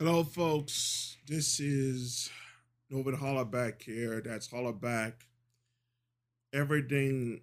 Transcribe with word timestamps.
Hello, 0.00 0.24
folks. 0.24 1.18
This 1.24 1.60
is 1.60 2.28
Novin 2.90 3.16
Hollaback 3.16 3.80
here. 3.80 4.20
That's 4.20 4.48
Hollaback. 4.48 5.12
Everything 6.52 7.42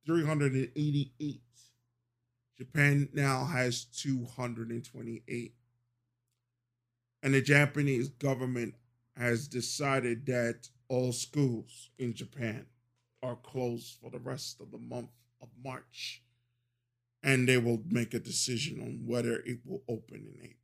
388. 0.04 1.40
Japan 2.58 3.08
now 3.12 3.44
has 3.44 3.84
228. 3.84 5.54
And 7.22 7.34
the 7.34 7.40
Japanese 7.40 8.08
government 8.08 8.74
has 9.16 9.46
decided 9.46 10.26
that 10.26 10.68
all 10.88 11.12
schools 11.12 11.90
in 11.98 12.14
Japan 12.14 12.66
are 13.22 13.36
closed 13.36 13.96
for 14.00 14.10
the 14.10 14.18
rest 14.18 14.60
of 14.60 14.70
the 14.70 14.78
month 14.78 15.10
of 15.40 15.48
March. 15.64 16.22
And 17.22 17.48
they 17.48 17.58
will 17.58 17.82
make 17.88 18.14
a 18.14 18.18
decision 18.18 18.80
on 18.80 19.06
whether 19.06 19.36
it 19.46 19.60
will 19.64 19.82
open 19.88 20.26
in 20.26 20.40
April. 20.42 20.61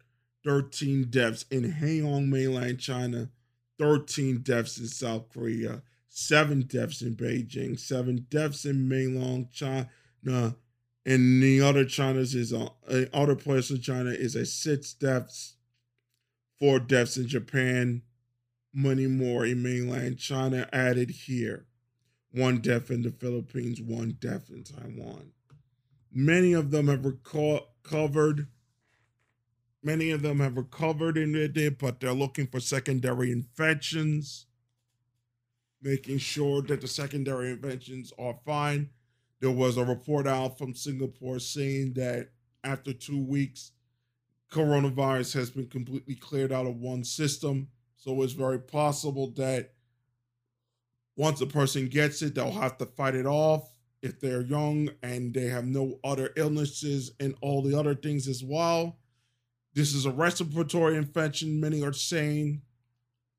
13 0.45 1.05
deaths 1.05 1.45
in 1.51 1.73
Haeong, 1.73 2.29
mainland 2.29 2.81
China, 2.81 3.31
13 3.79 4.39
deaths 4.39 4.79
in 4.79 4.89
South 4.89 5.33
Korea, 5.33 5.83
7 6.09 6.63
deaths 6.63 7.01
in 7.01 7.15
Beijing, 7.15 7.79
7 7.79 8.27
deaths 8.29 8.65
in 8.65 8.89
mainland 8.89 9.53
China, 9.53 9.89
and 11.07 11.43
the 11.43 11.61
other 11.61 11.85
China's 11.85 12.35
is 12.35 12.53
uh, 12.53 12.69
other 13.13 13.37
place 13.37 13.71
in 13.71 13.81
China 13.81 14.11
is 14.11 14.35
a 14.35 14.45
6 14.45 14.95
deaths 14.95 15.54
four 16.59 16.79
deaths 16.81 17.17
in 17.17 17.29
Japan, 17.29 18.03
many 18.73 19.07
more 19.07 19.45
in 19.47 19.63
mainland 19.63 20.19
China 20.19 20.69
added 20.73 21.11
here. 21.11 21.67
One 22.33 22.59
death 22.59 22.91
in 22.91 23.03
the 23.03 23.13
Philippines, 23.13 23.81
one 23.81 24.17
death 24.19 24.51
in 24.51 24.65
Taiwan. 24.65 25.33
Many 26.13 26.53
of 26.53 26.71
them 26.71 26.89
have 26.89 27.05
recovered. 27.05 28.49
Many 29.83 30.11
of 30.11 30.23
them 30.23 30.41
have 30.41 30.57
recovered 30.57 31.17
in 31.17 31.33
their 31.33 31.49
day, 31.49 31.69
but 31.69 32.01
they're 32.01 32.13
looking 32.13 32.47
for 32.47 32.59
secondary 32.59 33.31
infections, 33.31 34.47
making 35.83 36.19
sure 36.19 36.63
that 36.63 36.81
the 36.81 36.89
secondary 36.89 37.53
infections 37.53 38.13
are 38.19 38.39
fine. 38.45 38.91
There 39.41 39.51
was 39.51 39.77
a 39.77 39.85
report 39.85 40.27
out 40.27 40.57
from 40.57 40.75
Singapore 40.75 41.39
saying 41.39 41.93
that 41.95 42.31
after 42.65 42.93
two 42.93 43.23
weeks, 43.23 43.73
coronavirus 44.55 45.35
has 45.35 45.51
been 45.51 45.67
completely 45.67 46.15
cleared 46.15 46.53
out 46.53 46.67
of 46.67 46.77
one 46.77 47.03
system. 47.03 47.69
So 47.97 48.23
it's 48.23 48.35
very 48.35 48.61
possible 48.61 49.33
that 49.33 49.73
once 51.17 51.41
a 51.41 51.47
person 51.47 51.89
gets 51.89 52.23
it, 52.23 52.35
they'll 52.35 52.53
have 52.53 52.79
to 52.79 52.87
fight 52.87 53.17
it 53.17 53.27
off 53.27 53.69
if 54.01 54.21
they're 54.21 54.43
young 54.43 54.91
and 55.03 55.35
they 55.35 55.47
have 55.47 55.67
no 55.67 55.99
other 56.05 56.31
illnesses 56.37 57.11
and 57.19 57.35
all 57.41 57.63
the 57.63 57.77
other 57.77 57.97
things 57.97 58.29
as 58.29 58.45
well. 58.45 58.99
This 59.75 59.93
is 59.93 60.07
a 60.07 60.13
respiratory 60.13 60.97
infection. 60.97 61.61
Many 61.61 61.83
are 61.83 61.93
saying 61.93 62.63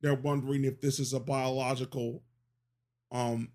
they're 0.02 0.16
wondering 0.16 0.66
if 0.66 0.82
this 0.82 1.00
is 1.00 1.14
a 1.14 1.20
biological 1.20 2.24
um, 3.12 3.50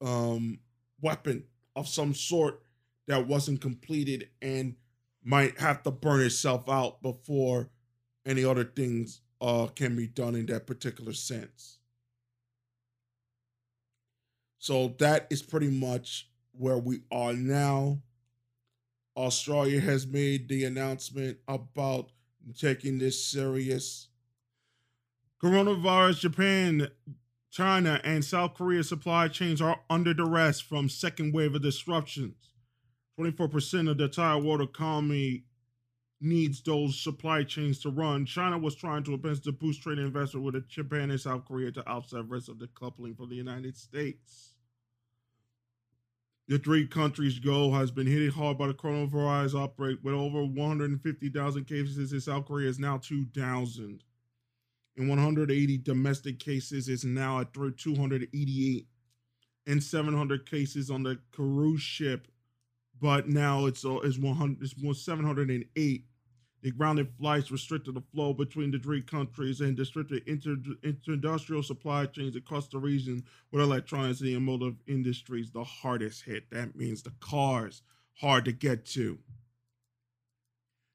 um, 0.00 0.60
weapon 1.02 1.44
of 1.76 1.86
some 1.86 2.14
sort 2.14 2.62
that 3.08 3.26
wasn't 3.26 3.60
completed 3.60 4.30
and 4.40 4.74
might 5.28 5.58
have 5.58 5.82
to 5.82 5.90
burn 5.90 6.22
itself 6.22 6.70
out 6.70 7.02
before 7.02 7.68
any 8.24 8.42
other 8.42 8.64
things 8.64 9.20
uh, 9.42 9.66
can 9.66 9.94
be 9.94 10.06
done 10.06 10.34
in 10.34 10.46
that 10.46 10.66
particular 10.66 11.12
sense. 11.12 11.76
So 14.56 14.94
that 14.98 15.26
is 15.28 15.42
pretty 15.42 15.68
much 15.68 16.30
where 16.52 16.78
we 16.78 17.02
are 17.12 17.34
now. 17.34 17.98
Australia 19.18 19.80
has 19.80 20.06
made 20.06 20.48
the 20.48 20.64
announcement 20.64 21.36
about 21.46 22.08
taking 22.58 22.98
this 22.98 23.22
serious. 23.22 24.08
Coronavirus, 25.44 26.20
Japan, 26.20 26.88
China, 27.50 28.00
and 28.02 28.24
South 28.24 28.54
Korea 28.54 28.82
supply 28.82 29.28
chains 29.28 29.60
are 29.60 29.80
under 29.90 30.14
duress 30.14 30.58
from 30.58 30.88
second 30.88 31.34
wave 31.34 31.54
of 31.54 31.60
disruptions. 31.62 32.47
24% 33.18 33.90
of 33.90 33.98
the 33.98 34.04
entire 34.04 34.38
world 34.38 34.60
economy 34.60 35.44
needs 36.20 36.62
those 36.62 37.00
supply 37.00 37.42
chains 37.42 37.80
to 37.80 37.90
run. 37.90 38.26
China 38.26 38.58
was 38.58 38.74
trying 38.74 39.02
to 39.04 39.14
invest 39.14 39.44
to 39.44 39.52
boost 39.52 39.82
trade 39.82 39.98
investment 39.98 40.44
with 40.44 40.68
Japan 40.68 41.10
and 41.10 41.20
South 41.20 41.44
Korea 41.44 41.70
to 41.72 41.86
offset 41.88 42.28
risk 42.28 42.48
of 42.48 42.56
decoupling 42.56 43.16
from 43.16 43.28
the 43.28 43.36
United 43.36 43.76
States. 43.76 44.54
The 46.48 46.58
three 46.58 46.86
countries' 46.86 47.38
goal 47.38 47.72
has 47.74 47.90
been 47.90 48.06
hit 48.06 48.32
hard 48.32 48.56
by 48.56 48.68
the 48.68 48.74
coronavirus 48.74 49.60
outbreak, 49.60 49.98
with 50.02 50.14
over 50.14 50.44
150,000 50.44 51.64
cases 51.66 52.12
in 52.12 52.20
South 52.20 52.46
Korea 52.46 52.70
is 52.70 52.78
now 52.78 52.96
2,000. 52.96 54.02
And 54.96 55.08
180 55.08 55.78
domestic 55.78 56.40
cases 56.40 56.88
is 56.88 57.04
now 57.04 57.40
at 57.40 57.52
288. 57.52 58.86
And 59.66 59.82
700 59.82 60.50
cases 60.50 60.90
on 60.90 61.02
the 61.02 61.18
cruise 61.30 61.82
ship, 61.82 62.28
but 63.00 63.28
now 63.28 63.66
it's, 63.66 63.84
uh, 63.84 63.98
it's, 63.98 64.18
100, 64.18 64.62
it's 64.62 64.82
more 64.82 64.94
708 64.94 66.04
the 66.60 66.72
grounded 66.72 67.08
flights 67.18 67.52
restricted 67.52 67.94
the 67.94 68.02
flow 68.12 68.34
between 68.34 68.72
the 68.72 68.78
three 68.78 69.02
countries 69.02 69.60
and 69.60 69.78
restricted 69.78 70.26
inter, 70.26 70.56
industrial 71.06 71.62
supply 71.62 72.06
chains 72.06 72.34
across 72.34 72.66
the 72.66 72.78
region 72.78 73.22
with 73.52 73.62
electronics 73.62 74.20
and 74.20 74.30
automotive 74.30 74.74
industries 74.88 75.52
the 75.52 75.62
hardest 75.62 76.24
hit. 76.24 76.50
That 76.50 76.74
means 76.74 77.02
the 77.02 77.12
cars 77.20 77.82
hard 78.14 78.44
to 78.46 78.52
get 78.52 78.84
to. 78.86 79.20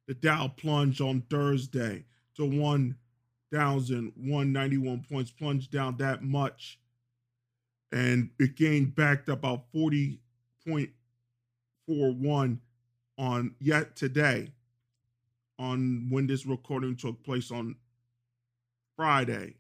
The 0.08 0.16
Dow 0.16 0.50
plunged 0.50 1.00
on 1.00 1.22
Thursday 1.30 2.04
to 2.36 2.46
1,191 2.46 5.06
points, 5.10 5.32
plunged 5.32 5.72
down 5.72 5.96
that 5.98 6.24
much. 6.24 6.78
And 7.94 8.32
it 8.38 8.58
gained 8.58 8.96
back 8.96 9.30
about 9.30 9.72
40.41 11.90 12.60
on 13.18 13.56
yet 13.60 13.96
today 13.96 14.52
on 15.60 16.08
when 16.10 16.28
this 16.28 16.46
recording 16.46 16.96
took 16.96 17.24
place 17.24 17.52
on 17.52 17.76
Friday. 18.96 19.56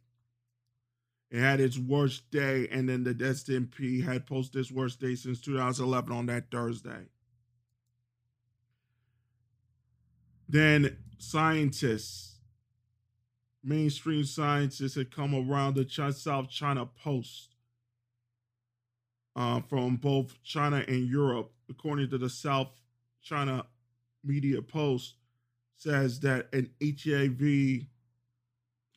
It 1.31 1.39
had 1.39 1.59
its 1.59 1.77
worst 1.79 2.29
day, 2.29 2.67
and 2.71 2.87
then 2.87 3.03
the 3.03 3.25
S&P 3.25 4.01
had 4.01 4.27
posted 4.27 4.61
its 4.61 4.71
worst 4.71 4.99
day 4.99 5.15
since 5.15 5.41
2011 5.41 6.11
on 6.11 6.25
that 6.27 6.51
Thursday. 6.51 7.07
Then 10.47 10.97
scientists, 11.17 12.35
mainstream 13.63 14.25
scientists, 14.25 14.95
had 14.95 15.09
come 15.15 15.33
around 15.33 15.75
the 15.75 16.11
South 16.13 16.49
China 16.49 16.85
Post 16.85 17.55
uh, 19.35 19.61
from 19.61 19.95
both 19.95 20.41
China 20.43 20.83
and 20.87 21.07
Europe, 21.07 21.52
according 21.69 22.09
to 22.09 22.17
the 22.17 22.29
South 22.29 22.69
China 23.21 23.65
Media 24.23 24.61
Post 24.61 25.15
says 25.77 26.19
that 26.21 26.53
an 26.53 26.69
HIV. 26.81 27.87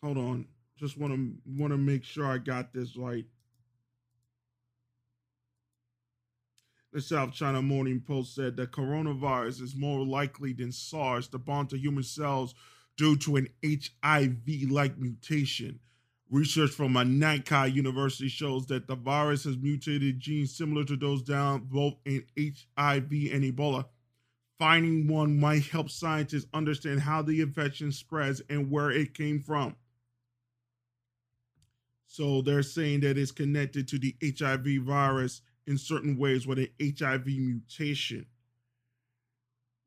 Hold 0.02 0.18
on, 0.18 0.46
just 0.76 0.98
want 0.98 1.14
to 1.14 1.32
want 1.58 1.72
to 1.72 1.78
make 1.78 2.04
sure 2.04 2.26
I 2.26 2.38
got 2.38 2.72
this 2.72 2.96
right. 2.96 3.24
The 6.92 7.02
South 7.02 7.32
China 7.32 7.60
Morning 7.60 8.00
Post 8.00 8.34
said 8.34 8.56
that 8.56 8.72
coronavirus 8.72 9.60
is 9.60 9.76
more 9.76 10.04
likely 10.06 10.54
than 10.54 10.72
SARS 10.72 11.28
to 11.28 11.38
bond 11.38 11.70
to 11.70 11.78
human 11.78 12.04
cells 12.04 12.54
due 12.96 13.16
to 13.16 13.36
an 13.36 13.48
HIV-like 13.62 14.96
mutation. 14.96 15.78
Research 16.28 16.70
from 16.70 16.94
Nankai 16.94 17.72
University 17.72 18.28
shows 18.28 18.66
that 18.66 18.88
the 18.88 18.96
virus 18.96 19.44
has 19.44 19.56
mutated 19.56 20.18
genes 20.18 20.56
similar 20.56 20.84
to 20.84 20.96
those 20.96 21.22
down 21.22 21.68
both 21.70 21.94
in 22.04 22.24
HIV 22.36 23.10
and 23.32 23.44
Ebola 23.44 23.86
Finding 24.58 25.06
one 25.06 25.38
might 25.38 25.64
help 25.64 25.90
scientists 25.90 26.46
understand 26.54 27.00
how 27.00 27.20
the 27.20 27.42
infection 27.42 27.92
spreads 27.92 28.40
and 28.48 28.70
where 28.70 28.90
it 28.90 29.12
came 29.12 29.38
from. 29.38 29.76
So 32.06 32.40
they're 32.40 32.62
saying 32.62 33.00
that 33.00 33.18
it's 33.18 33.32
connected 33.32 33.86
to 33.88 33.98
the 33.98 34.16
HIV 34.22 34.82
virus 34.82 35.42
in 35.66 35.76
certain 35.76 36.16
ways 36.16 36.46
with 36.46 36.58
an 36.58 36.68
HIV 36.80 37.26
mutation. 37.26 38.24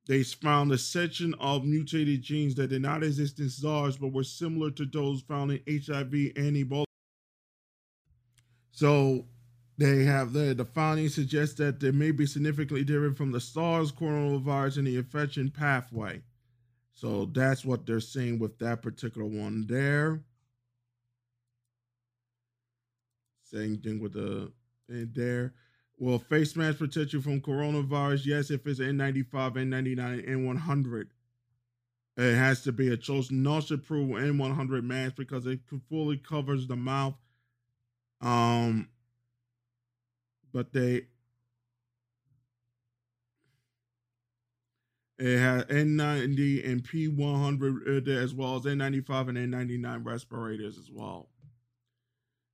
They 0.10 0.24
found 0.24 0.72
a 0.72 0.78
section 0.80 1.36
of 1.36 1.66
mutated 1.66 2.24
genes 2.24 2.56
that 2.56 2.72
did 2.72 2.82
not 2.82 3.04
exist 3.04 3.40
in 3.40 3.48
SARS 3.48 3.96
but 3.96 4.12
were 4.12 4.24
similar 4.24 4.72
to 4.72 4.86
those 4.86 5.22
found 5.22 5.52
in 5.52 5.62
HIV 5.68 6.12
and 6.36 6.58
Ebola. 6.58 6.86
So 8.72 9.28
they 9.78 10.06
have 10.06 10.34
the, 10.34 10.56
the 10.56 10.66
findings 10.66 11.14
suggest 11.14 11.58
that 11.58 11.80
they 11.80 11.92
may 11.92 12.10
be 12.10 12.26
significantly 12.26 12.84
different 12.84 13.18
from 13.18 13.32
the 13.32 13.40
SARS 13.40 13.92
coronavirus 13.92 14.80
in 14.80 14.86
the 14.86 14.98
infection 14.98 15.52
pathway. 15.52 16.24
So 16.96 17.26
that's 17.26 17.64
what 17.64 17.86
they're 17.86 18.00
seeing 18.00 18.40
with 18.40 18.58
that 18.58 18.82
particular 18.82 19.28
one 19.28 19.68
there. 19.68 20.24
Same 23.44 23.78
thing 23.78 24.00
with 24.00 24.14
the 24.14 24.52
there. 24.88 25.54
Well, 26.02 26.18
face 26.18 26.56
mask 26.56 26.78
protect 26.78 27.12
you 27.12 27.20
from 27.22 27.42
coronavirus? 27.42 28.26
Yes, 28.26 28.52
if 28.52 28.66
it's 28.66 28.80
N95, 28.80 29.26
N99, 29.56 30.30
N100. 30.30 31.08
It 32.16 32.36
has 32.36 32.62
to 32.64 32.72
be 32.72 32.92
a 32.94 32.98
chosen 32.98 33.44
NIOSH 33.44 33.72
approved 33.72 34.14
N100 34.14 34.84
mask 34.84 35.16
because 35.18 35.46
it 35.46 35.60
fully 35.90 36.18
covers 36.18 36.68
the 36.68 36.78
mouth. 36.78 37.16
Um, 38.22 38.88
but 40.54 40.72
they 40.72 41.08
it 45.18 45.38
has 45.38 45.66
N90 45.66 46.70
and 46.70 46.84
P100 46.84 48.08
uh, 48.08 48.12
as 48.12 48.34
well 48.34 48.56
as 48.56 48.64
N95 48.64 49.30
and 49.30 49.54
N99 49.54 50.06
respirators 50.06 50.78
as 50.78 50.90
well. 50.92 51.28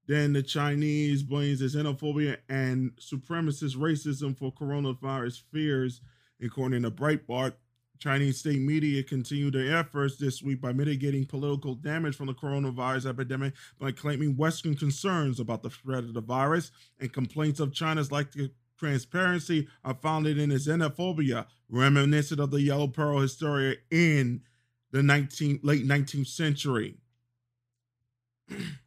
Then 0.08 0.34
the 0.34 0.44
Chinese 0.44 1.24
blames 1.24 1.62
its 1.62 1.76
xenophobia 1.76 2.38
and 2.48 2.92
supremacist 2.98 3.76
racism 3.76 4.38
for 4.38 4.52
coronavirus 4.52 5.42
fears, 5.52 6.02
according 6.42 6.84
to 6.84 6.92
Breitbart. 6.92 7.54
Chinese 7.98 8.40
state 8.40 8.60
media 8.60 9.02
continued 9.02 9.54
their 9.54 9.78
efforts 9.78 10.18
this 10.18 10.44
week 10.44 10.62
by 10.62 10.74
mitigating 10.74 11.26
political 11.26 11.76
damage 11.76 12.16
from 12.16 12.28
the 12.28 12.34
coronavirus 12.34 13.08
epidemic 13.08 13.54
by 13.80 13.92
claiming 13.92 14.36
Western 14.36 14.76
concerns 14.76 15.40
about 15.40 15.64
the 15.64 15.72
spread 15.72 16.04
of 16.04 16.14
the 16.14 16.22
virus 16.22 16.72
and 17.00 17.14
complaints 17.14 17.60
of 17.60 17.74
China's 17.74 18.12
lack 18.12 18.36
of 18.36 18.52
transparency 18.78 19.68
are 19.84 19.94
founded 19.94 20.38
in 20.38 20.52
its 20.52 20.68
xenophobia, 20.68 21.46
reminiscent 21.70 22.40
of 22.40 22.52
the 22.52 22.62
Yellow 22.62 22.88
Peril 22.88 23.22
hysteria 23.22 23.78
in 23.90 24.42
the 24.92 25.02
19, 25.02 25.62
late 25.64 25.88
19th 25.88 26.28
century. 26.28 26.98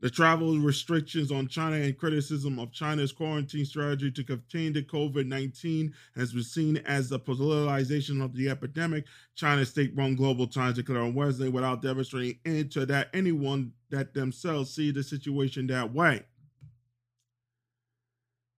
The 0.00 0.08
travel 0.08 0.56
restrictions 0.58 1.32
on 1.32 1.48
China 1.48 1.76
and 1.76 1.98
criticism 1.98 2.60
of 2.60 2.70
China's 2.70 3.10
quarantine 3.10 3.64
strategy 3.64 4.12
to 4.12 4.22
contain 4.22 4.72
the 4.72 4.82
COVID 4.82 5.26
19 5.26 5.92
has 6.14 6.32
been 6.32 6.44
seen 6.44 6.76
as 6.78 7.08
the 7.08 7.18
politicization 7.18 8.24
of 8.24 8.36
the 8.36 8.48
epidemic. 8.48 9.06
China's 9.34 9.70
state 9.70 9.92
run 9.96 10.14
Global 10.14 10.46
Times 10.46 10.76
declared 10.76 11.02
on 11.02 11.14
Wednesday 11.14 11.48
without 11.48 11.82
demonstrating 11.82 12.38
into 12.44 12.86
that 12.86 13.08
anyone 13.12 13.72
that 13.90 14.14
themselves 14.14 14.72
see 14.72 14.92
the 14.92 15.02
situation 15.02 15.66
that 15.66 15.92
way. 15.92 16.22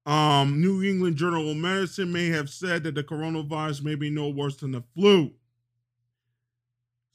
Um, 0.05 0.61
New 0.61 0.83
England 0.83 1.17
Journal 1.17 1.51
of 1.51 1.57
Medicine 1.57 2.13
may 2.13 2.29
have 2.29 2.51
said 2.51 2.83
that 2.85 2.95
the 2.95 3.05
coronavirus 3.05 3.83
may 3.83 3.95
be 3.95 4.11
no 4.11 4.29
worse 4.29 4.57
than 4.57 4.73
the 4.73 4.83
flu. 4.95 5.33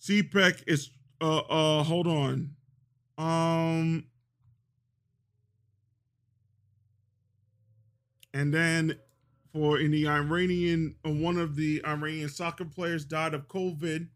CPEC 0.01 0.63
is 0.67 0.89
uh 1.21 1.37
uh 1.37 1.83
hold 1.83 2.07
on. 2.07 2.55
Um 3.17 4.05
And 8.35 8.53
then 8.53 8.99
for 9.53 9.79
in 9.79 9.91
the 9.91 10.09
Iranian, 10.09 10.95
uh, 11.05 11.09
one 11.09 11.37
of 11.37 11.55
the 11.55 11.81
Iranian 11.87 12.27
soccer 12.27 12.65
players 12.65 13.05
died 13.05 13.33
of 13.33 13.47
COVID. 13.47 14.09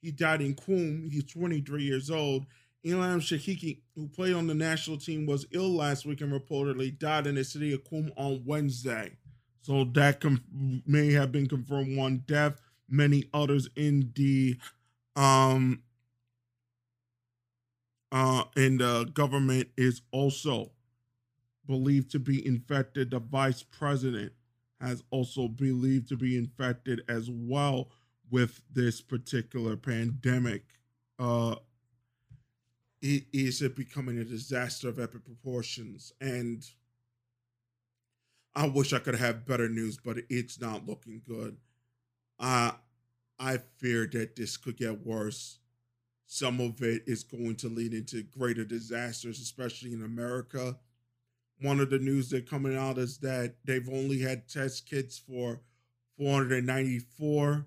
He 0.00 0.10
died 0.10 0.40
in 0.40 0.54
Qum. 0.54 1.12
He's 1.12 1.24
23 1.24 1.82
years 1.82 2.10
old. 2.10 2.46
Elham 2.86 3.20
Sheikhi, 3.20 3.80
who 3.94 4.08
played 4.08 4.34
on 4.34 4.46
the 4.46 4.54
national 4.54 4.96
team, 4.96 5.26
was 5.26 5.46
ill 5.50 5.70
last 5.70 6.06
week 6.06 6.22
and 6.22 6.32
reportedly 6.32 6.98
died 6.98 7.26
in 7.26 7.34
the 7.34 7.44
city 7.44 7.74
of 7.74 7.84
Qum 7.84 8.10
on 8.16 8.42
Wednesday. 8.46 9.18
So 9.60 9.84
that 9.92 10.20
com- 10.20 10.82
may 10.86 11.12
have 11.12 11.30
been 11.30 11.46
confirmed 11.46 11.98
one 11.98 12.22
death. 12.26 12.58
Many 12.88 13.24
others 13.34 13.68
in 13.76 14.12
the 14.14 14.56
um 15.14 15.82
uh 18.12 18.44
in 18.56 18.78
the 18.78 19.10
government 19.12 19.68
is 19.76 20.00
also 20.10 20.70
believed 21.68 22.10
to 22.10 22.18
be 22.18 22.44
infected. 22.44 23.10
The 23.10 23.20
vice 23.20 23.62
president 23.62 24.32
has 24.80 25.04
also 25.10 25.46
believed 25.46 26.08
to 26.08 26.16
be 26.16 26.36
infected 26.36 27.02
as 27.08 27.30
well 27.30 27.90
with 28.30 28.62
this 28.72 29.00
particular 29.00 29.76
pandemic. 29.76 30.64
Uh, 31.18 31.56
is 33.00 33.62
it 33.62 33.76
becoming 33.76 34.18
a 34.18 34.24
disaster 34.24 34.88
of 34.88 34.98
epic 34.98 35.24
proportions? 35.24 36.12
And 36.20 36.64
I 38.54 38.66
wish 38.66 38.92
I 38.92 38.98
could 38.98 39.14
have 39.14 39.46
better 39.46 39.68
news, 39.68 39.98
but 40.02 40.18
it's 40.28 40.60
not 40.60 40.86
looking 40.86 41.22
good. 41.24 41.56
i 42.40 42.72
I 43.40 43.58
fear 43.76 44.08
that 44.14 44.34
this 44.34 44.56
could 44.56 44.76
get 44.76 45.06
worse. 45.06 45.58
Some 46.26 46.60
of 46.60 46.82
it 46.82 47.04
is 47.06 47.22
going 47.22 47.54
to 47.56 47.68
lead 47.68 47.94
into 47.94 48.24
greater 48.24 48.64
disasters, 48.64 49.40
especially 49.40 49.92
in 49.92 50.02
America. 50.02 50.76
One 51.60 51.80
of 51.80 51.90
the 51.90 51.98
news 51.98 52.30
that 52.30 52.48
coming 52.48 52.76
out 52.76 52.98
is 52.98 53.18
that 53.18 53.56
they've 53.64 53.88
only 53.88 54.20
had 54.20 54.48
test 54.48 54.88
kits 54.88 55.18
for 55.18 55.60
494 56.16 57.66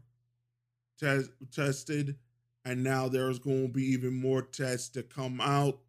test, 1.00 1.32
tested, 1.52 2.16
and 2.64 2.84
now 2.84 3.08
there's 3.10 3.40
going 3.40 3.68
to 3.68 3.74
be 3.74 3.84
even 3.86 4.14
more 4.14 4.42
tests 4.42 4.90
to 4.90 5.04
come 5.04 5.42
out. 5.42 5.80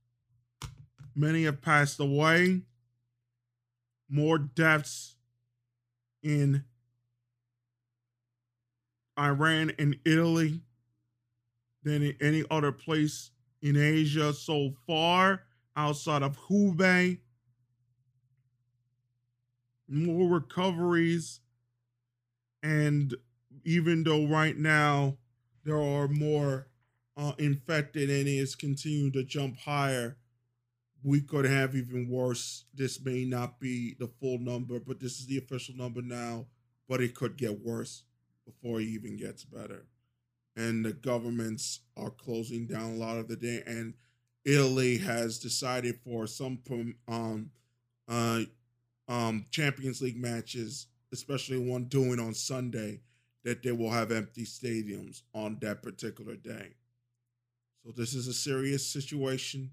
many 1.14 1.44
have 1.44 1.62
passed 1.62 2.00
away. 2.00 2.64
More 4.10 4.40
deaths 4.40 5.18
in 6.24 6.64
Iran 9.20 9.74
and 9.78 10.00
Italy 10.04 10.62
than 11.84 12.02
in 12.02 12.16
any 12.20 12.44
other 12.50 12.72
place 12.72 13.30
in 13.62 13.78
Asia 13.78 14.34
so 14.34 14.74
far 14.88 15.44
outside 15.76 16.24
of 16.24 16.40
Hubei. 16.48 17.20
More 19.88 20.28
recoveries. 20.28 21.42
And 22.64 23.16
even 23.64 24.04
though 24.04 24.26
right 24.26 24.58
now 24.58 25.18
there 25.64 25.82
are 25.82 26.08
more 26.08 26.68
uh, 27.16 27.34
infected 27.38 28.10
and 28.10 28.28
it's 28.28 28.56
continuing 28.56 29.12
to 29.14 29.24
jump 29.24 29.58
higher, 29.60 30.18
we 31.04 31.22
could 31.22 31.46
have 31.46 31.76
even 31.76 32.10
worse. 32.10 32.66
This 32.74 33.04
may 33.04 33.26
not 33.26 33.60
be 33.60 33.96
the 34.00 34.08
full 34.20 34.40
number, 34.40 34.80
but 34.80 35.00
this 35.00 35.20
is 35.20 35.28
the 35.28 35.38
official 35.38 35.76
number 35.76 36.02
now. 36.02 36.46
But 36.90 37.02
it 37.02 37.16
could 37.16 37.38
get 37.38 37.66
worse 37.66 38.04
before 38.46 38.80
it 38.80 38.86
even 38.86 39.18
gets 39.18 39.44
better. 39.44 39.86
And 40.56 40.86
the 40.86 40.94
governments 40.94 41.82
are 41.98 42.10
closing 42.10 42.66
down 42.66 42.92
a 42.92 42.96
lot 42.96 43.18
of 43.18 43.28
the 43.28 43.36
day. 43.36 43.62
And 43.68 43.94
Italy 44.46 44.98
has 45.00 45.40
decided 45.40 46.00
for 46.04 46.26
some 46.26 46.60
um, 47.10 47.52
uh, 48.08 48.42
um, 49.10 49.46
Champions 49.52 50.02
League 50.02 50.20
matches, 50.20 50.88
especially 51.12 51.58
one 51.58 51.86
doing 51.86 52.20
on 52.20 52.34
Sunday, 52.34 53.02
that 53.44 53.64
they 53.64 53.72
will 53.72 53.92
have 53.92 54.12
empty 54.12 54.44
stadiums 54.44 55.22
on 55.34 55.58
that 55.62 55.82
particular 55.82 56.36
day. 56.36 56.74
So 57.84 57.92
this 57.96 58.14
is 58.14 58.28
a 58.28 58.34
serious 58.34 58.86
situation. 58.86 59.72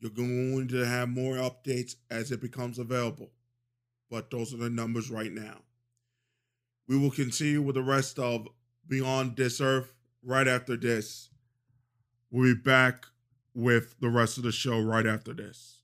You're 0.00 0.10
going 0.10 0.68
to 0.68 0.86
have 0.86 1.08
more 1.08 1.36
updates 1.36 1.96
as 2.10 2.30
it 2.30 2.40
becomes 2.40 2.78
available. 2.78 3.30
But 4.10 4.30
those 4.30 4.54
are 4.54 4.58
the 4.58 4.70
numbers 4.70 5.10
right 5.10 5.32
now. 5.32 5.62
We 6.86 6.98
will 6.98 7.10
continue 7.10 7.62
with 7.62 7.74
the 7.74 7.82
rest 7.82 8.18
of 8.18 8.48
Beyond 8.86 9.36
This 9.36 9.60
Earth 9.60 9.92
right 10.22 10.48
after 10.48 10.76
this. 10.76 11.30
We'll 12.30 12.54
be 12.54 12.60
back 12.60 13.06
with 13.54 13.94
the 14.00 14.08
rest 14.08 14.38
of 14.38 14.44
the 14.44 14.52
show 14.52 14.80
right 14.80 15.06
after 15.06 15.32
this. 15.34 15.82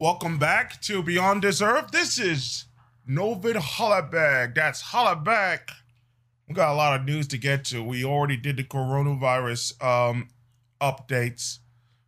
Welcome 0.00 0.38
back 0.38 0.80
to 0.82 1.02
Beyond 1.02 1.44
Earth. 1.44 1.90
This 1.90 2.20
is 2.20 2.66
Novid 3.10 3.56
Hollabag. 3.56 4.54
That's 4.54 4.80
Hollabag. 4.80 5.58
We 6.46 6.54
got 6.54 6.72
a 6.72 6.76
lot 6.76 7.00
of 7.00 7.04
news 7.04 7.26
to 7.26 7.36
get 7.36 7.64
to. 7.64 7.82
We 7.82 8.04
already 8.04 8.36
did 8.36 8.58
the 8.58 8.62
coronavirus 8.62 9.82
um, 9.82 10.28
updates. 10.80 11.58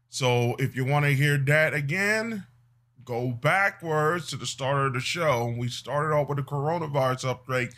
So 0.08 0.54
if 0.60 0.76
you 0.76 0.84
want 0.84 1.06
to 1.06 1.14
hear 1.14 1.36
that 1.36 1.74
again, 1.74 2.46
go 3.04 3.32
backwards 3.32 4.28
to 4.28 4.36
the 4.36 4.46
start 4.46 4.86
of 4.86 4.92
the 4.92 5.00
show. 5.00 5.52
We 5.58 5.66
started 5.66 6.14
off 6.14 6.28
with 6.28 6.38
the 6.38 6.44
coronavirus 6.44 7.36
update. 7.36 7.74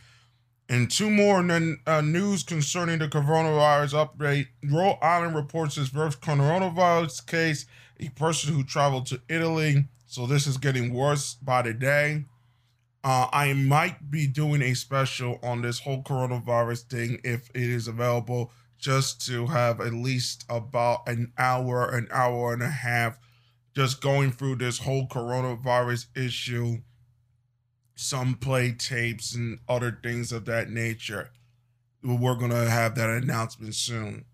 And 0.69 0.91
two 0.91 1.09
more 1.09 1.39
uh, 1.87 2.01
news 2.03 2.43
concerning 2.43 2.99
the 2.99 3.09
coronavirus 3.09 4.07
update. 4.07 4.49
Rhode 4.63 4.99
Island 5.01 5.35
reports 5.35 5.79
its 5.79 5.89
first 5.89 6.21
coronavirus 6.21 7.27
case, 7.27 7.65
a 7.99 8.11
person 8.11 8.53
who 8.53 8.63
traveled 8.63 9.07
to 9.07 9.23
Italy. 9.31 9.87
So 10.13 10.27
this 10.27 10.47
is 10.47 10.59
getting 10.59 10.93
worse 10.93 11.37
by 11.37 11.63
the 11.63 11.73
day. 11.73 12.27
Uh, 13.03 13.29
I 13.33 13.55
might 13.55 14.11
be 14.11 14.27
doing 14.27 14.61
a 14.61 14.75
special 14.75 15.39
on 15.43 15.63
this 15.63 15.79
whole 15.79 16.03
coronavirus 16.03 16.83
thing 16.83 17.19
if 17.25 17.49
it 17.55 17.63
is 17.63 17.89
available, 17.89 18.53
just 18.79 19.27
to 19.29 19.47
have 19.47 19.81
at 19.81 19.95
least 19.95 20.45
about 20.51 21.09
an 21.09 21.33
hour, 21.39 21.89
an 21.89 22.09
hour 22.13 22.53
and 22.53 22.63
a 22.63 22.69
half, 22.69 23.19
just 23.75 24.03
going 24.03 24.33
through 24.33 24.57
this 24.57 24.81
whole 24.81 25.09
coronavirus 25.09 26.09
issue, 26.15 26.83
some 27.95 28.35
play 28.35 28.73
tapes 28.73 29.35
and 29.35 29.61
other 29.67 29.99
things 30.03 30.31
of 30.31 30.45
that 30.45 30.69
nature. 30.69 31.31
We're 32.05 32.35
going 32.35 32.51
to 32.51 32.69
have 32.69 32.97
that 32.97 33.09
announcement 33.09 33.75
soon. 33.77 34.27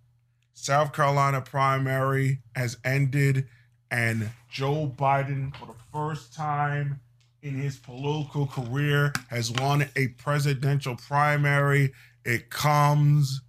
South 0.55 0.93
Carolina 0.93 1.41
primary 1.41 2.41
has 2.57 2.79
ended, 2.85 3.47
and 3.91 4.31
Joe 4.51 4.93
Biden, 4.97 5.57
for 5.57 5.67
the 5.67 5.75
first 5.93 6.35
time 6.35 7.01
in 7.43 7.55
his 7.55 7.77
political 7.77 8.47
career 8.47 9.13
has 9.29 9.51
won 9.51 9.89
a 9.97 10.09
presidential 10.09 10.97
primary. 10.97 11.93
It 12.25 12.51
comes 12.51 13.41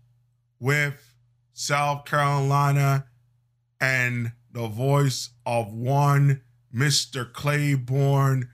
with 0.60 1.15
South 1.53 2.05
Carolina, 2.05 3.05
and 3.81 4.31
the 4.51 4.67
voice 4.67 5.29
of 5.46 5.74
one 5.74 6.41
Mr. 6.74 7.29
Clyburn, 7.29 8.48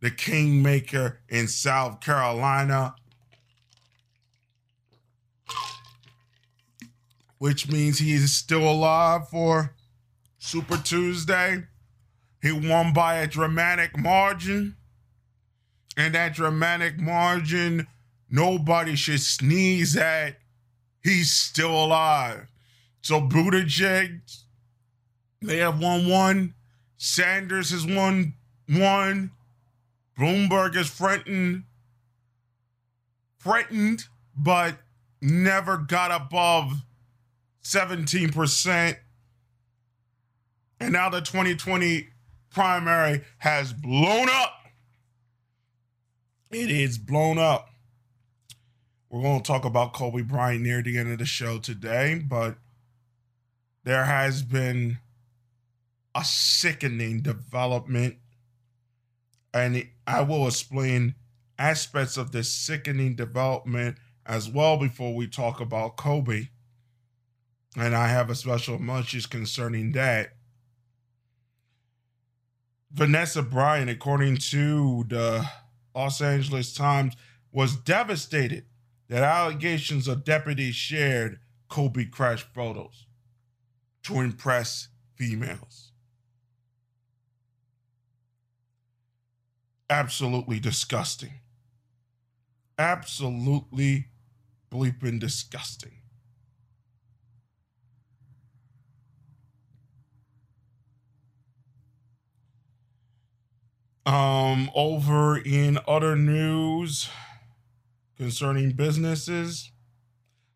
the 0.00 0.10
Kingmaker 0.10 1.20
in 1.28 1.48
South 1.48 2.00
Carolina. 2.00 2.94
Which 7.38 7.68
means 7.68 7.98
he 7.98 8.12
is 8.12 8.32
still 8.32 8.68
alive 8.68 9.28
for 9.28 9.74
Super 10.44 10.76
Tuesday. 10.76 11.62
He 12.42 12.50
won 12.50 12.92
by 12.92 13.18
a 13.18 13.28
dramatic 13.28 13.96
margin. 13.96 14.74
And 15.96 16.16
that 16.16 16.34
dramatic 16.34 16.98
margin, 16.98 17.86
nobody 18.28 18.96
should 18.96 19.20
sneeze 19.20 19.96
at. 19.96 20.38
He's 21.00 21.30
still 21.32 21.84
alive. 21.84 22.48
So 23.02 23.20
Buttigieg, 23.20 24.20
they 25.40 25.58
have 25.58 25.80
won 25.80 26.08
one. 26.08 26.54
Sanders 26.96 27.70
has 27.70 27.86
won 27.86 28.34
one. 28.68 29.30
Bloomberg 30.18 30.74
is 30.74 30.90
threatened, 30.90 31.62
threatened, 33.38 34.06
but 34.36 34.78
never 35.20 35.76
got 35.76 36.10
above 36.10 36.82
17%. 37.62 38.96
And 40.82 40.94
now 40.94 41.08
the 41.08 41.20
2020 41.20 42.08
primary 42.50 43.22
has 43.38 43.72
blown 43.72 44.28
up. 44.28 44.64
It 46.50 46.72
is 46.72 46.98
blown 46.98 47.38
up. 47.38 47.68
We're 49.08 49.22
going 49.22 49.42
to 49.42 49.46
talk 49.46 49.64
about 49.64 49.92
Kobe 49.92 50.22
Bryant 50.22 50.62
near 50.62 50.82
the 50.82 50.98
end 50.98 51.12
of 51.12 51.20
the 51.20 51.24
show 51.24 51.60
today, 51.60 52.20
but 52.28 52.56
there 53.84 54.06
has 54.06 54.42
been 54.42 54.98
a 56.16 56.24
sickening 56.24 57.22
development, 57.22 58.16
and 59.54 59.86
I 60.04 60.22
will 60.22 60.48
explain 60.48 61.14
aspects 61.60 62.16
of 62.16 62.32
this 62.32 62.50
sickening 62.52 63.14
development 63.14 63.98
as 64.26 64.48
well 64.48 64.76
before 64.78 65.14
we 65.14 65.28
talk 65.28 65.60
about 65.60 65.96
Kobe. 65.96 66.48
And 67.76 67.94
I 67.94 68.08
have 68.08 68.30
a 68.30 68.34
special 68.34 68.78
munchies 68.78 69.30
concerning 69.30 69.92
that. 69.92 70.32
Vanessa 72.92 73.42
Bryant, 73.42 73.88
according 73.88 74.36
to 74.36 75.04
the 75.08 75.48
Los 75.94 76.20
Angeles 76.20 76.74
Times, 76.74 77.16
was 77.50 77.74
devastated 77.74 78.66
that 79.08 79.22
allegations 79.22 80.08
of 80.08 80.24
deputies 80.24 80.74
shared 80.74 81.40
Kobe 81.68 82.04
crash 82.04 82.42
photos 82.54 83.06
to 84.02 84.20
impress 84.20 84.88
females. 85.16 85.92
Absolutely 89.88 90.60
disgusting. 90.60 91.40
Absolutely 92.78 94.08
bleeping 94.70 95.18
disgusting. 95.18 96.01
Um, 104.04 104.68
over 104.74 105.38
in 105.38 105.78
other 105.86 106.16
news 106.16 107.08
concerning 108.16 108.72
businesses, 108.72 109.70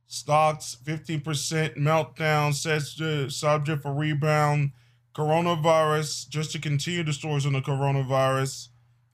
stocks 0.09 0.77
15% 0.85 1.77
meltdown 1.77 2.55
sets 2.55 2.97
the 2.97 3.31
subject 3.31 3.83
for 3.83 3.95
rebound. 3.95 4.73
Coronavirus, 5.15 6.29
just 6.29 6.51
to 6.53 6.59
continue 6.59 7.05
the 7.05 7.13
stories 7.13 7.47
on 7.47 7.53
the 7.53 7.61
coronavirus, 7.61 8.69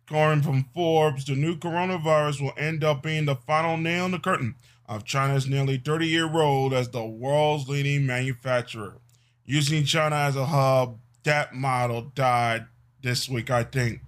according 0.08 0.42
from 0.42 0.64
Forbes, 0.74 1.26
the 1.26 1.34
new 1.34 1.54
coronavirus 1.54 2.40
will 2.40 2.54
end 2.56 2.82
up 2.82 3.02
being 3.02 3.26
the 3.26 3.36
final 3.36 3.76
nail 3.76 4.06
in 4.06 4.12
the 4.12 4.18
curtain 4.18 4.54
of 4.86 5.04
China's 5.04 5.46
nearly 5.46 5.76
30 5.76 6.06
year 6.06 6.26
road 6.26 6.72
as 6.72 6.88
the 6.88 7.04
world's 7.04 7.68
leading 7.68 8.06
manufacturer. 8.06 8.96
Using 9.44 9.84
China 9.84 10.16
as 10.16 10.36
a 10.36 10.46
hub, 10.46 10.98
that 11.24 11.54
model 11.54 12.10
died 12.14 12.66
this 13.02 13.28
week, 13.28 13.50
I 13.50 13.64
think 13.64 14.00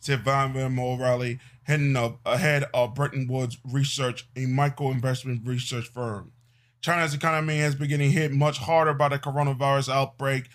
said 0.00 0.24
Von 0.24 0.54
Van 0.54 0.78
O'Reilly, 0.78 1.38
heading 1.64 1.94
up 1.94 2.18
ahead 2.26 2.64
of 2.74 2.94
Bretton 2.94 3.28
Woods 3.28 3.58
Research, 3.64 4.28
a 4.34 4.46
micro 4.46 4.90
investment 4.90 5.46
research 5.46 5.86
firm. 5.86 6.32
China's 6.80 7.14
economy 7.14 7.58
has 7.58 7.74
been 7.74 7.88
getting 7.88 8.10
hit 8.10 8.32
much 8.32 8.58
harder 8.58 8.94
by 8.94 9.08
the 9.08 9.18
coronavirus 9.18 9.92
outbreak 9.92 10.48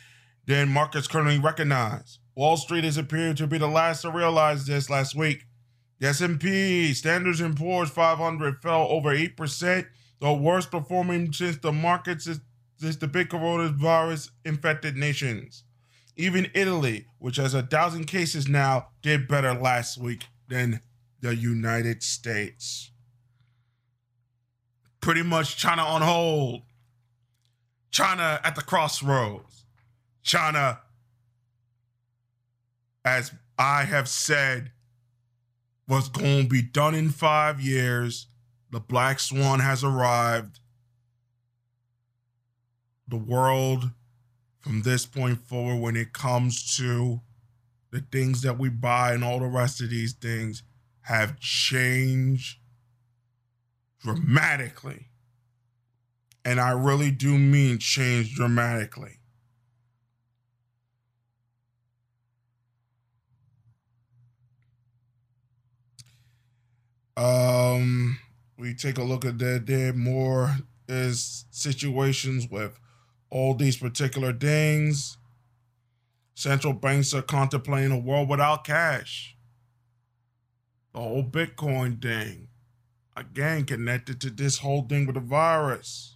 than 0.47 0.69
markets 0.69 1.07
currently 1.07 1.37
recognize. 1.37 2.19
Wall 2.35 2.57
Street 2.57 2.83
has 2.83 2.97
appeared 2.97 3.37
to 3.37 3.47
be 3.47 3.59
the 3.59 3.67
last 3.67 4.01
to 4.01 4.11
realize 4.11 4.65
this 4.65 4.89
last 4.89 5.15
week. 5.15 5.45
The 5.99 6.07
S&P 6.07 6.93
Standards 6.93 7.41
& 7.49 7.55
Poor's 7.55 7.89
500 7.91 8.61
fell 8.61 8.87
over 8.89 9.15
8%, 9.15 9.85
the 10.19 10.33
worst 10.33 10.71
performing 10.71 11.31
since 11.31 11.57
the 11.57 11.71
markets 11.71 12.27
since 12.77 12.95
the 12.97 13.07
big 13.07 13.29
coronavirus 13.29 14.31
infected 14.43 14.97
nations. 14.97 15.64
Even 16.15 16.49
Italy, 16.53 17.07
which 17.19 17.37
has 17.37 17.53
a 17.53 17.61
thousand 17.63 18.05
cases 18.05 18.47
now, 18.47 18.87
did 19.01 19.27
better 19.27 19.53
last 19.53 19.97
week 19.97 20.27
than 20.47 20.81
the 21.19 21.35
United 21.35 22.03
States. 22.03 22.91
Pretty 25.01 25.23
much 25.23 25.57
China 25.57 25.81
on 25.81 26.01
hold. 26.01 26.61
China 27.91 28.39
at 28.43 28.55
the 28.55 28.61
crossroads. 28.61 29.65
China, 30.23 30.79
as 33.03 33.31
I 33.57 33.83
have 33.83 34.07
said, 34.07 34.71
was 35.87 36.09
going 36.09 36.43
to 36.43 36.49
be 36.49 36.61
done 36.61 36.95
in 36.95 37.09
five 37.09 37.61
years. 37.61 38.27
The 38.71 38.79
black 38.79 39.19
swan 39.19 39.59
has 39.59 39.83
arrived. 39.83 40.59
The 43.07 43.17
world 43.17 43.91
from 44.65 44.81
this 44.81 45.05
point 45.05 45.37
forward 45.47 45.79
when 45.79 45.95
it 45.95 46.11
comes 46.11 46.75
to 46.75 47.21
the 47.91 47.99
things 48.11 48.41
that 48.41 48.57
we 48.57 48.67
buy 48.67 49.13
and 49.13 49.23
all 49.23 49.39
the 49.39 49.45
rest 49.45 49.79
of 49.79 49.91
these 49.91 50.13
things 50.13 50.63
have 51.01 51.39
changed 51.39 52.57
dramatically. 54.01 55.09
And 56.43 56.59
I 56.59 56.71
really 56.71 57.11
do 57.11 57.37
mean 57.37 57.77
change 57.77 58.33
dramatically. 58.33 59.19
Um, 67.15 68.17
we 68.57 68.73
take 68.73 68.97
a 68.97 69.03
look 69.03 69.25
at 69.25 69.37
that. 69.37 69.67
There 69.67 69.93
more 69.93 70.55
is 70.87 71.45
situations 71.51 72.47
with 72.49 72.79
all 73.29 73.53
these 73.53 73.77
particular 73.77 74.33
things. 74.33 75.17
Central 76.35 76.73
banks 76.73 77.13
are 77.13 77.21
contemplating 77.21 77.91
a 77.91 77.97
world 77.97 78.29
without 78.29 78.63
cash. 78.63 79.35
The 80.93 80.99
whole 80.99 81.23
Bitcoin 81.23 82.01
thing, 82.01 82.49
again, 83.15 83.65
connected 83.65 84.21
to 84.21 84.29
this 84.29 84.59
whole 84.59 84.83
thing 84.83 85.05
with 85.05 85.15
the 85.15 85.21
virus. 85.21 86.15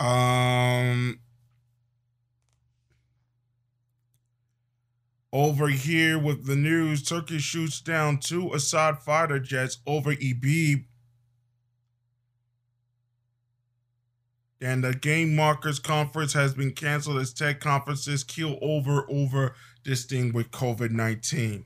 Um, 0.00 1.20
Over 5.34 5.68
here 5.68 6.18
with 6.18 6.46
the 6.46 6.56
news, 6.56 7.02
Turkey 7.02 7.38
shoots 7.38 7.80
down 7.80 8.18
two 8.18 8.52
Assad 8.52 8.98
fighter 8.98 9.38
jets 9.38 9.78
over 9.86 10.14
Idlib. 10.14 10.84
And 14.60 14.84
the 14.84 14.92
Game 14.92 15.34
Markers 15.34 15.78
Conference 15.78 16.34
has 16.34 16.52
been 16.54 16.72
canceled 16.72 17.18
as 17.18 17.32
tech 17.32 17.60
conferences 17.60 18.22
keel 18.22 18.58
over 18.60 19.06
over 19.10 19.54
this 19.84 20.04
thing 20.04 20.34
with 20.34 20.50
COVID 20.50 20.90
19. 20.90 21.64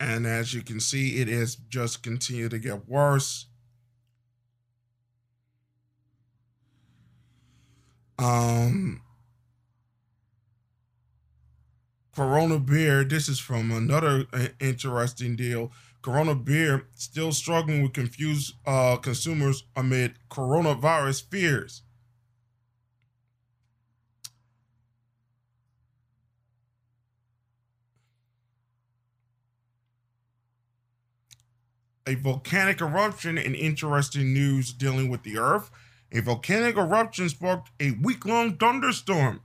And 0.00 0.26
as 0.26 0.52
you 0.52 0.62
can 0.62 0.80
see, 0.80 1.20
it 1.20 1.28
has 1.28 1.54
just 1.54 2.02
continued 2.02 2.50
to 2.50 2.58
get 2.58 2.88
worse. 2.88 3.46
Um, 8.20 9.00
Corona 12.14 12.58
Beer, 12.58 13.02
this 13.02 13.28
is 13.28 13.40
from 13.40 13.70
another 13.70 14.26
uh, 14.32 14.48
interesting 14.60 15.36
deal. 15.36 15.72
Corona 16.02 16.34
Beer 16.34 16.86
still 16.94 17.32
struggling 17.32 17.82
with 17.82 17.94
confused 17.94 18.54
uh, 18.66 18.96
consumers 18.96 19.64
amid 19.74 20.14
coronavirus 20.30 21.30
fears. 21.30 21.82
a 32.06 32.14
volcanic 32.16 32.80
eruption 32.80 33.38
and 33.38 33.54
interesting 33.54 34.34
news 34.34 34.72
dealing 34.72 35.08
with 35.08 35.22
the 35.22 35.38
Earth. 35.38 35.70
A 36.12 36.20
volcanic 36.20 36.76
eruption 36.76 37.28
sparked 37.28 37.70
a 37.78 37.92
week 37.92 38.24
long 38.24 38.56
thunderstorm, 38.56 39.42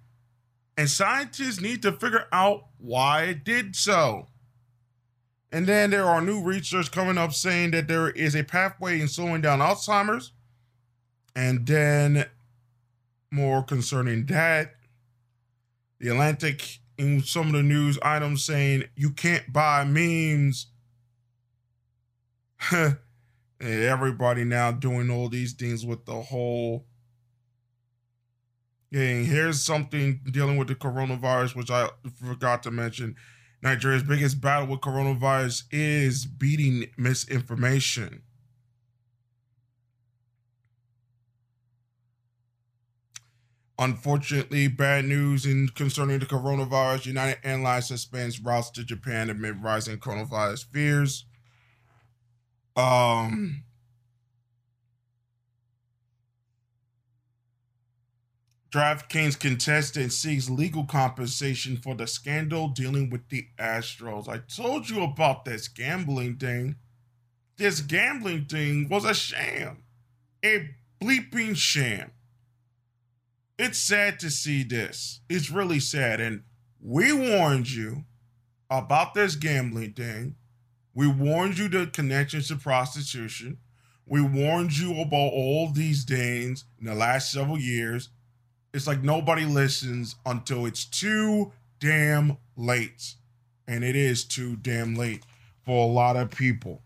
and 0.78 0.90
scientists 0.90 1.62
need 1.62 1.82
to 1.84 1.92
figure 1.92 2.26
out 2.32 2.66
why 2.78 3.24
it 3.24 3.44
did 3.44 3.76
so. 3.76 4.28
And 5.52 5.68
then 5.68 5.92
there 5.92 6.06
are 6.06 6.22
new 6.22 6.42
research 6.42 6.92
coming 6.92 7.18
up 7.18 7.34
saying 7.34 7.72
that 7.72 7.88
there 7.88 8.10
is 8.10 8.36
a 8.36 8.44
pathway 8.44 9.00
in 9.00 9.08
slowing 9.08 9.42
down 9.42 9.60
Alzheimer's. 9.60 10.34
And 11.36 11.66
then 11.66 12.26
more 13.32 13.64
concerning 13.64 14.26
that, 14.26 14.76
the 16.00 16.10
Atlantic 16.10 16.80
in 16.98 17.22
some 17.22 17.48
of 17.48 17.54
the 17.54 17.64
news 17.64 17.98
items 18.02 18.44
saying 18.44 18.84
you 18.96 19.12
can't 19.12 19.52
buy 19.52 19.84
memes. 19.84 20.68
Everybody 23.62 24.44
now 24.44 24.72
doing 24.72 25.10
all 25.10 25.30
these 25.30 25.54
things 25.54 25.86
with 25.86 26.06
the 26.06 26.22
whole. 26.22 26.86
Yeah, 28.92 29.22
here's 29.22 29.62
something 29.62 30.22
dealing 30.32 30.58
with 30.58 30.68
the 30.68 30.76
coronavirus, 30.76 31.56
which 31.56 31.72
I 31.72 31.90
forgot 32.22 32.64
to 32.64 32.72
mention. 32.72 33.16
Nigeria's 33.62 34.04
biggest 34.04 34.42
battle 34.42 34.68
with 34.68 34.82
coronavirus 34.82 35.64
is 35.72 36.26
beating 36.26 36.88
misinformation. 36.98 38.22
Unfortunately, 43.78 44.70
bad 44.70 45.06
news 45.06 45.46
in 45.46 45.68
concerning 45.70 46.20
the 46.20 46.26
coronavirus. 46.26 47.08
United 47.08 47.40
Airlines 47.44 47.88
suspends 47.88 48.40
routes 48.40 48.70
to 48.72 48.86
Japan 48.86 49.30
amid 49.30 49.62
rising 49.62 49.98
coronavirus 49.98 50.66
fears. 50.72 51.26
Um, 52.76 53.64
DraftKings 58.72 59.40
contestant 59.40 60.12
seeks 60.12 60.50
legal 60.50 60.84
compensation 60.84 61.78
for 61.78 61.96
the 61.96 62.08
scandal 62.08 62.68
dealing 62.68 63.10
with 63.10 63.30
the 63.30 63.48
Astros. 63.58 64.28
I 64.28 64.40
told 64.40 64.90
you 64.90 65.04
about 65.04 65.46
this 65.46 65.68
gambling 65.68 66.36
thing. 66.38 66.76
This 67.58 67.80
gambling 67.80 68.46
thing 68.46 68.90
was 68.90 69.06
a 69.06 69.14
sham, 69.14 69.84
a 70.44 70.72
bleeping 71.02 71.56
sham 71.56 72.12
it's 73.58 73.78
sad 73.78 74.20
to 74.20 74.30
see 74.30 74.64
this. 74.64 75.22
It's 75.30 75.50
really 75.50 75.80
sad. 75.80 76.20
And 76.20 76.44
we 76.82 77.14
warned 77.14 77.70
you 77.72 78.04
about 78.70 79.14
this 79.14 79.36
gambling 79.36 79.94
thing. 79.94 80.36
We 80.96 81.08
warned 81.08 81.58
you 81.58 81.68
the 81.68 81.88
connections 81.88 82.48
to 82.48 82.56
prostitution. 82.56 83.58
We 84.06 84.22
warned 84.22 84.78
you 84.78 85.02
about 85.02 85.34
all 85.34 85.70
these 85.70 86.06
things 86.06 86.64
in 86.80 86.86
the 86.86 86.96
last 86.96 87.32
several 87.32 87.60
years. 87.60 88.10
It's 88.74 88.88
like 88.88 89.04
nobody 89.04 89.44
listens 89.44 90.16
until 90.26 90.66
it's 90.66 90.86
too 90.86 91.52
damn 91.80 92.38
late. 92.56 93.16
And 93.68 93.84
it 93.84 93.96
is 93.96 94.24
too 94.24 94.56
damn 94.56 94.96
late 94.96 95.24
for 95.66 95.84
a 95.84 95.92
lot 95.92 96.16
of 96.16 96.32
people. 96.32 96.82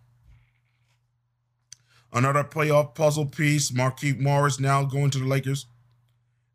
Another 2.11 2.43
playoff 2.43 2.95
puzzle 2.95 3.27
piece 3.27 3.69
Markieff 3.69 4.19
Morris 4.19 4.59
now 4.59 4.83
going 4.83 5.11
to 5.11 5.19
the 5.19 5.25
Lakers 5.25 5.67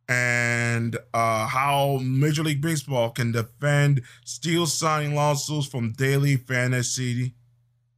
and 0.08 0.96
uh, 1.14 1.46
how 1.46 2.00
Major 2.02 2.42
League 2.42 2.60
Baseball 2.60 3.10
can 3.10 3.30
defend 3.30 4.02
steal 4.24 4.66
signing 4.66 5.14
lawsuits 5.14 5.68
from 5.68 5.92
daily 5.92 6.36
fantasy 6.36 7.34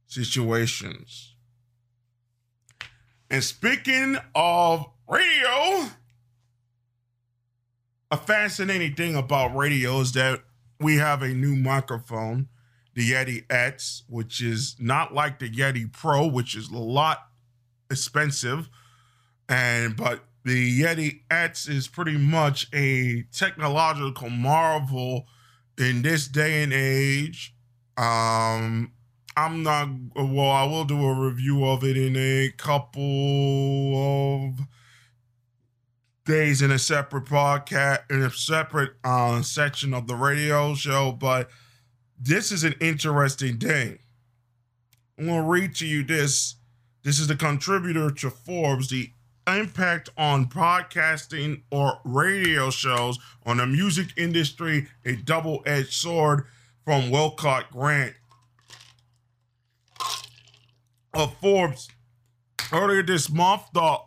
situations. 0.07 1.35
And 3.29 3.43
speaking 3.43 4.17
of 4.33 4.85
radio, 5.07 5.89
a 8.09 8.17
fascinating 8.17 8.95
thing 8.95 9.15
about 9.15 9.55
radio 9.55 9.99
is 9.99 10.13
that 10.13 10.41
we 10.79 10.95
have 10.95 11.21
a 11.21 11.29
new 11.29 11.55
microphone, 11.55 12.47
the 12.93 13.11
Yeti 13.11 13.43
X, 13.49 14.03
which 14.07 14.41
is 14.41 14.77
not 14.79 15.13
like 15.13 15.39
the 15.39 15.49
Yeti 15.49 15.91
Pro, 15.91 16.25
which 16.25 16.55
is 16.55 16.69
a 16.69 16.77
lot 16.77 17.19
expensive, 17.91 18.69
and 19.49 19.95
but 19.95 20.23
the 20.45 20.81
Yeti 20.81 21.21
X 21.29 21.67
is 21.67 21.87
pretty 21.89 22.17
much 22.17 22.67
a 22.73 23.23
technological 23.33 24.29
marvel 24.29 25.27
in 25.77 26.01
this 26.01 26.27
day 26.27 26.63
and 26.63 26.71
age. 26.71 27.53
Um, 27.97 28.93
I'm 29.37 29.61
not, 29.61 29.87
well, 30.15 30.49
I 30.49 30.63
will 30.63 30.83
do 30.83 30.99
a 31.05 31.13
review 31.13 31.63
of 31.63 31.83
it 31.83 31.95
in 31.95 32.15
a 32.17 32.51
couple 32.57 33.93
of 33.95 34.65
days 36.25 36.63
in 36.63 36.71
a 36.71 36.79
separate 36.79 37.25
podcast, 37.25 37.99
in 38.09 38.23
a 38.23 38.31
separate 38.31 38.93
uh, 39.03 39.43
section 39.43 39.93
of 39.93 40.07
the 40.07 40.15
radio 40.15 40.73
show, 40.73 41.11
but 41.11 41.51
this 42.19 42.51
is 42.51 42.63
an 42.63 42.73
interesting 42.81 43.59
thing. 43.59 43.99
I'm 45.19 45.27
to 45.27 45.43
read 45.43 45.75
to 45.75 45.85
you 45.85 46.03
this. 46.03 46.55
This 47.03 47.19
is 47.19 47.27
the 47.27 47.35
contributor 47.35 48.09
to 48.09 48.31
Forbes, 48.31 48.89
the 48.89 49.11
impact 49.45 50.09
on 50.17 50.47
podcasting 50.47 51.61
or 51.69 52.01
radio 52.03 52.71
shows 52.71 53.19
on 53.45 53.57
the 53.57 53.67
music 53.67 54.07
industry, 54.17 54.87
a 55.05 55.15
double 55.15 55.61
edged 55.67 55.93
sword 55.93 56.45
from 56.83 57.11
Wilcott 57.11 57.69
Grant 57.69 58.15
of 61.17 61.33
Forbes. 61.39 61.89
Earlier 62.71 63.01
this 63.01 63.29
month, 63.29 63.63
the 63.73 63.97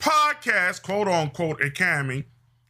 podcast, 0.00 0.82
quote 0.82 1.06
unquote, 1.06 1.62
Academy, 1.62 2.24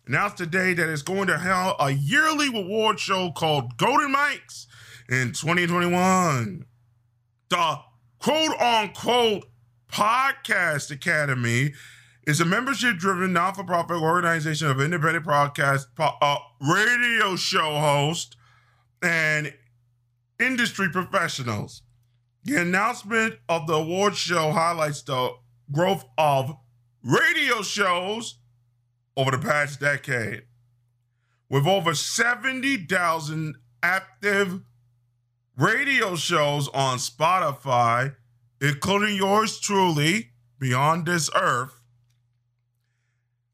announced 0.06 0.36
today 0.36 0.74
that 0.74 0.88
it's 0.88 1.02
going 1.02 1.26
to 1.28 1.38
have 1.38 1.74
a 1.80 1.90
yearly 1.90 2.48
award 2.48 3.00
show 3.00 3.32
called 3.32 3.78
Golden 3.78 4.14
Mics 4.14 4.66
in 5.08 5.32
2021. 5.32 6.66
The 7.48 7.78
quote 8.18 8.60
unquote 8.60 9.46
Podcast 9.90 10.90
Academy 10.90 11.72
is 12.26 12.40
a 12.40 12.44
membership 12.44 12.98
driven, 12.98 13.32
non 13.32 13.54
for 13.54 13.64
profit 13.64 14.02
organization 14.02 14.68
of 14.68 14.80
independent 14.82 15.24
podcast, 15.24 15.86
uh, 15.98 16.36
radio 16.60 17.36
show 17.36 17.78
hosts, 17.78 18.36
and 19.00 19.54
industry 20.38 20.90
professionals. 20.90 21.82
The 22.46 22.60
announcement 22.62 23.40
of 23.48 23.66
the 23.66 23.74
award 23.74 24.16
show 24.16 24.52
highlights 24.52 25.02
the 25.02 25.32
growth 25.72 26.04
of 26.16 26.56
radio 27.02 27.60
shows 27.62 28.38
over 29.16 29.32
the 29.32 29.38
past 29.38 29.80
decade. 29.80 30.44
With 31.50 31.66
over 31.66 31.92
70,000 31.92 33.56
active 33.82 34.60
radio 35.56 36.14
shows 36.14 36.68
on 36.68 36.98
Spotify 36.98 38.14
including 38.60 39.16
yours 39.16 39.58
truly, 39.58 40.30
beyond 40.58 41.04
this 41.04 41.28
earth, 41.34 41.80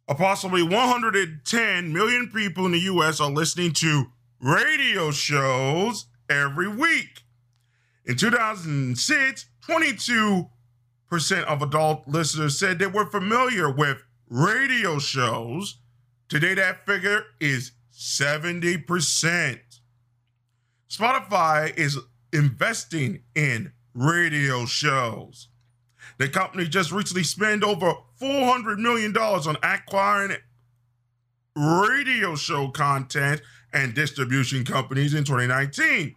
approximately 0.06 0.62
110 0.62 1.92
million 1.92 2.28
people 2.28 2.66
in 2.66 2.72
the 2.72 2.78
US 2.80 3.20
are 3.20 3.30
listening 3.30 3.72
to 3.72 4.12
radio 4.38 5.10
shows 5.10 6.06
every 6.28 6.68
week. 6.68 7.22
In 8.04 8.16
2006, 8.16 9.46
22% 9.68 10.48
of 11.44 11.62
adult 11.62 12.08
listeners 12.08 12.58
said 12.58 12.78
they 12.78 12.86
were 12.86 13.06
familiar 13.06 13.70
with 13.70 14.02
radio 14.28 14.98
shows. 14.98 15.78
Today, 16.28 16.54
that 16.54 16.84
figure 16.86 17.24
is 17.40 17.72
70%. 17.92 19.60
Spotify 20.88 21.76
is 21.76 21.98
investing 22.32 23.22
in 23.34 23.72
radio 23.94 24.66
shows. 24.66 25.48
The 26.18 26.28
company 26.28 26.66
just 26.66 26.92
recently 26.92 27.22
spent 27.22 27.62
over 27.62 27.94
$400 28.20 28.78
million 28.78 29.16
on 29.16 29.56
acquiring 29.62 30.36
radio 31.54 32.34
show 32.34 32.68
content 32.68 33.42
and 33.72 33.94
distribution 33.94 34.64
companies 34.64 35.14
in 35.14 35.24
2019. 35.24 36.14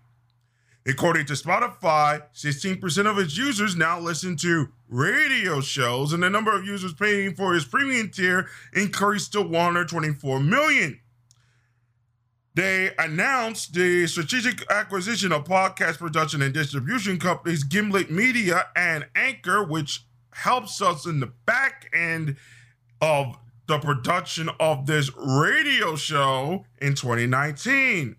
According 0.88 1.26
to 1.28 1.34
Spotify, 1.34 2.21
16% 2.36 3.10
of 3.10 3.17
its 3.17 3.36
users 3.36 3.76
now 3.76 4.00
listen 4.00 4.36
to 4.38 4.67
radio 4.88 5.60
shows, 5.60 6.13
and 6.13 6.21
the 6.21 6.30
number 6.30 6.56
of 6.56 6.63
users 6.63 6.93
paying 6.93 7.34
for 7.34 7.56
its 7.56 7.65
premium 7.65 8.10
tier 8.10 8.48
increased 8.71 9.32
to 9.34 9.41
124 9.41 10.39
million. 10.39 11.00
They 12.54 12.91
announced 13.00 13.74
the 13.74 14.06
strategic 14.08 14.69
acquisition 14.71 15.32
of 15.32 15.43
podcast 15.43 15.98
production 15.98 16.41
and 16.41 16.54
distribution 16.54 17.19
companies 17.19 17.63
Gimlet 17.63 18.12
Media 18.12 18.67
and 18.76 19.08
Anchor, 19.15 19.63
which 19.63 20.06
helps 20.32 20.82
us 20.82 21.06
in 21.06 21.19
the 21.19 21.32
back 21.45 21.89
end 21.93 22.38
of 23.02 23.38
the 23.67 23.80
production 23.80 24.50
of 24.60 24.86
this 24.86 25.10
radio 25.17 25.95
show 25.95 26.65
in 26.80 26.93
2019. 26.93 28.15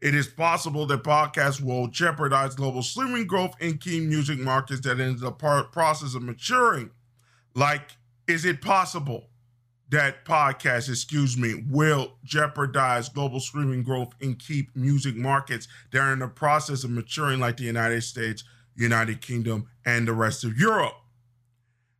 It 0.00 0.14
is 0.14 0.28
possible 0.28 0.86
that 0.86 1.02
podcasts 1.02 1.60
will 1.60 1.86
jeopardize 1.88 2.54
global 2.54 2.82
streaming 2.82 3.26
growth 3.26 3.54
in 3.60 3.78
key 3.78 4.00
music 4.00 4.38
markets 4.38 4.80
that 4.82 4.98
are 4.98 5.02
in 5.02 5.18
the 5.18 5.30
process 5.30 6.14
of 6.14 6.22
maturing. 6.22 6.90
Like, 7.54 7.96
is 8.26 8.44
it 8.44 8.62
possible 8.62 9.26
that 9.90 10.24
podcasts, 10.24 10.88
excuse 10.88 11.36
me, 11.36 11.64
will 11.68 12.14
jeopardize 12.24 13.08
global 13.08 13.40
streaming 13.40 13.82
growth 13.82 14.14
in 14.20 14.36
key 14.36 14.68
music 14.74 15.16
markets 15.16 15.68
that 15.90 16.00
are 16.00 16.12
in 16.12 16.20
the 16.20 16.28
process 16.28 16.84
of 16.84 16.90
maturing, 16.90 17.40
like 17.40 17.56
the 17.56 17.64
United 17.64 18.02
States, 18.02 18.44
United 18.76 19.20
Kingdom, 19.20 19.68
and 19.84 20.06
the 20.06 20.12
rest 20.12 20.44
of 20.44 20.56
Europe? 20.56 20.94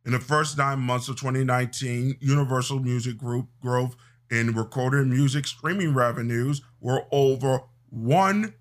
In 0.05 0.13
the 0.13 0.19
first 0.19 0.57
nine 0.57 0.79
months 0.79 1.09
of 1.09 1.17
2019, 1.17 2.17
Universal 2.21 2.79
Music 2.79 3.17
Group 3.17 3.47
growth 3.61 3.95
in 4.31 4.55
recorded 4.55 5.05
music 5.05 5.45
streaming 5.45 5.93
revenues 5.93 6.61
were 6.79 7.03
over 7.11 7.61
$100 7.93 8.53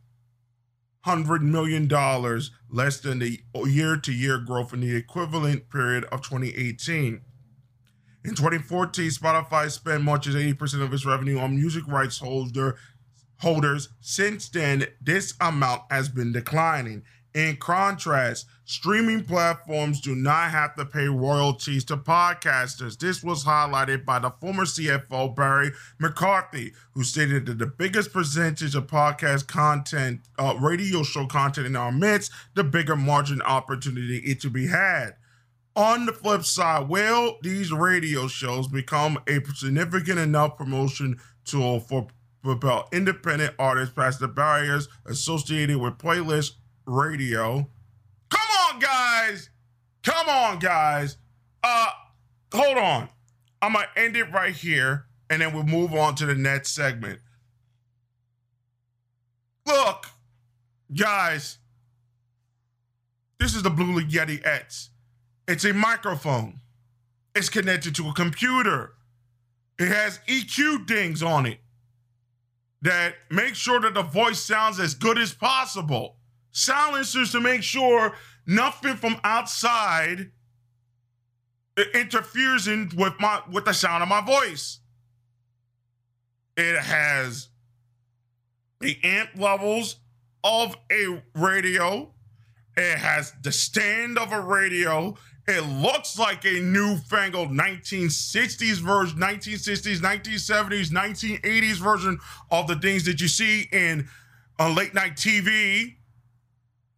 million 1.43 1.89
less 2.71 3.01
than 3.01 3.19
the 3.21 3.41
year 3.67 3.97
to 3.97 4.13
year 4.13 4.39
growth 4.39 4.73
in 4.73 4.81
the 4.81 4.97
equivalent 4.97 5.71
period 5.71 6.05
of 6.07 6.23
2018. 6.23 7.21
In 8.23 8.35
2014, 8.35 9.09
Spotify 9.11 9.71
spent 9.71 10.03
much 10.03 10.27
as 10.27 10.35
80% 10.35 10.83
of 10.83 10.93
its 10.93 11.07
revenue 11.07 11.39
on 11.39 11.57
music 11.57 11.87
rights 11.89 12.19
holder, 12.19 12.77
holders. 13.39 13.89
Since 14.01 14.51
then, 14.51 14.87
this 15.01 15.35
amount 15.41 15.83
has 15.91 16.11
been 16.11 16.33
declining. 16.33 17.03
In 17.33 17.59
contrast, 17.59 18.47
streaming 18.65 19.23
platforms 19.23 20.01
do 20.01 20.17
not 20.17 20.51
have 20.51 20.75
to 20.75 20.85
pay 20.85 21.07
royalties 21.07 21.85
to 21.85 21.97
podcasters. 21.97 22.99
This 22.99 23.23
was 23.23 23.45
highlighted 23.45 24.05
by 24.05 24.19
the 24.19 24.33
former 24.41 24.65
CFO 24.65 25.37
Barry 25.37 25.71
McCarthy, 26.01 26.73
who 26.93 27.05
stated 27.05 27.47
that 27.47 27.59
the 27.59 27.67
biggest 27.67 28.13
percentage 28.13 28.75
of 28.75 28.89
podcast 28.89 29.47
content, 29.47 30.23
uh, 30.39 30.57
radio 30.61 31.05
show 31.05 31.27
content 31.27 31.69
in 31.69 31.77
our 31.77 31.93
midst, 31.93 32.33
the 32.55 32.65
bigger 32.65 32.97
margin 32.97 33.41
opportunity 33.43 34.19
it 34.19 34.41
to 34.41 34.51
be 34.51 34.67
had. 34.67 35.15
On 35.77 36.07
the 36.07 36.13
flip 36.13 36.43
side, 36.43 36.89
will 36.89 37.39
these 37.43 37.71
radio 37.71 38.27
shows 38.27 38.67
become 38.67 39.19
a 39.29 39.39
significant 39.55 40.19
enough 40.19 40.59
promotion 40.59 41.21
tool 41.45 41.79
for 41.79 42.09
propel 42.43 42.89
independent 42.93 43.55
artists 43.59 43.95
past 43.95 44.19
the 44.19 44.29
barriers 44.29 44.89
associated 45.07 45.77
with 45.77 45.99
playlist 45.99 46.53
radio. 46.91 47.69
Come 48.29 48.49
on, 48.67 48.79
guys. 48.81 49.51
Come 50.03 50.29
on, 50.29 50.59
guys. 50.59 51.17
Uh, 51.63 51.91
hold 52.53 52.79
on. 52.79 53.09
I'm 53.63 53.75
gonna 53.75 53.87
end 53.97 54.17
it 54.17 54.31
right 54.33 54.55
here, 54.55 55.07
and 55.29 55.43
then 55.43 55.53
we'll 55.53 55.65
move 55.65 55.93
on 55.95 56.15
to 56.17 56.27
the 56.27 56.35
next 56.35 56.73
segment. 56.75 57.21
Look, 59.67 60.07
guys, 60.95 61.59
this 63.39 63.55
is 63.55 63.63
the 63.63 63.71
Blue 63.71 64.03
Yeti 64.03 64.45
X. 64.45 64.91
It's 65.47 65.65
a 65.65 65.73
microphone. 65.73 66.61
It's 67.35 67.49
connected 67.49 67.95
to 67.97 68.09
a 68.09 68.13
computer. 68.13 68.95
It 69.79 69.89
has 69.89 70.21
EQ 70.27 70.87
dings 70.87 71.23
on 71.23 71.47
it 71.47 71.59
that 72.83 73.15
make 73.31 73.55
sure 73.55 73.81
that 73.81 73.95
the 73.95 74.03
voice 74.03 74.41
sounds 74.41 74.81
as 74.81 74.95
good 74.95 75.19
as 75.19 75.33
possible 75.33 76.17
silencers 76.53 77.33
to 77.33 77.41
make 77.41 77.63
sure 77.63 78.15
nothing 78.47 78.97
from 78.97 79.21
outside 79.25 80.31
interferes 81.95 82.69
in 82.69 82.91
with 82.97 83.15
my 83.21 83.41
with 83.51 83.65
the 83.65 83.73
sound 83.73 84.03
of 84.03 84.09
my 84.09 84.21
voice. 84.21 84.81
It 86.57 86.79
has 86.79 87.49
the 88.81 88.99
amp 89.03 89.31
levels 89.37 89.97
of 90.45 90.77
a 90.91 91.23
radio. 91.35 92.13
It 92.77 92.99
has 92.99 93.33
the 93.43 93.53
stand 93.53 94.19
of 94.19 94.33
a 94.33 94.41
radio. 94.41 95.17
It 95.49 95.63
looks 95.63 96.19
like 96.19 96.45
a 96.45 96.61
newfangled 96.61 97.51
1960s 97.51 98.77
version, 98.77 99.19
1960s, 99.19 99.99
1970s, 99.99 100.91
1980s 100.91 101.77
version 101.77 102.19
of 102.51 102.69
the 102.69 102.77
things 102.77 103.05
that 103.07 103.21
you 103.21 103.29
see 103.29 103.69
in 103.73 104.09
a 104.59 104.71
late 104.71 104.95
night 104.95 105.17
TV 105.17 105.97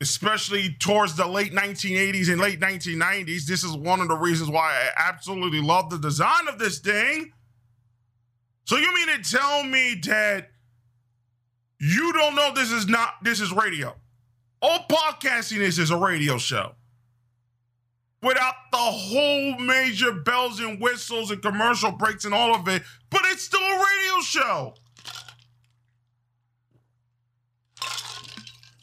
especially 0.03 0.75
towards 0.81 1.15
the 1.15 1.27
late 1.27 1.53
1980s 1.53 2.29
and 2.29 2.41
late 2.41 2.59
1990s. 2.59 3.47
This 3.47 3.63
is 3.63 3.77
one 3.77 4.01
of 4.01 4.09
the 4.09 4.17
reasons 4.17 4.51
why 4.51 4.73
I 4.73 5.09
absolutely 5.09 5.61
love 5.61 5.91
the 5.91 5.99
design 5.99 6.49
of 6.49 6.59
this 6.59 6.81
thing. 6.81 7.33
So 8.65 8.77
you 8.77 8.93
mean 8.93 9.17
to 9.17 9.31
tell 9.31 9.63
me 9.63 9.95
that 10.07 10.49
you 11.79 12.13
don't 12.13 12.35
know 12.35 12.53
this 12.53 12.73
is 12.73 12.89
not 12.89 13.23
this 13.23 13.41
is 13.41 13.53
radio? 13.53 13.95
All 14.61 14.81
podcasting 14.91 15.59
is 15.59 15.79
is 15.79 15.91
a 15.91 15.97
radio 15.97 16.37
show. 16.37 16.73
Without 18.23 18.55
the 18.73 18.79
whole 18.79 19.59
major 19.59 20.13
bells 20.13 20.59
and 20.59 20.81
whistles 20.81 21.31
and 21.31 21.41
commercial 21.41 21.93
breaks 21.93 22.25
and 22.25 22.35
all 22.35 22.55
of 22.55 22.67
it, 22.69 22.83
but 23.09 23.21
it's 23.27 23.43
still 23.43 23.61
a 23.61 23.71
radio 23.71 24.21
show. 24.21 24.75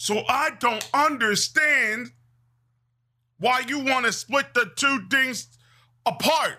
So 0.09 0.23
I 0.27 0.49
don't 0.57 0.89
understand 0.91 2.13
why 3.37 3.61
you 3.67 3.77
want 3.77 4.07
to 4.07 4.11
split 4.11 4.55
the 4.55 4.71
two 4.75 5.05
things 5.11 5.55
apart. 6.03 6.57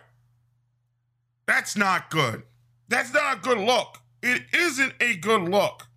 That's 1.46 1.76
not 1.76 2.10
good. 2.10 2.44
That's 2.86 3.12
not 3.12 3.38
a 3.38 3.40
good 3.40 3.58
look. 3.58 3.98
It 4.22 4.42
isn't 4.54 4.92
a 5.00 5.16
good 5.16 5.48
look. 5.48 5.88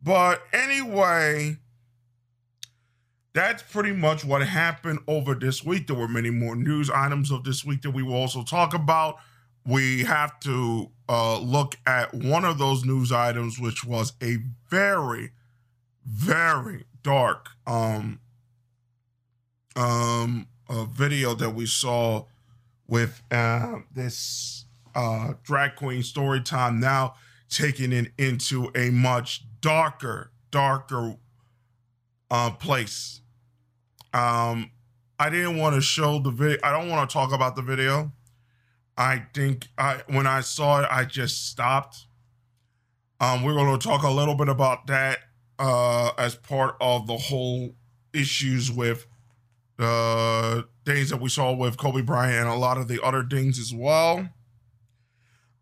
But 0.00 0.42
anyway, 0.52 1.56
that's 3.32 3.64
pretty 3.64 3.94
much 3.94 4.24
what 4.24 4.46
happened 4.46 5.00
over 5.08 5.34
this 5.34 5.64
week. 5.64 5.88
There 5.88 5.96
were 5.96 6.06
many 6.06 6.30
more 6.30 6.54
news 6.54 6.88
items 6.88 7.32
of 7.32 7.42
this 7.42 7.64
week 7.64 7.82
that 7.82 7.90
we 7.90 8.04
will 8.04 8.14
also 8.14 8.44
talk 8.44 8.74
about 8.74 9.16
we 9.66 10.04
have 10.04 10.38
to 10.40 10.90
uh, 11.08 11.38
look 11.38 11.76
at 11.86 12.14
one 12.14 12.44
of 12.44 12.58
those 12.58 12.84
news 12.84 13.12
items, 13.12 13.58
which 13.58 13.84
was 13.84 14.14
a 14.22 14.38
very, 14.70 15.32
very 16.04 16.84
dark 17.02 17.50
um, 17.66 18.20
um, 19.76 20.46
a 20.68 20.86
video 20.86 21.34
that 21.34 21.50
we 21.50 21.66
saw 21.66 22.24
with 22.86 23.22
uh, 23.30 23.76
this 23.94 24.66
uh, 24.94 25.34
drag 25.42 25.76
queen 25.76 26.02
story 26.02 26.40
time 26.40 26.80
now 26.80 27.14
taking 27.48 27.92
it 27.92 28.12
into 28.18 28.70
a 28.74 28.90
much 28.90 29.44
darker, 29.60 30.30
darker 30.50 31.16
uh, 32.30 32.50
place. 32.50 33.20
Um, 34.12 34.70
I 35.18 35.30
didn't 35.30 35.56
want 35.58 35.74
to 35.74 35.80
show 35.80 36.18
the 36.18 36.30
video. 36.30 36.58
I 36.62 36.72
don't 36.72 36.88
want 36.88 37.08
to 37.08 37.12
talk 37.12 37.32
about 37.32 37.56
the 37.56 37.62
video 37.62 38.12
I 38.96 39.26
think 39.34 39.68
I 39.76 40.02
when 40.08 40.26
I 40.26 40.40
saw 40.40 40.82
it, 40.82 40.88
I 40.90 41.04
just 41.04 41.48
stopped. 41.50 42.06
Um, 43.20 43.42
we're 43.42 43.54
going 43.54 43.78
to 43.78 43.86
talk 43.86 44.02
a 44.02 44.10
little 44.10 44.34
bit 44.34 44.48
about 44.48 44.86
that 44.88 45.18
uh, 45.58 46.10
as 46.18 46.34
part 46.34 46.76
of 46.80 47.06
the 47.06 47.16
whole 47.16 47.74
issues 48.12 48.70
with 48.70 49.06
the 49.76 50.66
things 50.84 51.10
that 51.10 51.20
we 51.20 51.28
saw 51.28 51.52
with 51.52 51.76
Kobe 51.76 52.02
Bryant 52.02 52.46
and 52.46 52.48
a 52.48 52.54
lot 52.54 52.76
of 52.76 52.88
the 52.88 53.02
other 53.02 53.24
things 53.24 53.58
as 53.58 53.74
well. 53.74 54.28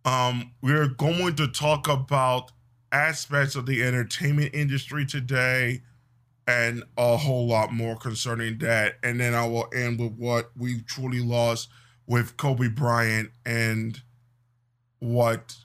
Um, 0.05 0.53
we're 0.61 0.89
going 0.89 1.37
to 1.37 1.47
talk 1.47 1.89
about 1.89 2.51
aspects 2.91 3.55
of 3.55 3.67
the 3.67 3.83
entertainment 3.83 4.55
industry 4.55 5.07
today 5.07 5.83
and 6.47 6.83
a 6.99 7.17
whole 7.17 7.47
lot 7.47 7.73
more 7.73 7.97
concerning 7.97 8.59
that. 8.59 8.97
And 9.03 9.21
then 9.21 9.35
I 9.35 9.47
will 9.47 9.69
end 9.73 10.01
with 10.01 10.13
what 10.13 10.51
we've 10.57 10.85
truly 10.85 11.21
lost 11.21 11.69
with 12.07 12.37
Kobe 12.37 12.69
Bryant 12.69 13.31
and 13.45 14.01
what 14.99 15.57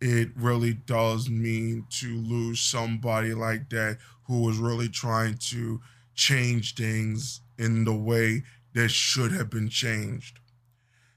it 0.00 0.28
really 0.36 0.74
does 0.74 1.28
mean 1.28 1.86
to 1.90 2.16
lose 2.16 2.60
somebody 2.60 3.34
like 3.34 3.70
that 3.70 3.98
who 4.24 4.42
was 4.42 4.58
really 4.58 4.88
trying 4.88 5.36
to 5.38 5.80
change 6.14 6.74
things 6.74 7.40
in 7.58 7.84
the 7.84 7.94
way 7.94 8.42
that 8.74 8.90
should 8.90 9.32
have 9.32 9.48
been 9.48 9.68
changed. 9.68 10.40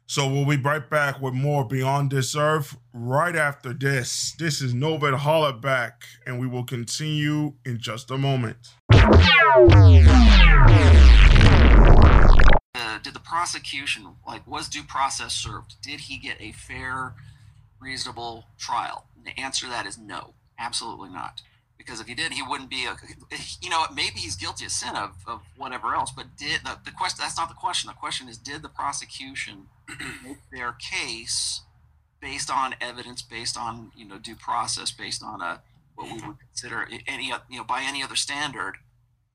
So 0.06 0.28
we'll 0.28 0.46
be 0.46 0.58
right 0.58 0.90
back 0.90 1.22
with 1.22 1.34
more 1.34 1.66
Beyond 1.66 2.10
This 2.10 2.36
Earth 2.36 2.78
right 2.94 3.36
after 3.36 3.74
this. 3.74 4.34
This 4.40 4.62
is 4.62 4.74
Nova 4.74 5.12
Hollaback, 5.12 5.92
and 6.26 6.40
we 6.40 6.48
will 6.48 6.64
continue 6.64 7.54
in 7.64 7.78
just 7.80 8.10
a 8.10 8.18
moment 8.18 8.58
Uh, 12.80 12.98
did 13.00 13.14
the 13.14 13.20
prosecution 13.20 14.16
like 14.26 14.46
was 14.48 14.70
due 14.70 14.84
process 14.84 15.34
served? 15.34 15.76
Did 15.82 16.02
he 16.02 16.18
get 16.18 16.38
a 16.40 16.52
fair, 16.52 17.14
reasonable 17.80 18.46
trial? 18.58 19.06
And 19.18 19.26
the 19.26 19.40
answer 19.40 19.66
to 19.66 19.72
that 19.72 19.86
is 19.86 19.98
no, 19.98 20.34
absolutely 20.58 21.10
not. 21.10 21.42
Because 21.78 22.00
if 22.00 22.08
he 22.08 22.14
did, 22.14 22.34
he 22.34 22.42
wouldn't 22.42 22.70
be 22.70 22.86
a. 22.86 22.96
You 23.62 23.70
know, 23.70 23.84
maybe 23.94 24.20
he's 24.20 24.36
guilty 24.36 24.66
of 24.66 24.72
sin 24.72 24.96
of, 24.96 25.16
of 25.28 25.42
whatever 25.58 25.94
else. 25.94 26.12
But 26.12 26.38
did 26.38 26.62
the, 26.64 26.78
the 26.86 26.92
question? 26.92 27.18
That's 27.20 27.38
not 27.38 27.50
the 27.50 27.56
question. 27.56 27.88
The 27.88 27.94
question 27.94 28.30
is, 28.30 28.38
did 28.38 28.62
the 28.62 28.70
prosecution 28.70 29.68
make 30.24 30.38
their 30.52 30.74
case 30.74 31.62
based 32.22 32.50
on 32.50 32.76
evidence, 32.82 33.22
based 33.22 33.58
on 33.58 33.92
you 33.96 34.06
know 34.06 34.18
due 34.18 34.36
process, 34.36 34.92
based 34.92 35.24
on 35.24 35.42
a 35.42 35.62
what 35.96 36.08
we 36.08 36.26
would 36.26 36.38
consider 36.40 36.88
any 37.08 37.34
you 37.50 37.58
know 37.58 37.64
by 37.64 37.84
any 37.84 38.02
other 38.04 38.16
standard. 38.16 38.78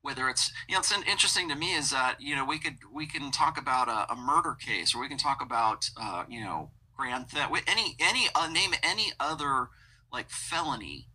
Whether 0.05 0.29
it's 0.29 0.51
you 0.69 0.73
know 0.73 0.79
it's 0.79 0.93
interesting 1.07 1.49
to 1.49 1.55
me 1.55 1.73
is 1.73 1.89
that 1.89 2.21
you 2.21 2.35
know 2.35 2.45
we 2.45 2.59
could 2.59 2.77
we 2.93 3.07
can 3.07 3.31
talk 3.31 3.57
about 3.57 3.87
a, 3.87 4.13
a 4.13 4.15
murder 4.15 4.53
case 4.53 4.93
or 4.93 5.01
we 5.01 5.09
can 5.09 5.17
talk 5.17 5.41
about 5.41 5.89
uh, 5.99 6.25
you 6.29 6.41
know 6.41 6.69
grand 6.95 7.27
theft 7.27 7.51
any 7.67 7.95
any 7.99 8.27
uh, 8.35 8.47
name 8.47 8.71
any 8.83 9.11
other 9.19 9.69
like 10.13 10.29
felony 10.29 11.07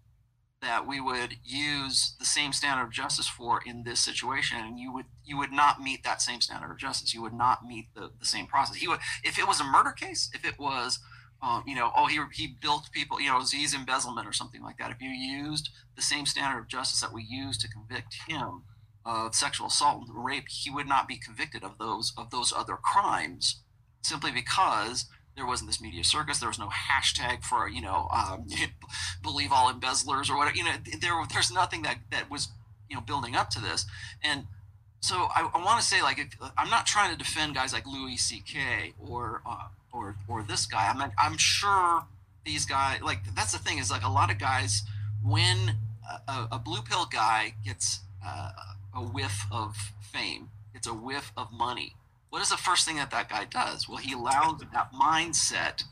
that 0.61 0.87
we 0.87 1.00
would 1.00 1.37
use 1.44 2.14
the 2.18 2.24
same 2.24 2.53
standard 2.53 2.83
of 2.83 2.90
justice 2.90 3.29
for 3.29 3.61
in 3.64 3.85
this 3.85 4.00
situation 4.00 4.59
and 4.59 4.79
you 4.79 4.92
would 4.92 5.07
you 5.24 5.38
would 5.38 5.53
not 5.53 5.81
meet 5.81 6.03
that 6.03 6.20
same 6.20 6.40
standard 6.40 6.70
of 6.70 6.79
justice. 6.79 7.14
You 7.14 7.22
would 7.22 7.33
not 7.33 7.64
meet 7.64 7.94
the, 7.94 8.11
the 8.18 8.26
same 8.26 8.46
process. 8.46 8.76
He 8.76 8.88
would 8.88 8.98
if 9.22 9.38
it 9.38 9.46
was 9.46 9.61
a 9.61 9.64
murder 9.64 9.92
case 9.92 10.31
if 10.35 10.44
it 10.44 10.59
was 10.59 10.98
um, 11.42 11.62
you 11.64 11.74
know 11.74 11.92
oh 11.96 12.07
he, 12.07 12.18
he 12.33 12.57
built 12.61 12.90
people 12.92 13.20
you 13.20 13.29
know 13.29 13.42
Z's 13.44 13.72
embezzlement 13.72 14.26
or 14.26 14.33
something 14.33 14.62
like 14.62 14.79
that. 14.79 14.90
If 14.90 15.00
you 15.00 15.11
used 15.11 15.70
the 15.96 16.03
same 16.03 16.26
standard 16.26 16.59
of 16.59 16.68
justice 16.68 17.00
that 17.00 17.12
we 17.12 17.22
use 17.22 17.57
to 17.59 17.68
convict 17.68 18.16
him 18.29 18.64
of 19.05 19.35
sexual 19.35 19.69
assault 19.69 20.07
and 20.07 20.25
rape 20.25 20.49
he 20.49 20.71
would 20.71 20.87
not 20.87 21.09
be 21.09 21.17
convicted 21.17 21.65
of 21.65 21.79
those 21.79 22.13
of 22.17 22.31
those 22.31 22.53
other 22.53 22.77
crimes 22.77 23.57
simply 24.03 24.31
because 24.31 25.07
there 25.37 25.47
wasn't 25.47 25.71
this 25.71 25.81
media 25.81 26.05
circus. 26.05 26.39
There 26.39 26.49
was 26.49 26.59
no 26.59 26.69
hashtag 26.69 27.43
for 27.43 27.69
you 27.69 27.81
know 27.81 28.09
um, 28.13 28.47
believe 29.23 29.53
all 29.53 29.71
embezzlers 29.71 30.29
or 30.29 30.37
whatever. 30.37 30.57
You 30.57 30.65
know, 30.65 30.73
there 31.01 31.15
there's 31.33 31.51
nothing 31.51 31.83
that 31.83 31.99
that 32.11 32.31
was 32.31 32.49
you 32.89 32.97
know 32.97 33.01
building 33.01 33.35
up 33.35 33.51
to 33.51 33.61
this. 33.61 33.87
And 34.23 34.47
so 35.01 35.29
I, 35.35 35.49
I 35.55 35.65
want 35.65 35.81
to 35.81 35.87
say 35.87 36.03
like 36.03 36.19
if, 36.19 36.37
I'm 36.59 36.69
not 36.69 36.87
trying 36.87 37.11
to 37.11 37.17
defend 37.17 37.55
guys 37.55 37.73
like 37.73 37.87
Louis 37.87 38.17
C.K. 38.17 38.93
or 38.99 39.41
uh, 39.47 39.69
or 39.93 40.17
or 40.29 40.43
this 40.43 40.67
guy. 40.67 40.93
I'm 40.93 41.11
I'm 41.19 41.39
sure 41.39 42.05
these 42.45 42.67
guys 42.67 43.01
like 43.01 43.35
that's 43.35 43.53
the 43.53 43.59
thing 43.59 43.79
is 43.79 43.91
like 43.91 44.05
a 44.05 44.11
lot 44.11 44.31
of 44.31 44.39
guys 44.39 44.83
when 45.25 45.77
a, 46.29 46.49
a 46.53 46.59
blue 46.59 46.83
pill 46.83 47.07
guy 47.07 47.55
gets 47.65 48.01
uh, 48.25 48.51
a 48.94 49.03
whiff 49.03 49.46
of 49.50 49.76
fame, 50.00 50.50
it's 50.74 50.87
a 50.87 50.94
whiff 50.94 51.33
of 51.37 51.53
money 51.53 51.94
what 52.31 52.40
is 52.40 52.48
the 52.48 52.57
first 52.57 52.87
thing 52.87 52.96
that 52.96 53.11
that 53.11 53.29
guy 53.29 53.44
does? 53.44 53.88
Well, 53.88 53.98
he 53.98 54.14
allows 54.14 54.61
that 54.61 54.92
mindset 54.92 55.83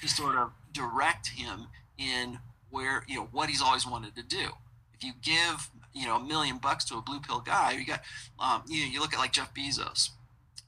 to 0.00 0.08
sort 0.08 0.36
of 0.36 0.50
direct 0.72 1.28
him 1.28 1.68
in 1.96 2.40
where 2.70 3.04
you 3.06 3.14
know 3.14 3.28
what 3.30 3.48
he's 3.48 3.62
always 3.62 3.86
wanted 3.86 4.16
to 4.16 4.22
do. 4.22 4.50
If 4.92 5.04
you 5.04 5.12
give 5.22 5.70
you 5.94 6.06
know 6.06 6.16
a 6.16 6.22
million 6.22 6.58
bucks 6.58 6.84
to 6.86 6.96
a 6.96 7.00
blue 7.00 7.20
pill 7.20 7.40
guy, 7.40 7.72
you 7.72 7.86
got 7.86 8.02
um, 8.40 8.62
you 8.66 8.84
know 8.84 8.92
you 8.92 9.00
look 9.00 9.14
at 9.14 9.20
like 9.20 9.32
Jeff 9.32 9.54
Bezos 9.54 10.10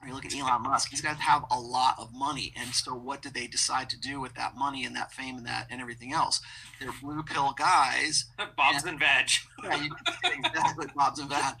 you 0.05 0.13
look 0.13 0.25
at 0.25 0.35
Elon 0.35 0.63
Musk, 0.63 0.91
these 0.91 1.01
guys 1.01 1.17
have 1.17 1.43
a 1.51 1.59
lot 1.59 1.95
of 1.99 2.13
money. 2.13 2.53
And 2.55 2.69
so 2.69 2.93
what 2.93 3.21
did 3.21 3.33
they 3.33 3.47
decide 3.47 3.89
to 3.89 3.99
do 3.99 4.19
with 4.19 4.35
that 4.35 4.55
money 4.55 4.85
and 4.85 4.95
that 4.95 5.11
fame 5.11 5.37
and 5.37 5.45
that 5.45 5.67
and 5.69 5.81
everything 5.81 6.13
else? 6.13 6.39
They're 6.79 6.91
blue 7.01 7.23
pill 7.23 7.53
guys. 7.57 8.25
Bob's 8.57 8.83
and, 8.83 8.91
and 8.91 8.99
veg. 8.99 9.29
Yeah, 9.63 9.83
you 9.83 9.91
exactly 10.23 10.87
Bob's 10.95 11.19
and 11.19 11.29
veg. 11.29 11.55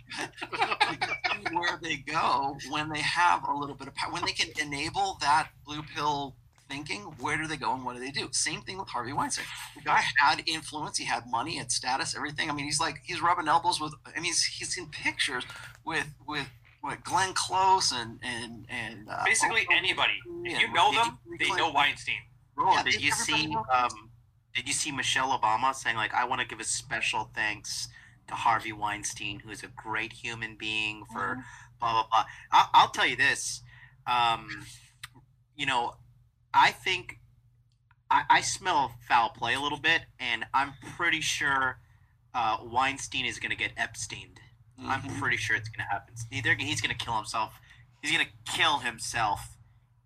where 1.53 1.79
they 1.81 1.97
go 1.97 2.57
when 2.69 2.89
they 2.89 3.01
have 3.01 3.47
a 3.47 3.53
little 3.53 3.75
bit 3.75 3.87
of 3.87 3.95
power, 3.95 4.11
when 4.11 4.25
they 4.25 4.31
can 4.31 4.49
enable 4.61 5.17
that 5.21 5.49
blue 5.65 5.81
pill 5.95 6.35
thinking, 6.69 7.01
where 7.19 7.37
do 7.37 7.47
they 7.47 7.57
go 7.57 7.73
and 7.73 7.83
what 7.83 7.95
do 7.95 7.99
they 7.99 8.11
do? 8.11 8.27
Same 8.31 8.61
thing 8.61 8.77
with 8.77 8.89
Harvey 8.89 9.13
Weinstein. 9.13 9.45
The 9.75 9.81
guy 9.81 10.01
had 10.21 10.43
influence, 10.45 10.97
he 10.97 11.05
had 11.05 11.23
money, 11.29 11.55
had 11.57 11.71
status, 11.71 12.15
everything. 12.15 12.49
I 12.49 12.53
mean, 12.53 12.65
he's 12.65 12.79
like 12.79 13.01
he's 13.03 13.21
rubbing 13.21 13.47
elbows 13.47 13.79
with. 13.79 13.93
I 14.05 14.15
mean, 14.15 14.25
he's, 14.25 14.43
he's 14.43 14.77
in 14.77 14.87
pictures 14.87 15.45
with 15.85 16.07
with 16.27 16.47
what 16.81 17.03
Glenn 17.03 17.33
Close 17.33 17.91
and 17.91 18.19
and 18.23 18.65
and 18.69 19.09
uh, 19.09 19.23
basically 19.25 19.67
anybody. 19.71 20.13
If 20.43 20.59
you 20.59 20.73
know 20.73 20.91
them, 20.93 21.17
they 21.39 21.49
know 21.51 21.71
Weinstein. 21.71 22.15
yeah, 22.57 22.83
did 22.83 23.01
you 23.01 23.11
see? 23.11 23.55
Um, 23.73 24.09
did 24.55 24.67
you 24.67 24.73
see 24.73 24.91
Michelle 24.91 25.37
Obama 25.37 25.73
saying 25.73 25.95
like, 25.95 26.13
"I 26.13 26.25
want 26.25 26.41
to 26.41 26.47
give 26.47 26.59
a 26.59 26.63
special 26.63 27.29
thanks 27.33 27.89
to 28.27 28.35
Harvey 28.35 28.73
Weinstein, 28.73 29.39
who 29.39 29.49
is 29.49 29.63
a 29.63 29.67
great 29.67 30.13
human 30.13 30.55
being 30.55 31.03
for 31.11 31.19
mm-hmm. 31.19 31.41
blah 31.79 31.91
blah 31.93 32.07
blah." 32.09 32.25
I'll, 32.51 32.69
I'll 32.73 32.89
tell 32.89 33.07
you 33.07 33.15
this. 33.15 33.61
Um, 34.05 34.65
you 35.55 35.65
know, 35.65 35.95
I 36.53 36.71
think 36.71 37.19
I, 38.09 38.23
I, 38.29 38.41
smell 38.41 38.93
foul 39.07 39.29
play 39.29 39.53
a 39.53 39.59
little 39.59 39.79
bit, 39.79 40.03
and 40.19 40.45
I'm 40.53 40.73
pretty 40.95 41.19
sure 41.19 41.79
uh, 42.33 42.57
Weinstein 42.63 43.25
is 43.25 43.39
going 43.39 43.51
to 43.51 43.57
get 43.57 43.75
Epsteined. 43.75 44.37
Mm-hmm. 44.79 44.89
I'm 44.89 45.19
pretty 45.19 45.37
sure 45.37 45.55
it's 45.55 45.69
gonna 45.69 45.89
happen. 45.89 46.13
Either 46.31 46.55
he's 46.55 46.81
gonna 46.81 46.93
kill 46.93 47.15
himself. 47.15 47.59
He's 48.01 48.11
gonna 48.11 48.29
kill 48.45 48.79
himself 48.79 49.57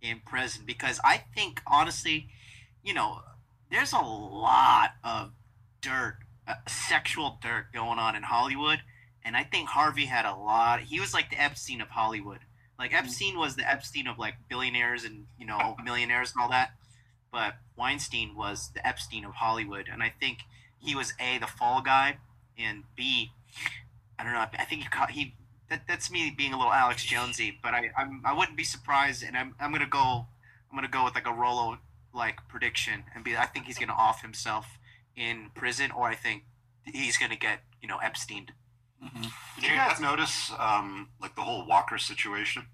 in 0.01 0.21
prison 0.25 0.63
because 0.65 0.99
I 1.03 1.17
think 1.36 1.62
honestly, 1.67 2.27
you 2.84 2.93
know, 2.93 3.21
there's 3.69 3.93
a 3.93 3.99
lot 3.99 4.91
of 5.03 5.31
dirt, 5.81 6.17
uh, 6.47 6.55
sexual 6.67 7.38
dirt 7.41 7.67
going 7.73 7.99
on 7.99 8.15
in 8.15 8.23
Hollywood, 8.23 8.79
and 9.23 9.36
I 9.36 9.43
think 9.43 9.69
Harvey 9.69 10.05
had 10.05 10.25
a 10.25 10.36
lot. 10.36 10.81
He 10.81 10.99
was 10.99 11.13
like 11.13 11.29
the 11.29 11.41
Epstein 11.41 11.81
of 11.81 11.89
Hollywood. 11.89 12.39
Like 12.79 12.91
mm-hmm. 12.91 13.05
Epstein 13.05 13.38
was 13.38 13.55
the 13.55 13.69
Epstein 13.69 14.07
of 14.07 14.17
like 14.17 14.36
billionaires 14.49 15.03
and 15.03 15.25
you 15.38 15.45
know 15.45 15.75
millionaires 15.84 16.34
and 16.34 16.41
all 16.41 16.49
that, 16.49 16.71
but 17.31 17.55
Weinstein 17.75 18.36
was 18.36 18.71
the 18.73 18.86
Epstein 18.86 19.25
of 19.25 19.34
Hollywood, 19.34 19.88
and 19.91 20.01
I 20.01 20.13
think 20.19 20.39
he 20.79 20.95
was 20.95 21.13
a 21.19 21.38
the 21.38 21.47
fall 21.47 21.81
guy, 21.81 22.17
and 22.57 22.84
b 22.95 23.31
I 24.19 24.24
don't 24.24 24.34
know. 24.34 24.39
I 24.39 24.65
think 24.65 24.84
he 24.84 24.89
caught 24.89 25.12
he. 25.12 25.36
That, 25.69 25.84
that's 25.88 26.12
me 26.12 26.34
being 26.36 26.54
a 26.54 26.58
little 26.58 26.74
Alex 26.74 27.04
Jonesy, 27.06 27.58
but 27.63 27.74
I 27.74 27.91
I'm, 27.97 28.21
I 28.26 28.34
wouldn't 28.34 28.58
be 28.58 28.63
surprised, 28.63 29.24
and 29.24 29.38
I'm 29.38 29.56
I'm 29.60 29.71
gonna 29.71 29.88
go 29.88 30.28
I'm 30.69 30.78
gonna 30.78 30.88
go 30.88 31.06
with 31.06 31.15
like 31.15 31.28
a 31.28 31.34
Rollo 31.34 31.78
like 32.13 32.39
prediction 32.50 33.04
and 33.15 33.24
be 33.24 33.38
I 33.38 33.45
think 33.45 33.65
he's 33.65 33.78
gonna 33.78 33.93
off 33.93 34.21
himself 34.21 34.78
in 35.15 35.50
prison, 35.56 35.91
or 35.91 36.08
I 36.08 36.15
think 36.15 36.43
he's 36.86 37.17
gonna 37.17 37.36
get 37.36 37.62
you 37.82 37.88
know 37.88 37.97
Epstein. 37.97 38.47
Mm-hmm. 39.04 39.24
Did 39.62 39.69
you 39.69 39.76
guys 39.76 40.00
notice 40.00 40.52
um, 40.60 41.10
like 41.19 41.36
the 41.36 41.41
whole 41.41 41.65
Walker 41.65 41.97
situation? 41.97 42.67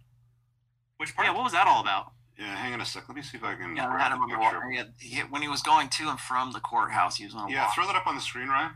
Which 0.98 1.16
part? 1.16 1.28
Yeah, 1.28 1.34
what 1.34 1.44
was 1.44 1.54
that 1.54 1.68
all 1.68 1.82
about? 1.82 2.12
Yeah, 2.38 2.56
hang 2.56 2.74
on 2.74 2.82
a 2.82 2.86
sec. 2.86 3.08
Let 3.08 3.16
me 3.16 3.22
see 3.22 3.38
if 3.38 3.44
I 3.44 3.56
can. 3.56 3.76
Yeah, 3.76 3.88
I 3.88 3.98
had 3.98 4.12
him 4.12 4.22
on 4.22 4.30
the 4.30 4.38
Walker. 4.38 4.70
He 4.70 4.78
had, 4.78 4.94
he, 5.00 5.20
when 5.22 5.42
he 5.42 5.48
was 5.48 5.62
going 5.62 5.90
to 5.90 6.10
and 6.10 6.20
from 6.20 6.52
the 6.52 6.60
courthouse, 6.60 7.18
he 7.18 7.26
was 7.26 7.34
on. 7.34 7.50
yeah, 7.50 7.66
walk. 7.66 7.76
throw 7.76 7.88
that 7.88 7.96
up 7.96 8.06
on 8.06 8.16
the 8.16 8.22
screen, 8.22 8.48
Ryan. 8.48 8.72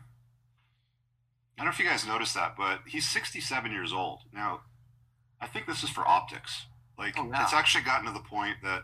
I 1.58 1.64
don't 1.64 1.66
know 1.66 1.72
if 1.72 1.80
you 1.80 1.86
guys 1.86 2.08
noticed 2.08 2.34
that, 2.36 2.56
but 2.58 2.80
he's 2.88 3.08
67 3.10 3.72
years 3.72 3.94
old. 3.94 4.22
Now, 4.34 4.62
I 5.40 5.48
think 5.48 5.68
this 5.68 5.84
is 5.84 5.90
for 5.90 6.08
optics. 6.08 6.66
Like, 6.98 7.16
oh, 7.18 7.30
it's 7.34 7.54
actually 7.54 7.84
gotten 7.84 8.06
to 8.08 8.14
the 8.14 8.20
point 8.28 8.58
that 8.64 8.84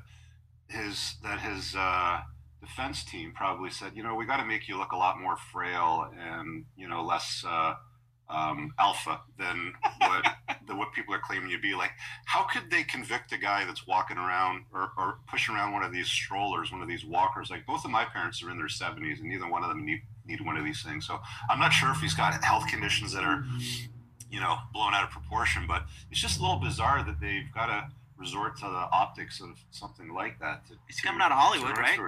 his 0.70 1.16
that 1.24 1.40
his 1.40 1.76
uh, 1.76 2.22
defense 2.62 3.04
team 3.04 3.32
probably 3.36 3.70
said, 3.70 3.94
you 3.96 4.04
know, 4.04 4.16
we 4.16 4.26
got 4.26 4.38
to 4.38 4.46
make 4.46 4.68
you 4.68 4.78
look 4.78 4.92
a 4.92 4.98
lot 4.98 5.20
more 5.20 5.38
frail 5.38 6.10
and 6.18 6.66
you 6.76 6.88
know 6.88 7.04
less 7.04 7.44
uh, 7.48 7.76
um, 8.30 8.74
alpha 8.80 9.22
than 9.38 9.74
what 10.00 10.26
than 10.68 10.78
what 10.78 10.92
people 10.94 11.14
are 11.14 11.20
claiming 11.20 11.50
you 11.50 11.60
be. 11.60 11.74
Like, 11.74 11.92
how 12.26 12.44
could 12.44 12.70
they 12.70 12.84
convict 12.84 13.32
a 13.32 13.38
guy 13.38 13.66
that's 13.66 13.88
walking 13.88 14.18
around 14.18 14.66
or, 14.74 14.92
or 14.98 15.20
pushing 15.30 15.56
around 15.56 15.72
one 15.72 15.84
of 15.84 15.94
these 15.94 16.08
strollers, 16.08 16.72
one 16.72 16.82
of 16.82 16.88
these 16.88 17.06
walkers? 17.06 17.50
Like, 17.50 17.66
both 17.66 17.86
of 17.86 17.92
my 17.92 18.06
parents 18.06 18.44
are 18.44 18.50
in 18.50 18.58
their 18.58 18.68
70s, 18.68 19.20
and 19.20 19.30
neither 19.30 19.50
one 19.50 19.64
of 19.64 19.70
them 19.70 19.86
need 19.86 20.02
need 20.26 20.42
one 20.42 20.58
of 20.58 20.66
these 20.66 20.84
things. 20.84 21.08
So 21.08 21.20
I'm 21.50 21.60
not 21.60 21.70
sure 21.70 21.92
if 21.92 22.00
he's 22.00 22.14
got 22.14 22.44
health 22.44 22.68
conditions 22.68 23.14
that 23.14 23.24
are, 23.24 23.46
you 24.30 24.40
know, 24.40 24.58
blown 24.74 24.94
out 24.94 25.04
of 25.04 25.10
proportion, 25.10 25.66
but 25.68 25.86
it's 26.12 26.20
just 26.20 26.40
a 26.40 26.42
little 26.42 26.60
bizarre 26.60 27.04
that 27.04 27.20
they've 27.22 27.52
got 27.54 27.68
to 27.68 27.88
resort 28.18 28.58
to 28.58 28.66
the 28.66 28.90
optics 28.92 29.40
of 29.40 29.52
something 29.72 30.14
like 30.14 30.40
that. 30.40 30.68
To, 30.68 30.74
he's 30.88 31.00
coming 31.00 31.22
out 31.22 31.32
of 31.32 31.38
Hollywood, 31.38 31.78
right? 31.78 32.00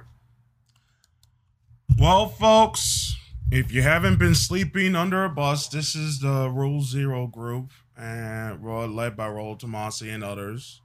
Well, 1.98 2.28
folks, 2.28 3.09
if 3.52 3.72
you 3.72 3.82
haven't 3.82 4.20
been 4.20 4.36
sleeping 4.36 4.96
under 4.96 5.26
a 5.26 5.30
bus, 5.30 5.68
this 5.68 5.96
is 5.96 6.20
the 6.20 6.50
Rule 6.50 6.82
Zero 6.82 7.28
group, 7.28 7.72
and 7.98 8.64
led 8.64 9.16
by 9.16 9.28
Rollo 9.28 9.56
Tomassi 9.56 10.14
and 10.14 10.24
others. 10.24 10.82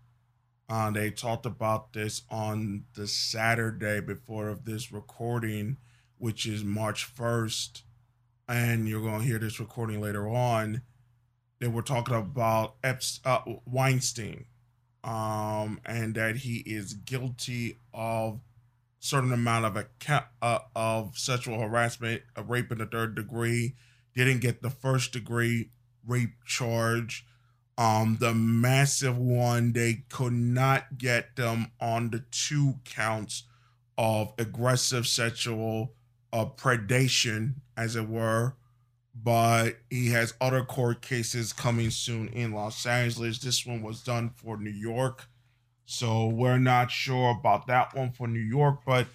Uh, 0.68 0.90
they 0.90 1.10
talked 1.10 1.44
about 1.44 1.92
this 1.92 2.22
on 2.30 2.84
the 2.94 3.06
Saturday 3.06 4.00
before 4.00 4.48
of 4.48 4.64
this 4.64 4.90
recording 4.90 5.76
which 6.18 6.46
is 6.46 6.64
March 6.64 7.14
1st, 7.14 7.82
and 8.48 8.88
you're 8.88 9.02
going 9.02 9.20
to 9.20 9.26
hear 9.26 9.38
this 9.38 9.60
recording 9.60 10.00
later 10.00 10.26
on, 10.26 10.80
they 11.60 11.68
were 11.68 11.82
talking 11.82 12.14
about 12.14 12.80
Epst- 12.82 13.20
uh, 13.26 13.40
Weinstein, 13.66 14.46
um, 15.02 15.80
and 15.84 16.14
that 16.14 16.36
he 16.36 16.58
is 16.60 16.94
guilty 16.94 17.78
of 17.92 18.40
certain 19.04 19.32
amount 19.34 19.66
of 19.66 19.76
account 19.76 20.24
uh, 20.40 20.60
of 20.74 21.18
sexual 21.18 21.60
harassment, 21.60 22.22
rape 22.46 22.72
in 22.72 22.78
the 22.78 22.86
third 22.86 23.14
degree. 23.14 23.74
Didn't 24.14 24.40
get 24.40 24.62
the 24.62 24.70
first 24.70 25.12
degree 25.12 25.68
rape 26.06 26.42
charge. 26.46 27.26
Um, 27.76 28.16
the 28.18 28.32
massive 28.32 29.18
one, 29.18 29.72
they 29.74 30.04
could 30.08 30.32
not 30.32 30.96
get 30.96 31.36
them 31.36 31.72
on 31.80 32.10
the 32.10 32.24
two 32.30 32.76
counts 32.84 33.42
of 33.98 34.32
aggressive 34.38 35.06
sexual 35.06 35.92
a 36.32 36.46
predation, 36.46 37.56
as 37.76 37.96
it 37.96 38.08
were. 38.08 38.56
But 39.14 39.80
he 39.90 40.08
has 40.10 40.34
other 40.40 40.64
court 40.64 41.02
cases 41.02 41.52
coming 41.52 41.90
soon 41.90 42.28
in 42.28 42.52
Los 42.52 42.86
Angeles. 42.86 43.38
This 43.38 43.66
one 43.66 43.82
was 43.82 44.02
done 44.02 44.30
for 44.30 44.56
New 44.56 44.70
York. 44.70 45.28
So 45.86 46.26
we're 46.26 46.58
not 46.58 46.90
sure 46.90 47.30
about 47.30 47.66
that 47.66 47.94
one 47.94 48.12
for 48.12 48.26
New 48.26 48.40
York, 48.40 48.80
but 48.86 49.06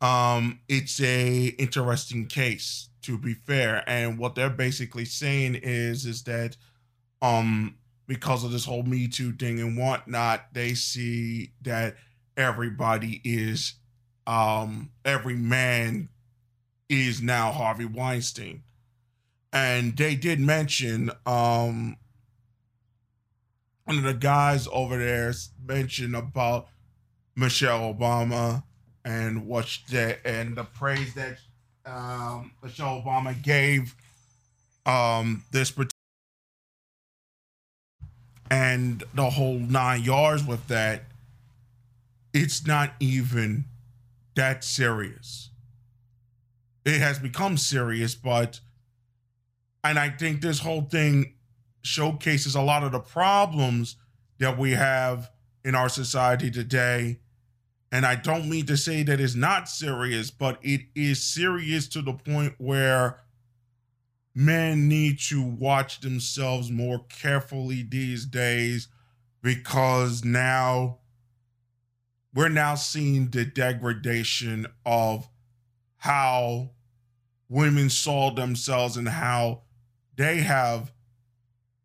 um, 0.00 0.60
it's 0.68 1.00
a 1.00 1.46
interesting 1.58 2.26
case 2.26 2.88
to 3.02 3.16
be 3.16 3.32
fair. 3.32 3.82
And 3.86 4.18
what 4.18 4.34
they're 4.34 4.50
basically 4.50 5.06
saying 5.06 5.56
is 5.56 6.04
is 6.04 6.24
that 6.24 6.56
um 7.22 7.76
because 8.06 8.44
of 8.44 8.52
this 8.52 8.64
whole 8.64 8.82
Me 8.82 9.08
Too 9.08 9.32
thing 9.32 9.60
and 9.60 9.78
whatnot, 9.78 10.46
they 10.52 10.74
see 10.74 11.52
that 11.62 11.96
everybody 12.36 13.20
is 13.24 13.74
um 14.26 14.90
every 15.06 15.36
man 15.36 16.10
is 16.88 17.22
now 17.22 17.50
Harvey 17.50 17.86
Weinstein. 17.86 18.62
And 19.52 19.96
they 19.96 20.14
did 20.14 20.38
mention 20.38 21.10
um 21.24 21.96
one 23.88 23.96
of 23.96 24.04
the 24.04 24.12
guys 24.12 24.68
over 24.70 24.98
there 24.98 25.32
mentioned 25.66 26.14
about 26.14 26.68
Michelle 27.34 27.94
Obama 27.94 28.62
and 29.02 29.46
what 29.46 29.66
she, 29.66 29.82
and 30.26 30.54
the 30.54 30.64
praise 30.64 31.14
that 31.14 31.38
um, 31.86 32.52
Michelle 32.62 33.00
Obama 33.00 33.42
gave 33.42 33.94
um, 34.84 35.42
this 35.52 35.72
and 38.50 39.04
the 39.14 39.30
whole 39.30 39.58
nine 39.58 40.02
yards 40.02 40.44
with 40.44 40.66
that. 40.68 41.04
It's 42.34 42.66
not 42.66 42.92
even 43.00 43.64
that 44.34 44.64
serious. 44.64 45.48
It 46.84 46.98
has 46.98 47.18
become 47.18 47.56
serious, 47.56 48.14
but 48.14 48.60
and 49.82 49.98
I 49.98 50.10
think 50.10 50.42
this 50.42 50.58
whole 50.58 50.82
thing 50.82 51.32
showcases 51.88 52.54
a 52.54 52.62
lot 52.62 52.84
of 52.84 52.92
the 52.92 53.00
problems 53.00 53.96
that 54.38 54.58
we 54.58 54.72
have 54.72 55.30
in 55.64 55.74
our 55.74 55.88
society 55.88 56.50
today. 56.50 57.18
And 57.90 58.04
I 58.04 58.14
don't 58.14 58.48
mean 58.48 58.66
to 58.66 58.76
say 58.76 59.02
that 59.02 59.20
it's 59.20 59.34
not 59.34 59.68
serious, 59.68 60.30
but 60.30 60.58
it 60.62 60.82
is 60.94 61.22
serious 61.22 61.88
to 61.88 62.02
the 62.02 62.12
point 62.12 62.54
where 62.58 63.20
men 64.34 64.88
need 64.88 65.18
to 65.18 65.42
watch 65.42 66.00
themselves 66.00 66.70
more 66.70 67.04
carefully 67.08 67.82
these 67.82 68.26
days 68.26 68.88
because 69.42 70.24
now 70.24 70.98
we're 72.34 72.48
now 72.48 72.74
seeing 72.74 73.30
the 73.30 73.44
degradation 73.44 74.66
of 74.84 75.28
how 75.96 76.70
women 77.48 77.88
saw 77.88 78.30
themselves 78.30 78.96
and 78.96 79.08
how 79.08 79.62
they 80.16 80.38
have 80.38 80.92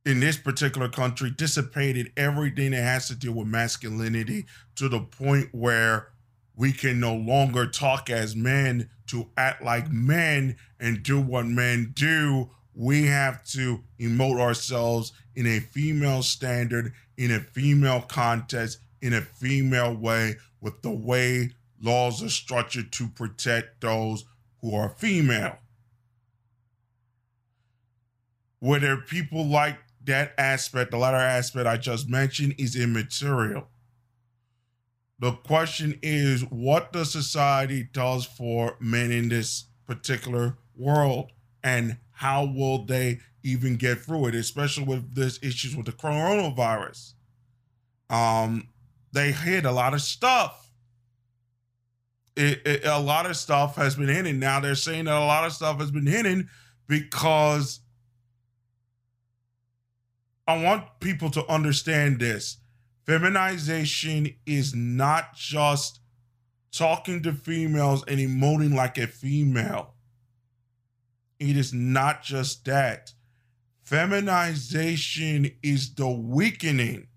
in 0.06 0.20
this 0.20 0.38
particular 0.38 0.90
country 0.90 1.32
dissipated 1.32 2.12
everything 2.18 2.72
that 2.72 2.84
has 2.84 3.08
to 3.08 3.16
do 3.16 3.32
with 3.32 3.48
masculinity 3.48 4.46
to 4.76 4.90
the 4.90 5.00
point 5.00 5.48
where 5.52 6.10
we 6.56 6.72
can 6.72 7.00
no 7.00 7.16
longer 7.16 7.66
talk 7.66 8.10
as 8.10 8.36
men 8.36 8.90
to 9.08 9.30
act 9.38 9.64
like 9.64 9.90
men 9.92 10.56
and 10.80 11.04
do 11.04 11.20
what 11.20 11.46
men 11.46 11.92
do. 11.96 12.50
We 12.76 13.06
have 13.06 13.44
to 13.48 13.84
emote 14.00 14.40
ourselves 14.40 15.14
in 15.36 15.48
a 15.48 15.60
female 15.60 16.22
standard, 16.22 16.94
in 17.18 17.32
a 17.32 17.40
female 17.40 18.02
context, 18.02 18.80
in 19.02 19.14
a 19.14 19.22
female 19.22 19.96
way, 19.96 20.36
with 20.62 20.82
the 20.82 20.92
way 20.92 21.52
laws 21.82 22.24
are 22.24 22.30
structured 22.30 22.92
to 22.94 23.08
protect 23.08 23.82
those 23.82 24.26
who 24.62 24.76
are 24.76 24.90
female. 24.90 25.58
Whether 28.60 28.98
people 28.98 29.46
like 29.46 29.78
that 30.06 30.34
aspect, 30.38 30.92
the 30.92 30.98
latter 30.98 31.18
aspect 31.18 31.68
I 31.68 31.78
just 31.78 32.10
mentioned, 32.10 32.56
is 32.58 32.76
immaterial. 32.76 33.68
The 35.20 35.32
question 35.32 36.00
is, 36.02 36.42
what 36.50 36.92
the 36.92 37.06
society 37.06 37.88
does 37.94 38.26
for 38.26 38.76
men 38.80 39.12
in 39.12 39.30
this 39.30 39.66
particular 39.88 40.58
world, 40.76 41.32
and 41.64 41.98
how 42.12 42.46
will 42.46 42.86
they 42.86 43.20
even 43.44 43.76
get 43.76 44.00
through 44.00 44.28
it, 44.28 44.36
especially 44.36 44.86
with 44.86 45.14
this 45.14 45.38
issues 45.44 45.76
with 45.76 45.86
the 45.86 45.92
coronavirus. 45.92 47.14
Um, 48.10 48.70
they 49.12 49.32
hid 49.32 49.66
a 49.66 49.72
lot 49.72 49.94
of 49.94 50.02
stuff. 50.02 50.72
It, 52.36 52.62
it, 52.66 52.86
a 52.86 53.00
lot 53.00 53.26
of 53.26 53.36
stuff 53.38 53.76
has 53.76 53.96
been 53.96 54.08
hidden. 54.08 54.40
Now 54.40 54.60
they're 54.60 54.76
saying 54.76 55.06
that 55.06 55.16
a 55.16 55.26
lot 55.26 55.46
of 55.46 55.54
stuff 55.54 55.80
has 55.80 55.92
been 55.92 56.08
hidden 56.08 56.50
because 56.88 57.82
I 60.48 60.62
want 60.62 61.00
people 61.00 61.30
to 61.32 61.48
understand 61.48 62.20
this. 62.20 62.58
Feminization 63.06 64.36
is 64.46 64.74
not 64.74 65.36
just 65.36 66.00
talking 66.72 67.22
to 67.24 67.34
females 67.34 68.04
and 68.08 68.20
emoting 68.20 68.74
like 68.74 68.98
a 68.98 69.08
female. 69.08 69.94
It 71.40 71.58
is 71.58 71.74
not 71.74 72.24
just 72.24 72.66
that. 72.66 73.12
Feminization 73.84 75.52
is 75.62 75.94
the 75.96 76.10
weakening. 76.10 77.08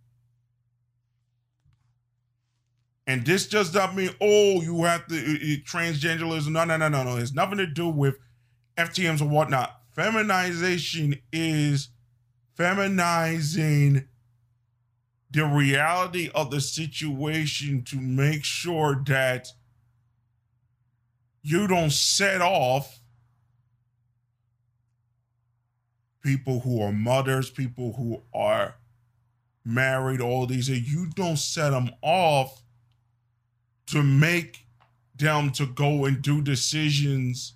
And 3.06 3.24
this 3.24 3.46
does 3.48 3.72
not 3.72 3.94
mean, 3.94 4.10
oh, 4.20 4.62
you 4.62 4.82
have 4.82 5.06
to 5.06 5.14
transgenderism. 5.14 6.48
No, 6.48 6.64
no, 6.64 6.76
no, 6.76 6.88
no, 6.88 7.04
no. 7.04 7.16
It's 7.16 7.32
nothing 7.32 7.58
to 7.58 7.66
do 7.66 7.88
with 7.88 8.16
FTMs 8.76 9.22
or 9.22 9.28
whatnot. 9.28 9.80
Feminization 9.92 11.20
is 11.32 11.90
feminizing 12.56 14.06
the 15.30 15.44
reality 15.44 16.30
of 16.34 16.50
the 16.50 16.60
situation 16.60 17.82
to 17.84 17.96
make 17.96 18.44
sure 18.44 19.02
that 19.06 19.48
you 21.42 21.66
don't 21.66 21.92
set 21.92 22.40
off 22.40 23.00
people 26.22 26.60
who 26.60 26.82
are 26.82 26.92
mothers, 26.92 27.50
people 27.50 27.92
who 27.92 28.20
are 28.34 28.74
married, 29.64 30.20
all 30.20 30.46
these, 30.46 30.68
and 30.68 30.86
you 30.86 31.08
don't 31.14 31.38
set 31.38 31.70
them 31.70 31.90
off 32.02 32.62
to 33.86 34.02
make 34.02 34.66
them 35.16 35.50
to 35.50 35.66
go 35.66 36.04
and 36.04 36.22
do 36.22 36.40
decisions 36.40 37.54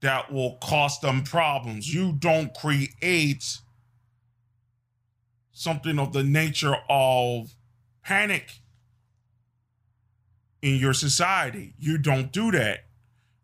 that 0.00 0.32
will 0.32 0.58
cost 0.62 1.02
them 1.02 1.22
problems. 1.22 1.92
You 1.92 2.12
don't 2.12 2.52
create 2.54 3.58
something 5.60 5.98
of 5.98 6.14
the 6.14 6.22
nature 6.22 6.74
of 6.88 7.54
panic 8.02 8.60
in 10.62 10.76
your 10.76 10.94
society. 10.94 11.74
You 11.78 11.98
don't 11.98 12.32
do 12.32 12.50
that. 12.52 12.86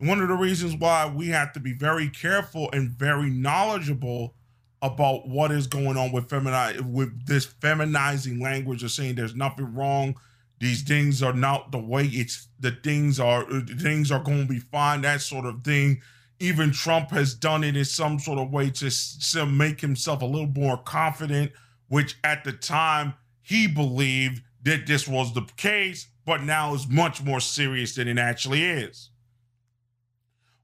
And 0.01 0.09
one 0.09 0.21
of 0.21 0.29
the 0.29 0.35
reasons 0.35 0.77
why 0.77 1.13
we 1.15 1.29
have 1.29 1.53
to 1.53 1.61
be 1.61 1.75
very 1.75 2.09
careful 2.09 2.71
and 2.73 2.91
very 2.91 3.29
knowledgeable 3.29 4.35
about 4.81 5.29
what 5.29 5.51
is 5.51 5.67
going 5.67 5.99
on 5.99 6.11
with 6.11 6.29
femini- 6.29 6.81
with 6.91 7.27
this 7.27 7.47
feminizing 7.47 8.41
language 8.41 8.83
of 8.83 8.91
saying 8.91 9.17
there's 9.17 9.35
nothing 9.35 9.75
wrong. 9.75 10.17
These 10.59 10.85
things 10.85 11.23
are 11.23 11.35
not 11.35 11.71
the 11.71 11.79
way 11.79 12.07
it's 12.07 12.49
the 12.59 12.71
things 12.71 13.21
are 13.21 13.45
things 13.61 14.11
are 14.11 14.23
going 14.23 14.47
to 14.47 14.49
be 14.55 14.61
fine, 14.61 15.03
that 15.03 15.21
sort 15.21 15.45
of 15.45 15.63
thing. 15.63 16.01
Even 16.41 16.71
Trump 16.71 17.11
has 17.11 17.35
done 17.35 17.63
it 17.63 17.77
in 17.77 17.85
some 17.85 18.19
sort 18.19 18.39
of 18.39 18.51
way 18.51 18.71
to, 18.71 18.91
to 19.33 19.47
make 19.47 19.83
himself 19.83 20.23
a 20.23 20.27
little 20.27 20.47
more 20.47 20.79
confident 20.79 21.53
which 21.89 22.17
at 22.25 22.45
the 22.45 22.53
time 22.53 23.15
he 23.43 23.67
believed 23.67 24.43
that 24.63 24.87
this 24.87 25.07
was 25.07 25.33
the 25.33 25.47
case, 25.57 26.09
but 26.25 26.43
now 26.43 26.75
is 26.75 26.89
much 26.89 27.23
more 27.23 27.41
serious 27.41 27.95
than 27.95 28.09
it 28.09 28.19
actually 28.19 28.65
is. 28.65 29.11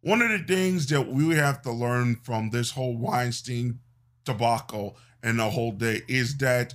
One 0.00 0.20
of 0.20 0.30
the 0.30 0.44
things 0.44 0.88
that 0.88 1.06
we 1.06 1.36
have 1.36 1.62
to 1.62 1.70
learn 1.70 2.16
from 2.16 2.50
this 2.50 2.72
whole 2.72 2.96
Weinstein 2.96 3.78
debacle 4.24 4.96
and 5.22 5.38
the 5.38 5.50
whole 5.50 5.70
day 5.70 6.02
is 6.08 6.36
that 6.38 6.74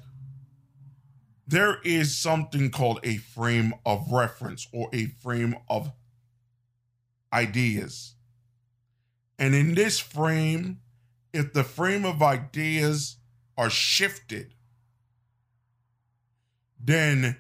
there 1.45 1.79
is 1.83 2.17
something 2.17 2.71
called 2.71 2.99
a 3.03 3.17
frame 3.17 3.73
of 3.85 4.11
reference 4.11 4.67
or 4.71 4.89
a 4.93 5.07
frame 5.21 5.55
of 5.69 5.91
ideas. 7.33 8.15
And 9.39 9.53
in 9.53 9.75
this 9.75 9.99
frame, 9.99 10.79
if 11.33 11.53
the 11.53 11.63
frame 11.63 12.05
of 12.05 12.21
ideas 12.21 13.17
are 13.57 13.69
shifted, 13.69 14.53
then 16.79 17.37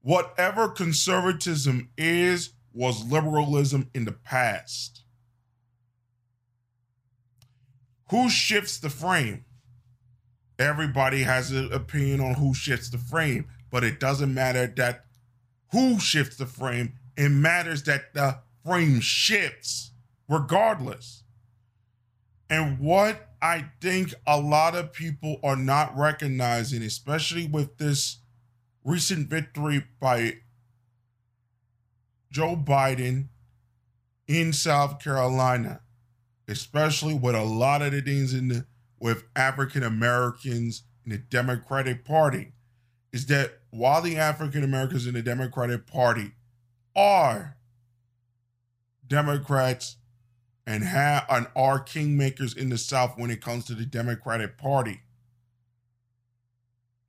whatever 0.00 0.68
conservatism 0.68 1.90
is 1.96 2.50
was 2.72 3.04
liberalism 3.04 3.90
in 3.94 4.04
the 4.04 4.12
past. 4.12 5.02
Who 8.10 8.28
shifts 8.28 8.78
the 8.78 8.90
frame? 8.90 9.44
Everybody 10.58 11.22
has 11.22 11.50
an 11.50 11.72
opinion 11.72 12.20
on 12.20 12.34
who 12.34 12.54
shifts 12.54 12.90
the 12.90 12.98
frame, 12.98 13.46
but 13.70 13.82
it 13.82 13.98
doesn't 13.98 14.32
matter 14.32 14.66
that 14.76 15.04
who 15.72 15.98
shifts 15.98 16.36
the 16.36 16.46
frame. 16.46 16.94
It 17.16 17.30
matters 17.30 17.82
that 17.84 18.14
the 18.14 18.38
frame 18.64 19.00
shifts 19.00 19.92
regardless. 20.28 21.24
And 22.48 22.78
what 22.78 23.33
I 23.44 23.66
think 23.78 24.14
a 24.26 24.40
lot 24.40 24.74
of 24.74 24.94
people 24.94 25.38
are 25.44 25.54
not 25.54 25.94
recognizing, 25.94 26.82
especially 26.82 27.46
with 27.46 27.76
this 27.76 28.20
recent 28.84 29.28
victory 29.28 29.84
by 30.00 30.38
Joe 32.32 32.56
Biden 32.56 33.26
in 34.26 34.54
South 34.54 34.98
Carolina, 34.98 35.82
especially 36.48 37.12
with 37.12 37.34
a 37.34 37.44
lot 37.44 37.82
of 37.82 37.92
the 37.92 38.00
things 38.00 38.32
in 38.32 38.48
the 38.48 38.66
with 38.98 39.24
African 39.36 39.82
Americans 39.82 40.84
in 41.04 41.10
the 41.10 41.18
Democratic 41.18 42.02
Party, 42.02 42.52
is 43.12 43.26
that 43.26 43.58
while 43.68 44.00
the 44.00 44.16
African 44.16 44.64
Americans 44.64 45.06
in 45.06 45.12
the 45.12 45.20
Democratic 45.20 45.86
Party 45.86 46.32
are 46.96 47.58
Democrats 49.06 49.96
and 50.66 50.84
have 50.84 51.26
and 51.28 51.46
are 51.54 51.82
kingmakers 51.82 52.56
in 52.56 52.70
the 52.70 52.78
South 52.78 53.18
when 53.18 53.30
it 53.30 53.42
comes 53.42 53.64
to 53.66 53.74
the 53.74 53.84
Democratic 53.84 54.56
Party, 54.56 55.00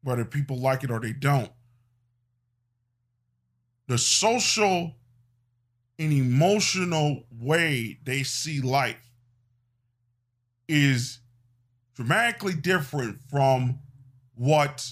whether 0.03 0.25
people 0.25 0.57
like 0.57 0.83
it 0.83 0.91
or 0.91 0.99
they 0.99 1.13
don't. 1.13 1.51
The 3.87 3.97
social 3.97 4.95
and 5.97 6.11
emotional 6.11 7.23
way 7.31 7.99
they 8.03 8.23
see 8.23 8.59
life 8.59 9.11
is 10.67 11.19
dramatically 11.95 12.53
different 12.53 13.19
from 13.29 13.79
what 14.33 14.85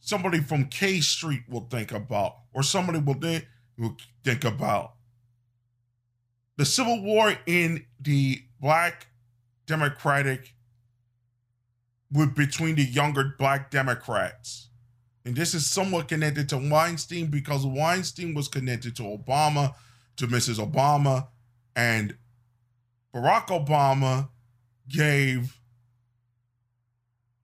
somebody 0.00 0.40
from 0.40 0.64
K 0.64 1.00
Street 1.00 1.42
will 1.48 1.68
think 1.70 1.92
about, 1.92 2.34
or 2.52 2.62
somebody 2.62 2.98
will 2.98 3.14
think, 3.14 3.46
will 3.78 3.96
think 4.24 4.44
about. 4.44 4.94
The 6.56 6.64
Civil 6.64 7.02
War 7.02 7.34
in 7.46 7.86
the 8.00 8.42
Black 8.60 9.06
Democratic 9.66 10.54
with 12.12 12.34
between 12.34 12.74
the 12.74 12.84
younger 12.84 13.34
Black 13.38 13.70
Democrats. 13.70 14.68
And 15.24 15.34
this 15.34 15.54
is 15.54 15.66
somewhat 15.66 16.08
connected 16.08 16.48
to 16.50 16.58
Weinstein 16.58 17.26
because 17.26 17.64
Weinstein 17.64 18.34
was 18.34 18.48
connected 18.48 18.96
to 18.96 19.02
Obama, 19.02 19.74
to 20.16 20.26
Mrs. 20.26 20.58
Obama, 20.58 21.28
and 21.74 22.16
Barack 23.14 23.46
Obama 23.46 24.28
gave 24.88 25.58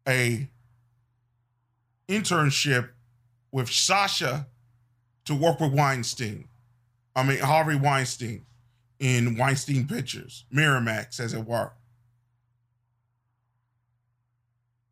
a 0.06 0.48
internship 2.08 2.90
with 3.52 3.70
Sasha 3.70 4.48
to 5.24 5.34
work 5.34 5.60
with 5.60 5.72
Weinstein. 5.72 6.48
I 7.14 7.22
mean 7.22 7.38
Harvey 7.38 7.76
Weinstein 7.76 8.44
in 8.98 9.36
Weinstein 9.36 9.86
Pictures, 9.86 10.44
Miramax, 10.52 11.20
as 11.20 11.34
it 11.34 11.44
were. 11.44 11.72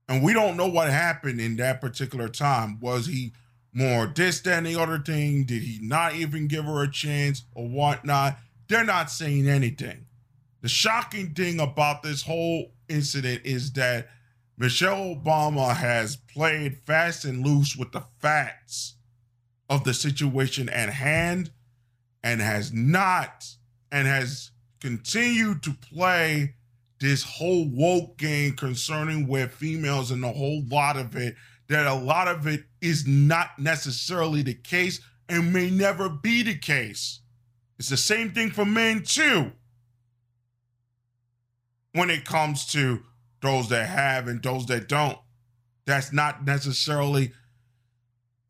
And 0.09 0.23
we 0.23 0.33
don't 0.33 0.57
know 0.57 0.69
what 0.69 0.89
happened 0.89 1.41
in 1.41 1.57
that 1.57 1.81
particular 1.81 2.29
time. 2.29 2.79
Was 2.81 3.07
he 3.07 3.33
more 3.73 4.07
this, 4.07 4.41
than 4.41 4.65
the 4.65 4.81
other 4.81 4.99
thing? 4.99 5.45
Did 5.45 5.63
he 5.63 5.81
not 5.83 6.15
even 6.15 6.47
give 6.47 6.65
her 6.65 6.83
a 6.83 6.91
chance 6.91 7.43
or 7.55 7.67
whatnot? 7.67 8.39
They're 8.69 8.85
not 8.85 9.11
saying 9.11 9.49
anything. 9.49 10.07
The 10.63 10.69
shocking 10.69 11.35
thing 11.35 11.61
about 11.61 12.03
this 12.03 12.23
whole 12.23 12.73
incident 12.89 13.43
is 13.45 13.73
that 13.73 14.09
Michelle 14.57 15.17
Obama 15.17 15.75
has 15.77 16.17
played 16.17 16.79
fast 16.87 17.25
and 17.25 17.45
loose 17.45 17.77
with 17.77 17.93
the 17.93 18.05
facts 18.21 18.95
of 19.69 19.85
the 19.85 19.93
situation 19.93 20.69
at 20.69 20.89
hand 20.89 21.51
and 22.23 22.41
has 22.41 22.73
not 22.73 23.45
and 23.93 24.07
has 24.07 24.51
continued 24.81 25.63
to 25.63 25.73
play 25.93 26.55
this 27.01 27.23
whole 27.23 27.69
woke 27.69 28.17
game 28.17 28.55
concerning 28.55 29.27
where 29.27 29.49
females 29.49 30.11
and 30.11 30.25
a 30.25 30.33
whole 30.33 30.63
lot 30.71 30.97
of 30.97 31.15
it 31.17 31.35
that 31.69 31.87
a 31.87 31.95
lot 31.95 32.29
of 32.29 32.47
it 32.47 32.65
is 32.81 33.07
not 33.07 33.59
necessarily 33.59 34.43
the 34.43 34.55
case 34.55 35.01
and 35.29 35.53
may 35.53 35.69
never 35.69 36.09
be 36.09 36.43
the 36.43 36.57
case. 36.57 37.21
It's 37.79 37.89
the 37.89 37.97
same 37.97 38.33
thing 38.33 38.51
for 38.51 38.65
men 38.65 39.03
too. 39.03 39.53
When 41.93 42.11
it 42.11 42.25
comes 42.25 42.67
to 42.73 43.03
those 43.41 43.69
that 43.69 43.89
have 43.89 44.29
and 44.29 44.43
those 44.43 44.67
that 44.67 44.89
don't. 44.89 45.19
That's 45.87 46.13
not 46.13 46.45
necessarily 46.45 47.33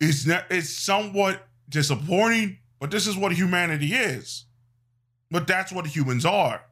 it's 0.01 0.27
not 0.27 0.45
it's 0.51 0.71
somewhat 0.71 1.47
disappointing, 1.69 2.59
but 2.81 2.91
this 2.91 3.07
is 3.07 3.17
what 3.17 3.33
humanity 3.33 3.95
is. 3.95 4.46
But 5.31 5.47
that's 5.47 5.73
what 5.73 5.87
humans 5.87 6.25
are. 6.25 6.63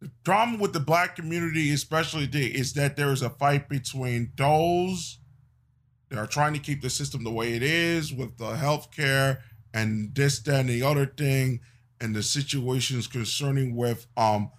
The 0.00 0.10
problem 0.24 0.58
with 0.58 0.72
the 0.72 0.80
black 0.80 1.16
community, 1.16 1.72
especially 1.72 2.24
is 2.24 2.72
that 2.72 2.96
there 2.96 3.12
is 3.12 3.20
a 3.20 3.30
fight 3.30 3.68
between 3.68 4.32
those 4.36 5.18
that 6.08 6.18
are 6.18 6.26
trying 6.26 6.54
to 6.54 6.58
keep 6.58 6.80
the 6.80 6.90
system 6.90 7.22
the 7.22 7.30
way 7.30 7.52
it 7.52 7.62
is 7.62 8.12
with 8.12 8.38
the 8.38 8.52
healthcare 8.54 9.40
and 9.74 10.14
this, 10.14 10.40
that, 10.40 10.60
and 10.60 10.68
the 10.68 10.82
other 10.82 11.06
thing, 11.06 11.60
and 12.00 12.16
the 12.16 12.22
situations 12.22 13.06
concerning 13.06 13.76
with 13.76 14.06
um 14.16 14.50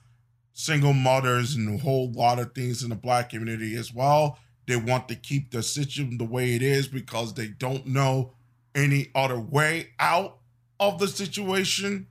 single 0.54 0.93
mothers 0.93 1.56
and 1.56 1.80
a 1.80 1.82
whole 1.82 2.12
lot 2.12 2.38
of 2.38 2.54
things 2.54 2.84
in 2.84 2.89
the 2.89 2.95
black 2.95 3.30
community 3.30 3.76
as 3.76 3.93
well. 3.93 4.38
They 4.68 4.76
want 4.76 5.08
to 5.08 5.16
keep 5.16 5.52
the 5.52 5.64
system 5.64 6.18
the 6.18 6.24
way 6.24 6.54
it 6.54 6.62
is 6.62 6.88
because 6.88 7.34
they 7.34 7.47
don't 7.47 7.88
know 7.88 8.34
any 8.76 9.08
other 9.16 9.39
way 9.39 9.89
out 9.99 10.38
of 10.82 10.98
the 11.00 11.08
situation. 11.08 12.08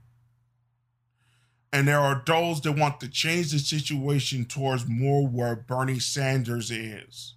And 1.73 1.87
there 1.87 1.99
are 1.99 2.23
those 2.25 2.61
that 2.61 2.71
want 2.71 2.99
to 3.01 3.09
change 3.09 3.51
the 3.51 3.59
situation 3.59 4.45
towards 4.45 4.87
more 4.87 5.27
where 5.27 5.55
Bernie 5.55 5.99
Sanders 5.99 6.71
is. 6.71 7.35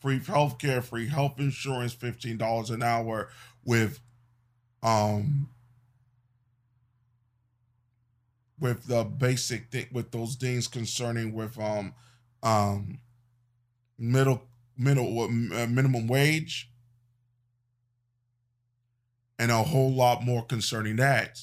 Free 0.00 0.20
healthcare, 0.20 0.84
free 0.84 1.08
health 1.08 1.38
insurance, 1.38 1.94
$15 1.94 2.70
an 2.70 2.82
hour 2.82 3.30
with 3.64 4.00
um 4.82 5.48
with 8.60 8.86
the 8.86 9.04
basic 9.04 9.70
thing 9.70 9.86
with 9.92 10.12
those 10.12 10.36
things 10.36 10.68
concerning 10.68 11.32
with 11.32 11.58
um 11.58 11.92
um 12.42 12.98
middle 13.98 14.42
middle 14.76 15.22
uh, 15.22 15.66
minimum 15.66 16.06
wage 16.06 16.70
and 19.38 19.50
a 19.50 19.62
whole 19.62 19.92
lot 19.92 20.22
more 20.22 20.44
concerning 20.44 20.96
that 20.96 21.38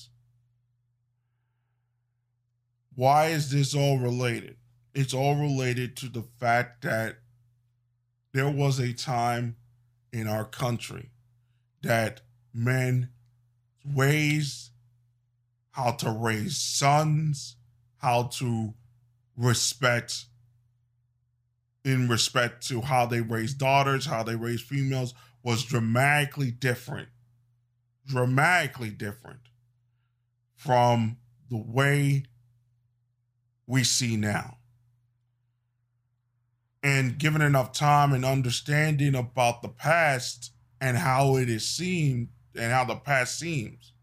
why 2.95 3.27
is 3.27 3.51
this 3.51 3.75
all 3.75 3.97
related 3.97 4.57
it's 4.93 5.13
all 5.13 5.35
related 5.35 5.97
to 5.97 6.07
the 6.07 6.23
fact 6.39 6.83
that 6.83 7.17
there 8.33 8.49
was 8.49 8.79
a 8.79 8.93
time 8.93 9.55
in 10.11 10.27
our 10.27 10.45
country 10.45 11.11
that 11.81 12.21
men 12.53 13.09
ways 13.85 14.71
how 15.71 15.91
to 15.91 16.11
raise 16.11 16.57
sons, 16.57 17.55
how 17.97 18.23
to 18.23 18.73
respect 19.35 20.25
in 21.83 22.07
respect 22.07 22.65
to 22.67 22.79
how 22.79 23.05
they 23.05 23.19
raise 23.19 23.53
daughters, 23.53 24.05
how 24.05 24.23
they 24.23 24.35
raise 24.35 24.61
females 24.61 25.13
was 25.43 25.63
dramatically 25.63 26.51
different. 26.51 27.09
Dramatically 28.05 28.89
different 28.89 29.39
from 30.55 31.17
the 31.49 31.57
way 31.57 32.25
we 33.67 33.83
see 33.83 34.17
now. 34.17 34.57
And 36.81 37.17
given 37.17 37.41
enough 37.41 37.71
time 37.71 38.11
and 38.11 38.25
understanding 38.25 39.15
about 39.15 39.61
the 39.61 39.69
past 39.69 40.51
and 40.81 40.97
how 40.97 41.37
it 41.37 41.49
is 41.49 41.67
seen 41.67 42.29
and 42.55 42.71
how 42.71 42.83
the 42.83 42.95
past 42.95 43.39
seems, 43.39 43.93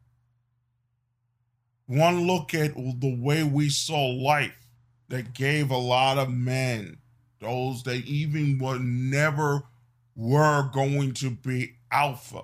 one 1.86 2.26
look 2.26 2.55
at 2.55 2.74
the 2.74 3.18
way 3.20 3.42
we 3.42 3.68
saw 3.68 4.07
life 4.07 4.68
that 5.09 5.34
gave 5.34 5.70
a 5.70 5.76
lot 5.76 6.18
of 6.18 6.30
men, 6.30 6.98
those 7.40 7.82
that 7.82 8.05
even 8.07 8.59
were 8.59 8.78
never 8.78 9.64
were 10.14 10.70
going 10.72 11.12
to 11.14 11.30
be 11.30 11.74
alpha. 11.90 12.42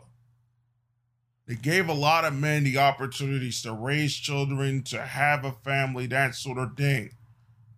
They 1.46 1.54
gave 1.54 1.88
a 1.88 1.94
lot 1.94 2.24
of 2.24 2.34
men 2.34 2.64
the 2.64 2.78
opportunities 2.78 3.62
to 3.62 3.72
raise 3.72 4.14
children, 4.14 4.82
to 4.84 5.00
have 5.00 5.44
a 5.44 5.52
family, 5.52 6.06
that 6.08 6.34
sort 6.34 6.58
of 6.58 6.76
thing. 6.76 7.10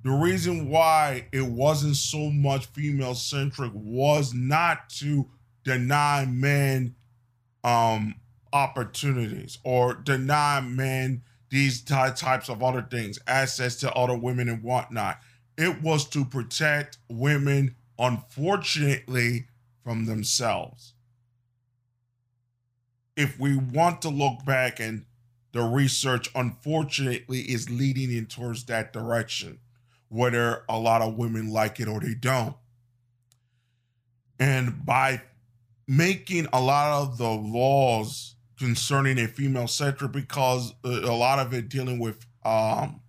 The 0.05 0.11
reason 0.11 0.71
why 0.71 1.27
it 1.33 1.45
wasn't 1.45 1.97
so 1.97 2.31
much 2.31 2.67
female 2.67 3.15
centric 3.15 3.73
was 3.75 4.33
not 4.33 4.89
to 4.91 5.29
deny 5.65 6.25
men 6.25 6.95
um, 7.63 8.15
opportunities 8.53 9.59
or 9.65 9.95
deny 9.95 10.61
men 10.61 11.23
these 11.51 11.83
ty- 11.83 12.11
types 12.13 12.49
of 12.49 12.63
other 12.63 12.83
things, 12.83 13.19
access 13.27 13.77
to 13.77 13.93
other 13.93 14.17
women 14.17 14.49
and 14.49 14.63
whatnot. 14.63 15.19
It 15.57 15.83
was 15.83 16.09
to 16.11 16.25
protect 16.25 16.99
women, 17.09 17.75
unfortunately, 17.99 19.47
from 19.83 20.07
themselves. 20.07 20.95
If 23.19 23.39
we 23.39 23.57
want 23.57 24.01
to 24.03 24.11
look 24.11 24.45
back 24.45 24.79
and 24.79 25.05
the 25.51 25.63
research, 25.63 26.31
unfortunately, 26.37 27.41
is 27.41 27.69
leading 27.69 28.17
in 28.17 28.27
towards 28.27 28.65
that 28.67 28.93
direction, 28.93 29.59
whether 30.09 30.63
a 30.69 30.79
lot 30.79 31.03
of 31.03 31.17
women 31.17 31.53
like 31.53 31.81
it 31.81 31.89
or 31.89 31.99
they 31.99 32.15
don't. 32.15 32.55
And 34.39 34.87
by 34.87 35.23
making 35.89 36.47
a 36.53 36.61
lot 36.61 37.03
of 37.03 37.19
the 37.19 37.29
laws 37.29 38.37
concerning 38.57 39.19
a 39.19 39.27
female 39.27 39.67
centric 39.67 40.13
because 40.13 40.73
a, 40.85 40.89
a 40.89 41.17
lot 41.17 41.41
of 41.41 41.53
it 41.53 41.69
dealing 41.69 41.99
with 41.99 42.25
um, 42.45 43.01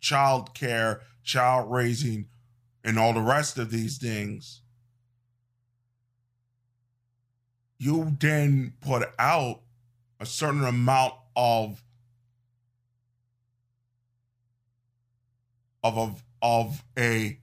child 0.00 0.54
care, 0.54 1.02
child 1.22 1.70
raising, 1.70 2.26
and 2.82 2.98
all 2.98 3.12
the 3.12 3.20
rest 3.20 3.58
of 3.58 3.70
these 3.70 3.98
things. 3.98 4.62
You 7.82 8.14
then 8.20 8.74
put 8.82 9.08
out 9.18 9.60
a 10.20 10.26
certain 10.26 10.64
amount 10.64 11.14
of 11.34 11.82
of 15.82 15.96
of, 15.96 16.22
of 16.42 16.84
a 16.98 17.38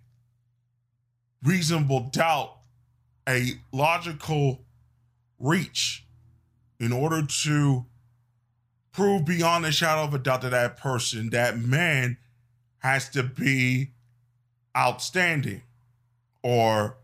reasonable 1.43 2.11
doubt, 2.11 2.55
a 3.27 3.53
logical 3.71 4.63
reach 5.39 6.05
in 6.79 6.91
order 6.91 7.25
to 7.43 7.85
prove 8.91 9.25
beyond 9.25 9.65
a 9.65 9.71
shadow 9.71 10.03
of 10.03 10.13
a 10.13 10.19
doubt 10.19 10.41
to 10.41 10.51
that 10.51 10.77
person 10.77 11.31
that 11.31 11.57
man 11.57 12.17
has 12.79 13.09
to 13.09 13.23
be 13.23 13.89
outstanding 14.77 15.63
or 16.43 16.97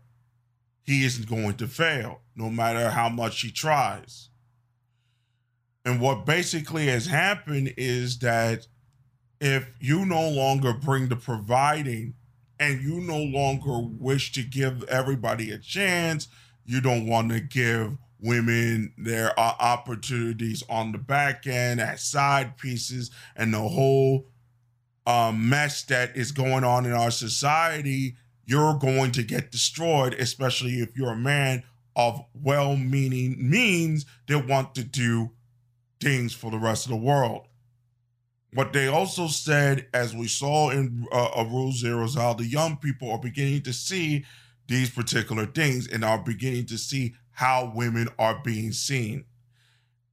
he 0.84 1.04
isn't 1.04 1.28
going 1.28 1.56
to 1.56 1.66
fail 1.66 2.20
no 2.36 2.50
matter 2.50 2.90
how 2.90 3.08
much 3.08 3.40
he 3.40 3.50
tries. 3.50 4.28
And 5.84 6.00
what 6.00 6.24
basically 6.24 6.86
has 6.86 7.06
happened 7.06 7.74
is 7.76 8.18
that 8.20 8.66
if 9.40 9.76
you 9.80 10.06
no 10.06 10.28
longer 10.28 10.72
bring 10.72 11.08
the 11.08 11.16
providing 11.16 12.14
and 12.58 12.80
you 12.80 13.00
no 13.00 13.18
longer 13.18 13.80
wish 13.98 14.32
to 14.32 14.42
give 14.42 14.82
everybody 14.84 15.50
a 15.50 15.58
chance, 15.58 16.28
you 16.64 16.80
don't 16.80 17.06
want 17.06 17.30
to 17.30 17.40
give 17.40 17.98
women 18.20 18.94
their 18.96 19.38
uh, 19.38 19.52
opportunities 19.60 20.62
on 20.70 20.92
the 20.92 20.98
back 20.98 21.46
end 21.46 21.80
as 21.80 22.02
side 22.02 22.56
pieces 22.56 23.10
and 23.36 23.52
the 23.52 23.58
whole 23.58 24.26
um, 25.06 25.48
mess 25.48 25.82
that 25.84 26.16
is 26.16 26.32
going 26.32 26.64
on 26.64 26.86
in 26.86 26.92
our 26.92 27.10
society, 27.10 28.16
you're 28.46 28.78
going 28.78 29.12
to 29.12 29.22
get 29.22 29.50
destroyed, 29.50 30.14
especially 30.14 30.80
if 30.80 30.96
you're 30.96 31.12
a 31.12 31.16
man 31.16 31.62
of 31.96 32.24
well 32.34 32.76
meaning 32.76 33.36
means 33.38 34.06
that 34.26 34.46
want 34.46 34.74
to 34.74 34.84
do 34.84 35.30
things 36.00 36.32
for 36.32 36.50
the 36.50 36.58
rest 36.58 36.86
of 36.86 36.90
the 36.90 36.96
world. 36.96 37.46
But 38.52 38.72
they 38.72 38.86
also 38.86 39.26
said, 39.26 39.88
as 39.92 40.14
we 40.14 40.28
saw 40.28 40.70
in 40.70 41.06
uh, 41.10 41.44
Rule 41.50 41.72
Zero, 41.72 42.06
how 42.08 42.34
the 42.34 42.46
young 42.46 42.76
people 42.76 43.10
are 43.10 43.18
beginning 43.18 43.62
to 43.62 43.72
see 43.72 44.24
these 44.68 44.90
particular 44.90 45.46
things 45.46 45.88
and 45.88 46.04
are 46.04 46.18
beginning 46.18 46.66
to 46.66 46.78
see 46.78 47.14
how 47.32 47.72
women 47.74 48.08
are 48.18 48.40
being 48.44 48.72
seen. 48.72 49.24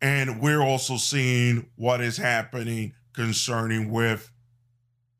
And 0.01 0.41
we're 0.41 0.61
also 0.61 0.97
seeing 0.97 1.69
what 1.75 2.01
is 2.01 2.17
happening 2.17 2.93
concerning 3.13 3.91
with 3.91 4.31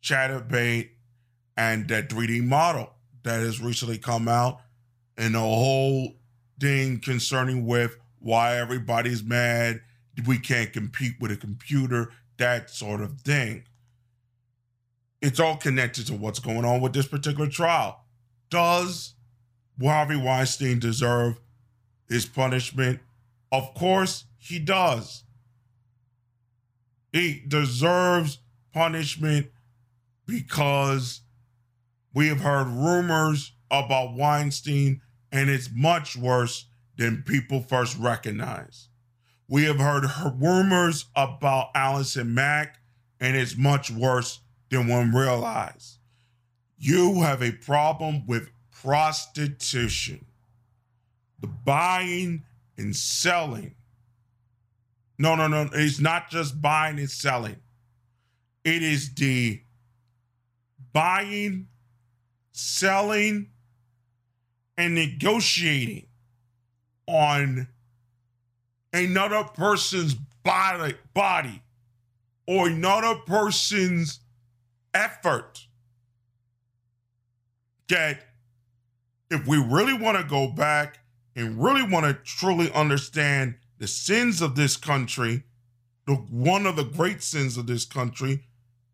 Chaturbate 0.02 0.90
and 1.56 1.88
that 1.90 2.10
3D 2.10 2.44
model 2.44 2.92
that 3.24 3.42
has 3.42 3.62
recently 3.62 4.00
come 4.00 4.28
out 4.28 4.62
and 5.16 5.36
the 5.36 5.40
whole 5.40 6.16
thing 6.62 7.00
concerning 7.00 7.66
with 7.66 7.98
why 8.20 8.56
everybody's 8.56 9.24
mad 9.24 9.82
we 10.26 10.38
can't 10.38 10.72
compete 10.72 11.16
with 11.20 11.32
a 11.32 11.36
computer 11.38 12.12
that 12.38 12.70
sort 12.70 13.02
of 13.02 13.22
thing. 13.22 13.64
It's 15.22 15.40
all 15.40 15.58
connected 15.58 16.08
to 16.08 16.14
what's 16.14 16.40
going 16.40 16.66
on 16.66 16.82
with 16.82 16.94
this 16.94 17.08
particular 17.08 17.50
trial. 17.50 18.06
Does 18.50 19.16
harvey 19.82 20.16
weinstein 20.16 20.80
deserve 20.80 21.40
his 22.08 22.26
punishment? 22.26 23.00
Of 23.52 23.74
course 23.74 24.26
he 24.38 24.60
does. 24.60 25.24
He 27.12 27.44
deserves 27.48 28.40
punishment 28.74 29.48
because 30.26 31.22
we 32.14 32.28
have 32.28 32.42
heard 32.42 32.68
rumors 32.68 33.54
about 33.70 34.16
Weinstein, 34.16 35.02
and 35.32 35.50
it's 35.50 35.70
much 35.74 36.16
worse 36.18 36.66
than 36.98 37.24
people 37.24 37.62
first 37.62 37.98
recognize. 37.98 38.90
We 39.48 39.64
have 39.64 39.80
heard 39.80 40.06
rumors 40.40 41.06
about 41.16 41.72
Allison 41.76 42.34
Mack, 42.34 42.80
and 43.20 43.36
it's 43.36 43.58
much 43.58 43.92
worse 43.92 44.40
than 44.70 44.88
one 44.88 45.14
realized. 45.14 45.98
You 46.78 47.22
have 47.22 47.42
a 47.44 47.52
problem 47.52 48.26
with 48.26 48.50
prostitution, 48.72 50.26
the 51.40 51.48
buying 51.48 52.44
and 52.78 52.96
selling. 52.96 53.76
No, 55.20 55.36
no, 55.36 55.48
no. 55.48 55.70
It's 55.74 56.00
not 56.00 56.30
just 56.30 56.62
buying 56.62 56.98
and 56.98 57.10
selling. 57.10 57.58
It 58.64 58.82
is 58.82 59.14
the 59.14 59.62
buying, 60.94 61.68
selling, 62.52 63.50
and 64.78 64.96
negotiating 64.96 66.08
on 67.08 67.68
another 68.94 69.44
person's 69.44 70.16
body, 70.44 70.96
body 71.14 71.62
or 72.48 72.68
another 72.68 73.16
person's 73.26 74.20
effort 74.94 75.68
that 77.88 78.24
if 79.30 79.46
we 79.48 79.58
really 79.58 79.94
want 79.94 80.18
to 80.18 80.24
go 80.24 80.48
back 80.48 81.00
and 81.36 81.62
really 81.62 81.84
want 81.84 82.06
to 82.06 82.14
truly 82.14 82.72
understand 82.74 83.56
the 83.78 83.88
sins 83.88 84.42
of 84.42 84.56
this 84.56 84.78
country, 84.78 85.44
the 86.06 86.16
one 86.16 86.66
of 86.66 86.76
the 86.76 86.84
great 86.84 87.24
sins 87.24 87.58
of 87.58 87.68
this 87.68 87.86
country, 87.86 88.44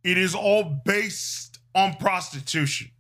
it 0.04 0.18
is 0.18 0.36
all 0.36 0.82
based 0.86 1.60
on 1.74 1.96
prostitution. 1.96 2.92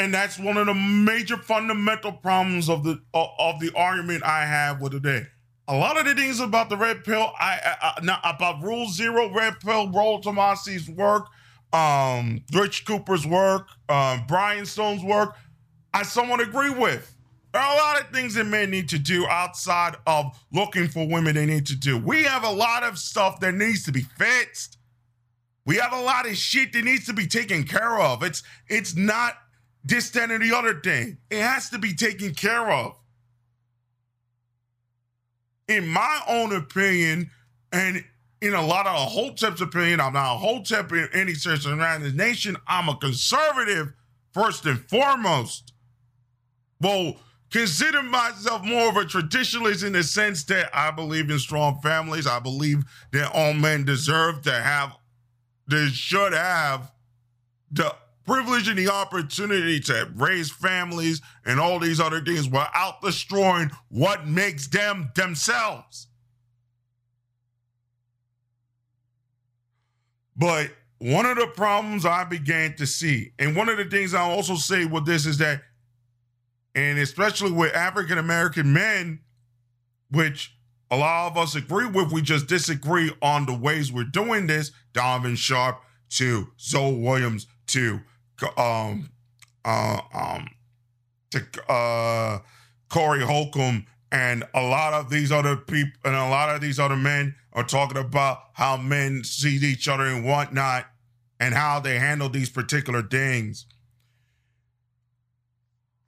And 0.00 0.14
that's 0.14 0.38
one 0.38 0.56
of 0.56 0.64
the 0.64 0.72
major 0.72 1.36
fundamental 1.36 2.10
problems 2.10 2.70
of 2.70 2.84
the 2.84 3.02
of 3.12 3.60
the 3.60 3.70
argument 3.76 4.24
I 4.24 4.46
have 4.46 4.80
with 4.80 4.92
today. 4.92 5.26
A 5.68 5.76
lot 5.76 5.98
of 5.98 6.06
the 6.06 6.14
things 6.14 6.40
about 6.40 6.70
the 6.70 6.76
red 6.78 7.04
pill, 7.04 7.30
I, 7.38 7.76
I, 7.82 8.00
not 8.02 8.20
about 8.24 8.62
Rule 8.62 8.88
Zero, 8.88 9.30
red 9.30 9.60
pill, 9.60 9.90
Rollo 9.90 10.22
Tomassi's 10.22 10.88
work, 10.88 11.26
um, 11.74 12.42
Rich 12.54 12.86
Cooper's 12.86 13.26
work, 13.26 13.68
um, 13.90 14.24
Brian 14.26 14.64
Stone's 14.64 15.04
work, 15.04 15.36
I 15.92 16.02
somewhat 16.02 16.40
agree 16.40 16.70
with. 16.70 17.14
There 17.52 17.60
are 17.60 17.74
a 17.74 17.78
lot 17.78 18.00
of 18.00 18.08
things 18.08 18.32
that 18.34 18.44
men 18.44 18.70
need 18.70 18.88
to 18.88 18.98
do 18.98 19.26
outside 19.26 19.96
of 20.06 20.34
looking 20.50 20.88
for 20.88 21.06
women 21.06 21.34
they 21.34 21.44
need 21.44 21.66
to 21.66 21.76
do. 21.76 21.98
We 21.98 22.22
have 22.22 22.42
a 22.42 22.50
lot 22.50 22.84
of 22.84 22.98
stuff 22.98 23.38
that 23.40 23.52
needs 23.52 23.84
to 23.84 23.92
be 23.92 24.00
fixed. 24.00 24.78
We 25.66 25.76
have 25.76 25.92
a 25.92 26.00
lot 26.00 26.26
of 26.26 26.38
shit 26.38 26.72
that 26.72 26.84
needs 26.84 27.04
to 27.04 27.12
be 27.12 27.26
taken 27.26 27.64
care 27.64 28.00
of. 28.00 28.22
It's 28.22 28.42
it's 28.66 28.96
not 28.96 29.34
this, 29.84 30.10
that, 30.10 30.30
and 30.30 30.42
the 30.42 30.54
other 30.54 30.80
thing. 30.80 31.18
It 31.30 31.42
has 31.42 31.70
to 31.70 31.78
be 31.78 31.94
taken 31.94 32.34
care 32.34 32.70
of. 32.70 32.96
In 35.68 35.88
my 35.88 36.20
own 36.28 36.54
opinion, 36.54 37.30
and 37.72 38.04
in 38.40 38.54
a 38.54 38.66
lot 38.66 38.86
of 38.86 39.10
Hotep's 39.10 39.60
opinion, 39.60 40.00
I'm 40.00 40.14
not 40.14 40.34
a 40.34 40.94
in 40.94 41.08
any 41.12 41.34
sense 41.34 41.66
around 41.66 42.02
the 42.02 42.12
nation. 42.12 42.56
I'm 42.66 42.88
a 42.88 42.96
conservative 42.96 43.92
first 44.32 44.66
and 44.66 44.80
foremost. 44.88 45.72
Well, 46.80 47.16
consider 47.50 48.02
myself 48.02 48.64
more 48.64 48.88
of 48.88 48.96
a 48.96 49.04
traditionalist 49.04 49.84
in 49.84 49.92
the 49.92 50.02
sense 50.02 50.44
that 50.44 50.70
I 50.74 50.90
believe 50.90 51.30
in 51.30 51.38
strong 51.38 51.80
families. 51.80 52.26
I 52.26 52.40
believe 52.40 52.84
that 53.12 53.30
all 53.32 53.52
men 53.52 53.84
deserve 53.84 54.42
to 54.42 54.52
have 54.52 54.96
they 55.70 55.86
should 55.86 56.32
have 56.32 56.90
the 57.70 57.94
privilege 58.30 58.68
and 58.68 58.78
the 58.78 58.88
opportunity 58.88 59.80
to 59.80 60.08
raise 60.14 60.52
families 60.52 61.20
and 61.44 61.58
all 61.58 61.80
these 61.80 61.98
other 61.98 62.20
things 62.20 62.48
without 62.48 63.02
destroying 63.02 63.68
what 63.88 64.28
makes 64.28 64.68
them 64.68 65.10
themselves. 65.16 66.06
But 70.36 70.70
one 70.98 71.26
of 71.26 71.38
the 71.38 71.48
problems 71.48 72.06
I 72.06 72.22
began 72.22 72.76
to 72.76 72.86
see, 72.86 73.32
and 73.40 73.56
one 73.56 73.68
of 73.68 73.78
the 73.78 73.86
things 73.86 74.14
I 74.14 74.20
also 74.20 74.54
say 74.54 74.84
with 74.84 75.06
this 75.06 75.26
is 75.26 75.38
that, 75.38 75.62
and 76.76 77.00
especially 77.00 77.50
with 77.50 77.74
African 77.74 78.16
American 78.16 78.72
men, 78.72 79.22
which 80.12 80.56
a 80.88 80.96
lot 80.96 81.32
of 81.32 81.36
us 81.36 81.56
agree 81.56 81.86
with. 81.86 82.12
We 82.12 82.22
just 82.22 82.46
disagree 82.46 83.12
on 83.20 83.46
the 83.46 83.54
ways 83.54 83.92
we're 83.92 84.04
doing 84.04 84.46
this. 84.46 84.70
Donovan 84.92 85.34
Sharp 85.34 85.80
to 86.10 86.52
Zoe 86.60 86.94
Williams 86.94 87.48
to 87.68 88.00
um 88.58 89.10
uh 89.64 90.00
um 90.14 90.48
to 91.30 91.44
uh 91.68 92.38
Corey 92.88 93.24
Holcomb 93.24 93.86
and 94.12 94.44
a 94.54 94.62
lot 94.62 94.92
of 94.92 95.10
these 95.10 95.30
other 95.30 95.56
people 95.56 95.92
and 96.04 96.16
a 96.16 96.28
lot 96.28 96.54
of 96.54 96.60
these 96.60 96.78
other 96.78 96.96
men 96.96 97.34
are 97.52 97.64
talking 97.64 97.98
about 97.98 98.38
how 98.54 98.76
men 98.76 99.22
see 99.24 99.56
each 99.56 99.88
other 99.88 100.04
and 100.04 100.24
whatnot 100.24 100.86
and 101.38 101.54
how 101.54 101.80
they 101.80 101.98
handle 101.98 102.28
these 102.28 102.50
particular 102.50 103.02
things. 103.02 103.66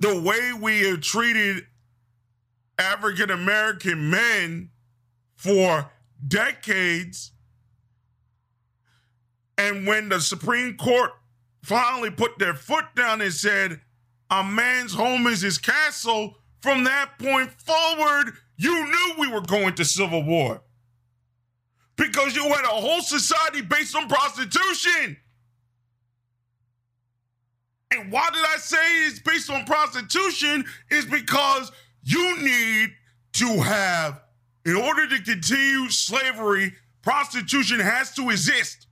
The 0.00 0.20
way 0.20 0.52
we 0.52 0.80
have 0.82 1.00
treated 1.00 1.66
African 2.78 3.30
American 3.30 4.10
men 4.10 4.70
for 5.36 5.90
decades. 6.26 7.32
And 9.56 9.86
when 9.86 10.08
the 10.08 10.20
Supreme 10.20 10.76
Court 10.76 11.12
finally 11.62 12.10
put 12.10 12.38
their 12.38 12.54
foot 12.54 12.84
down 12.96 13.20
and 13.20 13.32
said, 13.32 13.80
a 14.30 14.42
man's 14.42 14.94
home 14.94 15.26
is 15.26 15.40
his 15.42 15.58
castle, 15.58 16.36
from 16.60 16.84
that 16.84 17.18
point 17.18 17.50
forward, 17.60 18.32
you 18.56 18.84
knew 18.84 19.14
we 19.18 19.28
were 19.28 19.40
going 19.40 19.74
to 19.74 19.84
civil 19.84 20.22
war. 20.22 20.62
Because 21.96 22.34
you 22.34 22.44
had 22.44 22.64
a 22.64 22.68
whole 22.68 23.02
society 23.02 23.60
based 23.60 23.94
on 23.94 24.08
prostitution. 24.08 25.16
And 27.90 28.10
why 28.10 28.28
did 28.32 28.44
I 28.44 28.56
say 28.56 29.06
it's 29.06 29.18
based 29.20 29.50
on 29.50 29.64
prostitution? 29.64 30.64
Is 30.90 31.04
because 31.04 31.70
you 32.02 32.42
need 32.42 32.90
to 33.34 33.60
have, 33.62 34.20
in 34.64 34.76
order 34.76 35.06
to 35.08 35.22
continue 35.22 35.90
slavery, 35.90 36.72
prostitution 37.02 37.80
has 37.80 38.14
to 38.14 38.30
exist. 38.30 38.86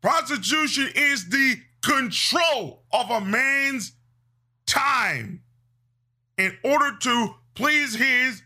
Prostitution 0.00 0.88
is 0.94 1.28
the 1.28 1.56
control 1.88 2.82
of 2.92 3.10
a 3.10 3.20
man's 3.20 3.92
time 4.66 5.42
in 6.36 6.56
order 6.62 6.96
to 7.00 7.34
please 7.54 7.94
his 7.94 8.42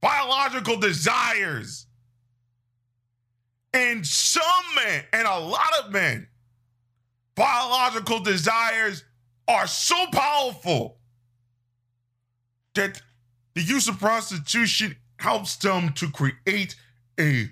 biological 0.00 0.76
desires. 0.76 1.86
And 3.72 4.06
some 4.06 4.42
men, 4.76 5.04
and 5.12 5.26
a 5.26 5.38
lot 5.38 5.70
of 5.82 5.90
men, 5.90 6.28
biological 7.34 8.20
desires 8.20 9.04
are 9.46 9.66
so 9.66 10.06
powerful 10.12 10.98
that 12.74 13.00
the 13.54 13.62
use 13.62 13.88
of 13.88 13.98
prostitution 13.98 14.96
helps 15.18 15.56
them 15.56 15.92
to 15.94 16.10
create 16.10 16.76
a 17.18 17.50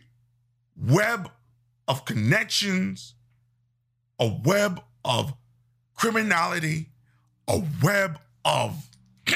web 0.76 1.30
of 1.88 2.04
connections, 2.04 3.15
a 4.18 4.26
web 4.44 4.82
of 5.04 5.34
criminality, 5.94 6.88
a 7.48 7.62
web 7.82 8.18
of 8.44 8.86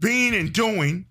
being 0.00 0.34
and 0.34 0.52
doing, 0.52 1.06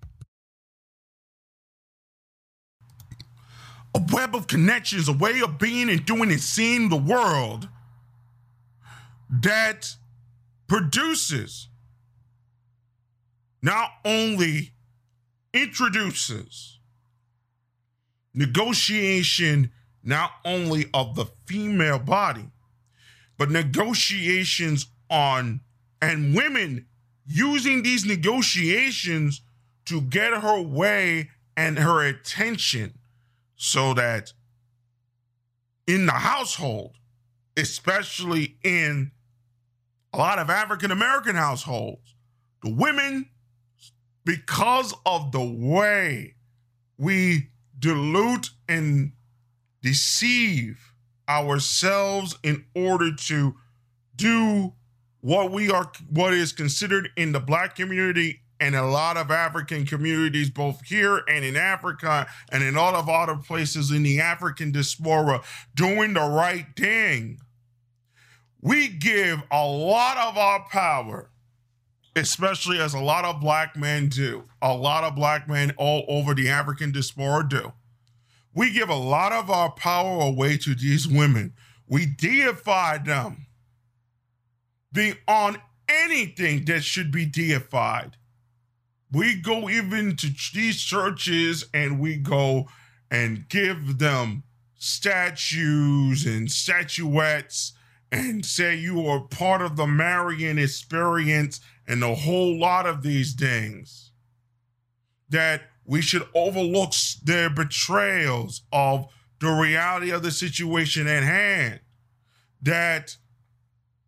a 3.94 4.00
web 4.12 4.34
of 4.34 4.46
connections, 4.46 5.08
a 5.08 5.12
way 5.12 5.40
of 5.40 5.58
being 5.58 5.88
and 5.88 6.04
doing 6.04 6.30
and 6.30 6.40
seeing 6.40 6.88
the 6.88 6.96
world 6.96 7.68
that 9.30 9.94
produces 10.66 11.68
not 13.62 13.90
only 14.04 14.72
introduces 15.52 16.78
negotiation 18.34 19.70
not 20.04 20.30
only 20.44 20.86
of 20.92 21.14
the 21.14 21.26
female 21.46 21.98
body, 21.98 22.48
but 23.38 23.50
negotiations 23.50 24.86
on 25.10 25.60
and 26.00 26.34
women 26.34 26.86
using 27.26 27.82
these 27.82 28.04
negotiations 28.04 29.40
to 29.86 30.00
get 30.02 30.34
her 30.34 30.60
way 30.60 31.30
and 31.56 31.78
her 31.78 32.02
attention 32.06 32.92
so 33.56 33.94
that 33.94 34.32
in 35.86 36.06
the 36.06 36.12
household, 36.12 36.96
especially 37.56 38.56
in 38.62 39.10
a 40.12 40.18
lot 40.18 40.38
of 40.38 40.50
African 40.50 40.90
American 40.90 41.36
households, 41.36 42.14
the 42.62 42.70
women, 42.72 43.28
because 44.24 44.94
of 45.04 45.32
the 45.32 45.44
way 45.44 46.34
we 46.98 47.48
dilute 47.78 48.50
and 48.68 49.12
deceive 49.84 50.94
ourselves 51.28 52.38
in 52.42 52.64
order 52.74 53.14
to 53.14 53.54
do 54.16 54.72
what 55.20 55.52
we 55.52 55.70
are 55.70 55.92
what 56.08 56.32
is 56.32 56.52
considered 56.52 57.10
in 57.16 57.32
the 57.32 57.40
black 57.40 57.76
community 57.76 58.40
and 58.58 58.74
a 58.74 58.82
lot 58.82 59.18
of 59.18 59.30
African 59.30 59.84
communities, 59.84 60.48
both 60.48 60.80
here 60.86 61.22
and 61.28 61.44
in 61.44 61.54
Africa 61.54 62.26
and 62.50 62.64
in 62.64 62.78
all 62.78 62.96
of 62.96 63.10
other 63.10 63.36
places 63.36 63.90
in 63.90 64.02
the 64.02 64.20
African 64.20 64.72
diaspora, 64.72 65.42
doing 65.74 66.14
the 66.14 66.22
right 66.22 66.66
thing. 66.76 67.40
We 68.62 68.88
give 68.88 69.42
a 69.50 69.66
lot 69.66 70.16
of 70.16 70.38
our 70.38 70.66
power, 70.70 71.30
especially 72.16 72.80
as 72.80 72.94
a 72.94 73.00
lot 73.00 73.26
of 73.26 73.38
black 73.38 73.76
men 73.76 74.08
do, 74.08 74.44
a 74.62 74.74
lot 74.74 75.04
of 75.04 75.14
black 75.14 75.46
men 75.46 75.74
all 75.76 76.06
over 76.08 76.32
the 76.32 76.48
African 76.48 76.90
diaspora 76.90 77.46
do. 77.46 77.72
We 78.54 78.72
give 78.72 78.88
a 78.88 78.94
lot 78.94 79.32
of 79.32 79.50
our 79.50 79.70
power 79.70 80.20
away 80.20 80.56
to 80.58 80.74
these 80.74 81.08
women. 81.08 81.54
We 81.88 82.06
deify 82.06 82.98
them 82.98 83.46
beyond 84.92 85.60
anything 85.88 86.64
that 86.66 86.84
should 86.84 87.10
be 87.10 87.26
deified. 87.26 88.16
We 89.12 89.36
go 89.36 89.68
even 89.68 90.16
to 90.16 90.28
these 90.52 90.80
churches 90.80 91.66
and 91.74 92.00
we 92.00 92.16
go 92.16 92.68
and 93.10 93.48
give 93.48 93.98
them 93.98 94.44
statues 94.76 96.26
and 96.26 96.50
statuettes 96.50 97.72
and 98.10 98.44
say 98.44 98.74
you 98.74 99.06
are 99.06 99.20
part 99.20 99.62
of 99.62 99.76
the 99.76 99.86
Marian 99.86 100.58
experience 100.58 101.60
and 101.86 102.02
a 102.02 102.14
whole 102.14 102.58
lot 102.58 102.86
of 102.86 103.02
these 103.02 103.34
things. 103.34 104.12
That 105.28 105.62
we 105.84 106.00
should 106.00 106.26
overlook 106.34 106.92
their 107.22 107.50
betrayals 107.50 108.62
of 108.72 109.06
the 109.40 109.50
reality 109.50 110.10
of 110.10 110.22
the 110.22 110.30
situation 110.30 111.06
at 111.06 111.22
hand. 111.22 111.80
That 112.62 113.16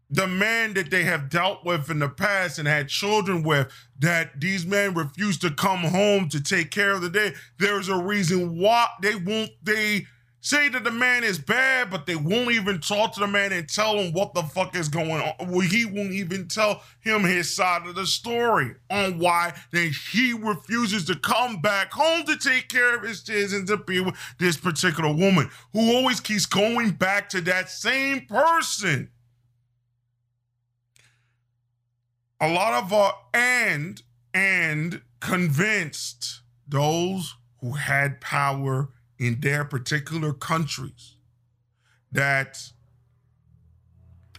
the 0.09 0.27
men 0.27 0.75
that 0.75 0.91
they 0.91 1.03
have 1.03 1.29
dealt 1.29 1.65
with 1.65 1.91
in 1.91 1.99
the 1.99 2.09
past 2.09 2.59
and 2.59 2.69
had 2.69 2.89
children 2.89 3.43
with, 3.43 3.71
that 3.99 4.41
these 4.41 4.65
men 4.65 4.95
refuse 4.95 5.39
to 5.39 5.51
come 5.51 5.81
home 5.81 6.29
to 6.29 6.43
take 6.43 6.71
care 6.71 6.93
of 6.93 7.03
the 7.03 7.11
day. 7.11 7.35
There's 7.59 7.89
a 7.89 7.97
reason 7.97 8.57
why 8.59 8.87
they 9.03 9.17
won't, 9.17 9.51
they 9.63 10.07
say 10.47 10.69
that 10.69 10.85
the 10.85 10.93
man 10.93 11.25
is 11.25 11.41
bad, 11.41 11.91
but 11.91 12.07
they 12.07 12.15
won't 12.15 12.53
even 12.53 12.81
talk 12.81 13.13
to 13.13 13.19
the 13.19 13.27
man 13.27 13.53
and 13.53 13.69
tell 13.69 13.99
him 13.99 14.13
what 14.13 14.33
the 14.33 14.45
fuck 14.45 14.77
is 14.77 14.89
going 14.89 15.11
on. 15.11 15.35
Well, 15.51 15.59
he 15.67 15.85
won't 15.85 16.13
even 16.13 16.47
tell 16.47 16.83
him 17.01 17.25
his 17.25 17.53
side 17.53 17.85
of 17.85 17.97
the 17.97 18.07
story 18.07 18.77
on 18.89 19.19
why 19.19 19.55
then 19.73 19.91
he 20.13 20.35
refuses 20.35 21.05
to 21.07 21.17
come 21.17 21.61
back 21.61 21.93
home 21.93 22.25
to 22.27 22.37
take 22.37 22.69
care 22.69 22.95
of 22.95 23.03
his 23.03 23.23
kids 23.23 23.53
and 23.53 23.67
to 23.67 23.77
be 23.77 23.99
with 23.99 24.15
this 24.39 24.57
particular 24.57 25.13
woman 25.13 25.51
who 25.73 25.97
always 25.97 26.21
keeps 26.21 26.47
going 26.47 26.93
back 26.93 27.29
to 27.31 27.41
that 27.41 27.69
same 27.69 28.25
person. 28.27 29.11
A 32.41 32.49
lot 32.49 32.85
of 32.85 32.93
our 32.93 33.15
and 33.35 34.01
and 34.33 35.03
convinced 35.19 36.43
those 36.69 37.35
who 37.61 37.73
had 37.73 38.21
power 38.21 38.91
in 39.19 39.41
their 39.41 39.65
particular 39.65 40.33
countries 40.33 41.17
that 42.13 42.59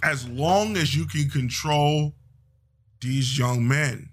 as 0.03 0.28
long 0.28 0.78
as 0.78 0.95
you 0.95 1.05
can 1.05 1.30
control 1.30 2.13
these 3.01 3.38
young 3.38 3.67
men, 3.67 4.09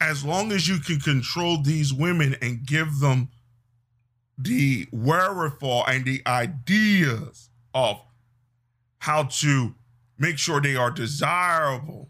as 0.00 0.24
long 0.24 0.52
as 0.52 0.68
you 0.68 0.78
can 0.78 0.98
control 0.98 1.62
these 1.62 1.92
women 1.92 2.36
and 2.40 2.66
give 2.66 3.00
them 3.00 3.28
the 4.38 4.86
wherewithal 4.90 5.84
and 5.86 6.04
the 6.04 6.22
ideas 6.26 7.50
of 7.74 8.00
how 8.98 9.24
to 9.24 9.74
make 10.18 10.38
sure 10.38 10.60
they 10.60 10.76
are 10.76 10.90
desirable 10.90 12.08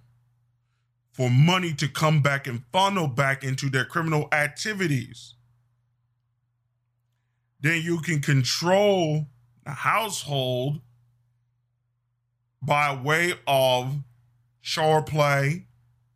for 1.13 1.29
money 1.29 1.73
to 1.73 1.89
come 1.89 2.23
back 2.23 2.47
and 2.47 2.63
funnel 2.73 3.09
back 3.09 3.43
into 3.43 3.69
their 3.69 3.85
criminal 3.85 4.29
activities 4.33 5.35
then 7.61 7.83
you 7.83 8.01
can 8.01 8.21
control 8.21 9.27
the 9.65 9.71
household 9.71 10.81
by 12.63 12.95
way 12.95 13.35
of 13.47 13.97
shore 14.61 15.03
play 15.03 15.67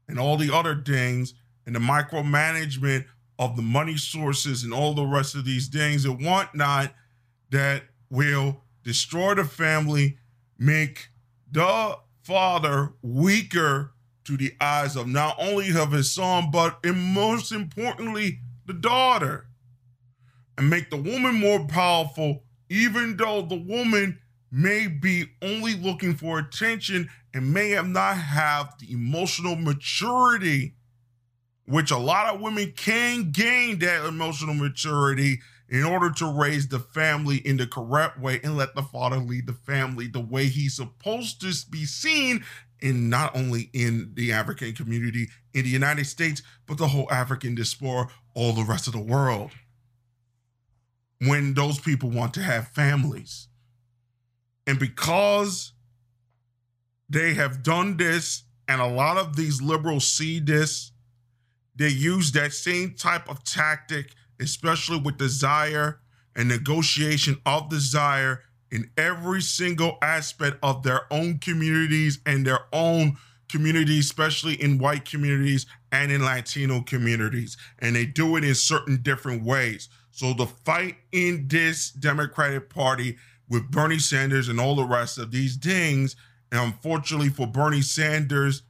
and 0.09 0.19
all 0.19 0.37
the 0.37 0.55
other 0.55 0.75
things 0.77 1.35
and 1.67 1.75
the 1.75 1.81
micromanagement 1.81 3.07
of 3.39 3.57
the 3.57 3.63
money 3.63 3.97
sources 3.97 4.63
and 4.63 4.73
all 4.73 4.95
the 4.95 5.05
rest 5.05 5.35
of 5.35 5.45
these 5.45 5.69
things 5.69 6.05
and 6.05 6.25
whatnot 6.25 6.93
that 7.51 7.85
will 8.11 8.63
destroy 8.83 9.35
the 9.35 9.45
family, 9.45 10.19
make 10.59 11.09
the 11.51 11.99
father 12.23 12.93
weaker 13.03 13.93
to 14.25 14.37
the 14.37 14.53
eyes 14.61 14.97
of 14.97 15.07
not 15.07 15.37
only 15.39 15.77
of 15.77 15.93
his 15.93 16.13
son, 16.13 16.51
but 16.51 16.79
and 16.85 17.15
most 17.15 17.53
importantly, 17.53 18.41
the 18.67 18.73
daughter 18.73 19.47
and 20.57 20.71
make 20.71 20.91
the 20.91 20.97
woman 20.97 21.35
more 21.35 21.67
powerful, 21.67 22.43
even 22.69 23.17
though 23.17 23.43
the 23.43 23.57
woman 23.57 24.19
may 24.51 24.87
be 24.87 25.27
only 25.43 25.75
looking 25.75 26.15
for 26.15 26.39
attention 26.39 27.09
and 27.33 27.53
may 27.53 27.71
have 27.71 27.89
not 27.89 28.17
have 28.17 28.73
the 28.79 28.93
emotional 28.93 29.57
maturity 29.57 30.75
which 31.67 31.91
a 31.91 31.99
lot 31.99 32.35
of 32.35 32.41
women 32.41 32.73
can 32.77 33.31
gain 33.31 33.79
that 33.79 34.05
emotional 34.05 34.55
maturity 34.55 35.41
in 35.69 35.83
order 35.83 36.11
to 36.11 36.27
raise 36.27 36.69
the 36.69 36.79
family 36.79 37.37
in 37.39 37.57
the 37.57 37.67
correct 37.67 38.21
way 38.21 38.39
and 38.45 38.57
let 38.57 38.75
the 38.75 38.83
father 38.83 39.17
lead 39.17 39.47
the 39.47 39.53
family 39.53 40.07
the 40.07 40.21
way 40.21 40.47
he's 40.47 40.77
supposed 40.77 41.41
to 41.41 41.53
be 41.71 41.85
seen 41.85 42.45
in 42.81 43.09
not 43.09 43.35
only 43.35 43.71
in 43.73 44.13
the 44.15 44.31
African 44.31 44.75
community 44.75 45.29
in 45.55 45.63
the 45.63 45.71
United 45.71 46.05
States, 46.05 46.43
but 46.67 46.77
the 46.77 46.89
whole 46.89 47.11
African 47.11 47.55
diaspora, 47.55 48.09
all 48.35 48.53
the 48.53 48.63
rest 48.63 48.87
of 48.87 48.93
the 48.93 49.01
world. 49.01 49.53
When 51.21 51.55
those 51.55 51.79
people 51.79 52.11
want 52.11 52.35
to 52.35 52.43
have 52.43 52.69
families. 52.69 53.49
And 54.67 54.79
because 54.79 55.73
they 57.09 57.35
have 57.35 57.63
done 57.63 57.97
this, 57.97 58.45
and 58.67 58.81
a 58.81 58.87
lot 58.87 59.17
of 59.17 59.37
these 59.37 59.61
liberals 59.61 60.07
see 60.07 60.41
this, 60.41 60.93
they 61.77 61.89
use 61.89 62.33
that 62.33 62.53
same 62.53 62.95
type 62.95 63.29
of 63.29 63.45
tactic, 63.45 64.13
especially 64.41 64.99
with 64.99 65.19
desire 65.19 66.01
and 66.37 66.49
negotiation 66.49 67.41
of 67.47 67.69
desire 67.69 68.43
in 68.71 68.91
every 68.97 69.41
single 69.41 69.99
aspect 70.03 70.57
of 70.63 70.83
their 70.83 71.03
own 71.13 71.39
communities 71.39 72.19
and 72.27 72.47
their 72.47 72.61
own 72.73 73.17
communities, 73.49 74.07
especially 74.07 74.61
in 74.61 74.79
white 74.79 75.05
communities 75.05 75.67
and 75.93 76.11
in 76.11 76.25
Latino 76.25 76.81
communities. 76.83 77.57
And 77.79 77.95
they 77.95 78.07
do 78.07 78.37
it 78.37 78.45
in 78.45 78.55
certain 78.55 79.01
different 79.03 79.45
ways. 79.45 79.89
So 80.15 80.33
the 80.33 80.47
fight 80.47 80.95
in 81.11 81.49
this 81.49 81.91
Democratic 81.91 82.71
Party 82.71 83.17
with 83.49 83.69
Bernie 83.73 83.99
Sanders 83.99 84.49
and 84.49 84.61
all 84.61 84.77
the 84.77 84.85
rest 84.85 85.19
of 85.19 85.33
these 85.33 85.57
things, 85.57 86.15
and 86.53 86.61
unfortunately 86.61 87.31
for 87.31 87.49
Bernie 87.49 87.83
Sanders, 87.83 88.63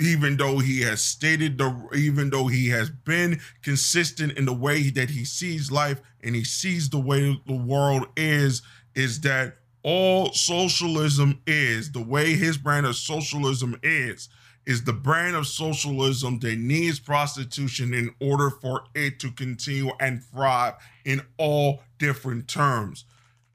even 0.00 0.36
though 0.36 0.58
he 0.58 0.80
has 0.80 1.00
stated 1.00 1.56
the 1.56 1.88
even 1.96 2.30
though 2.30 2.48
he 2.48 2.68
has 2.70 2.90
been 2.90 3.38
consistent 3.62 4.36
in 4.36 4.44
the 4.44 4.52
way 4.52 4.90
that 4.90 5.10
he 5.10 5.24
sees 5.24 5.70
life 5.70 6.00
and 6.24 6.34
he 6.34 6.42
sees 6.42 6.90
the 6.90 6.98
way 6.98 7.40
the 7.46 7.54
world 7.54 8.06
is 8.16 8.62
is 8.96 9.20
that 9.20 9.58
all 9.84 10.32
socialism 10.32 11.40
is 11.46 11.92
the 11.92 12.02
way 12.02 12.34
his 12.34 12.58
brand 12.58 12.86
of 12.86 12.96
socialism 12.96 13.78
is 13.84 14.28
is 14.66 14.84
the 14.84 14.92
brand 14.92 15.34
of 15.36 15.46
socialism 15.46 16.38
that 16.40 16.58
needs 16.58 17.00
prostitution 17.00 17.92
in 17.92 18.14
order 18.20 18.50
for 18.50 18.84
it 18.94 19.18
to 19.20 19.30
continue 19.32 19.90
and 20.00 20.22
thrive 20.24 20.74
in 21.04 21.20
all 21.36 21.82
different 21.98 22.48
terms. 22.48 23.04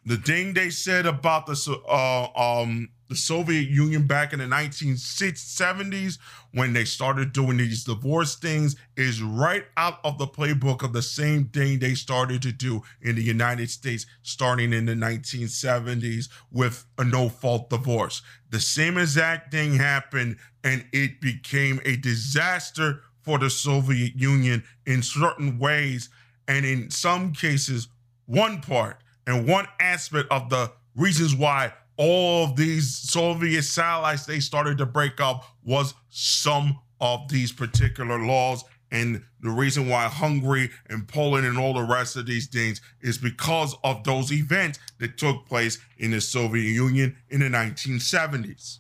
The 0.06 0.18
thing 0.18 0.54
they 0.54 0.70
said 0.70 1.06
about 1.06 1.46
the 1.46 1.82
uh, 1.88 2.62
um, 2.62 2.90
the 3.10 3.16
Soviet 3.16 3.70
Union 3.70 4.06
back 4.06 4.34
in 4.34 4.40
the 4.40 4.46
1970s 4.46 6.18
when 6.54 6.74
they 6.74 6.86
started 6.86 7.34
doing 7.34 7.58
these 7.58 7.84
divorce 7.84 8.36
things 8.36 8.76
is 8.96 9.22
right 9.22 9.66
out 9.78 10.00
of 10.04 10.18
the 10.18 10.28
playbook 10.28 10.84
of 10.84 10.94
the 10.94 11.02
same 11.02 11.46
thing 11.46 11.80
they 11.80 11.94
started 11.94 12.42
to 12.42 12.52
do 12.52 12.82
in 13.02 13.16
the 13.16 13.24
United 13.24 13.70
States 13.70 14.06
starting 14.24 14.74
in 14.74 14.86
the 14.86 14.94
1970s 14.94 16.30
with 16.52 16.86
a 16.98 17.04
no 17.04 17.30
fault 17.30 17.70
divorce. 17.70 18.22
The 18.50 18.60
same 18.60 18.98
exact 18.98 19.52
thing 19.52 19.76
happened 19.76 20.38
and 20.64 20.86
it 20.92 21.22
became 21.22 21.80
a 21.86 21.96
disaster 21.96 23.04
for 23.22 23.38
the 23.38 23.50
Soviet 23.50 24.16
Union 24.16 24.64
in 24.86 25.02
certain 25.02 25.60
ways 25.60 26.10
and 26.48 26.66
in 26.66 26.90
some 26.90 27.34
cases 27.34 27.88
one 28.26 28.62
part 28.62 29.02
and 29.26 29.48
one 29.48 29.68
aspect 29.80 30.32
of 30.32 30.50
the 30.50 30.72
reasons 30.96 31.36
why 31.36 31.74
all 31.98 32.46
of 32.46 32.56
these 32.56 32.96
Soviet 32.96 33.64
satellites 33.64 34.26
they 34.26 34.40
started 34.40 34.78
to 34.78 34.86
break 34.86 35.20
up 35.20 35.44
was 35.64 35.96
some 36.10 36.80
of 37.02 37.28
these 37.30 37.52
particular 37.52 38.20
laws. 38.20 38.64
And 38.92 39.24
the 39.42 39.50
reason 39.50 39.90
why 39.90 40.08
Hungary 40.08 40.70
and 40.90 41.08
Poland 41.08 41.46
and 41.46 41.58
all 41.58 41.74
the 41.74 41.84
rest 41.84 42.16
of 42.16 42.26
these 42.26 42.48
things 42.48 42.80
is 43.02 43.18
because 43.18 43.76
of 43.84 44.04
those 44.04 44.32
events 44.32 44.80
that 45.00 45.18
took 45.18 45.46
place 45.46 45.78
in 45.98 46.12
the 46.12 46.22
Soviet 46.22 46.72
Union 46.72 47.18
in 47.30 47.42
the 47.42 47.48
1970s. 47.48 48.80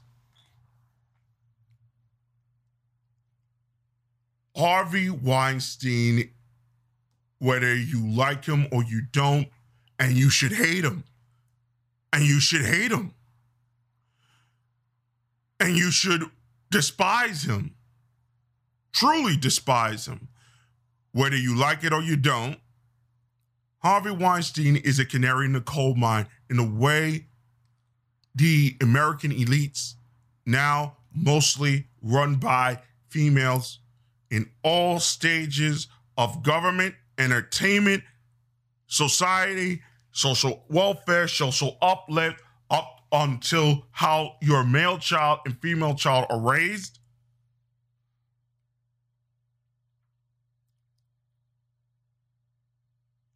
Harvey 4.55 5.09
Weinstein, 5.09 6.31
whether 7.39 7.75
you 7.75 8.07
like 8.07 8.45
him 8.45 8.67
or 8.71 8.83
you 8.83 9.01
don't, 9.11 9.47
and 9.99 10.13
you 10.13 10.29
should 10.29 10.53
hate 10.53 10.83
him 10.83 11.03
and 12.13 12.23
you 12.23 12.39
should 12.39 12.65
hate 12.65 12.91
him. 12.91 13.13
And 15.59 15.75
you 15.75 15.91
should 15.91 16.23
despise 16.69 17.43
him. 17.43 17.75
Truly 18.91 19.37
despise 19.37 20.07
him. 20.07 20.27
Whether 21.11 21.37
you 21.37 21.55
like 21.55 21.83
it 21.83 21.93
or 21.93 22.01
you 22.01 22.15
don't, 22.15 22.57
Harvey 23.79 24.11
Weinstein 24.11 24.75
is 24.75 24.99
a 24.99 25.05
canary 25.05 25.45
in 25.45 25.53
the 25.53 25.61
coal 25.61 25.95
mine 25.95 26.27
in 26.49 26.59
a 26.59 26.65
way 26.65 27.25
the 28.35 28.75
American 28.81 29.31
elites, 29.31 29.95
now 30.45 30.97
mostly 31.13 31.87
run 32.01 32.35
by 32.35 32.79
females 33.09 33.79
in 34.29 34.49
all 34.63 34.99
stages 34.99 35.87
of 36.17 36.43
government, 36.43 36.93
entertainment, 37.17 38.03
society, 38.87 39.81
social 40.17 40.65
welfare, 40.67 41.27
social 41.27 41.77
uplift, 41.81 42.41
up 42.71 43.01
until 43.11 43.85
how 43.91 44.35
your 44.41 44.63
male 44.63 44.97
child 44.97 45.39
and 45.45 45.61
female 45.61 45.93
child 45.93 46.25
are 46.29 46.39
raised. 46.39 46.99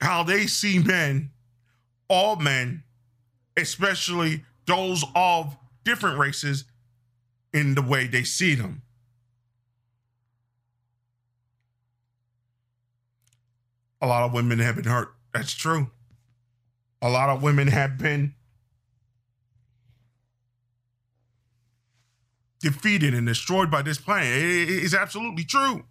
How 0.01 0.23
they 0.23 0.47
see 0.47 0.79
men, 0.79 1.29
all 2.09 2.35
men, 2.35 2.83
especially 3.55 4.43
those 4.65 5.05
of 5.15 5.55
different 5.83 6.17
races, 6.17 6.65
in 7.53 7.75
the 7.75 7.81
way 7.81 8.07
they 8.07 8.23
see 8.23 8.55
them. 8.55 8.81
A 14.01 14.07
lot 14.07 14.23
of 14.23 14.33
women 14.33 14.57
have 14.59 14.77
been 14.77 14.85
hurt. 14.85 15.13
That's 15.31 15.53
true 15.53 15.91
a 17.01 17.09
lot 17.09 17.29
of 17.29 17.41
women 17.41 17.67
have 17.67 17.97
been 17.97 18.33
defeated 22.59 23.13
and 23.13 23.27
destroyed 23.27 23.71
by 23.71 23.81
this 23.81 23.97
plan. 23.97 24.23
It's 24.27 24.93
absolutely 24.93 25.43
true. 25.43 25.83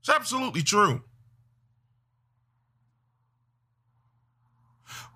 It's 0.00 0.10
absolutely 0.10 0.62
true. 0.62 1.02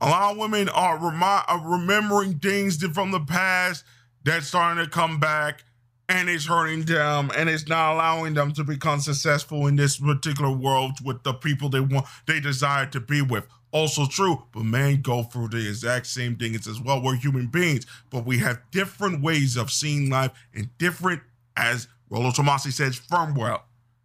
A 0.00 0.08
lot 0.08 0.32
of 0.32 0.38
women 0.38 0.68
are, 0.70 0.98
remi- 0.98 1.44
are 1.48 1.78
remembering 1.78 2.38
things 2.38 2.82
from 2.88 3.10
the 3.10 3.20
past 3.20 3.84
that's 4.24 4.46
starting 4.46 4.82
to 4.84 4.90
come 4.90 5.20
back 5.20 5.62
and 6.08 6.28
it's 6.28 6.46
hurting 6.46 6.82
them 6.82 7.30
and 7.36 7.48
it's 7.48 7.68
not 7.68 7.94
allowing 7.94 8.34
them 8.34 8.52
to 8.52 8.64
become 8.64 9.00
successful 9.00 9.66
in 9.66 9.76
this 9.76 9.98
particular 9.98 10.50
world 10.50 10.92
with 11.04 11.22
the 11.22 11.32
people 11.32 11.68
they 11.68 11.80
want 11.80 12.06
they 12.26 12.40
desire 12.40 12.86
to 12.86 13.00
be 13.00 13.22
with 13.22 13.46
also 13.74 14.06
true, 14.06 14.44
but 14.52 14.62
man 14.62 15.02
go 15.02 15.24
through 15.24 15.48
the 15.48 15.68
exact 15.68 16.06
same 16.06 16.36
thing. 16.36 16.54
It's 16.54 16.68
as 16.68 16.80
well, 16.80 17.02
we're 17.02 17.16
human 17.16 17.48
beings, 17.48 17.84
but 18.08 18.24
we 18.24 18.38
have 18.38 18.62
different 18.70 19.20
ways 19.20 19.56
of 19.56 19.70
seeing 19.70 20.08
life 20.08 20.30
and 20.54 20.70
different, 20.78 21.20
as 21.56 21.88
Rollo 22.08 22.30
Tomassi 22.30 22.72
says, 22.72 22.98
firmware 22.98 23.60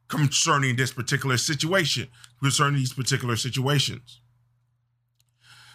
concerning 0.07 0.75
this 0.75 0.91
particular 0.91 1.37
situation, 1.37 2.07
concerning 2.41 2.79
these 2.79 2.93
particular 2.93 3.35
situations. 3.35 4.21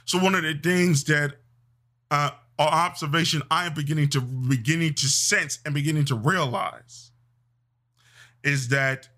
So 0.07 0.19
one 0.19 0.35
of 0.35 0.43
the 0.43 0.55
things 0.55 1.05
that 1.05 1.37
uh, 2.11 2.31
our 2.59 2.69
observation 2.69 3.43
I 3.49 3.67
am 3.67 3.75
beginning 3.75 4.09
to 4.11 4.21
beginning 4.21 4.95
to 4.95 5.07
sense 5.07 5.61
and 5.65 5.73
beginning 5.73 6.05
to 6.07 6.17
realize 6.17 7.13
is 8.43 8.69
that 8.69 9.09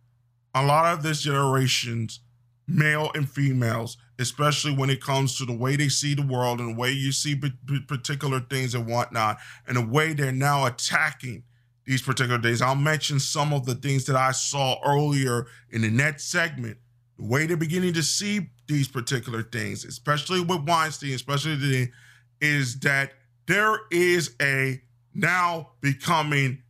a 0.54 0.64
lot 0.64 0.92
of 0.92 1.02
this 1.02 1.22
generation's 1.22 2.20
male 2.68 3.10
and 3.14 3.28
females 3.28 3.96
especially 4.18 4.74
when 4.74 4.90
it 4.90 5.02
comes 5.02 5.36
to 5.36 5.44
the 5.44 5.52
way 5.52 5.76
they 5.76 5.88
see 5.88 6.14
the 6.14 6.26
world 6.26 6.60
and 6.60 6.74
the 6.74 6.80
way 6.80 6.90
you 6.90 7.12
see 7.12 7.40
particular 7.86 8.40
things 8.40 8.74
and 8.74 8.86
whatnot, 8.86 9.38
and 9.66 9.76
the 9.76 9.86
way 9.86 10.12
they're 10.12 10.32
now 10.32 10.66
attacking 10.66 11.42
these 11.84 12.02
particular 12.02 12.38
days. 12.38 12.60
I'll 12.60 12.74
mention 12.74 13.20
some 13.20 13.52
of 13.52 13.64
the 13.64 13.74
things 13.74 14.06
that 14.06 14.16
I 14.16 14.32
saw 14.32 14.80
earlier 14.84 15.46
in 15.70 15.82
the 15.82 15.90
net 15.90 16.20
segment. 16.20 16.78
The 17.18 17.24
way 17.24 17.46
they're 17.46 17.56
beginning 17.56 17.94
to 17.94 18.02
see 18.02 18.50
these 18.66 18.88
particular 18.88 19.42
things, 19.42 19.84
especially 19.84 20.40
with 20.40 20.66
Weinstein, 20.66 21.14
especially 21.14 21.92
is 22.40 22.80
that 22.80 23.12
there 23.46 23.78
is 23.90 24.34
a 24.42 24.82
now 25.14 25.70
becoming 25.80 26.62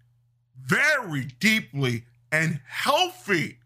very 0.62 1.24
deeply 1.40 2.04
and 2.30 2.60
healthy 2.68 3.58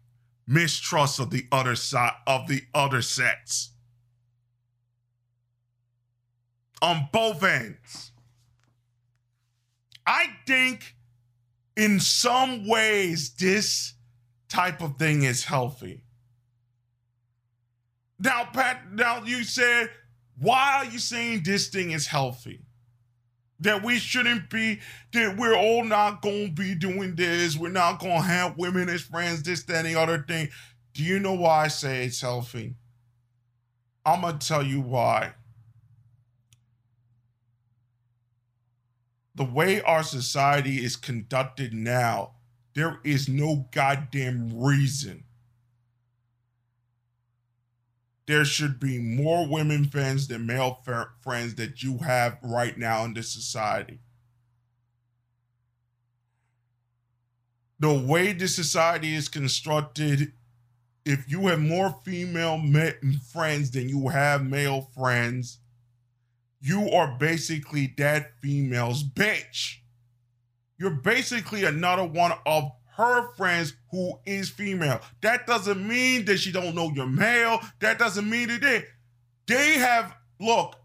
mistrust 0.51 1.19
of 1.19 1.29
the 1.29 1.45
other 1.51 1.75
side 1.75 2.13
of 2.27 2.47
the 2.47 2.61
other 2.73 3.01
sex 3.01 3.71
on 6.81 7.07
both 7.13 7.43
ends. 7.43 8.11
I 10.05 10.25
think 10.45 10.95
in 11.77 11.99
some 11.99 12.67
ways 12.67 13.33
this 13.35 13.93
type 14.49 14.81
of 14.81 14.97
thing 14.97 15.23
is 15.23 15.45
healthy. 15.45 16.03
Now, 18.19 18.45
Pat, 18.51 18.91
now 18.91 19.23
you 19.23 19.43
said, 19.43 19.89
why 20.37 20.79
are 20.79 20.85
you 20.85 20.99
saying 20.99 21.43
this 21.43 21.69
thing 21.69 21.91
is 21.91 22.07
healthy? 22.07 22.61
That 23.61 23.83
we 23.83 23.99
shouldn't 23.99 24.49
be, 24.49 24.79
that 25.13 25.37
we're 25.37 25.55
all 25.55 25.83
not 25.83 26.23
to 26.23 26.49
be 26.49 26.75
doing 26.75 27.15
this. 27.15 27.55
We're 27.57 27.69
not 27.69 27.99
to 28.01 28.21
have 28.21 28.57
women 28.57 28.89
as 28.89 29.01
friends, 29.01 29.43
this, 29.43 29.63
that, 29.63 29.85
and 29.85 29.87
the 29.87 29.99
other 29.99 30.25
thing. 30.27 30.49
Do 30.93 31.03
you 31.03 31.19
know 31.19 31.33
why 31.33 31.65
I 31.65 31.67
say 31.67 32.05
it's 32.05 32.21
healthy? 32.21 32.75
I'm 34.05 34.21
to 34.21 34.45
tell 34.45 34.63
you 34.63 34.81
why. 34.81 35.33
The 39.35 39.45
way 39.45 39.81
our 39.81 40.03
society 40.03 40.83
is 40.83 40.95
conducted 40.95 41.73
now, 41.73 42.31
there 42.73 42.99
is 43.03 43.29
no 43.29 43.67
goddamn 43.71 44.59
reason 44.59 45.23
there 48.27 48.45
should 48.45 48.79
be 48.79 48.99
more 48.99 49.47
women 49.47 49.85
friends 49.85 50.27
than 50.27 50.45
male 50.45 50.81
friends 51.21 51.55
that 51.55 51.83
you 51.83 51.97
have 51.99 52.37
right 52.43 52.77
now 52.77 53.03
in 53.03 53.13
this 53.13 53.31
society. 53.31 53.99
The 57.79 57.93
way 57.93 58.31
this 58.31 58.55
society 58.55 59.15
is 59.15 59.27
constructed, 59.27 60.33
if 61.03 61.29
you 61.29 61.47
have 61.47 61.59
more 61.59 61.99
female 62.05 62.61
friends 63.33 63.71
than 63.71 63.89
you 63.89 64.09
have 64.09 64.45
male 64.45 64.91
friends, 64.95 65.57
you 66.61 66.91
are 66.91 67.17
basically 67.17 67.93
that 67.97 68.33
female's 68.39 69.03
bitch. 69.03 69.77
You're 70.77 70.91
basically 70.91 71.63
another 71.63 72.05
one 72.05 72.33
of 72.45 72.71
her 72.95 73.31
friends 73.35 73.73
who 73.89 74.19
is 74.25 74.49
female. 74.49 75.01
That 75.21 75.47
doesn't 75.47 75.87
mean 75.87 76.25
that 76.25 76.37
she 76.37 76.51
don't 76.51 76.75
know 76.75 76.91
you're 76.93 77.07
male. 77.07 77.59
That 77.79 77.97
doesn't 77.97 78.29
mean 78.29 78.49
that 78.49 78.61
they 78.61 78.83
they 79.47 79.73
have 79.79 80.15
look. 80.39 80.75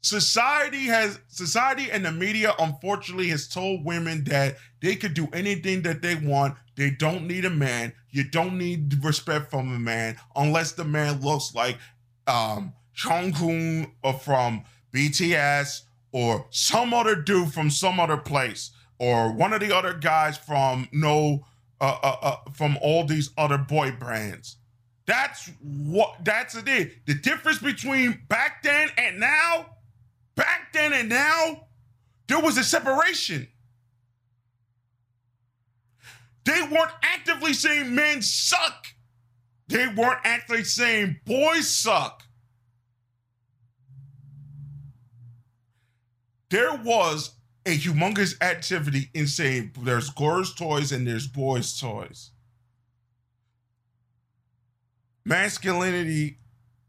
Society 0.00 0.86
has 0.86 1.20
society 1.28 1.90
and 1.90 2.04
the 2.04 2.10
media 2.10 2.54
unfortunately 2.58 3.28
has 3.28 3.46
told 3.46 3.84
women 3.84 4.24
that 4.24 4.56
they 4.80 4.96
could 4.96 5.14
do 5.14 5.28
anything 5.32 5.82
that 5.82 6.02
they 6.02 6.16
want. 6.16 6.56
They 6.76 6.90
don't 6.90 7.28
need 7.28 7.44
a 7.44 7.50
man. 7.50 7.92
You 8.10 8.24
don't 8.24 8.58
need 8.58 9.02
respect 9.04 9.50
from 9.50 9.72
a 9.72 9.78
man 9.78 10.16
unless 10.34 10.72
the 10.72 10.84
man 10.84 11.20
looks 11.20 11.54
like 11.54 11.78
um 12.26 12.72
Jungkook 12.96 13.90
or 14.02 14.12
from 14.14 14.64
BTS 14.92 15.82
or 16.12 16.46
some 16.50 16.92
other 16.94 17.16
dude 17.16 17.52
from 17.52 17.70
some 17.70 17.98
other 17.98 18.18
place 18.18 18.70
or 18.98 19.32
one 19.32 19.52
of 19.52 19.60
the 19.60 19.74
other 19.74 19.94
guys 19.94 20.36
from 20.38 20.88
no 20.92 21.44
uh, 21.80 21.98
uh, 22.02 22.16
uh, 22.22 22.36
from 22.52 22.78
all 22.80 23.04
these 23.04 23.30
other 23.36 23.58
boy 23.58 23.90
brands. 23.90 24.56
That's 25.06 25.50
what 25.60 26.24
that's 26.24 26.54
it. 26.54 27.06
The 27.06 27.14
difference 27.14 27.58
between 27.58 28.22
back 28.28 28.62
then 28.62 28.88
and 28.96 29.18
now, 29.18 29.66
back 30.36 30.72
then 30.72 30.92
and 30.92 31.08
now, 31.08 31.66
there 32.28 32.38
was 32.40 32.56
a 32.56 32.64
separation. 32.64 33.48
They 36.44 36.62
weren't 36.62 36.92
actively 37.02 37.52
saying 37.52 37.94
men 37.94 38.22
suck. 38.22 38.86
They 39.68 39.88
weren't 39.88 40.20
actually 40.24 40.64
saying 40.64 41.20
boys 41.24 41.68
suck. 41.68 42.22
There 46.50 46.76
was 46.76 47.30
a 47.64 47.76
humongous 47.76 48.40
activity 48.42 49.10
in 49.14 49.26
saying 49.26 49.72
there's 49.80 50.10
girls' 50.10 50.54
toys 50.54 50.92
and 50.92 51.06
there's 51.06 51.28
boys' 51.28 51.78
toys. 51.78 52.30
Masculinity 55.24 56.38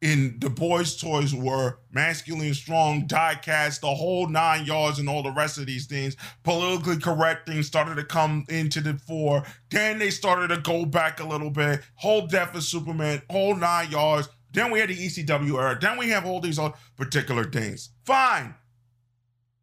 in 0.01 0.37
the 0.39 0.49
boys' 0.49 0.97
toys 0.97 1.33
were 1.33 1.77
masculine, 1.91 2.53
strong, 2.53 3.07
die 3.07 3.35
cast, 3.41 3.81
the 3.81 3.95
whole 3.95 4.27
nine 4.27 4.65
yards, 4.65 4.99
and 4.99 5.07
all 5.07 5.23
the 5.23 5.31
rest 5.31 5.57
of 5.57 5.65
these 5.65 5.85
things. 5.85 6.17
Politically 6.43 6.97
correct 6.97 7.47
things 7.47 7.67
started 7.67 7.95
to 7.95 8.03
come 8.03 8.43
into 8.49 8.81
the 8.81 8.95
fore. 8.95 9.43
Then 9.69 9.99
they 9.99 10.09
started 10.09 10.49
to 10.49 10.57
go 10.57 10.85
back 10.85 11.21
a 11.21 11.25
little 11.25 11.51
bit. 11.51 11.81
Whole 11.95 12.27
death 12.27 12.53
of 12.53 12.63
Superman, 12.63 13.21
whole 13.29 13.55
nine 13.55 13.91
yards. 13.91 14.27
Then 14.51 14.71
we 14.71 14.79
had 14.79 14.89
the 14.89 14.95
ECW 14.95 15.57
era. 15.57 15.77
Then 15.79 15.97
we 15.97 16.09
have 16.09 16.25
all 16.25 16.41
these 16.41 16.59
other 16.59 16.75
particular 16.97 17.45
things. 17.45 17.89
Fine. 18.05 18.55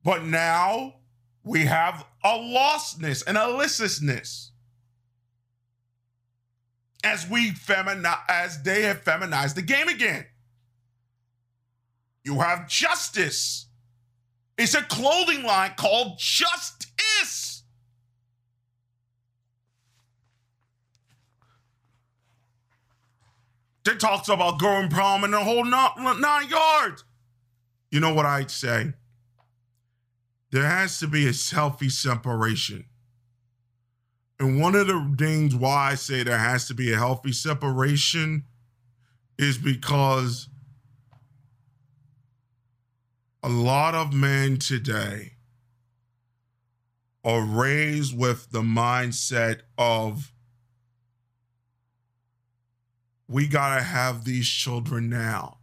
But 0.03 0.25
now 0.25 1.00
we 1.51 1.65
have 1.65 2.07
a 2.23 2.29
lostness 2.29 3.25
and 3.27 3.37
a 3.37 3.49
listlessness 3.49 4.53
as 7.03 7.29
we 7.29 7.51
femini- 7.51 8.21
as 8.29 8.63
they 8.63 8.83
have 8.83 9.03
feminized 9.03 9.57
the 9.57 9.63
game 9.63 9.89
again. 9.89 10.27
You 12.23 12.39
have 12.39 12.69
justice. 12.69 13.67
It's 14.57 14.75
a 14.75 14.83
clothing 14.83 15.43
line 15.43 15.73
called 15.77 16.21
Justice. 16.21 17.65
That 23.87 23.99
talks 23.99 24.29
about 24.29 24.61
going 24.61 24.89
prom 24.89 25.25
in 25.25 25.33
the 25.33 25.41
whole 25.41 25.65
nine 25.65 26.49
yards. 26.49 27.03
You 27.91 27.99
know 27.99 28.15
what 28.15 28.25
I'd 28.25 28.53
say? 28.53 28.93
There 30.51 30.67
has 30.67 30.99
to 30.99 31.07
be 31.07 31.29
a 31.29 31.33
healthy 31.55 31.89
separation. 31.89 32.85
And 34.39 34.61
one 34.61 34.75
of 34.75 34.87
the 34.87 35.15
things 35.19 35.55
why 35.55 35.91
I 35.93 35.95
say 35.95 36.23
there 36.23 36.39
has 36.39 36.67
to 36.69 36.75
be 36.75 36.93
a 36.93 36.97
healthy 36.97 37.33
separation 37.33 38.45
is 39.39 39.59
because 39.59 40.49
a 43.43 43.49
lot 43.49 43.95
of 43.95 44.13
men 44.13 44.59
today 44.59 45.33
are 47.23 47.43
raised 47.43 48.17
with 48.17 48.51
the 48.51 48.63
mindset 48.63 49.61
of 49.77 50.33
we 53.29 53.47
got 53.47 53.77
to 53.77 53.83
have 53.83 54.25
these 54.25 54.49
children 54.49 55.09
now. 55.09 55.59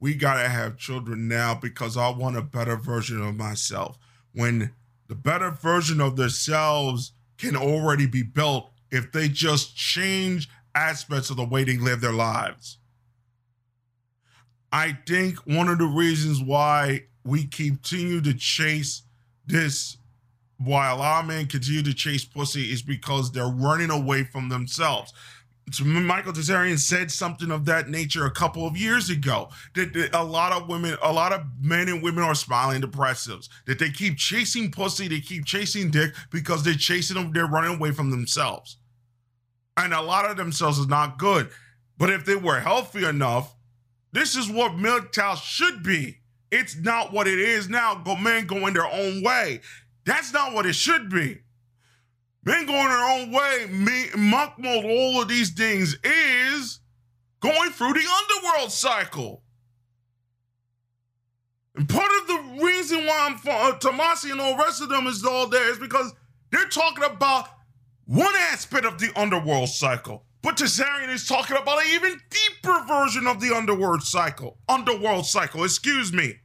We 0.00 0.14
got 0.14 0.40
to 0.40 0.48
have 0.48 0.76
children 0.76 1.26
now 1.26 1.54
because 1.54 1.96
I 1.96 2.10
want 2.10 2.36
a 2.36 2.42
better 2.42 2.76
version 2.76 3.20
of 3.20 3.34
myself 3.34 3.98
when 4.38 4.70
the 5.08 5.16
better 5.16 5.50
version 5.50 6.00
of 6.00 6.14
themselves 6.14 7.10
can 7.38 7.56
already 7.56 8.06
be 8.06 8.22
built 8.22 8.70
if 8.92 9.10
they 9.10 9.28
just 9.28 9.76
change 9.76 10.48
aspects 10.76 11.28
of 11.28 11.36
the 11.36 11.44
way 11.44 11.64
they 11.64 11.76
live 11.76 12.00
their 12.00 12.12
lives. 12.12 12.78
I 14.70 14.96
think 15.08 15.38
one 15.38 15.68
of 15.68 15.78
the 15.78 15.86
reasons 15.86 16.40
why 16.40 17.06
we 17.24 17.46
continue 17.46 18.20
to 18.20 18.32
chase 18.32 19.02
this, 19.44 19.96
while 20.58 21.02
our 21.02 21.24
men 21.24 21.46
continue 21.46 21.82
to 21.82 21.94
chase 21.94 22.24
pussy, 22.24 22.70
is 22.72 22.80
because 22.80 23.32
they're 23.32 23.48
running 23.48 23.90
away 23.90 24.22
from 24.22 24.50
themselves. 24.50 25.12
Michael 25.84 26.32
Tsarion 26.32 26.78
said 26.78 27.10
something 27.10 27.50
of 27.50 27.64
that 27.66 27.88
nature 27.88 28.26
a 28.26 28.30
couple 28.30 28.66
of 28.66 28.76
years 28.76 29.10
ago. 29.10 29.48
That, 29.74 29.92
that, 29.94 30.14
a 30.14 30.22
lot 30.22 30.52
of 30.52 30.68
women, 30.68 30.96
a 31.02 31.12
lot 31.12 31.32
of 31.32 31.42
men 31.60 31.88
and 31.88 32.02
women 32.02 32.24
are 32.24 32.34
smiling 32.34 32.82
depressives. 32.82 33.48
That 33.66 33.78
they 33.78 33.90
keep 33.90 34.16
chasing 34.16 34.70
pussy, 34.70 35.08
they 35.08 35.20
keep 35.20 35.44
chasing 35.44 35.90
dick 35.90 36.14
because 36.30 36.62
they're 36.62 36.74
chasing 36.74 37.16
them, 37.16 37.32
they're 37.32 37.46
running 37.46 37.76
away 37.76 37.92
from 37.92 38.10
themselves. 38.10 38.78
And 39.76 39.94
a 39.94 40.02
lot 40.02 40.30
of 40.30 40.36
themselves 40.36 40.78
is 40.78 40.88
not 40.88 41.18
good. 41.18 41.50
But 41.96 42.10
if 42.10 42.24
they 42.24 42.36
were 42.36 42.60
healthy 42.60 43.04
enough, 43.04 43.54
this 44.12 44.36
is 44.36 44.50
what 44.50 44.76
milk 44.76 45.12
MGTOW 45.12 45.36
should 45.42 45.82
be. 45.82 46.18
It's 46.50 46.76
not 46.76 47.12
what 47.12 47.28
it 47.28 47.38
is 47.38 47.68
now. 47.68 47.96
Go 47.96 48.16
men 48.16 48.46
going 48.46 48.74
their 48.74 48.86
own 48.86 49.22
way. 49.22 49.60
That's 50.04 50.32
not 50.32 50.54
what 50.54 50.66
it 50.66 50.74
should 50.74 51.10
be. 51.10 51.40
Men 52.48 52.64
going 52.64 52.88
their 52.88 53.10
own 53.10 53.30
way, 53.30 53.66
me, 53.70 54.06
mold, 54.16 54.84
all 54.86 55.20
of 55.20 55.28
these 55.28 55.50
things 55.50 55.94
is 56.02 56.80
going 57.40 57.72
through 57.72 57.92
the 57.92 58.08
underworld 58.22 58.72
cycle. 58.72 59.42
And 61.74 61.86
part 61.86 62.10
of 62.22 62.26
the 62.26 62.64
reason 62.64 63.04
why 63.04 63.26
I'm 63.28 63.36
for 63.36 63.50
uh, 63.50 63.78
Tomassi 63.78 64.32
and 64.32 64.40
all 64.40 64.56
the 64.56 64.64
rest 64.64 64.80
of 64.80 64.88
them 64.88 65.06
is 65.06 65.22
all 65.26 65.46
there 65.46 65.70
is 65.70 65.78
because 65.78 66.14
they're 66.50 66.70
talking 66.70 67.04
about 67.04 67.50
one 68.06 68.34
aspect 68.50 68.86
of 68.86 68.98
the 68.98 69.10
underworld 69.14 69.68
cycle. 69.68 70.24
But 70.40 70.56
Tsarion 70.56 71.10
is 71.10 71.28
talking 71.28 71.58
about 71.58 71.82
an 71.82 71.90
even 71.92 72.18
deeper 72.30 72.82
version 72.88 73.26
of 73.26 73.42
the 73.42 73.54
underworld 73.54 74.02
cycle. 74.02 74.56
Underworld 74.70 75.26
cycle, 75.26 75.64
excuse 75.64 76.14
me 76.14 76.36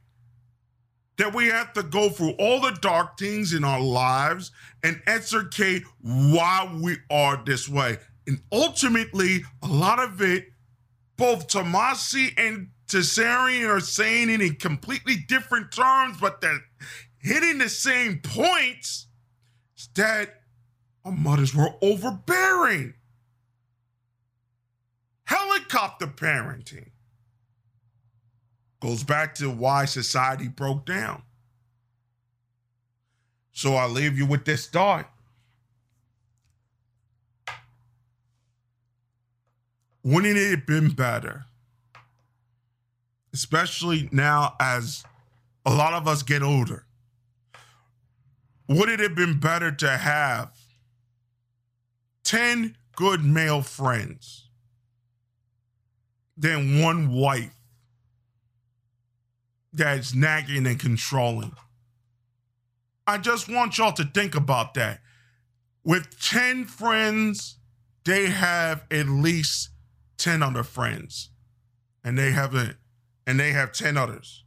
that 1.16 1.34
we 1.34 1.46
have 1.46 1.72
to 1.74 1.82
go 1.82 2.08
through 2.08 2.32
all 2.32 2.60
the 2.60 2.76
dark 2.80 3.18
things 3.18 3.52
in 3.52 3.64
our 3.64 3.80
lives 3.80 4.50
and 4.82 5.00
extricate 5.06 5.84
why 6.02 6.76
we 6.82 6.96
are 7.10 7.42
this 7.44 7.68
way. 7.68 7.98
And 8.26 8.40
ultimately, 8.50 9.44
a 9.62 9.68
lot 9.68 9.98
of 9.98 10.20
it, 10.22 10.46
both 11.16 11.46
Tomassi 11.48 12.32
and 12.36 12.68
Tsarion 12.88 13.68
are 13.68 13.80
saying 13.80 14.30
it 14.30 14.40
in 14.40 14.56
completely 14.56 15.16
different 15.16 15.72
terms, 15.72 16.18
but 16.20 16.40
they're 16.40 16.60
hitting 17.18 17.58
the 17.58 17.68
same 17.68 18.20
points 18.22 19.06
that 19.94 20.42
our 21.04 21.12
mothers 21.12 21.54
were 21.54 21.70
overbearing. 21.80 22.94
Helicopter 25.24 26.06
parenting 26.06 26.90
goes 28.84 29.02
back 29.02 29.34
to 29.34 29.48
why 29.48 29.86
society 29.86 30.46
broke 30.46 30.84
down. 30.84 31.22
So 33.52 33.76
I 33.76 33.86
leave 33.86 34.18
you 34.18 34.26
with 34.26 34.44
this 34.44 34.66
thought. 34.66 35.10
Wouldn't 40.02 40.36
it 40.36 40.50
have 40.50 40.66
been 40.66 40.90
better, 40.90 41.46
especially 43.32 44.10
now 44.12 44.54
as 44.60 45.02
a 45.64 45.74
lot 45.74 45.94
of 45.94 46.06
us 46.06 46.22
get 46.22 46.42
older? 46.42 46.84
Would 48.68 48.90
it 48.90 49.00
have 49.00 49.14
been 49.14 49.40
better 49.40 49.72
to 49.72 49.96
have 49.96 50.54
10 52.24 52.76
good 52.96 53.24
male 53.24 53.62
friends 53.62 54.50
than 56.36 56.82
one 56.82 57.10
wife 57.10 57.63
that's 59.74 60.14
nagging 60.14 60.66
and 60.66 60.78
controlling? 60.78 61.52
I 63.06 63.18
just 63.18 63.48
want 63.48 63.76
y'all 63.76 63.92
to 63.92 64.04
think 64.04 64.34
about 64.34 64.74
that. 64.74 65.00
With 65.84 66.18
10 66.20 66.64
friends, 66.64 67.58
they 68.04 68.26
have 68.26 68.84
at 68.90 69.06
least 69.06 69.70
10 70.18 70.42
other 70.42 70.62
friends. 70.62 71.30
And 72.02 72.18
they 72.18 72.32
have 72.32 72.54
a, 72.54 72.76
and 73.26 73.38
they 73.38 73.52
have 73.52 73.72
10 73.72 73.96
others. 73.96 74.44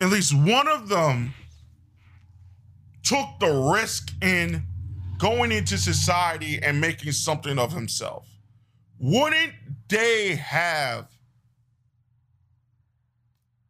At 0.00 0.10
least 0.10 0.34
one 0.34 0.68
of 0.68 0.88
them 0.88 1.34
took 3.02 3.26
the 3.40 3.72
risk 3.74 4.10
in 4.22 4.64
going 5.18 5.52
into 5.52 5.78
society 5.78 6.58
and 6.62 6.80
making 6.80 7.12
something 7.12 7.58
of 7.58 7.72
himself. 7.72 8.26
Wouldn't 8.98 9.52
they 9.88 10.34
have 10.36 11.13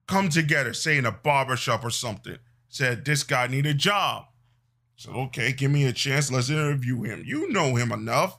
come 0.06 0.28
together, 0.28 0.72
say 0.72 0.96
in 0.98 1.06
a 1.06 1.12
barbershop 1.12 1.84
or 1.84 1.90
something, 1.90 2.38
said, 2.68 3.04
This 3.04 3.22
guy 3.22 3.46
need 3.46 3.66
a 3.66 3.74
job. 3.74 4.26
said, 4.96 5.14
Okay, 5.14 5.52
give 5.52 5.70
me 5.70 5.84
a 5.84 5.92
chance. 5.92 6.30
Let's 6.30 6.50
interview 6.50 7.02
him. 7.02 7.22
You 7.24 7.50
know 7.50 7.74
him 7.76 7.92
enough. 7.92 8.38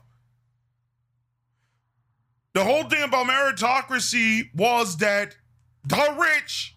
The 2.54 2.64
whole 2.64 2.84
thing 2.84 3.02
about 3.02 3.26
meritocracy 3.26 4.54
was 4.54 4.96
that 4.98 5.36
the 5.84 6.16
rich 6.18 6.74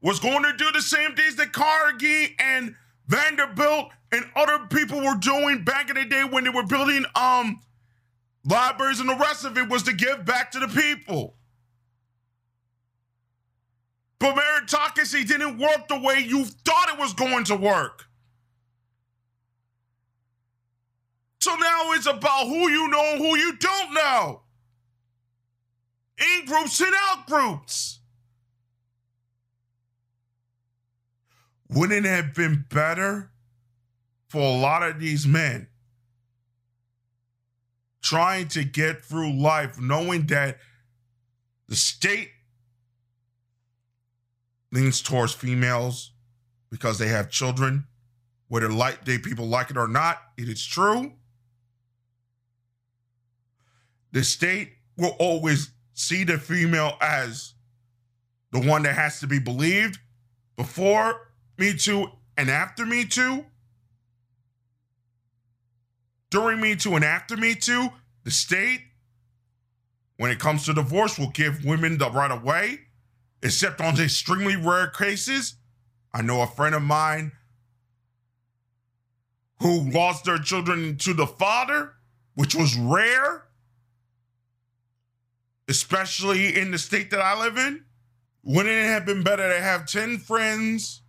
was 0.00 0.18
going 0.18 0.42
to 0.44 0.56
do 0.56 0.72
the 0.72 0.80
same 0.80 1.14
things 1.14 1.36
that 1.36 1.52
Carnegie 1.52 2.34
and 2.38 2.74
Vanderbilt 3.06 3.90
and 4.12 4.24
other 4.34 4.66
people 4.70 5.00
were 5.00 5.16
doing 5.16 5.62
back 5.62 5.90
in 5.90 5.96
the 5.96 6.04
day 6.06 6.24
when 6.24 6.44
they 6.44 6.50
were 6.50 6.64
building 6.64 7.04
um 7.14 7.60
libraries 8.44 9.00
and 9.00 9.08
the 9.08 9.16
rest 9.16 9.44
of 9.44 9.58
it 9.58 9.68
was 9.68 9.82
to 9.82 9.92
give 9.92 10.24
back 10.24 10.50
to 10.52 10.58
the 10.58 10.68
people. 10.68 11.36
But 14.20 14.36
meritocracy 14.36 15.26
didn't 15.26 15.58
work 15.58 15.88
the 15.88 15.98
way 15.98 16.20
you 16.20 16.44
thought 16.44 16.90
it 16.92 16.98
was 17.00 17.14
going 17.14 17.44
to 17.44 17.56
work. 17.56 18.04
So 21.40 21.54
now 21.54 21.92
it's 21.92 22.06
about 22.06 22.46
who 22.46 22.68
you 22.68 22.88
know 22.88 23.02
and 23.12 23.18
who 23.18 23.36
you 23.36 23.56
don't 23.56 23.94
know. 23.94 24.42
In 26.18 26.44
groups 26.44 26.80
and 26.80 26.94
out 27.08 27.26
groups. 27.26 28.00
Wouldn't 31.70 32.04
it 32.04 32.08
have 32.08 32.34
been 32.34 32.66
better 32.68 33.30
for 34.28 34.42
a 34.42 34.60
lot 34.60 34.82
of 34.82 35.00
these 35.00 35.26
men 35.26 35.68
trying 38.02 38.48
to 38.48 38.64
get 38.64 39.02
through 39.02 39.32
life 39.40 39.80
knowing 39.80 40.26
that 40.26 40.58
the 41.68 41.76
state 41.76 42.30
leans 44.72 45.02
towards 45.02 45.32
females 45.32 46.12
because 46.70 46.98
they 46.98 47.08
have 47.08 47.30
children, 47.30 47.84
whether 48.48 48.68
like 48.68 49.04
they 49.04 49.18
people 49.18 49.46
like 49.46 49.70
it 49.70 49.76
or 49.76 49.88
not, 49.88 50.18
it 50.36 50.48
is 50.48 50.64
true. 50.64 51.12
The 54.12 54.24
state 54.24 54.72
will 54.96 55.16
always 55.18 55.70
see 55.94 56.24
the 56.24 56.38
female 56.38 56.96
as 57.00 57.54
the 58.52 58.60
one 58.60 58.82
that 58.82 58.94
has 58.94 59.20
to 59.20 59.26
be 59.26 59.38
believed 59.38 59.98
before 60.56 61.32
Me 61.58 61.74
Too 61.74 62.08
and 62.36 62.50
after 62.50 62.84
Me 62.84 63.04
Too. 63.04 63.46
During 66.30 66.60
Me 66.60 66.76
Too 66.76 66.96
and 66.96 67.04
after 67.04 67.36
Me 67.36 67.54
Too, 67.54 67.88
the 68.24 68.30
state, 68.30 68.82
when 70.16 70.30
it 70.30 70.38
comes 70.38 70.64
to 70.66 70.74
divorce, 70.74 71.18
will 71.18 71.30
give 71.30 71.64
women 71.64 71.98
the 71.98 72.10
right 72.10 72.30
of 72.30 72.42
way 72.42 72.80
except 73.42 73.80
on 73.80 73.98
extremely 74.00 74.56
rare 74.56 74.88
cases. 74.88 75.56
I 76.12 76.22
know 76.22 76.42
a 76.42 76.46
friend 76.46 76.74
of 76.74 76.82
mine 76.82 77.32
who 79.60 79.90
lost 79.90 80.24
their 80.24 80.38
children 80.38 80.96
to 80.98 81.14
the 81.14 81.26
father, 81.26 81.94
which 82.34 82.54
was 82.54 82.76
rare, 82.76 83.44
especially 85.68 86.58
in 86.58 86.70
the 86.70 86.78
state 86.78 87.10
that 87.10 87.20
I 87.20 87.38
live 87.38 87.56
in. 87.56 87.84
Wouldn't 88.42 88.74
it 88.74 88.86
have 88.86 89.04
been 89.04 89.22
better 89.22 89.48
to 89.52 89.60
have 89.60 89.86
10 89.86 90.18
friends 90.18 91.02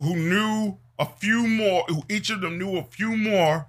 who 0.00 0.16
knew 0.16 0.78
a 0.98 1.06
few 1.06 1.46
more, 1.46 1.84
who 1.88 2.02
each 2.08 2.28
of 2.30 2.40
them 2.40 2.58
knew 2.58 2.76
a 2.76 2.82
few 2.82 3.16
more, 3.16 3.68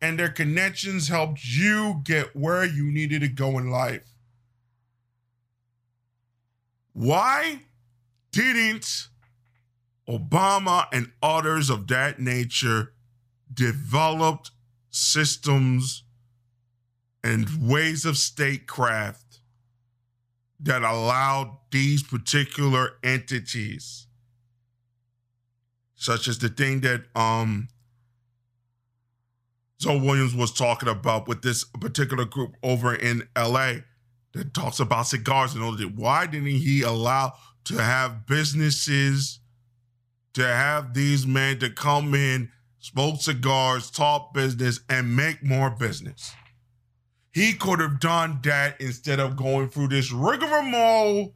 and 0.00 0.18
their 0.18 0.28
connections 0.28 1.08
helped 1.08 1.44
you 1.44 2.02
get 2.04 2.36
where 2.36 2.64
you 2.64 2.92
needed 2.92 3.22
to 3.22 3.28
go 3.28 3.58
in 3.58 3.70
life? 3.70 4.11
Why 6.92 7.60
didn't 8.32 9.08
Obama 10.08 10.86
and 10.92 11.10
others 11.22 11.70
of 11.70 11.86
that 11.88 12.18
nature 12.18 12.92
develop 13.52 14.46
systems 14.90 16.04
and 17.24 17.68
ways 17.68 18.04
of 18.04 18.16
statecraft 18.18 19.40
that 20.60 20.82
allowed 20.82 21.56
these 21.70 22.02
particular 22.02 22.92
entities, 23.02 24.06
such 25.94 26.28
as 26.28 26.38
the 26.38 26.48
thing 26.48 26.80
that 26.80 27.04
um, 27.16 27.68
Zoe 29.80 30.00
Williams 30.00 30.34
was 30.34 30.52
talking 30.52 30.88
about 30.88 31.26
with 31.26 31.42
this 31.42 31.64
particular 31.64 32.24
group 32.24 32.56
over 32.62 32.94
in 32.94 33.28
LA, 33.36 33.76
that 34.32 34.54
talks 34.54 34.80
about 34.80 35.06
cigars 35.06 35.54
and 35.54 35.62
all 35.62 35.76
that. 35.76 35.94
Why 35.94 36.26
didn't 36.26 36.46
he 36.46 36.82
allow 36.82 37.34
to 37.64 37.82
have 37.82 38.26
businesses 38.26 39.40
to 40.34 40.46
have 40.46 40.94
these 40.94 41.26
men 41.26 41.58
to 41.58 41.70
come 41.70 42.14
in, 42.14 42.50
smoke 42.78 43.20
cigars, 43.20 43.90
talk 43.90 44.32
business, 44.32 44.80
and 44.88 45.14
make 45.14 45.44
more 45.44 45.70
business? 45.70 46.32
He 47.32 47.54
could 47.54 47.80
have 47.80 48.00
done 48.00 48.40
that 48.44 48.80
instead 48.80 49.20
of 49.20 49.36
going 49.36 49.68
through 49.68 49.88
this 49.88 50.12
rigmarole 50.12 51.34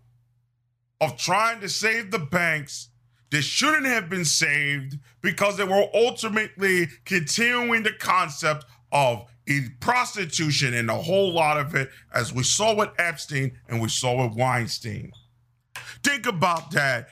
of 1.01 1.16
trying 1.16 1.60
to 1.60 1.68
save 1.68 2.10
the 2.10 2.18
banks 2.18 2.90
that 3.31 3.43
shouldn't 3.43 3.86
have 3.86 4.09
been 4.09 4.24
saved 4.24 4.98
because 5.20 5.56
they 5.56 5.64
were 5.64 5.86
ultimately 5.94 6.89
continuing 7.05 7.82
the 7.82 7.93
concept 7.93 8.64
of 8.93 9.27
prostitution 9.81 10.74
and 10.74 10.90
a 10.90 10.94
whole 10.94 11.32
lot 11.32 11.59
of 11.59 11.74
it, 11.74 11.90
as 12.12 12.32
we 12.32 12.43
saw 12.43 12.74
with 12.74 12.90
Epstein 12.98 13.59
and 13.68 13.81
we 13.81 13.89
saw 13.89 14.27
with 14.27 14.36
Weinstein. 14.36 15.12
Think 16.02 16.27
about 16.27 16.70
that 16.73 17.09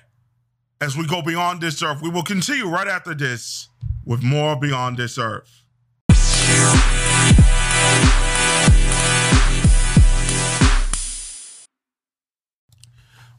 as 0.81 0.97
we 0.97 1.07
go 1.07 1.23
beyond 1.23 1.61
this 1.61 1.83
earth. 1.83 2.03
We 2.03 2.11
will 2.11 2.23
continue 2.23 2.69
right 2.69 2.89
after 2.89 3.15
this 3.15 3.69
with 4.05 4.23
more 4.23 4.57
Beyond 4.57 4.99
This 4.99 5.19
Earth. 5.19 5.63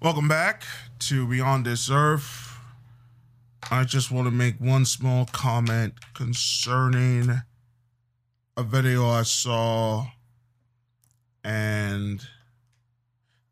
Welcome 0.02 0.28
back 0.28 0.64
to 1.00 1.28
Beyond 1.28 1.66
This 1.66 1.90
Earth. 1.90 2.58
I 3.72 3.84
just 3.84 4.12
want 4.12 4.28
to 4.28 4.32
make 4.32 4.60
one 4.60 4.86
small 4.86 5.26
comment 5.26 5.96
concerning 6.14 7.42
a 8.58 8.64
video 8.64 9.10
I 9.10 9.24
saw 9.24 10.08
and 11.44 12.22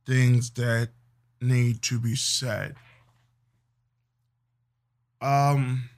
things 0.06 0.52
that 0.52 0.90
need 1.42 1.82
to 1.84 2.00
be 2.00 2.16
said. 2.16 2.76
Um, 5.22 5.90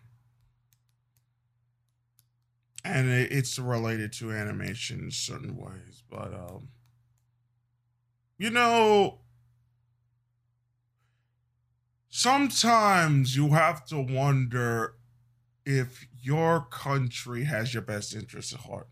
and 2.84 3.10
it's 3.10 3.58
related 3.58 4.12
to 4.14 4.32
animation 4.32 5.00
in 5.00 5.12
certain 5.12 5.56
ways, 5.56 6.04
but 6.10 6.34
um, 6.34 6.70
you 8.38 8.50
know, 8.50 9.20
sometimes 12.10 13.36
you 13.36 13.50
have 13.50 13.86
to 13.86 14.00
wonder 14.00 14.96
if 15.66 16.08
your 16.22 16.62
country 16.70 17.46
has 17.46 17.74
your 17.74 17.82
best 17.82 18.16
interests 18.16 18.54
at 18.54 18.62
heart. 18.62 18.88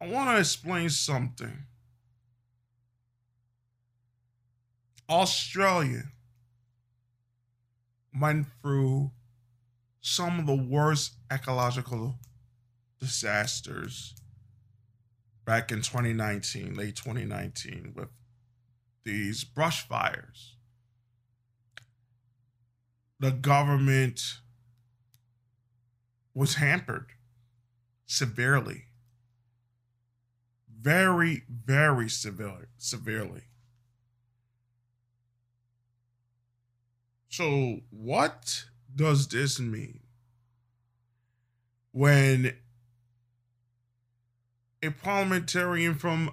I 0.00 0.08
want 0.08 0.30
to 0.30 0.38
explain 0.38 0.90
something. 0.90 1.64
Australia 5.08 6.04
went 8.18 8.46
through 8.60 9.12
some 10.00 10.38
of 10.38 10.46
the 10.46 10.54
worst 10.54 11.14
ecological 11.32 12.16
disasters 13.00 14.14
back 15.44 15.70
in 15.70 15.78
2019, 15.78 16.74
late 16.74 16.96
2019, 16.96 17.92
with 17.94 18.08
these 19.04 19.44
brush 19.44 19.86
fires. 19.86 20.56
The 23.20 23.30
government 23.30 24.20
was 26.34 26.56
hampered 26.56 27.06
severely. 28.04 28.85
Very, 30.86 31.42
very 31.48 32.08
severe, 32.08 32.68
severely. 32.78 33.42
So, 37.28 37.80
what 37.90 38.66
does 38.94 39.26
this 39.26 39.58
mean? 39.58 39.98
When 41.90 42.52
a 44.80 44.90
parliamentarian 44.90 45.96
from 45.96 46.30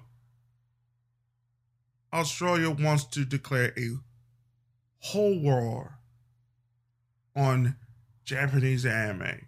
Australia 2.13 2.69
wants 2.69 3.05
to 3.05 3.25
declare 3.25 3.73
a 3.75 3.95
whole 4.99 5.39
war 5.39 5.97
on 7.35 7.75
Japanese 8.23 8.85
anime 8.85 9.47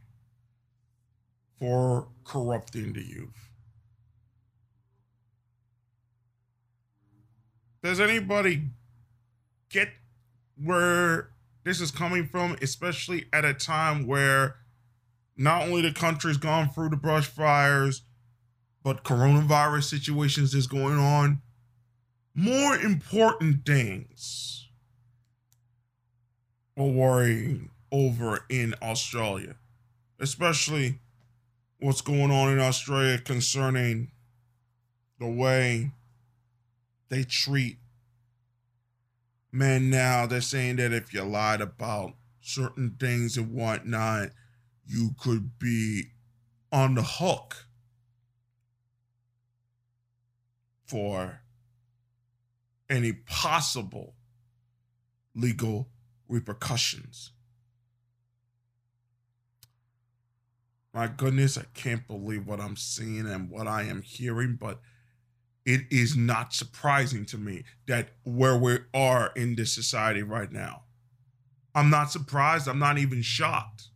for 1.60 2.08
corrupting 2.24 2.94
the 2.94 3.06
youth. 3.06 3.55
Does 7.86 8.00
anybody 8.00 8.64
get 9.70 9.90
where 10.62 11.30
this 11.64 11.80
is 11.80 11.92
coming 11.92 12.28
from, 12.28 12.58
especially 12.62 13.28
at 13.32 13.46
a 13.46 13.54
time 13.54 14.08
where 14.08 14.56
not 15.38 15.64
only 15.64 15.82
the 15.82 15.94
country's 15.94 16.38
gone 16.38 16.70
through 16.70 16.90
the 16.90 16.98
brush 16.98 17.28
fires, 17.28 18.02
but 18.84 19.04
coronavirus 19.04 19.84
situations 19.84 20.54
is 20.54 20.68
going 20.68 20.98
on? 20.98 21.42
more 22.36 22.76
important 22.76 23.66
things 23.66 24.68
are 26.78 26.86
worrying 26.86 27.70
over 27.92 28.46
in 28.50 28.76
Australia, 28.82 29.56
especially 30.20 31.00
what's 31.80 32.02
going 32.02 32.32
on 32.32 32.52
in 32.52 32.60
Australia 32.60 33.18
concerning 33.18 34.12
the 35.18 35.28
way 35.28 35.92
they 37.10 37.24
treat 37.24 37.78
men 39.52 39.90
now. 39.90 40.26
They're 40.26 40.42
saying 40.42 40.78
that 40.78 40.94
if 40.94 41.14
you 41.14 41.24
lied 41.24 41.62
about 41.62 42.14
certain 42.42 42.96
things 43.00 43.38
and 43.38 43.52
whatnot, 43.54 44.30
you 44.86 45.12
could 45.20 45.58
be 45.58 46.12
on 46.72 46.96
the 46.96 47.04
hook 47.04 47.68
for 50.86 51.42
any 52.90 53.14
possible 53.14 54.16
legal 55.34 55.90
repercussions. 56.28 57.32
My 60.94 61.08
goodness, 61.08 61.58
I 61.58 61.66
can't 61.74 62.08
believe 62.08 62.48
what 62.48 62.62
I'm 62.62 62.78
seeing 62.78 63.28
and 63.28 63.50
what 63.50 63.68
I 63.68 63.84
am 63.84 64.02
hearing, 64.02 64.58
but 64.60 64.80
it 65.66 65.82
is 65.90 66.16
not 66.16 66.54
surprising 66.54 67.26
to 67.26 67.38
me 67.38 67.64
that 67.88 68.10
where 68.24 68.58
we 68.58 68.80
are 68.94 69.32
in 69.36 69.56
this 69.56 69.74
society 69.74 70.22
right 70.22 70.52
now. 70.52 70.84
I'm 71.74 71.90
not 71.90 72.12
surprised. 72.12 72.68
I'm 72.68 72.80
not 72.80 72.98
even 72.98 73.22
shocked. 73.22 73.90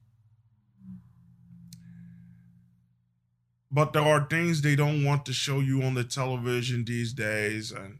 But 3.71 3.93
there 3.93 4.01
are 4.01 4.25
things 4.27 4.61
they 4.61 4.75
don't 4.75 5.05
want 5.05 5.25
to 5.27 5.33
show 5.33 5.59
you 5.59 5.83
on 5.83 5.93
the 5.93 6.03
television 6.03 6.85
these 6.85 7.13
days. 7.13 7.71
And 7.71 7.99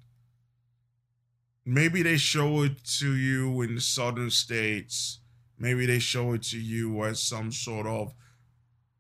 maybe 1.64 2.02
they 2.02 2.18
show 2.18 2.64
it 2.64 2.84
to 3.00 3.16
you 3.16 3.62
in 3.62 3.76
the 3.76 3.82
southern 3.82 4.32
states. 4.32 5.20
Maybe 5.60 5.86
they 5.86 6.00
show 6.00 6.34
it 6.34 6.42
to 6.44 6.60
you 6.60 7.04
as 7.04 7.22
some 7.22 7.52
sort 7.52 7.86
of 7.86 8.14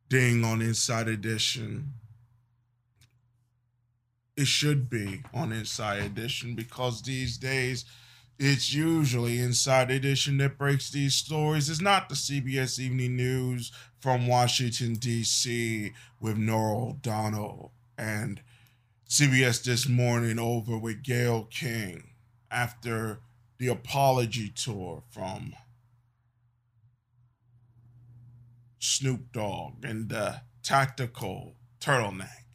ding 0.09 0.43
on 0.43 0.61
Inside 0.61 1.07
Edition. 1.07 1.93
It 4.39 4.47
should 4.47 4.89
be 4.89 5.21
on 5.33 5.51
Inside 5.51 6.01
Edition 6.01 6.55
because 6.55 7.01
these 7.01 7.37
days 7.37 7.83
it's 8.37 8.73
usually 8.73 9.37
Inside 9.37 9.91
Edition 9.91 10.37
that 10.37 10.57
breaks 10.57 10.89
these 10.89 11.13
stories. 11.13 11.69
It's 11.69 11.81
not 11.81 12.07
the 12.07 12.15
CBS 12.15 12.79
Evening 12.79 13.17
News 13.17 13.73
from 13.99 14.27
Washington, 14.27 14.93
D.C. 14.93 15.91
with 16.21 16.37
Norah 16.37 16.91
O'Donnell 16.91 17.73
and 17.97 18.41
CBS 19.09 19.61
This 19.61 19.89
Morning 19.89 20.39
over 20.39 20.77
with 20.77 21.03
Gayle 21.03 21.43
King 21.51 22.11
after 22.49 23.19
the 23.57 23.67
apology 23.67 24.47
tour 24.47 25.03
from 25.09 25.53
Snoop 28.79 29.33
Dogg 29.33 29.83
and 29.83 30.07
the 30.07 30.43
tactical 30.63 31.57
turtleneck. 31.81 32.45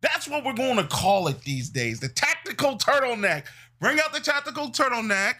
That's 0.00 0.28
what 0.28 0.44
we're 0.44 0.52
going 0.52 0.76
to 0.76 0.86
call 0.86 1.28
it 1.28 1.40
these 1.42 1.70
days 1.70 2.00
the 2.00 2.08
tactical 2.08 2.78
turtleneck. 2.78 3.44
Bring 3.80 3.98
out 4.00 4.12
the 4.12 4.20
tactical 4.20 4.68
turtleneck. 4.70 5.34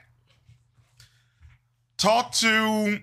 Talk 1.97 2.33
to 2.33 2.99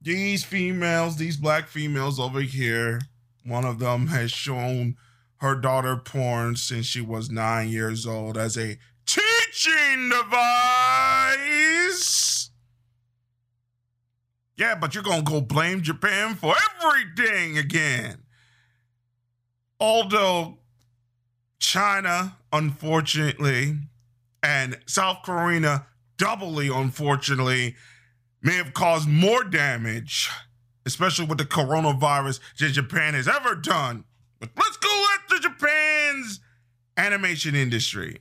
these 0.00 0.44
females, 0.44 1.16
these 1.16 1.36
black 1.36 1.68
females 1.68 2.18
over 2.18 2.40
here. 2.40 3.00
One 3.44 3.64
of 3.64 3.78
them 3.78 4.08
has 4.08 4.30
shown 4.30 4.96
her 5.36 5.54
daughter 5.56 5.96
porn 5.96 6.56
since 6.56 6.86
she 6.86 7.00
was 7.00 7.30
nine 7.30 7.68
years 7.68 8.06
old 8.06 8.36
as 8.38 8.56
a 8.56 8.78
teaching 9.06 10.08
device. 10.08 11.42
Yeah, 14.56 14.76
but 14.76 14.94
you're 14.94 15.02
going 15.02 15.24
to 15.24 15.30
go 15.30 15.40
blame 15.40 15.82
Japan 15.82 16.34
for 16.34 16.54
everything 16.80 17.58
again. 17.58 18.21
Although 19.82 20.58
China, 21.58 22.36
unfortunately, 22.52 23.78
and 24.40 24.78
South 24.86 25.24
Korea, 25.24 25.86
doubly 26.16 26.68
unfortunately, 26.68 27.74
may 28.44 28.54
have 28.54 28.74
caused 28.74 29.08
more 29.08 29.42
damage, 29.42 30.30
especially 30.86 31.26
with 31.26 31.38
the 31.38 31.44
coronavirus, 31.44 32.38
than 32.60 32.72
Japan 32.72 33.14
has 33.14 33.26
ever 33.26 33.56
done. 33.56 34.04
But 34.38 34.50
let's 34.56 34.76
go 34.76 35.06
after 35.16 35.48
Japan's 35.48 36.38
animation 36.96 37.56
industry. 37.56 38.20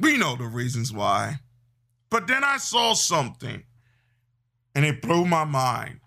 We 0.00 0.16
know 0.16 0.34
the 0.34 0.46
reasons 0.48 0.92
why. 0.92 1.36
But 2.10 2.26
then 2.26 2.42
I 2.42 2.56
saw 2.56 2.94
something 2.94 3.62
and 4.74 4.84
it 4.84 5.00
blew 5.00 5.26
my 5.26 5.44
mind. 5.44 6.00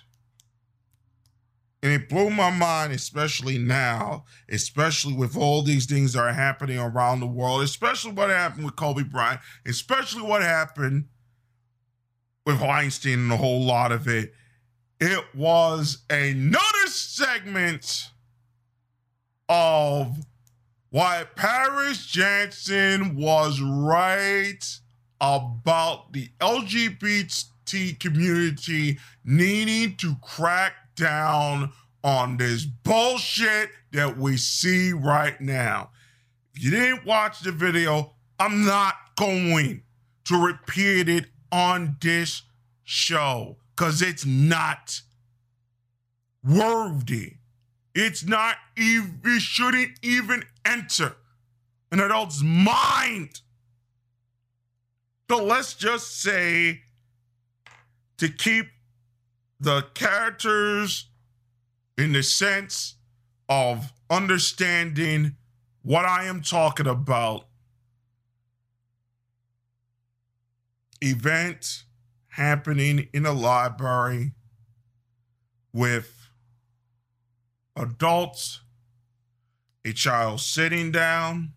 And 1.84 1.92
it 1.92 2.10
blew 2.10 2.30
my 2.30 2.52
mind, 2.52 2.94
especially 2.94 3.58
now, 3.58 4.26
especially 4.50 5.14
with 5.14 5.36
all 5.36 5.64
these 5.64 5.88
things 5.88 6.14
that 6.14 6.20
are 6.20 6.34
happening 6.34 6.78
around 6.78 7.20
the 7.20 7.28
world, 7.28 7.64
especially 7.64 8.12
what 8.12 8.30
happened 8.30 8.66
with 8.66 8.76
Kobe 8.76 9.04
Bryant, 9.04 9.42
especially 9.66 10.22
what 10.22 10.44
happened 10.44 11.06
with 12.46 12.62
Weinstein 12.62 13.20
and 13.20 13.32
a 13.32 13.38
whole 13.38 13.64
lot 13.64 13.92
of 13.92 14.08
it. 14.08 14.34
It 15.00 15.24
was 15.34 16.04
another 16.12 16.88
segment 16.88 18.10
of 19.50 20.16
why 20.92 21.26
Paris 21.36 22.06
Jackson 22.06 23.16
was 23.16 23.60
right 23.60 24.64
about 25.20 26.14
the 26.14 26.30
LGBT 26.40 28.00
community 28.00 29.00
needing 29.24 29.96
to 29.96 30.16
crack 30.22 30.74
down 30.96 31.72
on 32.04 32.38
this 32.38 32.66
bullshit 32.66 33.70
that 33.92 34.18
we 34.18 34.38
see 34.38 34.94
right 34.94 35.40
now. 35.42 35.92
If 36.54 36.64
you 36.64 36.72
didn't 36.72 37.06
watch 37.06 37.42
the 37.42 37.52
video, 37.52 38.14
I'm 38.40 38.66
not 38.66 38.96
going 39.16 39.84
to 40.26 40.46
repeat 40.46 41.10
it 41.10 41.26
on 41.52 41.98
this 42.02 42.44
show 42.84 43.58
because 43.76 44.02
it's 44.02 44.26
not 44.26 45.02
worthy. 46.44 47.36
It's 47.94 48.26
not 48.26 48.56
even, 48.78 49.22
it 49.26 49.42
shouldn't 49.42 49.92
even 50.02 50.44
enter 50.66 51.16
an 51.92 52.00
adult's 52.00 52.42
mind 52.42 53.42
So 55.30 55.44
let's 55.44 55.74
just 55.74 56.22
say 56.22 56.82
to 58.18 58.30
keep 58.30 58.68
the 59.62 59.84
characters 59.94 61.08
in 61.96 62.14
the 62.14 62.24
sense 62.24 62.96
of 63.48 63.94
understanding 64.10 65.36
what 65.84 66.04
I 66.04 66.26
am 66.26 66.42
talking 66.42 66.88
about. 66.88 67.46
Event 71.00 71.84
happening 72.30 73.08
in 73.14 73.26
a 73.28 73.32
library 73.32 74.32
with 75.74 76.30
adults, 77.76 78.62
a 79.86 79.94
child 79.94 80.42
sitting 80.42 80.92
down. 80.92 81.54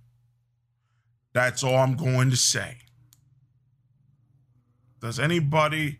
That's 1.32 1.64
all 1.64 1.76
I'm 1.76 1.96
going 1.96 2.30
to 2.30 2.36
say. 2.36 2.76
Does 5.00 5.18
anybody, 5.18 5.98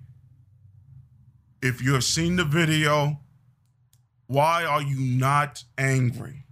if 1.65 1.81
you 1.81 1.95
have 1.95 2.05
seen 2.05 2.37
the 2.37 2.45
video, 2.45 3.19
why 4.27 4.67
are 4.67 4.83
you 4.83 5.01
not 5.01 5.65
angry? 5.79 6.45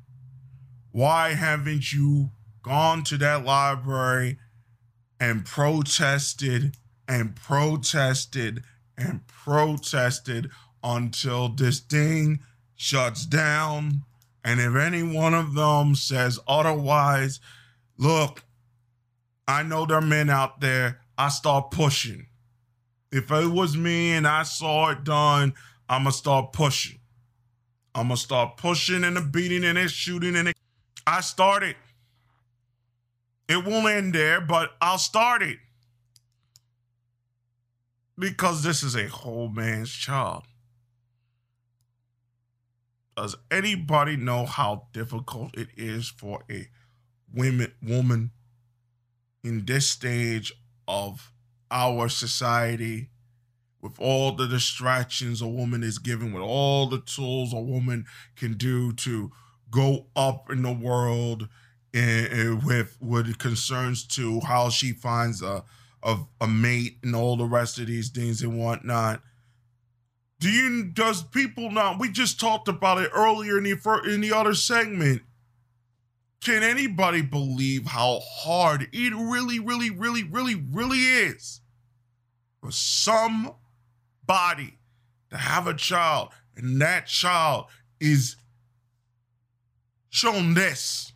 Why 0.90 1.34
haven't 1.34 1.93
you 1.93 2.30
gone 2.62 3.05
to 3.05 3.18
that 3.18 3.44
library 3.44 4.39
and 5.20 5.44
protested 5.44 6.78
and 7.06 7.36
protested 7.36 8.64
and 8.97 9.26
protested 9.26 10.48
until 10.82 11.51
this 11.51 11.80
thing 11.80 12.40
shuts 12.74 13.26
down? 13.26 14.05
And 14.43 14.60
if 14.60 14.74
any 14.74 15.02
one 15.02 15.34
of 15.34 15.52
them 15.52 15.94
says 15.94 16.40
otherwise, 16.48 17.39
look, 17.98 18.44
I 19.47 19.62
know 19.62 19.84
there 19.84 19.98
are 19.98 20.01
men 20.01 20.30
out 20.30 20.62
there, 20.62 21.02
I 21.18 21.28
start 21.28 21.70
pushing. 21.70 22.28
If 23.12 23.30
it 23.30 23.47
was 23.47 23.76
me 23.76 24.12
and 24.12 24.26
I 24.26 24.43
saw 24.43 24.90
it 24.90 25.05
done, 25.05 25.52
I'm 25.89 26.05
going 26.05 26.12
to 26.12 26.18
start 26.18 26.52
pushing. 26.52 26.98
I'm 27.94 28.09
gonna 28.09 28.16
start 28.16 28.56
pushing 28.56 29.05
and 29.05 29.16
the 29.16 29.20
beating 29.20 29.64
and 29.64 29.76
the 29.76 29.89
shooting 29.89 30.36
and 30.36 30.48
it. 30.48 30.56
I 31.06 31.20
started. 31.20 31.76
It 33.48 33.64
won't 33.64 33.89
end 33.89 34.14
there, 34.14 34.40
but 34.40 34.70
I'll 34.80 34.98
start 34.98 35.43
it 35.43 35.59
because 38.18 38.62
this 38.62 38.82
is 38.82 38.94
a 38.94 39.09
whole 39.09 39.48
man's 39.48 39.90
child. 39.90 40.44
Does 43.16 43.36
anybody 43.51 44.16
know 44.16 44.47
how 44.47 44.86
difficult 44.93 45.55
it 45.55 45.68
is 45.76 46.09
for 46.09 46.44
a 46.51 46.68
women 47.32 47.72
woman 47.82 48.30
in 49.44 49.66
this 49.66 49.90
stage 49.90 50.52
of 50.89 51.31
our 51.73 52.09
society 52.09 53.09
with 53.81 53.99
all 53.99 54.32
the 54.32 54.47
distractions 54.47 55.43
a 55.43 55.49
woman 55.49 55.82
is 55.82 55.99
given, 55.99 56.32
with 56.32 56.43
all 56.43 56.86
the 56.86 57.01
tools 57.01 57.53
a 57.53 57.61
woman 57.61 58.07
can 58.36 58.55
do 58.55 58.93
to 58.93 59.32
go 59.70 60.07
up 60.15 60.51
in 60.51 60.62
the 60.62 60.73
world, 60.73 61.49
and, 61.93 62.27
and 62.27 62.62
with 62.62 62.97
with 63.01 63.39
concerns 63.39 64.07
to 64.07 64.40
how 64.40 64.70
she 64.70 64.93
finds 64.93 65.43
a, 65.43 65.65
a 66.03 66.19
a 66.40 66.47
mate 66.47 66.99
and 67.03 67.16
all 67.16 67.36
the 67.36 67.44
rest 67.44 67.78
of 67.78 67.89
these 67.89 68.11
things 68.11 68.40
and 68.40 68.57
whatnot. 68.57 69.20
Do 70.39 70.49
you 70.49 70.85
does 70.85 71.23
people 71.24 71.70
not? 71.70 71.99
We 71.99 72.11
just 72.11 72.39
talked 72.39 72.69
about 72.69 72.99
it 72.99 73.11
earlier 73.15 73.59
in 73.59 73.65
the 73.65 74.03
in 74.07 74.20
the 74.20 74.32
other 74.32 74.55
segment. 74.55 75.23
Can 76.40 76.65
anybody 76.65 77.23
believe 77.23 77.86
how 77.86 78.20
hard 78.20 78.89
it 78.93 79.15
really, 79.15 79.61
really, 79.61 79.90
really, 79.90 80.24
really, 80.24 80.57
really 80.57 80.99
is 80.99 81.61
for 82.62 82.70
somebody 82.70 83.56
to 85.30 85.36
have 85.36 85.66
a 85.66 85.74
child, 85.74 86.28
and 86.56 86.80
that 86.80 87.06
child 87.06 87.66
is 88.01 88.36
shown 90.10 90.55
this. 90.55 91.12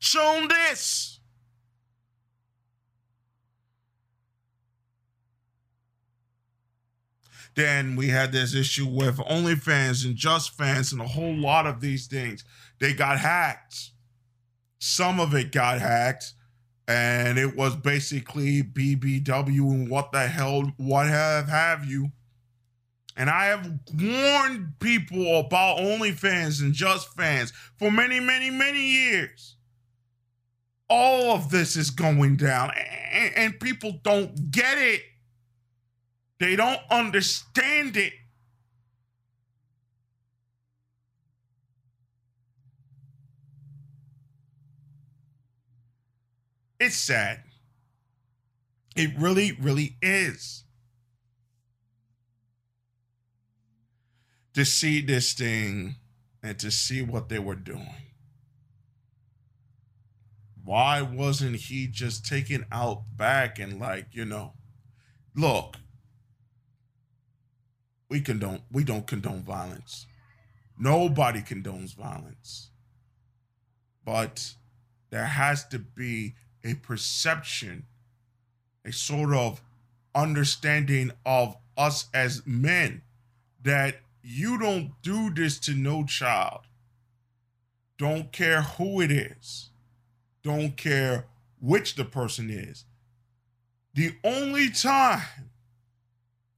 Shown 0.00 0.48
this. 0.48 1.20
Then 7.54 7.94
we 7.94 8.08
had 8.08 8.32
this 8.32 8.52
issue 8.52 8.86
with 8.86 9.18
OnlyFans 9.18 10.04
and 10.04 10.16
Just 10.16 10.56
Fans 10.56 10.90
and 10.92 11.00
a 11.00 11.06
whole 11.06 11.36
lot 11.36 11.68
of 11.68 11.80
these 11.80 12.08
things. 12.08 12.44
They 12.80 12.92
got 12.92 13.20
hacked. 13.20 13.92
Some 14.80 15.20
of 15.20 15.34
it 15.34 15.52
got 15.52 15.80
hacked 15.80 16.34
and 16.86 17.38
it 17.38 17.56
was 17.56 17.76
basically 17.76 18.62
BBW 18.62 19.70
and 19.70 19.88
what 19.88 20.12
the 20.12 20.26
hell, 20.26 20.72
what 20.76 21.06
have 21.06 21.48
have 21.48 21.84
you. 21.84 22.10
And 23.16 23.30
I 23.30 23.46
have 23.46 23.70
warned 23.94 24.74
people 24.80 25.38
about 25.38 25.78
OnlyFans 25.78 26.60
and 26.60 26.74
Just 26.74 27.14
Fans 27.14 27.52
for 27.78 27.90
many, 27.90 28.18
many, 28.20 28.50
many 28.50 28.80
years. 28.80 29.56
All 30.90 31.34
of 31.34 31.50
this 31.50 31.76
is 31.76 31.90
going 31.90 32.36
down, 32.36 32.70
and, 33.12 33.34
and 33.36 33.60
people 33.60 34.00
don't 34.02 34.50
get 34.50 34.76
it. 34.76 35.02
They 36.40 36.56
don't 36.56 36.80
understand 36.90 37.96
it. 37.96 38.12
It's 46.84 46.96
sad. 46.96 47.40
It 48.94 49.18
really, 49.18 49.52
really 49.52 49.96
is. 50.02 50.64
To 54.52 54.66
see 54.66 55.00
this 55.00 55.32
thing 55.32 55.96
and 56.42 56.58
to 56.58 56.70
see 56.70 57.00
what 57.00 57.30
they 57.30 57.38
were 57.38 57.54
doing. 57.54 57.94
Why 60.62 61.00
wasn't 61.00 61.56
he 61.56 61.86
just 61.86 62.26
taken 62.26 62.66
out 62.70 63.04
back 63.16 63.58
and 63.58 63.80
like, 63.80 64.08
you 64.12 64.26
know, 64.26 64.52
look, 65.34 65.76
we 68.10 68.20
condone 68.20 68.60
we 68.70 68.84
don't 68.84 69.06
condone 69.06 69.42
violence. 69.42 70.06
Nobody 70.78 71.40
condones 71.40 71.94
violence. 71.94 72.68
But 74.04 74.52
there 75.08 75.24
has 75.24 75.66
to 75.68 75.78
be 75.78 76.34
a 76.64 76.74
perception, 76.74 77.84
a 78.84 78.92
sort 78.92 79.34
of 79.34 79.60
understanding 80.14 81.12
of 81.26 81.56
us 81.76 82.08
as 82.14 82.42
men 82.46 83.02
that 83.62 83.96
you 84.22 84.58
don't 84.58 84.92
do 85.02 85.30
this 85.30 85.58
to 85.58 85.74
no 85.74 86.04
child. 86.04 86.60
Don't 87.98 88.32
care 88.32 88.62
who 88.62 89.00
it 89.00 89.10
is. 89.10 89.70
Don't 90.42 90.76
care 90.76 91.26
which 91.60 91.94
the 91.94 92.04
person 92.04 92.50
is. 92.50 92.84
The 93.94 94.14
only 94.24 94.70
time 94.70 95.22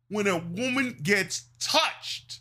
when 0.09 0.27
a 0.27 0.39
woman 0.39 0.99
gets 1.03 1.45
touched 1.59 2.41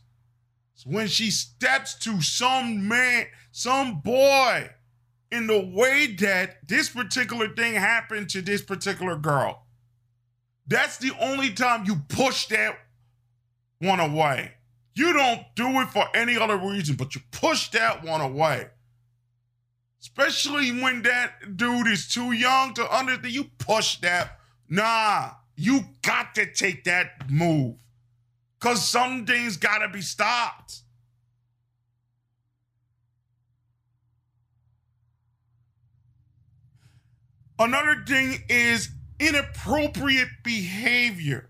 is 0.78 0.86
when 0.86 1.08
she 1.08 1.32
steps 1.32 1.96
to 2.00 2.22
some 2.22 2.88
man, 2.88 3.26
some 3.52 4.00
boy 4.00 4.70
in 5.36 5.48
the 5.48 5.60
way 5.60 6.08
that 6.20 6.68
this 6.68 6.90
particular 6.90 7.50
thing 7.50 7.74
happened 7.74 8.30
to 8.30 8.42
this 8.42 8.62
particular 8.62 9.18
girl. 9.18 9.64
That's 10.68 10.98
the 10.98 11.12
only 11.20 11.52
time 11.52 11.86
you 11.86 11.98
push 12.08 12.48
that 12.48 12.78
one 13.80 14.00
away. 14.00 14.54
You 14.96 15.12
don't 15.12 15.42
do 15.56 15.82
it 15.82 15.90
for 15.90 16.06
any 16.16 16.38
other 16.38 16.58
reason, 16.58 16.96
but 16.96 17.16
you 17.16 17.22
push 17.32 17.70
that 17.72 18.04
one 18.04 18.22
away. 18.22 18.68
Especially 20.02 20.72
when 20.82 21.02
that 21.02 21.58
dude 21.58 21.88
is 21.88 22.08
too 22.08 22.32
young 22.32 22.74
to 22.76 22.96
understand. 22.96 23.34
You 23.34 23.46
push 23.58 23.98
that. 23.98 24.40
Nah, 24.70 25.32
you 25.58 25.82
got 26.02 26.34
to 26.36 26.52
take 26.52 26.86
that 26.86 27.30
move. 27.30 27.76
Because 28.58 28.88
some 28.88 29.26
things 29.26 29.58
got 29.58 29.80
to 29.80 29.90
be 29.90 30.02
stopped. 30.02 30.82
Another 37.58 38.04
thing 38.06 38.44
is 38.50 38.90
inappropriate 39.20 40.30
behavior. 40.44 41.50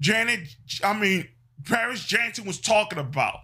Janet, 0.00 0.40
I 0.84 0.98
mean, 0.98 1.28
Paris 1.64 2.04
Jackson 2.04 2.44
was 2.46 2.60
talking 2.60 2.98
about 2.98 3.40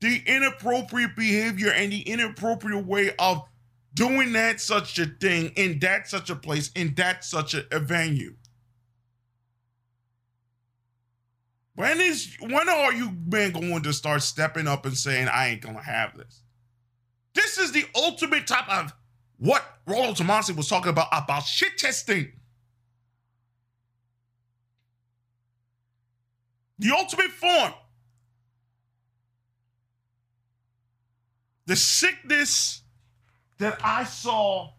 the 0.00 0.22
inappropriate 0.26 1.16
behavior 1.16 1.72
and 1.72 1.92
the 1.92 2.02
inappropriate 2.02 2.84
way 2.84 3.12
of 3.18 3.42
doing 3.94 4.32
that 4.32 4.60
such 4.60 4.98
a 4.98 5.06
thing 5.06 5.52
in 5.56 5.78
that 5.80 6.08
such 6.08 6.30
a 6.30 6.36
place 6.36 6.70
in 6.74 6.94
that 6.94 7.24
such 7.24 7.54
a, 7.54 7.64
a 7.74 7.80
venue. 7.80 8.34
When 11.74 12.00
is 12.00 12.36
when 12.40 12.68
are 12.68 12.92
you 12.92 13.16
men 13.26 13.52
going 13.52 13.82
to 13.82 13.92
start 13.92 14.22
stepping 14.22 14.66
up 14.66 14.86
and 14.86 14.96
saying 14.96 15.28
I 15.28 15.48
ain't 15.48 15.62
gonna 15.62 15.82
have 15.82 16.16
this? 16.16 16.42
This 17.34 17.58
is 17.58 17.72
the 17.72 17.84
ultimate 17.94 18.46
type 18.46 18.68
of 18.68 18.92
what 19.38 19.64
Rollo 19.86 20.12
Tomassi 20.12 20.54
was 20.56 20.68
talking 20.68 20.90
about 20.90 21.08
about 21.12 21.44
shit 21.44 21.78
testing. 21.78 22.32
The 26.78 26.90
ultimate 26.90 27.30
form. 27.30 27.72
The 31.66 31.76
sickness 31.76 32.82
that 33.58 33.78
I 33.82 34.04
saw, 34.04 34.70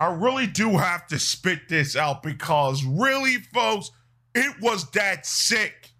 I 0.00 0.12
really 0.12 0.46
do 0.46 0.70
have 0.76 1.06
to 1.08 1.18
spit 1.18 1.68
this 1.68 1.94
out 1.94 2.22
because 2.22 2.84
really, 2.84 3.36
folks, 3.54 3.90
it 4.34 4.60
was 4.60 4.90
that 4.92 5.24
sick. 5.24 5.90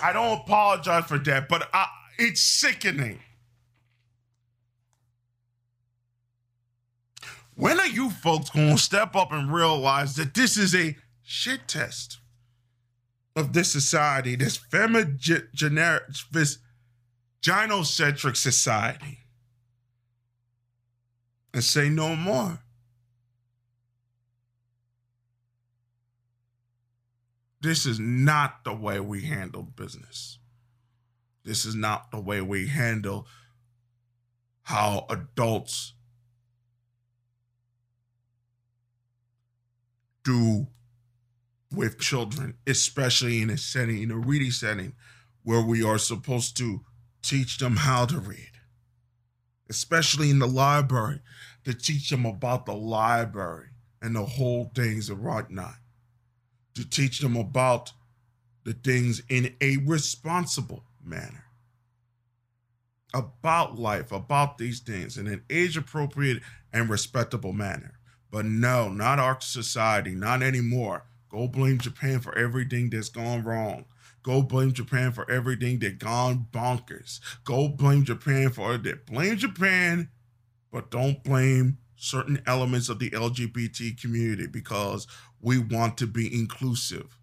I 0.00 0.12
don't 0.12 0.40
apologize 0.40 1.04
for 1.06 1.18
that, 1.18 1.48
but 1.48 1.68
I, 1.72 1.86
it's 2.18 2.40
sickening. 2.40 3.20
When 7.54 7.80
are 7.80 7.86
you 7.86 8.10
folks 8.10 8.50
going 8.50 8.76
to 8.76 8.82
step 8.82 9.16
up 9.16 9.32
and 9.32 9.52
realize 9.52 10.16
that 10.16 10.34
this 10.34 10.58
is 10.58 10.74
a 10.74 10.96
shit 11.22 11.66
test 11.66 12.18
of 13.34 13.54
this 13.54 13.72
society, 13.72 14.36
this 14.36 14.58
femigeneric, 14.58 16.30
this 16.30 16.58
gynocentric 17.42 18.36
society, 18.36 19.20
and 21.54 21.64
say 21.64 21.88
no 21.88 22.14
more? 22.14 22.60
This 27.62 27.86
is 27.86 27.98
not 27.98 28.64
the 28.64 28.74
way 28.74 29.00
we 29.00 29.22
handle 29.22 29.62
business. 29.62 30.38
This 31.46 31.64
is 31.64 31.76
not 31.76 32.10
the 32.10 32.18
way 32.18 32.40
we 32.40 32.66
handle 32.66 33.28
how 34.62 35.06
adults 35.08 35.94
do 40.24 40.66
with 41.72 42.00
children, 42.00 42.54
especially 42.66 43.40
in 43.40 43.50
a 43.50 43.56
setting, 43.56 44.02
in 44.02 44.10
a 44.10 44.18
reading 44.18 44.50
setting, 44.50 44.94
where 45.44 45.62
we 45.62 45.84
are 45.84 45.98
supposed 45.98 46.56
to 46.56 46.80
teach 47.22 47.58
them 47.58 47.76
how 47.76 48.06
to 48.06 48.18
read, 48.18 48.50
especially 49.70 50.30
in 50.30 50.40
the 50.40 50.48
library, 50.48 51.20
to 51.64 51.72
teach 51.72 52.10
them 52.10 52.26
about 52.26 52.66
the 52.66 52.74
library 52.74 53.68
and 54.02 54.16
the 54.16 54.24
whole 54.24 54.72
things 54.74 55.08
and 55.08 55.22
whatnot, 55.22 55.76
to 56.74 56.84
teach 56.88 57.20
them 57.20 57.36
about 57.36 57.92
the 58.64 58.72
things 58.72 59.22
in 59.28 59.54
a 59.60 59.76
responsible 59.76 60.82
manner 61.06 61.46
about 63.14 63.78
life, 63.78 64.12
about 64.12 64.58
these 64.58 64.80
things 64.80 65.16
in 65.16 65.26
an 65.26 65.42
age 65.48 65.76
appropriate 65.76 66.42
and 66.72 66.90
respectable 66.90 67.52
manner. 67.52 67.98
But 68.30 68.44
no, 68.44 68.88
not 68.88 69.18
our 69.18 69.40
society, 69.40 70.14
not 70.14 70.42
anymore. 70.42 71.04
Go 71.30 71.48
blame 71.48 71.78
Japan 71.78 72.20
for 72.20 72.36
everything 72.36 72.90
that's 72.90 73.08
gone 73.08 73.44
wrong. 73.44 73.86
Go 74.22 74.42
blame 74.42 74.72
Japan 74.72 75.12
for 75.12 75.30
everything 75.30 75.78
that 75.78 75.98
gone 75.98 76.46
bonkers. 76.52 77.20
Go 77.44 77.68
blame 77.68 78.04
Japan 78.04 78.50
for 78.50 78.76
that. 78.76 79.06
Blame 79.06 79.36
Japan, 79.36 80.10
but 80.72 80.90
don't 80.90 81.22
blame 81.22 81.78
certain 81.96 82.42
elements 82.46 82.88
of 82.88 82.98
the 82.98 83.10
LGBT 83.10 83.98
community 84.00 84.46
because 84.46 85.06
we 85.40 85.58
want 85.58 85.96
to 85.98 86.06
be 86.06 86.32
inclusive. 86.38 87.16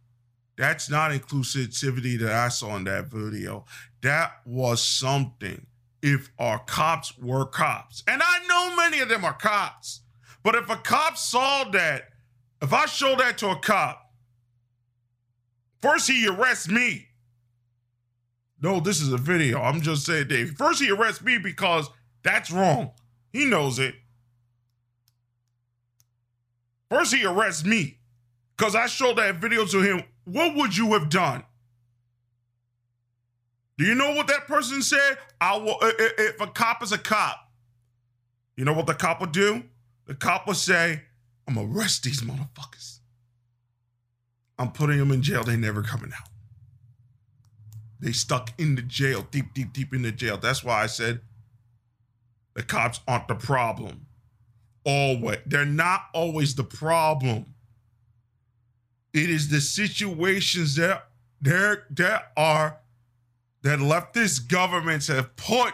That's 0.56 0.90
not 0.90 1.12
inclusivity 1.12 2.20
that 2.20 2.32
I 2.32 2.50
saw 2.50 2.76
in 2.76 2.84
that 2.84 3.06
video. 3.06 3.66
That 4.02 4.34
was 4.46 4.84
something 4.84 5.66
if 6.02 6.30
our 6.38 6.60
cops 6.60 7.18
were 7.18 7.46
cops. 7.46 8.04
And 8.08 8.22
I 8.24 8.46
know 8.48 8.76
many 8.76 9.00
of 9.00 9.10
them 9.10 9.26
are 9.26 9.34
cops. 9.34 10.02
But 10.44 10.56
if 10.56 10.70
a 10.70 10.76
cop 10.76 11.18
saw 11.18 11.64
that, 11.72 12.10
if 12.62 12.74
I 12.74 12.86
show 12.86 13.16
that 13.16 13.38
to 13.40 13.50
a 13.50 13.56
cop, 13.56 14.12
first 15.82 16.10
he 16.10 16.28
arrests 16.28 16.70
me. 16.70 17.08
No, 18.62 18.80
this 18.80 19.02
is 19.02 19.12
a 19.12 19.18
video. 19.18 19.62
I'm 19.62 19.82
just 19.82 20.06
saying, 20.06 20.28
Dave. 20.28 20.56
First 20.58 20.82
he 20.82 20.92
arrests 20.92 21.24
me 21.24 21.38
because 21.38 21.90
that's 22.24 22.52
wrong. 22.52 22.92
He 23.32 23.46
knows 23.46 23.80
it. 23.80 23.96
First 26.90 27.14
he 27.14 27.26
arrests 27.26 27.66
me 27.66 28.00
because 28.56 28.76
I 28.76 28.86
showed 28.86 29.18
that 29.18 29.36
video 29.36 29.66
to 29.66 29.82
him. 29.82 30.04
What 30.26 30.56
would 30.56 30.76
you 30.78 30.94
have 30.94 31.10
done? 31.10 31.44
Do 33.78 33.86
you 33.86 33.96
know 33.96 34.14
what 34.14 34.28
that 34.28 34.46
person 34.48 34.82
said? 34.82 35.18
I 35.42 35.58
will. 35.58 35.78
If 35.82 36.40
a 36.40 36.48
cop 36.48 36.84
is 36.84 36.92
a 36.92 36.98
cop, 36.98 37.50
you 38.56 38.66
know 38.66 38.74
what 38.74 38.86
the 38.86 38.94
cop 38.94 39.20
will 39.20 39.28
do? 39.28 39.64
The 40.06 40.16
cop 40.16 40.48
will 40.48 40.54
say, 40.54 41.04
"I'm 41.48 41.56
gonna 41.56 41.68
arrest 41.68 42.04
these 42.04 42.22
motherfuckers. 42.22 43.00
I'm 44.60 44.72
putting 44.72 45.00
them 45.00 45.12
in 45.12 45.22
jail. 45.22 45.44
They 45.44 45.58
never 45.58 45.82
coming 45.82 46.14
out. 46.14 46.30
They 48.00 48.12
stuck 48.12 48.52
in 48.60 48.76
the 48.76 48.82
jail, 48.82 49.28
deep, 49.32 49.54
deep, 49.54 49.74
deep 49.74 49.94
in 49.94 50.04
the 50.04 50.12
jail. 50.12 50.38
That's 50.38 50.64
why 50.64 50.84
I 50.84 50.88
said 50.88 51.22
the 52.54 52.62
cops 52.62 53.00
aren't 53.08 53.28
the 53.28 53.36
problem. 53.36 54.06
Always, 54.86 55.40
they're 55.46 55.66
not 55.66 56.08
always 56.14 56.56
the 56.56 56.64
problem. 56.64 57.53
It 59.14 59.30
is 59.30 59.50
the 59.50 59.62
situations 59.62 60.76
that 60.76 61.08
there 61.42 61.86
that 61.92 62.32
are 62.36 62.80
that 63.62 63.80
leftist 63.80 64.48
governments 64.48 65.08
have 65.08 65.36
put 65.36 65.74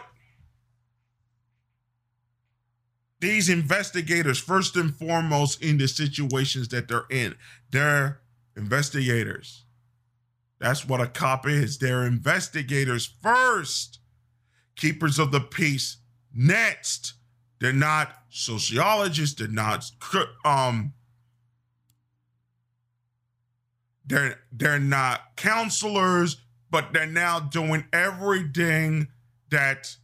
these 3.20 3.48
investigators 3.48 4.38
first 4.38 4.76
and 4.76 4.94
foremost 4.94 5.62
in 5.62 5.78
the 5.78 5.88
situations 5.88 6.68
that 6.68 6.88
they're 6.88 7.06
in. 7.10 7.34
They're 7.70 8.20
investigators. 8.56 9.64
That's 10.58 10.86
what 10.86 11.00
a 11.00 11.06
cop 11.06 11.46
is. 11.46 11.78
They're 11.78 12.06
investigators 12.06 13.06
first, 13.22 14.00
keepers 14.76 15.18
of 15.18 15.32
the 15.32 15.40
peace 15.40 15.98
next. 16.34 17.14
They're 17.60 17.72
not 17.72 18.14
sociologists. 18.28 19.38
They're 19.38 19.48
not 19.48 19.90
um. 20.44 20.92
They're 24.10 24.40
they're 24.52 24.78
not 24.78 25.36
counselors 25.36 26.36
but 26.70 26.92
they're 26.92 27.06
now 27.06 27.40
doing 27.40 27.84
everything 27.92 29.08
that 29.50 29.96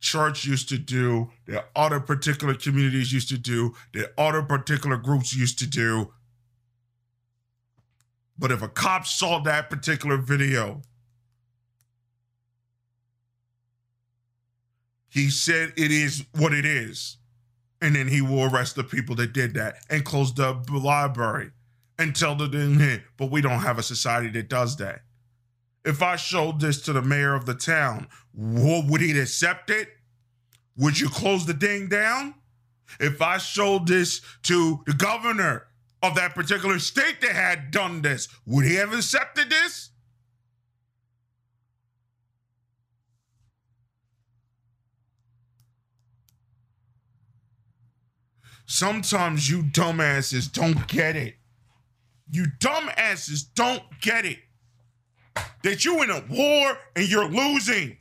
church 0.00 0.44
used 0.44 0.68
to 0.70 0.78
do, 0.78 1.30
that 1.46 1.70
other 1.76 2.00
particular 2.00 2.54
communities 2.54 3.12
used 3.12 3.28
to 3.28 3.38
do, 3.38 3.74
that 3.94 4.12
other 4.18 4.42
particular 4.42 4.96
groups 4.96 5.34
used 5.34 5.58
to 5.60 5.66
do. 5.66 6.12
But 8.38 8.50
if 8.50 8.62
a 8.62 8.68
cop 8.68 9.06
saw 9.06 9.38
that 9.40 9.70
particular 9.70 10.16
video, 10.16 10.82
he 15.08 15.28
said 15.28 15.74
it 15.76 15.90
is 15.90 16.24
what 16.36 16.52
it 16.52 16.64
is. 16.64 17.18
And 17.82 17.94
then 17.94 18.08
he 18.08 18.20
will 18.20 18.52
arrest 18.52 18.76
the 18.76 18.84
people 18.84 19.14
that 19.16 19.32
did 19.32 19.54
that 19.54 19.76
and 19.88 20.04
close 20.04 20.34
the 20.34 20.60
library 20.70 21.50
and 22.00 22.16
tell 22.16 22.34
them, 22.34 23.02
but 23.16 23.30
we 23.30 23.40
don't 23.40 23.60
have 23.60 23.78
a 23.78 23.82
society 23.82 24.30
that 24.30 24.48
does 24.48 24.76
that 24.78 25.02
if 25.84 26.02
I 26.02 26.16
showed 26.16 26.60
this 26.60 26.80
to 26.82 26.92
the 26.92 27.02
mayor 27.02 27.34
of 27.34 27.46
the 27.46 27.54
town, 27.54 28.08
would 28.34 29.00
he 29.00 29.18
accept 29.18 29.70
it? 29.70 29.88
Would 30.76 31.00
you 31.00 31.08
close 31.08 31.46
the 31.46 31.54
thing 31.54 31.88
down? 31.88 32.34
If 32.98 33.22
I 33.22 33.38
showed 33.38 33.86
this 33.86 34.20
to 34.44 34.80
the 34.86 34.92
governor 34.92 35.66
of 36.02 36.14
that 36.16 36.34
particular 36.34 36.78
state 36.78 37.20
that 37.20 37.32
had 37.32 37.70
done 37.70 38.02
this, 38.02 38.28
would 38.46 38.64
he 38.64 38.74
have 38.74 38.92
accepted 38.92 39.50
this? 39.50 39.90
Sometimes 48.66 49.50
you 49.50 49.62
dumbasses 49.62 50.50
don't 50.50 50.86
get 50.86 51.16
it. 51.16 51.39
You 52.30 52.46
dumbasses 52.60 53.44
don't 53.54 53.82
get 54.00 54.24
it 54.24 54.38
that 55.62 55.84
you 55.84 56.02
in 56.02 56.10
a 56.10 56.22
war 56.30 56.78
and 56.96 57.08
you're 57.08 57.28
losing. 57.28 57.96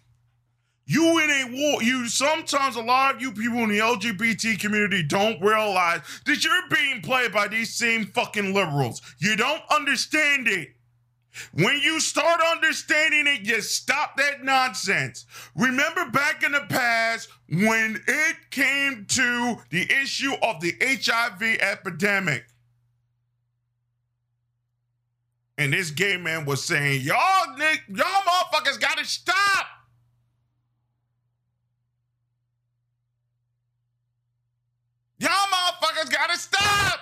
You 0.86 1.20
in 1.20 1.30
a 1.30 1.46
war. 1.52 1.84
You 1.84 2.08
sometimes 2.08 2.76
a 2.76 2.82
lot 2.82 3.16
of 3.16 3.22
you 3.22 3.32
people 3.32 3.60
in 3.60 3.70
the 3.70 3.80
LGBT 3.80 4.60
community 4.60 5.04
don't 5.04 5.42
realize 5.42 6.02
that 6.26 6.44
you're 6.44 6.70
being 6.76 7.02
played 7.02 7.32
by 7.32 7.48
these 7.48 7.76
same 7.76 8.06
fucking 8.08 8.54
liberals. 8.54 9.02
You 9.20 9.36
don't 9.36 9.62
understand 9.70 10.48
it. 10.48 10.70
When 11.54 11.80
you 11.80 12.00
start 12.00 12.42
understanding 12.42 13.28
it, 13.28 13.42
you 13.42 13.62
stop 13.62 14.18
that 14.18 14.44
nonsense. 14.44 15.28
Remember 15.56 16.10
back 16.10 16.42
in 16.44 16.54
the 16.54 16.66
past 16.68 17.30
when 17.50 18.02
it 18.08 18.36
came 18.50 19.06
to 19.10 19.58
the 19.70 19.84
issue 20.02 20.34
of 20.42 20.60
the 20.60 20.74
HIV 20.82 21.60
epidemic. 21.62 22.46
And 25.60 25.74
this 25.74 25.92
gay 25.92 26.16
man 26.16 26.46
was 26.46 26.64
saying, 26.64 27.02
y'all, 27.02 27.58
Nick, 27.58 27.84
y'all 27.90 28.06
motherfuckers 28.06 28.80
gotta 28.80 29.04
stop. 29.04 29.66
Y'all 35.18 35.30
motherfuckers 35.30 36.10
gotta 36.10 36.40
stop. 36.40 37.00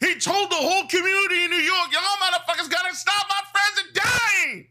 He 0.00 0.16
told 0.16 0.50
the 0.50 0.56
whole 0.56 0.88
community 0.88 1.44
in 1.44 1.50
New 1.52 1.58
York, 1.58 1.92
y'all 1.92 2.02
motherfuckers 2.20 2.68
gotta 2.68 2.96
stop. 2.96 3.26
My 3.28 3.40
friends 3.52 3.80
are 3.80 4.02
dying. 4.02 4.66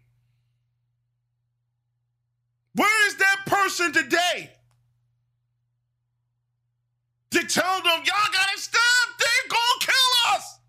Where 2.73 3.07
is 3.07 3.15
that 3.15 3.37
person 3.45 3.93
today? 3.93 4.51
To 7.31 7.43
tell 7.47 7.81
them, 7.83 8.01
y'all 8.05 8.31
gotta 8.33 8.57
stop. 8.57 9.09
They're 9.19 9.49
gonna 9.49 9.79
kill 9.81 10.35
us. 10.35 10.59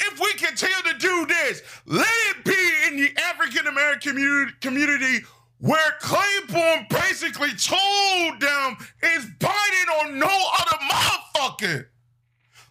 If 0.00 0.20
we 0.20 0.32
continue 0.34 0.92
to 0.92 0.98
do 0.98 1.26
this, 1.26 1.62
let 1.86 2.08
it 2.30 2.44
be 2.44 2.72
in 2.88 2.96
the 2.96 3.10
African 3.22 3.66
American 3.66 4.52
community, 4.60 5.24
where 5.58 5.92
Clyburn 6.00 6.88
basically 6.88 7.50
told 7.56 8.40
them 8.40 8.76
is 9.02 9.26
biting 9.40 9.88
on 10.02 10.18
no 10.18 10.26
other 10.60 10.78
motherfucker. 10.90 11.86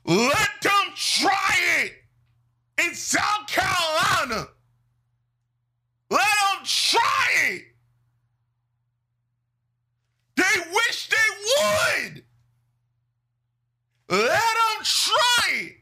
Let 0.05 0.49
them 0.61 0.93
try 0.95 1.55
it 1.83 1.93
in 2.85 2.93
South 2.95 3.47
Carolina. 3.47 4.47
Let 6.09 6.21
them 6.21 6.65
try 6.65 7.27
it. 7.49 7.63
They 10.37 10.43
wish 10.73 11.09
they 11.09 12.05
would. 12.13 12.23
Let 14.09 14.29
them 14.29 14.83
try. 14.83 15.75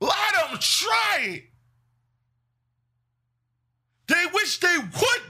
Let 0.00 0.10
them 0.50 0.58
try. 0.60 1.44
They 4.08 4.26
wish 4.32 4.60
they 4.60 4.76
would. 4.78 5.22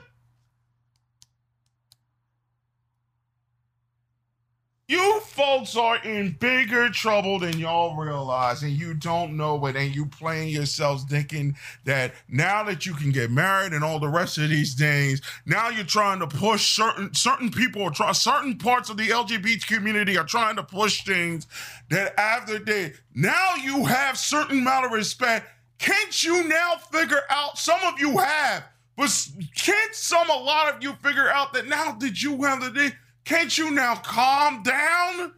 You 4.92 5.20
folks 5.20 5.74
are 5.74 5.96
in 6.04 6.32
bigger 6.32 6.90
trouble 6.90 7.38
than 7.38 7.58
y'all 7.58 7.96
realize, 7.96 8.62
and 8.62 8.72
you 8.72 8.92
don't 8.92 9.38
know 9.38 9.64
it, 9.64 9.74
and 9.74 9.96
you 9.96 10.04
playing 10.04 10.50
yourselves 10.50 11.04
thinking 11.04 11.56
that 11.84 12.12
now 12.28 12.62
that 12.64 12.84
you 12.84 12.92
can 12.92 13.10
get 13.10 13.30
married 13.30 13.72
and 13.72 13.82
all 13.82 13.98
the 13.98 14.10
rest 14.10 14.36
of 14.36 14.50
these 14.50 14.74
things, 14.74 15.22
now 15.46 15.70
you're 15.70 15.86
trying 15.86 16.20
to 16.20 16.26
push 16.26 16.76
certain 16.76 17.14
certain 17.14 17.50
people 17.50 17.80
or 17.80 17.90
try 17.90 18.12
certain 18.12 18.58
parts 18.58 18.90
of 18.90 18.98
the 18.98 19.08
LGBT 19.08 19.66
community 19.66 20.18
are 20.18 20.26
trying 20.26 20.56
to 20.56 20.62
push 20.62 21.02
things 21.06 21.46
that 21.88 22.12
after 22.20 22.58
they 22.58 22.92
now 23.14 23.54
you 23.62 23.86
have 23.86 24.18
certain 24.18 24.58
amount 24.58 24.84
of 24.84 24.92
respect. 24.92 25.48
Can't 25.78 26.22
you 26.22 26.46
now 26.46 26.74
figure 26.76 27.22
out? 27.30 27.56
Some 27.56 27.80
of 27.84 27.98
you 27.98 28.18
have, 28.18 28.64
but 28.98 29.26
can't 29.56 29.94
some 29.94 30.28
a 30.28 30.38
lot 30.38 30.70
of 30.74 30.82
you 30.82 30.92
figure 31.02 31.30
out 31.30 31.54
that 31.54 31.66
now 31.66 31.92
that 31.92 32.22
you 32.22 32.42
have 32.42 32.60
the 32.74 32.92
can't 33.24 33.56
you 33.56 33.70
now 33.70 33.94
calm 33.96 34.62
down 34.62 35.32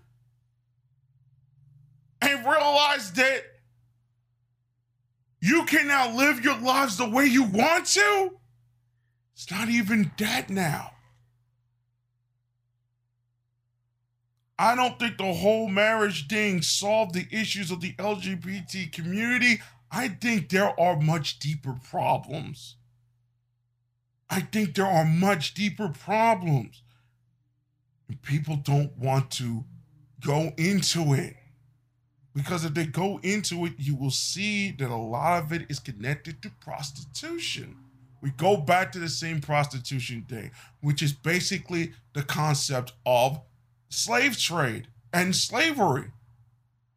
and 2.20 2.46
realize 2.46 3.12
that 3.12 3.42
you 5.40 5.64
can 5.66 5.88
now 5.88 6.16
live 6.16 6.42
your 6.42 6.58
lives 6.58 6.96
the 6.96 7.08
way 7.08 7.26
you 7.26 7.44
want 7.44 7.86
to? 7.86 8.30
It's 9.34 9.50
not 9.50 9.68
even 9.68 10.10
that 10.18 10.48
now. 10.48 10.92
I 14.58 14.76
don't 14.76 14.98
think 14.98 15.18
the 15.18 15.34
whole 15.34 15.68
marriage 15.68 16.28
thing 16.28 16.62
solved 16.62 17.14
the 17.14 17.26
issues 17.30 17.70
of 17.70 17.80
the 17.80 17.92
LGBT 17.94 18.92
community. 18.92 19.60
I 19.90 20.08
think 20.08 20.48
there 20.48 20.78
are 20.80 20.98
much 20.98 21.40
deeper 21.40 21.74
problems. 21.90 22.76
I 24.30 24.40
think 24.40 24.74
there 24.74 24.86
are 24.86 25.04
much 25.04 25.54
deeper 25.54 25.88
problems 25.88 26.83
people 28.22 28.56
don't 28.56 28.96
want 28.98 29.30
to 29.32 29.64
go 30.24 30.52
into 30.56 31.14
it. 31.14 31.36
Because 32.34 32.64
if 32.64 32.74
they 32.74 32.86
go 32.86 33.20
into 33.22 33.64
it, 33.64 33.74
you 33.78 33.94
will 33.94 34.10
see 34.10 34.72
that 34.72 34.90
a 34.90 34.96
lot 34.96 35.42
of 35.42 35.52
it 35.52 35.66
is 35.68 35.78
connected 35.78 36.42
to 36.42 36.50
prostitution. 36.60 37.76
We 38.20 38.30
go 38.30 38.56
back 38.56 38.90
to 38.92 38.98
the 38.98 39.08
same 39.08 39.40
prostitution 39.40 40.24
thing, 40.28 40.50
which 40.80 41.02
is 41.02 41.12
basically 41.12 41.92
the 42.14 42.22
concept 42.22 42.92
of 43.06 43.40
slave 43.88 44.38
trade 44.38 44.88
and 45.12 45.36
slavery. 45.36 46.10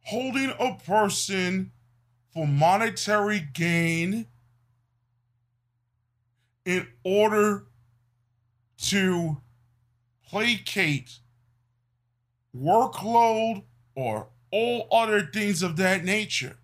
Holding 0.06 0.52
a 0.58 0.74
person 0.84 1.70
for 2.32 2.46
monetary 2.46 3.46
gain 3.52 4.26
in 6.64 6.86
order 7.04 7.66
to 8.78 9.36
placate 10.28 11.18
workload 12.56 13.64
or 13.94 14.28
all 14.50 14.88
other 14.90 15.26
things 15.32 15.62
of 15.62 15.76
that 15.76 16.04
nature 16.04 16.56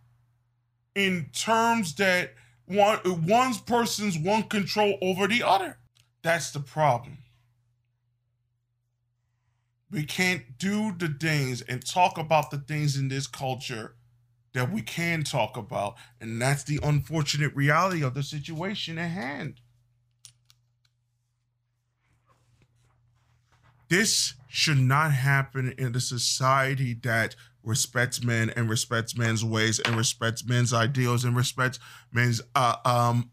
in 0.95 1.27
terms 1.33 1.95
that 1.97 2.35
one 2.67 2.99
one's 3.27 3.61
person's 3.61 4.19
one 4.19 4.45
control 4.45 4.97
over 5.03 5.27
the 5.27 5.43
other. 5.43 5.79
That's 6.23 6.51
the 6.53 6.61
problem. 6.61 7.19
We 9.91 10.05
can't 10.05 10.59
do 10.59 10.93
the 10.97 11.09
things 11.09 11.61
and 11.63 11.85
talk 11.85 12.19
about 12.19 12.51
the 12.51 12.59
things 12.59 12.97
in 12.97 13.09
this 13.09 13.27
culture 13.27 13.95
that 14.55 14.73
we 14.73 14.83
can 14.83 15.23
talk 15.25 15.57
about. 15.57 15.97
And 16.21 16.41
that's 16.41 16.65
the 16.65 16.81
unfortunate 16.83 17.55
reality 17.55 18.03
of 18.03 18.15
the 18.15 18.23
situation 18.23 18.99
at 18.99 19.11
hand. 19.11 19.61
This 23.95 24.35
should 24.49 24.79
not 24.79 25.13
happen 25.13 25.73
in 25.79 25.95
a 25.95 26.01
society 26.01 26.95
that 26.95 27.37
respects 27.63 28.25
men 28.25 28.51
and 28.51 28.69
respects 28.69 29.17
men's 29.17 29.45
ways 29.45 29.79
and 29.79 29.95
respects 29.95 30.45
men's 30.45 30.73
ideals 30.73 31.25
and 31.25 31.37
respects 31.37 31.79
men's 32.13 32.41
uh, 32.57 32.75
um 32.85 33.31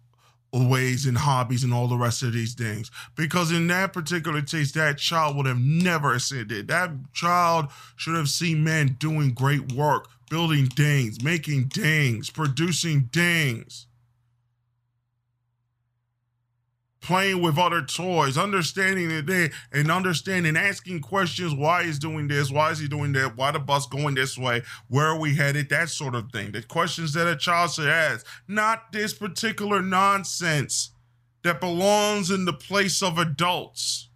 ways 0.54 1.08
and 1.08 1.18
hobbies 1.18 1.64
and 1.64 1.74
all 1.74 1.88
the 1.88 1.98
rest 1.98 2.22
of 2.24 2.34
these 2.34 2.54
things. 2.54 2.92
Because 3.16 3.52
in 3.52 3.68
that 3.68 3.94
particular 3.94 4.42
case, 4.42 4.74
that 4.74 4.98
child 4.98 5.38
would 5.38 5.46
have 5.46 5.60
never 5.60 6.14
it. 6.14 6.68
That 6.68 6.92
child 7.14 7.70
should 7.96 8.16
have 8.16 8.30
seen 8.30 8.64
men 8.64 8.98
doing 9.00 9.32
great 9.32 9.72
work, 9.72 10.10
building 10.30 10.68
things, 10.68 11.24
making 11.24 11.70
things, 11.70 12.30
producing 12.30 13.10
things. 13.14 13.88
Playing 17.02 17.42
with 17.42 17.58
other 17.58 17.82
toys, 17.82 18.38
understanding 18.38 19.10
that 19.10 19.26
they 19.26 19.52
and 19.72 19.92
understanding, 19.92 20.56
asking 20.56 21.02
questions, 21.02 21.54
why 21.54 21.84
he's 21.84 22.00
doing 22.00 22.28
this, 22.28 22.52
why 22.52 22.72
is 22.72 22.80
he 22.80 22.88
doing 22.88 23.12
that, 23.14 23.36
why 23.36 23.52
the 23.52 23.60
bus 23.60 23.88
going 23.88 24.16
this 24.16 24.38
way, 24.38 24.62
where 24.88 25.08
are 25.08 25.20
we 25.20 25.36
headed, 25.36 25.70
that 25.70 25.90
sort 25.90 26.16
of 26.16 26.32
thing. 26.32 26.52
The 26.52 26.62
questions 26.62 27.14
that 27.14 27.28
a 27.28 27.36
child 27.36 27.72
should 27.72 27.88
ask, 27.88 28.26
not 28.48 28.92
this 28.92 29.14
particular 29.14 29.82
nonsense 29.82 30.92
that 31.44 31.60
belongs 31.60 32.30
in 32.30 32.46
the 32.46 32.54
place 32.54 33.02
of 33.02 33.18
adults. 33.18 34.10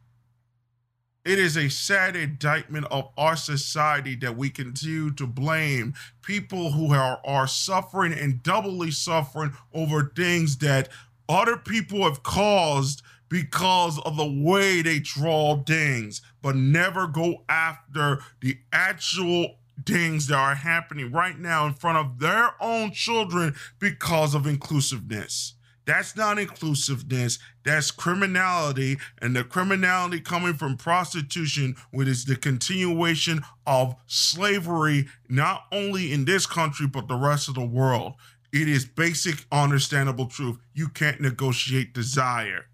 It 1.26 1.40
is 1.40 1.57
a 1.57 1.70
sad 1.70 2.16
indictment 2.16 2.86
of 2.91 3.10
our 3.18 3.36
society 3.36 4.16
that 4.18 4.38
we 4.38 4.52
continue 4.52 5.12
to 5.16 5.26
blame 5.26 5.95
people 6.22 6.72
who 6.72 6.94
are, 6.94 7.20
are 7.26 7.48
suffering 7.48 8.14
and 8.14 8.44
doubly 8.44 8.91
suffering 8.91 9.53
over 9.74 10.12
things 10.16 10.60
that 10.60 10.90
other 11.27 11.57
people 11.57 12.03
have 12.03 12.23
caused 12.23 13.02
because 13.30 13.99
of 13.99 14.18
the 14.18 14.43
way 14.43 14.81
they 14.81 14.99
draw 14.99 15.61
things, 15.64 16.22
but 16.41 16.56
never 16.56 17.07
go 17.07 17.43
after 17.49 18.19
the 18.41 18.57
actual 18.72 19.57
things 19.85 20.27
that 20.27 20.38
are 20.38 20.56
happening 20.56 21.11
right 21.11 21.38
now 21.38 21.65
in 21.65 21.73
front 21.73 21.97
of 21.97 22.19
their 22.19 22.52
own 22.61 22.91
children 22.91 23.56
because 23.80 24.34
of 24.35 24.47
inclusiveness. 24.47 25.56
That's 25.85 26.15
not 26.15 26.39
inclusiveness. 26.39 27.38
That's 27.64 27.91
criminality. 27.91 28.97
And 29.22 29.35
the 29.35 29.43
criminality 29.43 30.19
coming 30.19 30.56
from 30.56 30.77
prostitution, 30.77 31.76
which 31.91 32.07
is 32.07 32.26
the 32.26 32.35
continuation 32.35 33.41
of 33.68 33.95
slavery, 34.07 35.07
not 35.30 35.65
only 35.72 36.11
in 36.11 36.26
this 36.26 36.47
country, 36.47 36.88
but 36.88 37.07
the 37.07 37.15
rest 37.15 37.47
of 37.49 37.56
the 37.56 37.65
world. 37.65 38.14
It 38.56 38.69
is 38.69 38.86
basic, 38.86 39.45
understandable 39.52 40.27
truth. 40.27 40.60
You 40.73 40.88
can't 40.88 41.19
negotiate 41.19 41.94
desire. 41.94 42.68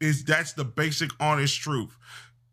Is 0.00 0.24
that's 0.24 0.52
the 0.52 0.64
basic, 0.64 1.10
honest 1.20 1.60
truth. 1.60 1.96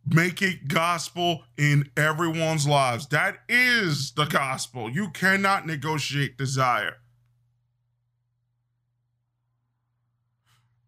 Make 0.05 0.43
it 0.43 0.67
gospel 0.67 1.45
in 1.57 1.89
everyone's 1.97 2.67
lives. 2.67 3.07
That 3.07 3.39
is 3.49 4.11
the 4.11 4.25
gospel. 4.25 4.87
You 4.87 5.09
cannot 5.09 5.65
negotiate 5.65 6.37
desire. 6.37 6.97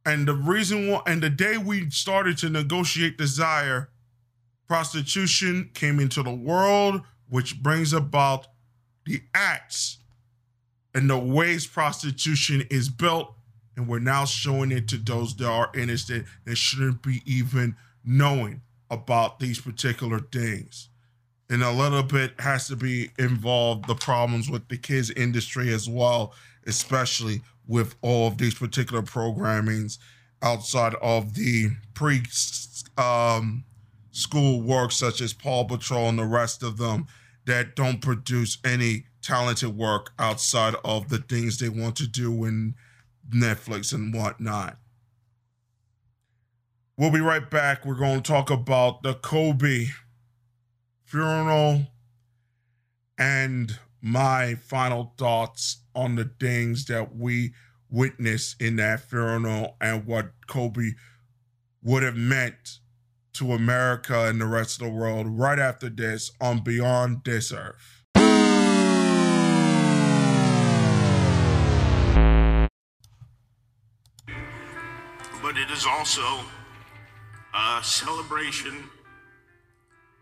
And 0.06 0.28
the 0.28 0.36
reason 0.36 0.88
why, 0.88 1.02
and 1.08 1.24
the 1.24 1.32
day 1.32 1.58
we 1.58 1.90
started 1.90 2.38
to 2.40 2.50
negotiate 2.50 3.18
desire, 3.18 3.90
prostitution 4.68 5.72
came 5.74 6.00
into 6.00 6.22
the 6.22 6.34
world, 6.34 7.02
which 7.28 7.64
brings 7.64 7.92
about 7.92 8.46
the 9.08 9.24
acts 9.34 9.98
and 10.94 11.10
the 11.10 11.18
ways 11.18 11.68
prostitution 11.68 12.64
is 12.70 12.90
built 12.90 13.34
and 13.76 13.88
we're 13.88 14.00
now 14.00 14.26
showing 14.26 14.72
it 14.72 14.88
to 14.90 14.98
those 14.98 15.36
that 15.38 15.48
are 15.48 15.72
innocent 15.76 16.26
and 16.46 16.58
shouldn't 16.58 17.02
be 17.02 17.22
even 17.26 17.76
knowing 18.04 18.62
about 18.90 19.40
these 19.40 19.62
particular 19.62 20.20
things. 20.20 20.90
And 21.50 21.64
a 21.64 21.72
little 21.72 22.04
bit 22.04 22.40
has 22.40 22.68
to 22.68 22.76
be 22.76 23.10
involved 23.18 23.88
the 23.88 23.96
problems 23.96 24.50
with 24.50 24.68
the 24.68 24.78
kids 24.78 25.10
industry 25.12 25.74
as 25.74 25.88
well, 25.90 26.34
especially 26.66 27.42
with 27.68 27.96
all 28.02 28.28
of 28.28 28.38
these 28.38 28.56
particular 28.56 29.02
programmings 29.02 29.98
outside 30.42 30.96
of 31.02 31.34
the 31.36 31.70
pre 31.94 32.24
um, 32.98 33.64
school 34.12 34.62
work, 34.62 34.92
such 34.92 35.22
as 35.22 35.34
Paw 35.34 35.64
Patrol 35.66 36.10
and 36.10 36.20
the 36.20 36.26
rest 36.26 36.64
of 36.64 36.78
them, 36.78 37.08
that 37.46 37.76
don't 37.76 38.02
produce 38.02 38.58
any 38.64 39.06
talented 39.22 39.78
work 39.78 40.12
outside 40.20 40.76
of 40.84 41.10
the 41.10 41.18
things 41.18 41.58
they 41.58 41.70
want 41.70 41.96
to 41.98 42.08
do 42.08 42.46
in 42.46 42.76
Netflix 43.30 43.94
and 43.94 44.14
whatnot. 44.14 44.78
We'll 46.98 47.12
be 47.12 47.22
right 47.22 47.50
back. 47.50 47.86
We're 47.86 47.96
going 47.96 48.22
to 48.22 48.32
talk 48.32 48.50
about 48.50 49.04
the 49.04 49.16
Kobe 49.16 49.88
funeral 51.04 51.88
and 53.18 53.80
my 54.02 54.56
final 54.56 55.14
thoughts 55.18 55.82
on 55.96 56.16
the 56.16 56.32
things 56.40 56.86
that 56.86 57.16
we 57.16 57.54
witnessed 57.90 58.62
in 58.62 58.78
that 58.78 59.02
funeral 59.02 59.76
and 59.82 60.06
what 60.06 60.32
Kobe 60.48 60.92
would 61.84 62.04
have 62.04 62.16
meant 62.16 62.80
to 63.34 63.54
America 63.54 64.28
and 64.28 64.40
the 64.40 64.46
rest 64.46 64.82
of 64.82 64.88
the 64.88 64.94
world 64.94 65.28
right 65.28 65.60
after 65.60 65.90
this 65.90 66.32
on 66.40 66.64
Beyond 66.64 67.24
This 67.24 67.52
Earth. 67.52 68.01
But 75.52 75.60
it 75.60 75.70
is 75.70 75.86
also 75.86 76.24
a 77.54 77.84
celebration 77.84 78.86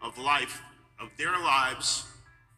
of 0.01 0.17
life, 0.17 0.63
of 0.99 1.09
their 1.19 1.37
lives. 1.37 2.07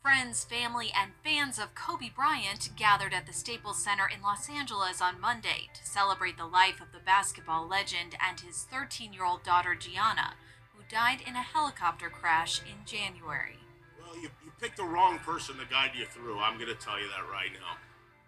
Friends, 0.01 0.45
family, 0.45 0.89
and 0.97 1.11
fans 1.21 1.59
of 1.59 1.75
Kobe 1.75 2.11
Bryant 2.15 2.69
gathered 2.77 3.13
at 3.13 3.27
the 3.27 3.33
Staples 3.33 3.83
Center 3.83 4.07
in 4.07 4.21
Los 4.21 4.49
Angeles 4.49 5.01
on 5.01 5.19
Monday 5.19 5.67
to 5.73 5.85
celebrate 5.85 6.37
the 6.37 6.45
life 6.45 6.79
of 6.79 6.93
the 6.93 7.03
basketball 7.05 7.67
legend 7.67 8.15
and 8.25 8.39
his 8.39 8.65
13 8.71 9.11
year 9.11 9.25
old 9.25 9.43
daughter 9.43 9.75
Gianna, 9.75 10.35
who 10.73 10.83
died 10.89 11.19
in 11.27 11.35
a 11.35 11.41
helicopter 11.41 12.09
crash 12.09 12.61
in 12.61 12.85
January. 12.85 13.59
Well, 13.99 14.15
you, 14.15 14.29
you 14.45 14.51
picked 14.61 14.77
the 14.77 14.85
wrong 14.85 15.19
person 15.19 15.57
to 15.57 15.65
guide 15.65 15.91
you 15.93 16.05
through. 16.05 16.39
I'm 16.39 16.55
going 16.55 16.69
to 16.69 16.75
tell 16.75 16.97
you 16.97 17.09
that 17.09 17.29
right 17.29 17.51
now. 17.51 17.75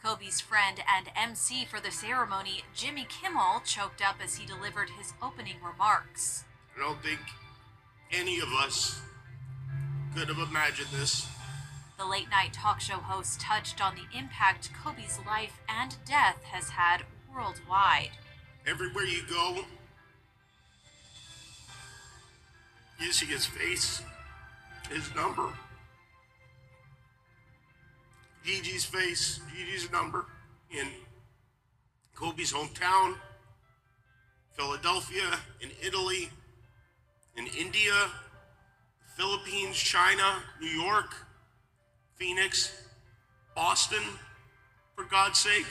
Kobe's 0.03 0.41
friend 0.41 0.83
and 0.93 1.09
MC 1.15 1.63
for 1.63 1.79
the 1.79 1.89
ceremony, 1.89 2.63
Jimmy 2.75 3.07
Kimmel, 3.07 3.61
choked 3.63 4.01
up 4.01 4.17
as 4.21 4.35
he 4.35 4.45
delivered 4.45 4.89
his 4.89 5.13
opening 5.21 5.55
remarks. 5.65 6.43
I 6.75 6.81
don't 6.81 7.01
think 7.01 7.21
any 8.11 8.39
of 8.41 8.49
us 8.49 8.99
could 10.13 10.27
have 10.27 10.39
imagined 10.49 10.89
this. 10.91 11.25
The 11.97 12.05
late 12.05 12.29
night 12.29 12.51
talk 12.51 12.81
show 12.81 12.97
host 12.97 13.39
touched 13.39 13.81
on 13.81 13.95
the 13.95 14.17
impact 14.17 14.71
Kobe's 14.73 15.19
life 15.25 15.61
and 15.69 15.95
death 16.05 16.43
has 16.51 16.71
had 16.71 17.03
worldwide. 17.33 18.11
Everywhere 18.67 19.05
you 19.05 19.21
go, 19.29 19.59
you 22.99 23.13
see 23.13 23.27
his 23.27 23.45
face, 23.45 24.01
his 24.89 25.15
number. 25.15 25.53
Gigi's 28.43 28.83
face, 28.83 29.39
Gigi's 29.55 29.91
number 29.91 30.25
in 30.69 30.87
Kobe's 32.15 32.51
hometown, 32.51 33.15
Philadelphia, 34.51 35.39
in 35.61 35.69
Italy, 35.81 36.29
in 37.37 37.47
India, 37.47 37.93
Philippines, 39.15 39.77
China, 39.77 40.41
New 40.59 40.67
York, 40.67 41.15
Phoenix, 42.15 42.71
Boston, 43.55 44.03
for 44.95 45.05
God's 45.05 45.39
sake. 45.39 45.65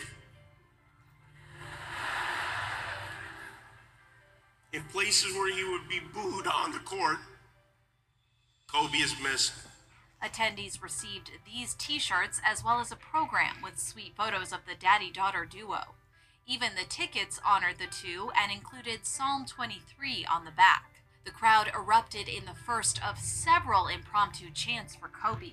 In 4.73 4.83
places 4.85 5.33
where 5.35 5.55
he 5.55 5.65
would 5.65 5.87
be 5.89 6.01
booed 6.15 6.47
on 6.47 6.73
the 6.73 6.79
court, 6.79 7.19
Kobe 8.67 8.97
is 8.99 9.15
missed. 9.23 9.53
Attendees 10.23 10.81
received 10.81 11.33
these 11.45 11.75
t 11.75 11.99
shirts 11.99 12.41
as 12.45 12.63
well 12.63 12.81
as 12.81 12.93
a 12.93 12.97
program 12.97 13.57
with 13.63 13.79
sweet 13.79 14.15
photos 14.17 14.53
of 14.53 14.61
the 14.67 14.75
daddy 14.79 15.11
daughter 15.11 15.45
duo. 15.45 15.95
Even 16.47 16.75
the 16.75 16.89
tickets 16.89 17.41
honored 17.45 17.79
the 17.79 17.87
two 17.87 18.31
and 18.41 18.53
included 18.53 19.05
Psalm 19.05 19.45
23 19.47 20.27
on 20.33 20.45
the 20.45 20.51
back. 20.51 21.03
The 21.25 21.31
crowd 21.31 21.71
erupted 21.75 22.29
in 22.29 22.45
the 22.45 22.55
first 22.55 23.05
of 23.05 23.19
several 23.19 23.89
impromptu 23.89 24.51
chants 24.51 24.95
for 24.95 25.09
Kobe. 25.09 25.53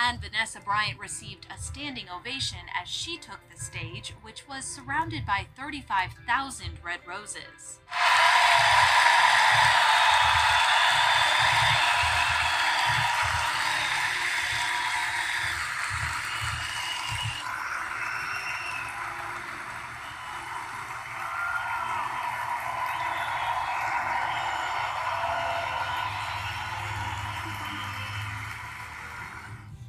And 0.00 0.20
Vanessa 0.20 0.60
Bryant 0.60 0.98
received 1.00 1.48
a 1.52 1.60
standing 1.60 2.06
ovation 2.08 2.60
as 2.80 2.88
she 2.88 3.18
took 3.18 3.40
the 3.50 3.60
stage, 3.60 4.14
which 4.22 4.46
was 4.48 4.64
surrounded 4.64 5.26
by 5.26 5.46
35,000 5.56 6.78
red 6.84 7.00
roses. 7.04 7.80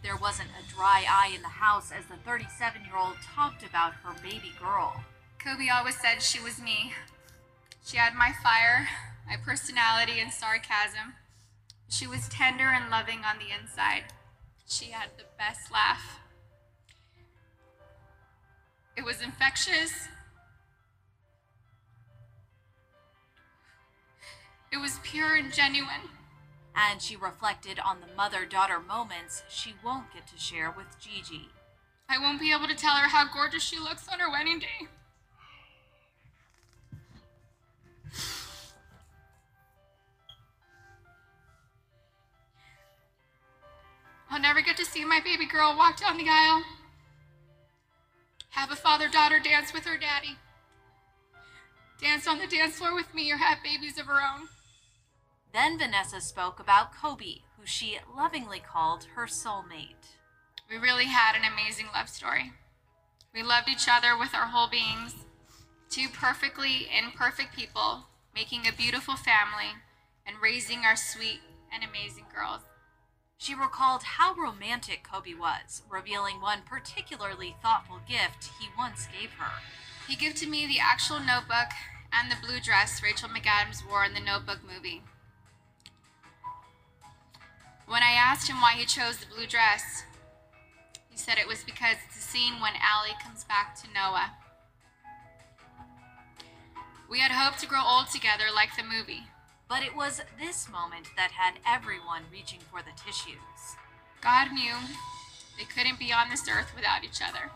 There 0.02 0.18
wasn't 0.18 0.49
a 0.60 0.64
dry 0.80 1.03
eye 1.10 1.34
in 1.35 1.41
the 1.41 1.49
house 1.49 1.91
as 1.91 2.06
the 2.06 2.15
37 2.23 2.85
year 2.85 2.95
old 2.97 3.18
talked 3.35 3.64
about 3.64 3.91
her 3.95 4.15
baby 4.23 4.53
girl. 4.57 5.03
Kobe 5.38 5.68
always 5.68 5.99
said 5.99 6.22
she 6.22 6.39
was 6.39 6.61
me. 6.61 6.93
She 7.85 7.97
had 7.97 8.14
my 8.15 8.31
fire, 8.41 8.88
my 9.27 9.35
personality, 9.35 10.22
and 10.22 10.31
sarcasm. 10.31 11.15
She 11.89 12.07
was 12.07 12.30
tender 12.30 12.64
and 12.64 12.89
loving 12.89 13.19
on 13.26 13.39
the 13.39 13.53
inside. 13.53 14.06
She 14.69 14.91
had 14.91 15.10
the 15.18 15.26
best 15.38 15.69
laugh. 15.69 16.22
It 18.95 19.03
was 19.03 19.22
infectious. 19.22 20.07
It 24.72 24.77
was 24.77 24.97
pure 25.03 25.35
and 25.35 25.51
genuine. 25.51 26.07
And 26.88 27.01
she 27.01 27.18
reflected 27.18 27.77
on 27.77 27.97
the 27.99 28.15
mother 28.15 28.45
daughter 28.45 28.80
moments 28.80 29.43
she 29.49 29.76
won't 29.84 30.14
get 30.14 30.27
to 30.27 30.39
share 30.39 30.72
with 30.72 30.97
Gigi. 30.97 31.49
I 32.07 32.18
won't 32.18 32.39
be 32.39 32.53
able 32.53 32.68
to 32.68 32.76
tell 32.76 32.95
her 32.95 33.10
how 33.10 33.26
gorgeous 33.34 33.64
she 33.64 33.77
looks 33.77 34.07
on 34.07 34.19
her 34.19 34.31
wedding 34.31 34.60
day. 34.60 34.88
I'll 44.31 44.39
never 44.39 44.61
get 44.61 44.77
to 44.77 44.85
see 44.85 45.03
my 45.03 45.19
baby 45.19 45.45
girl 45.45 45.76
walk 45.77 45.99
down 45.99 46.18
the 46.18 46.30
aisle, 46.30 46.64
have 48.51 48.72
a 48.72 48.76
father 48.76 49.10
daughter 49.10 49.39
dance 49.39 49.73
with 49.73 49.84
her 49.84 49.97
daddy, 49.97 50.38
dance 52.01 52.26
on 52.27 52.39
the 52.39 52.47
dance 52.47 52.77
floor 52.77 52.95
with 52.95 53.14
me, 53.14 53.31
or 53.31 53.38
have 53.38 53.57
babies 53.64 53.99
of 53.99 54.06
her 54.06 54.22
own. 54.22 54.47
Then 55.53 55.77
Vanessa 55.77 56.21
spoke 56.21 56.59
about 56.59 56.95
Kobe, 56.95 57.41
who 57.57 57.65
she 57.65 57.99
lovingly 58.15 58.59
called 58.59 59.07
her 59.15 59.26
soulmate. 59.26 60.17
We 60.69 60.77
really 60.77 61.05
had 61.05 61.35
an 61.35 61.41
amazing 61.43 61.88
love 61.93 62.09
story. 62.09 62.53
We 63.34 63.41
loved 63.41 63.67
each 63.67 63.88
other 63.89 64.17
with 64.17 64.35
our 64.35 64.47
whole 64.47 64.69
beings, 64.69 65.15
two 65.89 66.07
perfectly 66.09 66.88
imperfect 66.95 67.55
people 67.55 68.05
making 68.34 68.67
a 68.67 68.71
beautiful 68.71 69.15
family 69.15 69.73
and 70.26 70.35
raising 70.41 70.80
our 70.80 70.95
sweet 70.95 71.41
and 71.73 71.84
amazing 71.84 72.26
girls. 72.34 72.61
She 73.38 73.55
recalled 73.55 74.03
how 74.03 74.35
romantic 74.35 75.03
Kobe 75.03 75.34
was, 75.34 75.81
revealing 75.89 76.41
one 76.41 76.61
particularly 76.65 77.55
thoughtful 77.61 78.01
gift 78.07 78.51
he 78.59 78.67
once 78.77 79.07
gave 79.07 79.31
her. 79.31 79.51
He 80.07 80.15
gifted 80.15 80.49
me 80.49 80.67
the 80.67 80.80
actual 80.80 81.19
notebook 81.19 81.69
and 82.11 82.31
the 82.31 82.38
blue 82.45 82.59
dress 82.59 83.01
Rachel 83.01 83.30
McAdams 83.30 83.88
wore 83.88 84.03
in 84.03 84.13
the 84.13 84.19
Notebook 84.19 84.59
movie. 84.63 85.03
When 87.90 88.03
I 88.03 88.11
asked 88.11 88.48
him 88.48 88.61
why 88.61 88.74
he 88.74 88.86
chose 88.86 89.18
the 89.18 89.26
blue 89.26 89.48
dress, 89.48 90.03
he 91.10 91.18
said 91.18 91.40
it 91.40 91.48
was 91.48 91.64
because 91.64 91.98
it's 92.06 92.20
a 92.20 92.22
scene 92.22 92.61
when 92.61 92.74
Allie 92.76 93.18
comes 93.20 93.44
back 93.45 93.76
to 93.82 93.88
Noah. 93.91 94.30
We 97.10 97.20
had 97.20 97.32
hoped 97.32 97.60
to 97.61 97.68
grow 97.68 97.82
old 97.84 98.11
together 98.11 98.44
like 98.53 98.76
the 98.76 98.84
movie. 98.84 99.24
But 99.68 99.82
it 99.82 99.95
was 99.95 100.22
this 100.40 100.70
moment 100.70 101.07
that 101.18 101.32
had 101.32 101.60
everyone 101.66 102.24
reaching 102.32 102.60
for 102.60 102.82
the 102.84 102.94
tissues. 103.03 103.76
God 104.22 104.52
knew 104.53 104.76
They 105.57 105.66
couldn't 105.66 105.99
be 105.99 106.14
on 106.14 106.30
this 106.30 106.48
earth 106.48 106.72
without 106.76 107.03
each 107.03 107.22
other. 107.22 107.49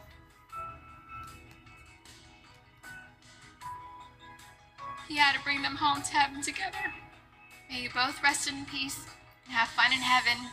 He 5.08 5.18
had 5.18 5.36
to 5.36 5.44
bring 5.44 5.62
them 5.62 5.76
home 5.76 6.02
to 6.02 6.12
heaven 6.12 6.42
together. 6.42 6.92
May 7.70 7.84
you 7.84 7.90
both 7.94 8.22
rest 8.24 8.50
in 8.50 8.66
peace 8.66 9.06
have 9.50 9.70
fun 9.70 9.92
in 9.92 10.00
heaven 10.00 10.50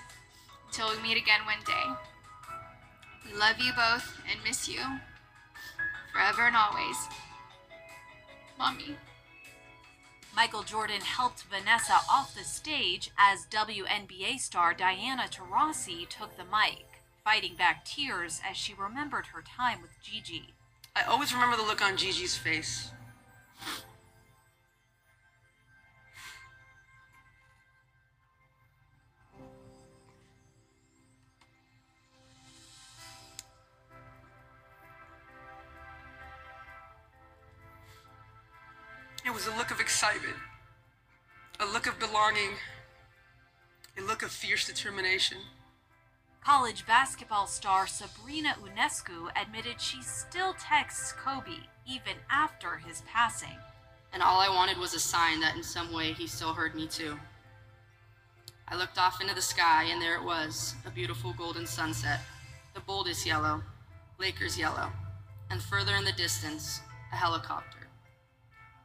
until 0.66 0.90
we 0.90 1.02
meet 1.02 1.16
again 1.16 1.40
one 1.46 1.62
day. 1.66 1.96
We 3.26 3.38
love 3.38 3.58
you 3.58 3.72
both 3.72 4.16
and 4.30 4.40
miss 4.44 4.68
you 4.68 4.80
forever 6.12 6.42
and 6.42 6.56
always. 6.56 6.96
Mommy. 8.58 8.96
Michael 10.34 10.62
Jordan 10.62 11.00
helped 11.00 11.42
Vanessa 11.42 11.98
off 12.10 12.34
the 12.34 12.44
stage 12.44 13.10
as 13.18 13.46
WNBA 13.50 14.38
star 14.38 14.74
Diana 14.74 15.24
Taurasi 15.30 16.08
took 16.08 16.36
the 16.36 16.44
mic, 16.44 16.86
fighting 17.24 17.56
back 17.56 17.84
tears 17.84 18.40
as 18.48 18.56
she 18.56 18.72
remembered 18.74 19.26
her 19.26 19.42
time 19.42 19.82
with 19.82 20.00
Gigi. 20.02 20.54
I 20.94 21.02
always 21.02 21.32
remember 21.32 21.56
the 21.56 21.62
look 21.62 21.82
on 21.82 21.96
Gigi's 21.96 22.36
face. 22.36 22.92
It 39.24 39.34
was 39.34 39.46
a 39.46 39.54
look 39.54 39.70
of 39.70 39.80
excitement, 39.80 40.36
a 41.58 41.66
look 41.66 41.86
of 41.86 41.98
belonging, 41.98 42.52
a 43.98 44.00
look 44.00 44.22
of 44.22 44.30
fierce 44.30 44.66
determination. 44.66 45.36
College 46.42 46.86
basketball 46.86 47.46
star 47.46 47.86
Sabrina 47.86 48.56
Ionescu 48.62 49.30
admitted 49.40 49.78
she 49.78 50.02
still 50.02 50.54
texts 50.54 51.12
Kobe 51.12 51.66
even 51.86 52.14
after 52.30 52.78
his 52.78 53.02
passing. 53.02 53.58
And 54.12 54.22
all 54.22 54.40
I 54.40 54.48
wanted 54.48 54.78
was 54.78 54.94
a 54.94 55.00
sign 55.00 55.40
that 55.40 55.54
in 55.54 55.62
some 55.62 55.92
way 55.92 56.12
he 56.12 56.26
still 56.26 56.54
heard 56.54 56.74
me 56.74 56.86
too. 56.86 57.18
I 58.68 58.76
looked 58.76 58.98
off 58.98 59.20
into 59.20 59.34
the 59.34 59.42
sky, 59.42 59.84
and 59.84 60.00
there 60.00 60.16
it 60.16 60.24
was 60.24 60.74
a 60.86 60.90
beautiful 60.90 61.34
golden 61.36 61.66
sunset, 61.66 62.20
the 62.72 62.80
boldest 62.80 63.26
yellow, 63.26 63.62
Lakers 64.18 64.56
yellow, 64.56 64.90
and 65.50 65.60
further 65.60 65.94
in 65.96 66.04
the 66.04 66.12
distance, 66.12 66.80
a 67.12 67.16
helicopter. 67.16 67.79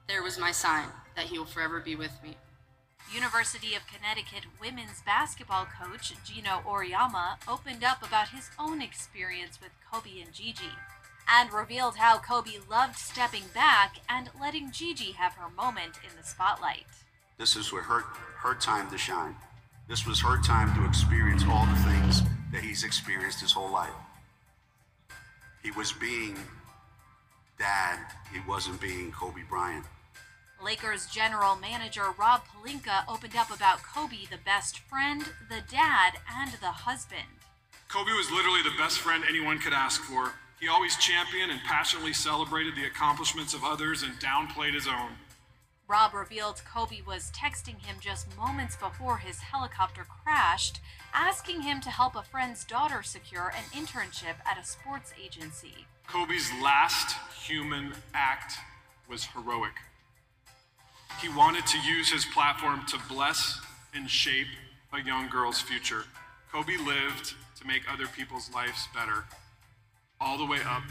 There 0.07 0.21
was 0.21 0.37
my 0.37 0.51
sign 0.51 0.87
that 1.15 1.25
he 1.25 1.39
will 1.39 1.45
forever 1.45 1.79
be 1.79 1.95
with 1.95 2.11
me. 2.23 2.37
University 3.13 3.75
of 3.75 3.87
Connecticut 3.87 4.45
women's 4.59 5.01
basketball 5.05 5.65
coach 5.65 6.13
Geno 6.23 6.61
Auriemma 6.65 7.37
opened 7.47 7.83
up 7.83 8.05
about 8.05 8.29
his 8.29 8.49
own 8.59 8.81
experience 8.81 9.59
with 9.61 9.71
Kobe 9.91 10.21
and 10.21 10.33
Gigi 10.33 10.73
and 11.27 11.51
revealed 11.51 11.97
how 11.97 12.19
Kobe 12.19 12.59
loved 12.69 12.97
stepping 12.97 13.45
back 13.53 13.97
and 14.09 14.29
letting 14.39 14.71
Gigi 14.71 15.13
have 15.13 15.33
her 15.33 15.49
moment 15.49 15.99
in 16.03 16.15
the 16.17 16.27
spotlight. 16.27 16.85
This 17.37 17.55
is 17.55 17.69
her, 17.69 17.81
her 17.81 18.55
time 18.55 18.89
to 18.91 18.97
shine. 18.97 19.35
This 19.87 20.05
was 20.05 20.21
her 20.21 20.41
time 20.41 20.75
to 20.75 20.87
experience 20.87 21.43
all 21.47 21.65
the 21.65 21.81
things 21.81 22.21
that 22.51 22.63
he's 22.63 22.83
experienced 22.83 23.41
his 23.41 23.51
whole 23.51 23.71
life. 23.71 23.93
He 25.63 25.71
was 25.71 25.91
being 25.93 26.37
dad, 27.57 27.99
he 28.31 28.39
wasn't 28.47 28.81
being 28.81 29.11
Kobe 29.11 29.41
Bryant. 29.49 29.85
Lakers 30.63 31.05
general 31.07 31.55
manager 31.55 32.13
Rob 32.17 32.41
Pelinka 32.47 33.03
opened 33.07 33.35
up 33.35 33.53
about 33.53 33.83
Kobe, 33.83 34.25
the 34.29 34.37
best 34.43 34.79
friend, 34.79 35.21
the 35.49 35.61
dad, 35.69 36.13
and 36.31 36.51
the 36.61 36.71
husband. 36.71 37.21
Kobe 37.87 38.11
was 38.11 38.31
literally 38.31 38.63
the 38.63 38.77
best 38.77 38.99
friend 38.99 39.23
anyone 39.27 39.59
could 39.59 39.73
ask 39.73 40.01
for. 40.01 40.33
He 40.59 40.67
always 40.67 40.95
championed 40.97 41.51
and 41.51 41.61
passionately 41.61 42.13
celebrated 42.13 42.75
the 42.75 42.85
accomplishments 42.85 43.53
of 43.53 43.63
others 43.63 44.03
and 44.03 44.13
downplayed 44.19 44.73
his 44.73 44.87
own. 44.87 45.11
Rob 45.87 46.15
revealed 46.15 46.63
Kobe 46.65 47.01
was 47.05 47.31
texting 47.31 47.79
him 47.85 47.97
just 47.99 48.35
moments 48.35 48.75
before 48.75 49.17
his 49.17 49.37
helicopter 49.37 50.03
crashed, 50.03 50.79
asking 51.13 51.61
him 51.61 51.79
to 51.81 51.91
help 51.91 52.15
a 52.15 52.23
friend's 52.23 52.63
daughter 52.63 53.03
secure 53.03 53.53
an 53.55 53.63
internship 53.79 54.35
at 54.49 54.57
a 54.59 54.65
sports 54.65 55.13
agency. 55.21 55.85
Kobe's 56.07 56.49
last 56.63 57.15
human 57.45 57.93
act 58.15 58.55
was 59.07 59.25
heroic. 59.25 59.73
He 61.21 61.29
wanted 61.29 61.65
to 61.67 61.79
use 61.79 62.11
his 62.11 62.25
platform 62.25 62.85
to 62.87 62.99
bless 63.09 63.59
and 63.93 64.09
shape 64.09 64.47
a 64.93 65.01
young 65.01 65.29
girl's 65.29 65.61
future. 65.61 66.03
Kobe 66.51 66.77
lived 66.77 67.33
to 67.59 67.67
make 67.67 67.81
other 67.91 68.07
people's 68.07 68.51
lives 68.53 68.87
better, 68.93 69.25
all 70.19 70.37
the 70.37 70.45
way 70.45 70.59
up 70.65 70.83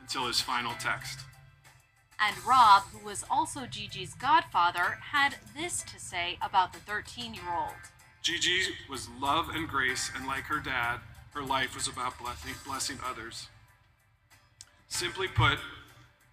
until 0.00 0.26
his 0.26 0.40
final 0.40 0.72
text. 0.80 1.20
And 2.20 2.36
Rob, 2.46 2.82
who 2.92 3.04
was 3.04 3.24
also 3.30 3.66
Gigi's 3.66 4.14
godfather, 4.14 4.98
had 5.12 5.36
this 5.56 5.82
to 5.84 5.98
say 5.98 6.36
about 6.42 6.72
the 6.72 6.80
13 6.80 7.32
year 7.32 7.50
old. 7.50 7.72
Gigi 8.22 8.74
was 8.90 9.08
love 9.20 9.48
and 9.48 9.66
grace, 9.66 10.10
and 10.14 10.26
like 10.26 10.44
her 10.44 10.58
dad, 10.58 10.98
her 11.32 11.42
life 11.42 11.74
was 11.74 11.88
about 11.88 12.18
blessing, 12.18 12.52
blessing 12.66 12.98
others. 13.08 13.48
Simply 14.88 15.28
put, 15.28 15.58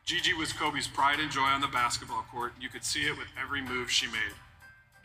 Gigi 0.07 0.33
was 0.33 0.53
Kobe's 0.53 0.87
pride 0.87 1.19
and 1.19 1.29
joy 1.29 1.41
on 1.41 1.59
the 1.59 1.67
basketball 1.67 2.23
court. 2.31 2.53
You 2.61 2.69
could 2.69 2.85
see 2.85 3.01
it 3.01 3.17
with 3.17 3.27
every 3.37 3.61
move 3.61 3.91
she 3.91 4.07
made. 4.07 4.31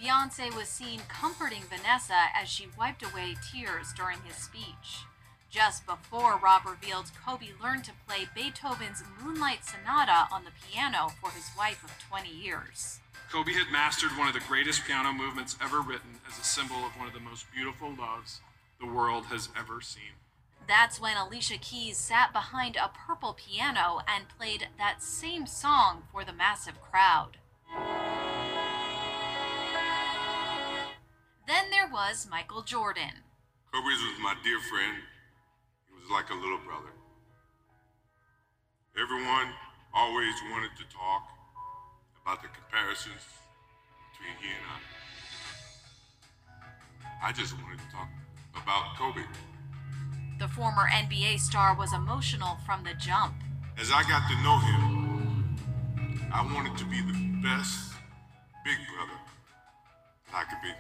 Beyonce 0.00 0.54
was 0.54 0.68
seen 0.68 1.00
comforting 1.08 1.64
Vanessa 1.68 2.26
as 2.40 2.48
she 2.48 2.68
wiped 2.78 3.02
away 3.02 3.34
tears 3.52 3.92
during 3.96 4.18
his 4.24 4.36
speech. 4.36 5.02
Just 5.50 5.84
before 5.86 6.38
Rob 6.38 6.64
revealed 6.64 7.10
Kobe 7.26 7.48
learned 7.60 7.82
to 7.86 7.90
play 8.06 8.28
Beethoven's 8.32 9.02
Moonlight 9.20 9.64
Sonata 9.64 10.28
on 10.30 10.44
the 10.44 10.52
piano 10.70 11.08
for 11.20 11.30
his 11.32 11.50
wife 11.58 11.82
of 11.82 11.90
20 12.08 12.30
years. 12.30 13.00
Kobe 13.28 13.54
had 13.54 13.72
mastered 13.72 14.16
one 14.16 14.28
of 14.28 14.34
the 14.34 14.46
greatest 14.46 14.84
piano 14.84 15.12
movements 15.12 15.56
ever 15.60 15.80
written 15.80 16.20
as 16.30 16.38
a 16.38 16.44
symbol 16.44 16.76
of 16.86 16.96
one 16.96 17.08
of 17.08 17.12
the 17.12 17.18
most 17.18 17.46
beautiful 17.52 17.92
loves 17.92 18.40
the 18.78 18.86
world 18.86 19.26
has 19.26 19.48
ever 19.58 19.80
seen. 19.80 20.21
That's 20.72 20.98
when 20.98 21.18
Alicia 21.18 21.58
Keys 21.58 21.98
sat 21.98 22.32
behind 22.32 22.76
a 22.76 22.88
purple 22.88 23.34
piano 23.34 24.00
and 24.08 24.24
played 24.26 24.68
that 24.78 25.02
same 25.02 25.46
song 25.46 26.04
for 26.10 26.24
the 26.24 26.32
massive 26.32 26.80
crowd. 26.80 27.36
Then 31.46 31.68
there 31.70 31.90
was 31.92 32.26
Michael 32.30 32.62
Jordan. 32.62 33.20
Kobe 33.70 33.84
was 33.84 34.18
my 34.22 34.34
dear 34.42 34.58
friend. 34.60 34.96
He 35.90 35.94
was 35.94 36.10
like 36.10 36.30
a 36.30 36.34
little 36.40 36.60
brother. 36.64 36.94
Everyone 38.98 39.52
always 39.92 40.34
wanted 40.50 40.70
to 40.78 40.84
talk 40.84 41.28
about 42.24 42.40
the 42.40 42.48
comparisons 42.48 43.20
between 44.08 44.36
he 44.40 44.48
and 44.56 44.64
I. 47.20 47.28
I 47.28 47.32
just 47.32 47.52
wanted 47.60 47.78
to 47.78 47.90
talk 47.92 48.08
about 48.54 48.96
Kobe. 48.96 49.20
The 50.38 50.48
former 50.48 50.88
NBA 50.90 51.38
star 51.38 51.76
was 51.76 51.92
emotional 51.92 52.58
from 52.66 52.84
the 52.84 52.94
jump. 52.94 53.34
As 53.78 53.90
I 53.90 54.02
got 54.02 54.28
to 54.28 54.36
know 54.42 54.58
him, 54.58 55.56
I 56.32 56.42
wanted 56.54 56.76
to 56.78 56.84
be 56.84 57.00
the 57.00 57.18
best 57.42 57.92
big 58.64 58.76
brother 58.94 59.18
I 60.34 60.44
could 60.44 60.62
be. 60.62 60.72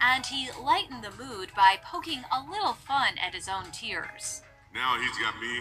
And 0.00 0.26
he 0.26 0.50
lightened 0.60 1.04
the 1.04 1.10
mood 1.22 1.50
by 1.56 1.78
poking 1.84 2.24
a 2.32 2.50
little 2.50 2.74
fun 2.74 3.14
at 3.18 3.34
his 3.34 3.48
own 3.48 3.70
tears. 3.72 4.42
Now 4.74 4.98
he's 5.00 5.18
got 5.18 5.40
me. 5.40 5.60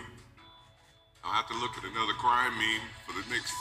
I'll 1.23 1.33
have 1.33 1.47
to 1.47 1.57
look 1.57 1.77
at 1.77 1.83
another 1.83 2.13
crime 2.13 2.53
meme 2.57 2.87
for 3.05 3.13
the 3.13 3.29
next 3.33 3.53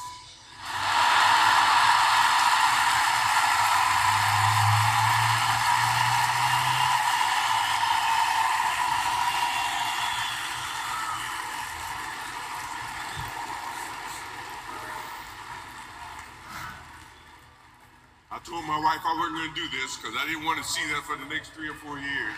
told 18.53 18.69
my 18.69 18.77
wife 18.77 19.01
I 19.01 19.17
wasn't 19.17 19.41
going 19.41 19.49
to 19.49 19.57
do 19.57 19.69
this 19.81 19.97
because 19.97 20.13
I 20.13 20.29
didn't 20.29 20.45
want 20.45 20.61
to 20.61 20.67
see 20.69 20.85
that 20.93 21.01
for 21.09 21.17
the 21.17 21.25
next 21.33 21.57
three 21.57 21.73
or 21.73 21.79
four 21.81 21.97
years. 21.97 22.37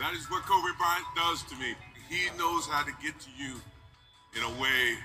That 0.00 0.16
is 0.16 0.24
what 0.32 0.48
Kobe 0.48 0.72
Bryant 0.80 1.04
does 1.12 1.44
to 1.52 1.54
me. 1.60 1.76
He 2.08 2.32
knows 2.40 2.64
how 2.64 2.80
to 2.88 2.92
get 3.04 3.20
to 3.20 3.30
you 3.36 3.60
in 4.32 4.40
a 4.40 4.52
way 4.56 4.96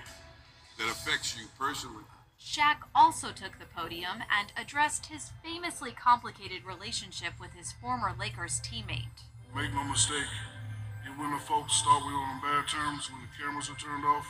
that 0.79 0.87
affects 0.87 1.35
you 1.35 1.43
personally. 1.59 2.07
Shaq 2.39 2.87
also 2.95 3.35
took 3.35 3.59
the 3.59 3.67
podium 3.67 4.23
and 4.31 4.55
addressed 4.55 5.07
his 5.07 5.35
famously 5.43 5.91
complicated 5.91 6.63
relationship 6.63 7.35
with 7.35 7.51
his 7.51 7.73
former 7.83 8.15
Lakers 8.17 8.61
teammate. 8.63 9.27
Make 9.51 9.75
no 9.75 9.83
mistake, 9.83 10.31
you 11.03 11.11
women 11.19 11.39
folks 11.39 11.83
thought 11.83 12.07
we 12.07 12.15
were 12.15 12.31
on 12.31 12.39
bad 12.39 12.71
terms 12.71 13.11
when 13.11 13.19
the 13.27 13.31
cameras 13.35 13.67
were 13.67 13.75
turned 13.75 14.05
off 14.05 14.25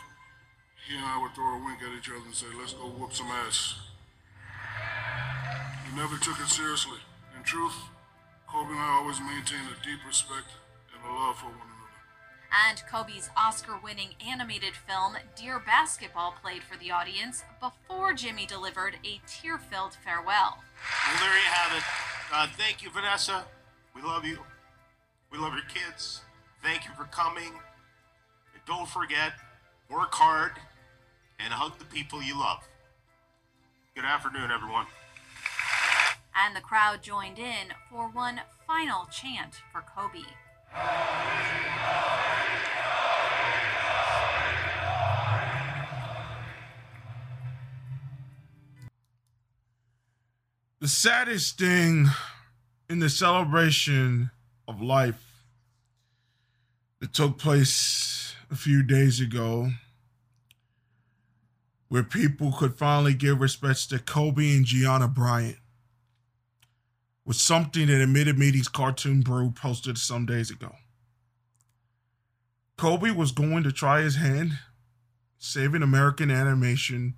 he 0.88 0.95
and 0.98 1.06
I 1.06 1.22
would 1.22 1.34
throw 1.36 1.45
a 1.45 1.64
wink 1.64 1.80
at 1.82 1.98
each 1.98 2.10
other 2.10 2.26
and 2.26 2.34
say, 2.34 2.48
let's 2.57 2.73
go 2.73 2.90
whoop 2.90 3.14
some 3.14 3.28
ass. 3.28 3.91
We 5.90 5.98
never 5.98 6.18
took 6.18 6.40
it 6.40 6.48
seriously. 6.48 6.99
In 7.38 7.44
truth, 7.44 7.76
Kobe 8.48 8.70
and 8.70 8.80
I 8.80 8.99
always 9.02 9.20
maintained 9.20 9.68
a 9.72 9.86
deep 9.86 9.99
respect 10.08 10.48
and 10.94 11.03
a 11.03 11.14
love 11.14 11.38
for 11.38 11.45
one 11.45 11.56
another. 11.56 11.72
And 12.68 12.84
Kobe's 12.90 13.30
Oscar 13.38 13.80
winning 13.82 14.10
animated 14.26 14.74
film, 14.76 15.16
Dear 15.36 15.60
Basketball, 15.60 16.36
played 16.41 16.64
for 16.64 16.78
the 16.78 16.91
audience 16.91 17.44
before 17.60 18.14
Jimmy 18.14 18.45
delivered 18.45 18.95
a 19.06 19.22
tear 19.26 19.58
filled 19.58 19.94
farewell. 20.03 20.58
Well, 21.08 21.20
there 21.20 21.34
you 21.34 21.49
have 21.49 21.78
it. 21.78 21.84
Uh, 22.34 22.48
thank 22.58 22.84
you, 22.84 22.90
Vanessa. 22.90 23.45
We 23.95 24.02
love 24.02 24.26
you. 24.26 24.40
We 25.32 25.38
love 25.38 25.53
your 25.53 25.64
kids. 25.64 26.22
Thank 26.62 26.86
you 26.86 26.91
for 26.98 27.06
coming. 27.06 27.53
And 28.53 28.62
don't 28.68 28.88
forget, 28.88 29.34
work 29.90 30.14
hard 30.14 30.52
and 31.40 31.53
hug 31.53 31.80
the 31.80 31.86
people 31.86 32.22
you 32.22 32.38
love. 32.40 32.68
Good 33.94 34.06
afternoon, 34.06 34.52
everyone. 34.52 34.86
And 36.34 36.56
the 36.56 36.62
crowd 36.62 37.04
joined 37.04 37.38
in 37.38 37.74
for 37.90 38.08
one 38.08 38.40
final 38.66 39.06
chant 39.12 39.56
for 39.74 39.82
Kobe. 39.82 40.24
The 50.80 50.88
saddest 50.88 51.60
thing 51.60 52.08
in 52.90 53.00
the 53.00 53.10
celebration 53.10 54.32
of 54.70 54.82
life 54.82 55.44
that 57.02 57.14
took 57.14 57.38
place 57.38 58.36
a 58.50 58.56
few 58.56 58.84
days 58.84 59.20
ago, 59.20 59.72
where 61.92 62.04
people 62.04 62.54
could 62.54 62.74
finally 62.74 63.14
give 63.14 63.42
respects 63.42 63.86
to 63.86 64.00
Kobe 64.00 64.56
and 64.56 64.64
Gianna 64.64 65.10
Bryant, 65.10 65.58
was 67.26 67.42
something 67.42 67.88
that 67.88 68.00
Admitted 68.00 68.40
Meetings 68.40 68.70
Cartoon 68.70 69.20
Brew 69.20 69.52
posted 69.52 69.98
some 69.98 70.26
days 70.26 70.50
ago. 70.50 70.76
Kobe 72.78 73.12
was 73.12 73.34
going 73.34 73.64
to 73.64 73.74
try 73.74 74.04
his 74.04 74.16
hand 74.16 74.54
saving 75.38 75.84
American 75.84 76.32
animation 76.32 77.16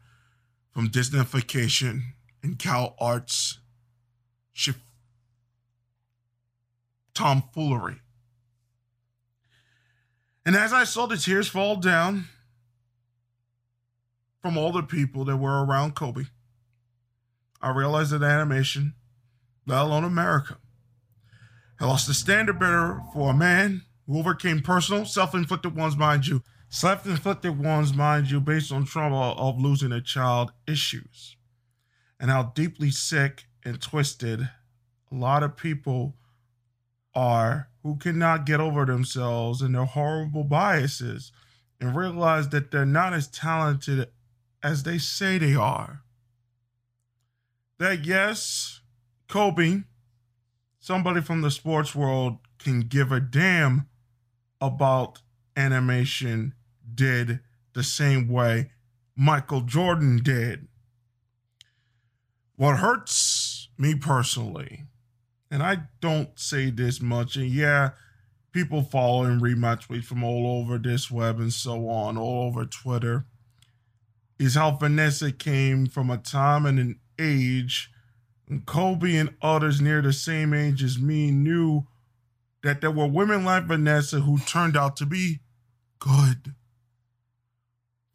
from 0.72 0.90
Disneyfication 0.90 2.02
and 2.42 2.58
Cal 2.58 2.96
Arts 3.00 3.60
shift 4.54 4.80
tomfoolery. 7.14 7.98
And 10.44 10.56
as 10.56 10.74
I 10.74 10.84
saw 10.84 11.06
the 11.06 11.18
tears 11.18 11.48
fall 11.48 11.76
down 11.76 12.26
from 14.44 14.58
all 14.58 14.74
the 14.74 14.84
people 14.84 15.24
that 15.24 15.38
were 15.38 15.64
around 15.64 15.96
Kobe, 15.96 16.26
I 17.62 17.72
realized 17.72 18.12
that 18.12 18.24
animation, 18.24 18.94
let 19.66 19.82
alone 19.82 20.04
America, 20.04 20.58
had 21.80 21.86
lost 21.86 22.08
the 22.08 22.14
standard 22.14 22.60
bearer 22.60 23.02
for 23.14 23.32
a 23.32 23.34
man 23.34 23.84
who 24.06 24.20
overcame 24.20 24.62
personal, 24.62 25.06
self 25.06 25.34
inflicted 25.34 25.78
ones, 25.78 25.96
mind 25.96 26.28
you, 26.28 26.44
self 26.68 27.06
inflicted 27.06 27.58
ones, 27.58 27.94
mind 27.94 28.30
you, 28.30 28.42
based 28.42 28.70
on 28.74 28.84
trauma 28.84 29.32
of 29.32 29.62
losing 29.62 29.94
a 29.94 30.02
child 30.02 30.52
issues, 30.68 31.38
and 32.20 32.30
how 32.30 32.52
deeply 32.54 32.92
sick 32.92 33.46
and 33.64 33.82
twisted 33.82 34.42
a 35.10 35.16
lot 35.16 35.42
of 35.42 35.56
people 35.56 36.16
are 37.16 37.70
who 37.82 37.96
cannot 37.96 38.46
get 38.46 38.60
over 38.60 38.86
themselves 38.86 39.62
and 39.62 39.74
their 39.74 39.86
horrible 39.86 40.44
biases 40.44 41.32
and 41.80 41.96
realize 41.96 42.50
that 42.50 42.72
they're 42.72 42.86
not 42.86 43.14
as 43.14 43.28
talented 43.28 44.10
as 44.64 44.84
they 44.84 44.98
say 44.98 45.38
they 45.38 45.54
are. 45.54 46.04
That 47.78 48.06
yes, 48.06 48.82
Kobe, 49.28 49.84
somebody 50.80 51.22
from 51.22 51.42
the 51.42 51.52
sports 51.52 51.94
world, 51.94 52.38
can 52.58 52.82
give 52.82 53.12
a 53.12 53.20
damn 53.20 53.88
about 54.62 55.20
animation 55.58 56.54
did 56.96 57.42
the 57.74 57.84
same 57.84 58.30
way 58.30 58.72
Michael 59.16 59.62
Jordan 59.62 60.22
did. 60.24 60.68
What 62.56 62.78
hurts 62.78 63.70
me 63.78 63.96
personally, 63.96 64.86
and 65.52 65.62
I 65.62 65.90
don't 66.00 66.40
say 66.40 66.70
this 66.70 67.02
much, 67.02 67.36
and 67.36 67.48
yeah, 67.48 67.92
people 68.52 68.84
follow 68.84 69.24
and 69.24 69.42
read 69.42 69.58
my 69.58 69.76
tweets 69.76 70.06
from 70.06 70.24
all 70.24 70.62
over 70.62 70.78
this 70.78 71.12
web 71.12 71.40
and 71.40 71.52
so 71.52 71.90
on, 71.90 72.18
all 72.18 72.48
over 72.48 72.66
Twitter, 72.66 73.26
is 74.40 74.56
how 74.56 74.72
Vanessa 74.72 75.32
came 75.32 75.86
from 75.88 76.10
a 76.10 76.18
time 76.18 76.66
and 76.66 76.80
an 76.80 77.00
age 77.20 77.92
when 78.48 78.62
Kobe 78.62 79.16
and 79.16 79.36
others 79.42 79.82
near 79.82 80.02
the 80.02 80.14
same 80.14 80.54
age 80.54 80.84
as 80.84 81.00
me 81.00 81.32
knew 81.32 81.88
that 82.62 82.82
there 82.82 82.92
were 82.92 83.08
women 83.08 83.46
like 83.46 83.66
Vanessa 83.66 84.22
who 84.22 84.38
turned 84.40 84.78
out 84.78 84.96
to 84.98 85.06
be 85.06 85.40
good. 86.00 86.54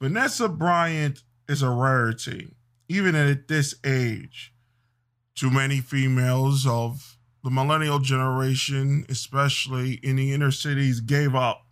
Vanessa 0.01 0.49
Bryant 0.49 1.23
is 1.49 1.63
a 1.63 1.71
rarity, 1.71 2.55
even 2.89 3.15
at 3.15 3.49
this 3.49 3.75
age. 3.85 4.53
Too 5.35 5.51
many 5.51 5.81
females 5.81 6.67
of 6.67 7.19
the 7.45 7.51
millennial 7.51 7.99
generation, 7.99 9.07
especially 9.09 9.95
in 10.03 10.17
the 10.17 10.33
inner 10.33 10.51
cities, 10.51 11.01
gave 11.01 11.35
up. 11.35 11.67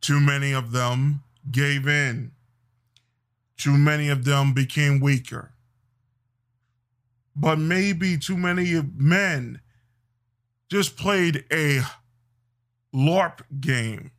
Too 0.00 0.20
many 0.20 0.52
of 0.52 0.72
them 0.72 1.22
gave 1.50 1.86
in. 1.86 2.32
Too 3.62 3.78
many 3.78 4.08
of 4.08 4.24
them 4.24 4.52
became 4.52 4.98
weaker. 4.98 5.52
But 7.36 7.60
maybe 7.60 8.18
too 8.18 8.36
many 8.36 8.82
men 8.96 9.60
just 10.68 10.96
played 10.96 11.44
a 11.52 11.82
LARP 12.92 13.42
game 13.60 14.10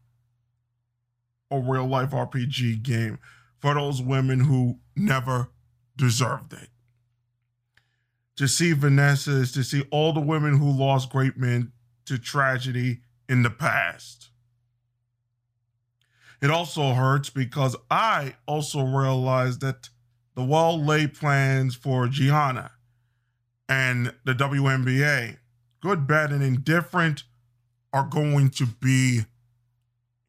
a 1.52 1.60
real 1.60 1.86
life 1.86 2.11
RPG 2.11 2.84
game 2.84 3.20
for 3.60 3.74
those 3.74 4.02
women 4.02 4.40
who 4.40 4.80
never 4.95 5.49
deserved 5.98 6.53
it. 6.53 6.70
To 8.38 8.48
see 8.48 8.72
Vanessa 8.72 9.32
is 9.32 9.52
to 9.52 9.64
see 9.65 9.84
all 9.91 10.14
the 10.14 10.22
women 10.22 10.57
who 10.57 10.72
lost 10.72 11.10
great 11.10 11.36
men 11.36 11.74
to 12.06 12.18
tragedy 12.18 13.02
in 13.28 13.44
the 13.44 13.49
past. 13.49 14.30
It 16.44 16.52
also 16.52 16.94
hurts 16.94 17.30
because 17.30 17.74
I 17.90 18.36
also 18.45 18.84
realized 18.84 19.61
that 19.61 19.88
the 20.36 20.44
well 20.44 20.78
laid 20.78 21.14
plans 21.14 21.74
for 21.74 22.06
Gianna 22.07 22.72
and 23.70 24.14
the 24.26 24.34
WNBA, 24.34 25.38
good, 25.82 26.06
bad, 26.06 26.34
and 26.34 26.44
indifferent, 26.44 27.24
are 27.94 28.03
going 28.03 28.49
to 28.49 28.65
be 28.65 29.22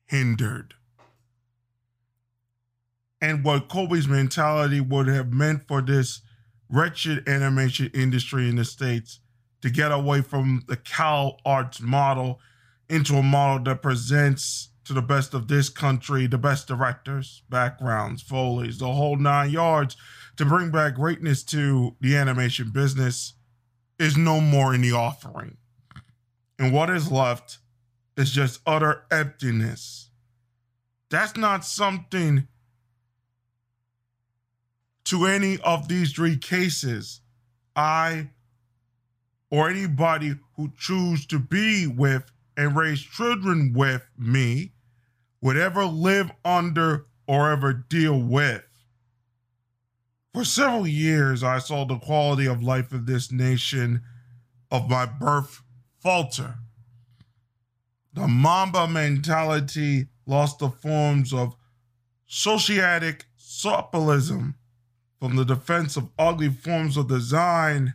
hindered. 0.05 0.75
And 3.21 3.43
what 3.43 3.69
Kobe's 3.69 4.07
mentality 4.07 4.81
would 4.81 5.09
have 5.09 5.33
meant 5.33 5.67
for 5.67 5.83
this 5.83 6.21
wretched 6.69 7.29
animation 7.29 7.91
industry 7.93 8.49
in 8.49 8.55
the 8.55 8.65
States 8.65 9.19
to 9.63 9.69
get 9.69 9.91
away 9.91 10.21
from 10.21 10.63
the 10.69 10.77
Cal 10.77 11.41
Arts 11.45 11.81
model 11.81 12.39
into 12.89 13.17
a 13.17 13.23
model 13.23 13.65
that 13.65 13.83
presents 13.83 14.69
to 14.85 14.93
the 14.93 15.03
best 15.03 15.35
of 15.35 15.49
this 15.49 15.69
country 15.69 16.27
the 16.27 16.39
best 16.39 16.69
directors, 16.69 17.43
backgrounds, 17.49 18.23
Foleys, 18.23 18.79
the 18.79 18.93
whole 18.93 19.17
nine 19.17 19.51
yards 19.51 19.97
to 20.37 20.45
bring 20.45 20.71
back 20.71 20.95
greatness 20.95 21.43
to 21.45 21.97
the 22.01 22.17
animation 22.17 22.71
business 22.71 23.35
is 23.99 24.17
no 24.17 24.41
more 24.41 24.75
in 24.75 24.81
the 24.81 24.93
offering. 24.93 25.57
And 26.59 26.73
what 26.73 26.91
is 26.91 27.11
left 27.11 27.59
is 28.17 28.31
just 28.31 28.61
utter 28.67 29.05
emptiness. 29.11 30.11
That's 31.11 31.37
not 31.37 31.65
something 31.65 32.49
to 35.05 35.27
any 35.27 35.59
of 35.59 35.89
these 35.89 36.13
three 36.13 36.37
cases, 36.37 37.21
I 37.77 38.31
or 39.51 39.69
anybody 39.69 40.35
who 40.57 40.73
choose 40.77 41.27
to 41.27 41.39
be 41.39 41.87
with 41.87 42.31
and 42.57 42.77
raise 42.77 43.01
children 43.01 43.73
with 43.73 44.03
me 44.19 44.73
would 45.45 45.59
ever 45.59 45.85
live 45.85 46.31
under 46.43 47.05
or 47.29 47.51
ever 47.51 47.71
deal 47.75 48.19
with. 48.19 48.65
For 50.33 50.43
several 50.43 50.87
years, 50.87 51.43
I 51.43 51.59
saw 51.59 51.85
the 51.85 51.99
quality 51.99 52.47
of 52.47 52.63
life 52.63 52.93
of 52.93 53.05
this 53.05 53.31
nation 53.31 54.01
of 54.71 54.89
my 54.89 55.05
birth 55.05 55.63
falter. 56.01 56.55
The 58.15 58.27
Mamba 58.27 58.89
mentality 58.89 60.07
lost 60.25 60.61
the 60.61 60.71
forms 60.71 61.35
of 61.35 61.55
sociatic 62.27 63.27
sopialism 63.37 64.55
from 65.21 65.37
the 65.37 65.45
defense 65.45 65.99
of 65.99 66.09
ugly 66.19 66.49
forms 66.49 66.97
of 66.97 67.09
design 67.09 67.93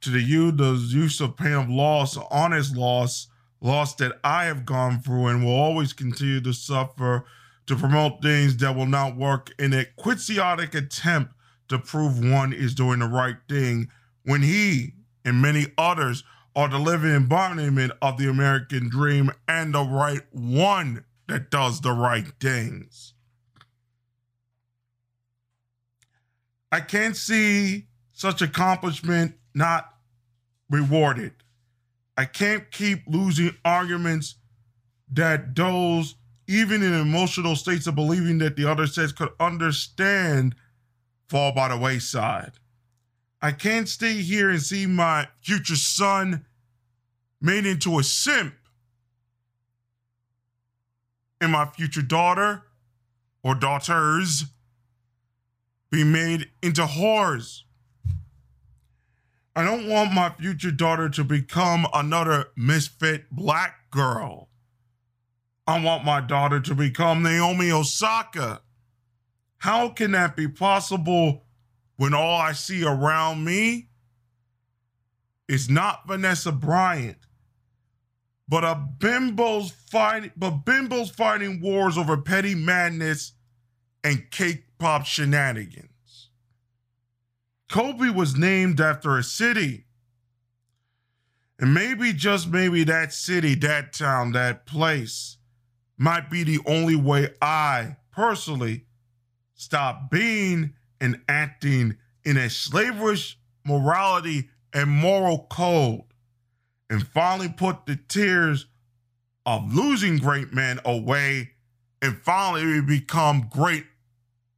to 0.00 0.10
the 0.10 0.20
use 0.20 1.20
of 1.20 1.36
pain 1.36 1.52
of 1.52 1.70
loss, 1.70 2.18
honest 2.28 2.76
loss, 2.76 3.28
loss 3.60 3.94
that 3.96 4.18
I 4.22 4.44
have 4.44 4.64
gone 4.64 5.00
through 5.00 5.26
and 5.28 5.44
will 5.44 5.52
always 5.52 5.92
continue 5.92 6.40
to 6.40 6.52
suffer 6.52 7.24
to 7.66 7.76
promote 7.76 8.22
things 8.22 8.56
that 8.58 8.76
will 8.76 8.86
not 8.86 9.16
work 9.16 9.52
in 9.58 9.72
a 9.72 9.84
quixotic 9.96 10.74
attempt 10.74 11.34
to 11.68 11.78
prove 11.78 12.24
one 12.24 12.52
is 12.52 12.74
doing 12.74 13.00
the 13.00 13.06
right 13.06 13.36
thing 13.48 13.90
when 14.24 14.42
he 14.42 14.94
and 15.24 15.42
many 15.42 15.66
others 15.76 16.24
are 16.56 16.68
the 16.68 16.78
living 16.78 17.10
embodiment 17.10 17.92
of 18.00 18.16
the 18.16 18.28
American 18.28 18.88
dream 18.88 19.30
and 19.46 19.74
the 19.74 19.82
right 19.84 20.22
one 20.32 21.04
that 21.26 21.50
does 21.50 21.80
the 21.80 21.92
right 21.92 22.32
things. 22.40 23.12
I 26.72 26.80
can't 26.80 27.16
see 27.16 27.86
such 28.12 28.42
accomplishment 28.42 29.34
not 29.54 29.94
rewarded. 30.68 31.32
I 32.18 32.24
can't 32.24 32.68
keep 32.72 33.04
losing 33.06 33.54
arguments 33.64 34.34
that 35.12 35.54
those, 35.54 36.16
even 36.48 36.82
in 36.82 36.92
emotional 36.92 37.54
states 37.54 37.86
of 37.86 37.94
believing 37.94 38.38
that 38.38 38.56
the 38.56 38.68
other 38.68 38.88
sex 38.88 39.12
could 39.12 39.28
understand, 39.38 40.56
fall 41.28 41.52
by 41.52 41.68
the 41.68 41.78
wayside. 41.78 42.54
I 43.40 43.52
can't 43.52 43.88
stay 43.88 44.14
here 44.14 44.50
and 44.50 44.60
see 44.60 44.84
my 44.84 45.28
future 45.42 45.76
son 45.76 46.44
made 47.40 47.64
into 47.64 48.00
a 48.00 48.02
simp 48.02 48.54
and 51.40 51.52
my 51.52 51.66
future 51.66 52.02
daughter 52.02 52.64
or 53.44 53.54
daughters 53.54 54.46
be 55.92 56.02
made 56.02 56.50
into 56.64 56.82
whores. 56.82 57.62
I 59.58 59.64
don't 59.64 59.88
want 59.88 60.12
my 60.12 60.30
future 60.30 60.70
daughter 60.70 61.08
to 61.08 61.24
become 61.24 61.84
another 61.92 62.46
misfit 62.56 63.28
black 63.32 63.90
girl. 63.90 64.50
I 65.66 65.82
want 65.82 66.04
my 66.04 66.20
daughter 66.20 66.60
to 66.60 66.76
become 66.76 67.24
Naomi 67.24 67.72
Osaka. 67.72 68.62
How 69.56 69.88
can 69.88 70.12
that 70.12 70.36
be 70.36 70.46
possible 70.46 71.42
when 71.96 72.14
all 72.14 72.36
I 72.36 72.52
see 72.52 72.84
around 72.84 73.44
me 73.44 73.88
is 75.48 75.68
not 75.68 76.06
Vanessa 76.06 76.52
Bryant, 76.52 77.18
but 78.46 78.62
a 78.62 78.80
bimbos 78.98 79.72
fighting 79.72 80.30
but 80.36 80.64
bimbos 80.64 81.10
fighting 81.10 81.60
wars 81.60 81.98
over 81.98 82.16
petty 82.16 82.54
madness 82.54 83.32
and 84.04 84.30
cake 84.30 84.66
pop 84.78 85.04
shenanigans. 85.04 85.87
Kobe 87.68 88.10
was 88.10 88.36
named 88.36 88.80
after 88.80 89.16
a 89.16 89.22
city. 89.22 89.84
And 91.58 91.74
maybe, 91.74 92.12
just 92.12 92.48
maybe, 92.48 92.84
that 92.84 93.12
city, 93.12 93.54
that 93.56 93.92
town, 93.92 94.32
that 94.32 94.64
place 94.64 95.38
might 95.96 96.30
be 96.30 96.44
the 96.44 96.60
only 96.66 96.96
way 96.96 97.34
I 97.42 97.96
personally 98.12 98.84
stop 99.54 100.10
being 100.10 100.74
and 101.00 101.20
acting 101.28 101.96
in 102.24 102.36
a 102.36 102.48
slaverish 102.48 103.34
morality 103.64 104.48
and 104.72 104.88
moral 104.88 105.46
code 105.50 106.04
and 106.88 107.06
finally 107.06 107.48
put 107.48 107.86
the 107.86 107.96
tears 107.96 108.66
of 109.44 109.74
losing 109.74 110.18
great 110.18 110.52
men 110.52 110.80
away 110.84 111.50
and 112.00 112.16
finally 112.18 112.80
become 112.80 113.48
great 113.50 113.86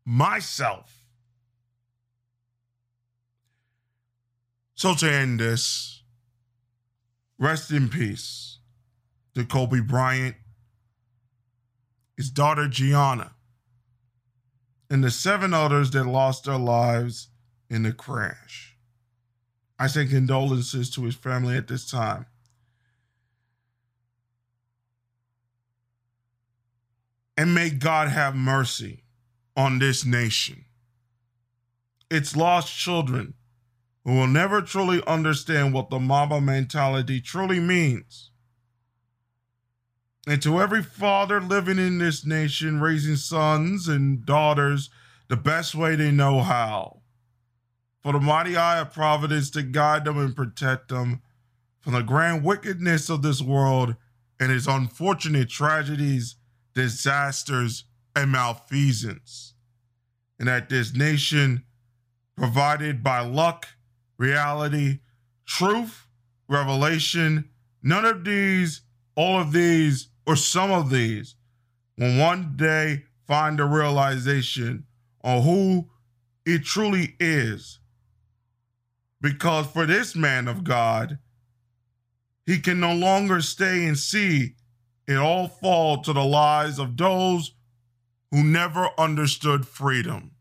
myself. 0.05 1.00
So 4.81 4.95
to 4.95 5.13
end 5.13 5.41
this, 5.41 6.05
rest 7.39 7.71
in 7.71 7.91
peace 7.91 8.61
to 9.35 9.45
Kobe 9.45 9.81
Bryant, 9.81 10.37
his 12.17 12.31
daughter 12.31 12.67
Gianna, 12.67 13.33
and 14.89 15.05
the 15.05 15.11
seven 15.11 15.53
others 15.53 15.91
that 15.91 16.05
lost 16.05 16.45
their 16.45 16.57
lives 16.57 17.29
in 17.69 17.83
the 17.83 17.93
crash. 17.93 18.79
I 19.79 19.87
send 19.87 20.09
condolences 20.09 20.89
to 20.93 21.05
his 21.05 21.15
family 21.15 21.59
at 21.59 21.69
this 21.69 21.85
time. 21.85 22.25
And 27.37 27.55
may 27.55 27.69
God 27.69 28.09
have 28.09 28.35
mercy 28.35 29.05
on 29.55 29.79
this 29.79 30.07
nation. 30.07 30.65
It's 32.11 32.35
lost 32.35 32.75
children 32.75 33.35
who 34.05 34.15
will 34.15 34.27
never 34.27 34.63
truly 34.63 35.03
understand 35.07 35.75
what 35.75 35.91
the 35.91 35.99
Mamba 35.99 36.41
mentality 36.41 37.21
truly 37.21 37.61
means. 37.61 38.31
And 40.27 40.41
to 40.43 40.61
every 40.61 40.83
father 40.83 41.41
living 41.41 41.79
in 41.79 41.99
this 41.99 42.25
nation, 42.25 42.81
raising 42.81 43.17
sons 43.17 43.89
and 43.89 44.25
daughters 44.25 44.91
the 45.29 45.37
best 45.37 45.75
way 45.75 45.97
they 45.97 46.11
know 46.11 46.41
how, 46.41 47.03
for 48.03 48.13
the 48.13 48.21
mighty 48.21 48.57
eye 48.57 48.81
of 48.81 48.93
providence 48.93 49.51
to 49.51 49.63
guide 49.63 50.05
them 50.05 50.19
and 50.19 50.35
protect 50.35 50.89
them 50.89 51.23
from 51.81 51.93
the 51.95 52.03
grand 52.03 52.45
wickedness 52.45 53.09
of 53.09 53.23
this 53.23 53.41
world 53.41 53.97
and 54.39 54.51
its 54.51 54.67
unfortunate 54.67 55.49
tragedies, 55.49 56.37
disasters, 56.75 57.85
and 58.17 58.33
malfeasance. 58.33 59.55
And 60.39 60.49
that 60.49 60.69
this 60.69 60.95
nation, 60.95 61.65
provided 62.37 63.03
by 63.03 63.21
luck, 63.21 63.69
reality, 64.21 64.99
truth, 65.47 66.07
revelation, 66.47 67.49
none 67.83 68.05
of 68.05 68.23
these, 68.23 68.83
all 69.17 69.41
of 69.41 69.51
these, 69.51 70.09
or 70.27 70.37
some 70.37 70.71
of 70.71 70.91
these 70.91 71.35
will 71.97 72.21
one 72.21 72.53
day 72.55 73.03
find 73.27 73.59
a 73.59 73.65
realization 73.65 74.85
on 75.25 75.43
who 75.43 75.89
it 76.45 76.63
truly 76.65 77.17
is. 77.19 77.79
Because 79.23 79.67
for 79.67 79.87
this 79.87 80.15
man 80.15 80.49
of 80.49 80.65
God, 80.65 81.19
he 82.45 82.59
can 82.59 82.79
no 82.79 82.93
longer 82.93 83.41
stay 83.41 83.87
and 83.87 83.99
see 83.99 84.55
it 85.09 85.17
all 85.17 85.49
fall 85.49 86.03
to 86.03 86.13
the 86.13 86.25
lies 86.25 86.79
of 86.79 86.97
those 86.97 87.55
who 88.31 88.45
never 88.45 88.91
understood 88.99 89.67
freedom. 89.67 90.33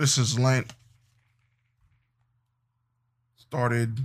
This 0.00 0.16
is 0.16 0.38
Lent. 0.38 0.72
Started 3.36 3.98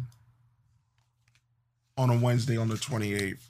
on 1.98 2.10
a 2.10 2.18
Wednesday 2.18 2.58
on 2.58 2.68
the 2.68 2.76
28th. 2.76 3.48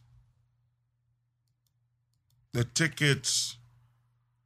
The 2.54 2.64
tickets 2.64 3.58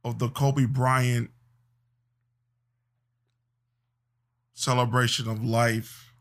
of 0.02 0.18
the 0.18 0.30
Kobe 0.30 0.64
Bryant 0.64 1.28
celebration 4.54 5.28
of 5.28 5.44
life 5.44 6.14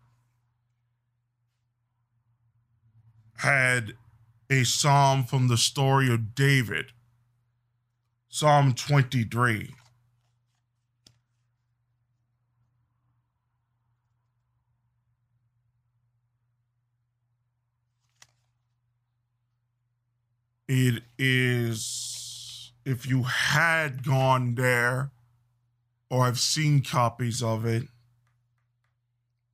had 3.37 3.93
a 4.49 4.65
psalm 4.65 5.23
from 5.23 5.47
the 5.47 5.57
story 5.57 6.13
of 6.13 6.35
David, 6.35 6.87
Psalm 8.27 8.73
23. 8.73 9.75
It 20.71 21.01
is, 21.17 22.73
if 22.85 23.07
you 23.07 23.23
had 23.23 24.05
gone 24.05 24.53
there 24.53 25.09
or 26.11 26.27
I've 26.27 26.39
seen 26.39 26.83
copies 26.83 27.41
of 27.41 27.65
it, 27.65 27.87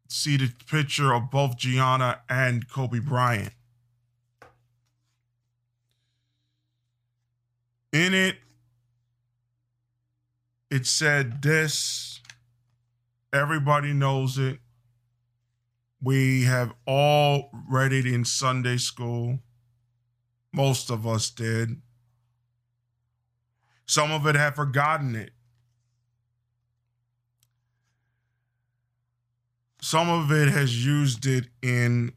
see 0.10 0.36
the 0.36 0.52
picture 0.70 1.14
of 1.14 1.32
both 1.32 1.56
Gianna 1.56 2.20
and 2.28 2.70
Kobe 2.70 3.00
Bryant. 3.00 3.54
In 7.94 8.14
it, 8.14 8.36
it 10.70 10.86
said 10.86 11.42
this. 11.42 12.20
Everybody 13.32 13.94
knows 13.94 14.38
it. 14.38 14.60
We 16.02 16.44
have 16.44 16.74
all 16.86 17.52
read 17.70 17.94
it 17.94 18.06
in 18.06 18.26
Sunday 18.26 18.76
school. 18.76 19.40
Most 20.56 20.90
of 20.90 21.06
us 21.06 21.30
did. 21.30 21.82
Some 23.86 24.10
of 24.14 24.26
it 24.26 24.36
have 24.36 24.56
forgotten 24.56 25.14
it. 25.14 25.32
Some 29.82 30.10
of 30.10 30.32
it 30.32 30.48
has 30.48 30.86
used 30.86 31.26
it 31.26 31.48
in 31.62 32.14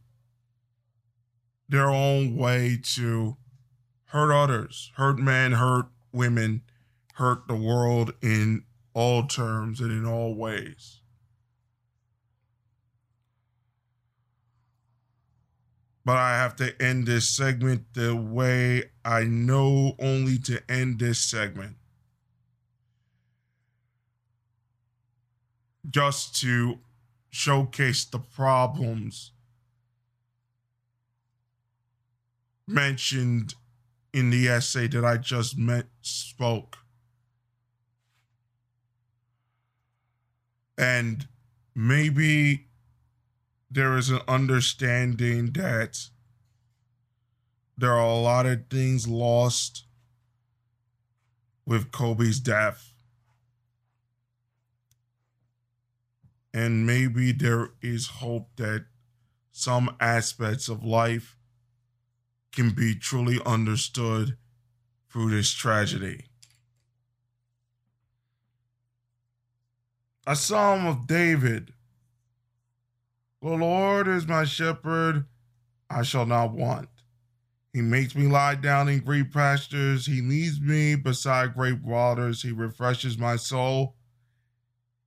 their 1.69 1.91
own 1.91 2.37
way 2.37 2.79
to 2.95 3.37
hurt 4.07 4.33
others, 4.33 4.93
hurt 4.95 5.19
men, 5.19 5.53
hurt 5.53 5.87
women, 6.13 6.63
hurt 7.15 7.49
the 7.49 7.57
world 7.57 8.13
in 8.23 8.63
all 8.95 9.27
terms 9.27 9.81
and 9.81 9.91
in 9.91 10.07
all 10.07 10.37
ways. 10.37 10.98
but 16.09 16.17
I 16.17 16.39
have 16.39 16.57
to 16.57 16.73
end 16.83 17.05
this 17.05 17.29
segment 17.29 17.93
the 17.93 18.17
way 18.17 18.85
I 19.05 19.25
know 19.25 19.95
only 19.99 20.39
to 20.39 20.63
end 20.67 21.01
this 21.01 21.19
segment. 21.19 21.77
Just 25.91 26.35
to 26.41 26.79
showcase 27.29 28.07
the 28.07 28.21
problems 28.21 29.33
mentioned 32.67 33.55
in 34.15 34.31
the 34.31 34.49
essay 34.49 34.87
that 34.87 35.05
I 35.05 35.19
just 35.19 35.59
met, 35.59 35.89
spoke. 36.01 36.79
And 40.79 41.29
maybe 41.75 42.68
there 43.71 43.97
is 43.97 44.11
an 44.11 44.21
understanding 44.27 45.53
that 45.53 45.99
there 47.77 47.93
are 47.93 48.11
a 48.11 48.19
lot 48.19 48.47
of 48.47 48.69
things 48.71 49.07
lost 49.07 49.85
with 51.67 51.93
Kobe's 51.93 52.41
death. 52.41 52.93
And 56.53 56.87
maybe 56.87 57.31
there 57.31 57.69
is 57.83 58.07
hope 58.07 58.49
that 58.57 58.87
some 59.53 59.95
aspects 60.01 60.69
of 60.69 60.83
life 60.83 61.37
can 62.53 62.71
be 62.71 62.95
truly 62.95 63.39
understood 63.45 64.37
through 65.11 65.31
this 65.31 65.53
tragedy. 65.53 66.25
A 70.27 70.35
psalm 70.35 70.87
of 70.87 71.07
David. 71.07 71.73
The 73.41 73.51
Lord 73.51 74.09
is 74.09 74.27
my 74.27 74.45
shepherd, 74.45 75.27
I 75.89 76.03
shall 76.03 76.27
not 76.27 76.53
want. 76.53 76.89
He 77.73 77.81
makes 77.81 78.17
me 78.17 78.27
lie 78.27 78.57
down 78.57 78.89
in 78.89 79.01
green 79.01 79.31
pastures. 79.31 80.07
He 80.07 80.21
leads 80.21 80.61
me 80.61 80.97
beside 80.97 81.55
great 81.55 81.83
waters. 81.83 82.43
He 82.43 82.51
refreshes 82.51 83.17
my 83.17 83.37
soul. 83.37 83.95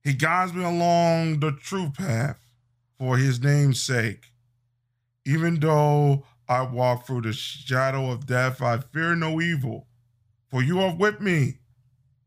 He 0.02 0.14
guides 0.14 0.54
me 0.54 0.64
along 0.64 1.40
the 1.40 1.52
true 1.52 1.90
path 1.90 2.38
for 2.98 3.18
his 3.18 3.42
name's 3.42 3.82
sake. 3.82 4.32
Even 5.26 5.60
though 5.60 6.24
I 6.48 6.62
walk 6.62 7.06
through 7.06 7.22
the 7.22 7.32
shadow 7.32 8.10
of 8.10 8.26
death, 8.26 8.62
I 8.62 8.78
fear 8.78 9.14
no 9.14 9.40
evil, 9.40 9.86
for 10.50 10.62
you 10.62 10.80
are 10.80 10.94
with 10.94 11.20
me. 11.20 11.58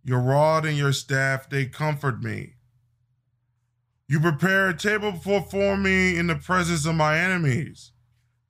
Your 0.03 0.19
rod 0.19 0.65
and 0.65 0.77
your 0.77 0.94
staff, 0.94 1.49
they 1.49 1.65
comfort 1.65 2.22
me. 2.22 2.55
You 4.07 4.19
prepare 4.19 4.69
a 4.69 4.77
table 4.77 5.11
before 5.14 5.77
me 5.77 6.15
in 6.15 6.27
the 6.27 6.36
presence 6.36 6.86
of 6.86 6.94
my 6.94 7.18
enemies. 7.18 7.91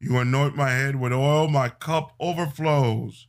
You 0.02 0.18
anoint 0.18 0.57
my 0.57 0.72
head 0.72 0.98
with 0.98 1.14
oil, 1.14 1.48
my 1.48 1.69
cup 1.69 2.11
overflows. 2.19 3.27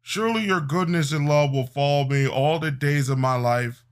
Surely 0.00 0.44
your 0.44 0.62
goodness 0.62 1.12
and 1.12 1.28
love 1.28 1.52
will 1.52 1.66
follow 1.66 2.04
me 2.04 2.26
all 2.26 2.58
the 2.58 2.70
days 2.70 3.10
of 3.10 3.18
my 3.18 3.36
life, 3.36 3.84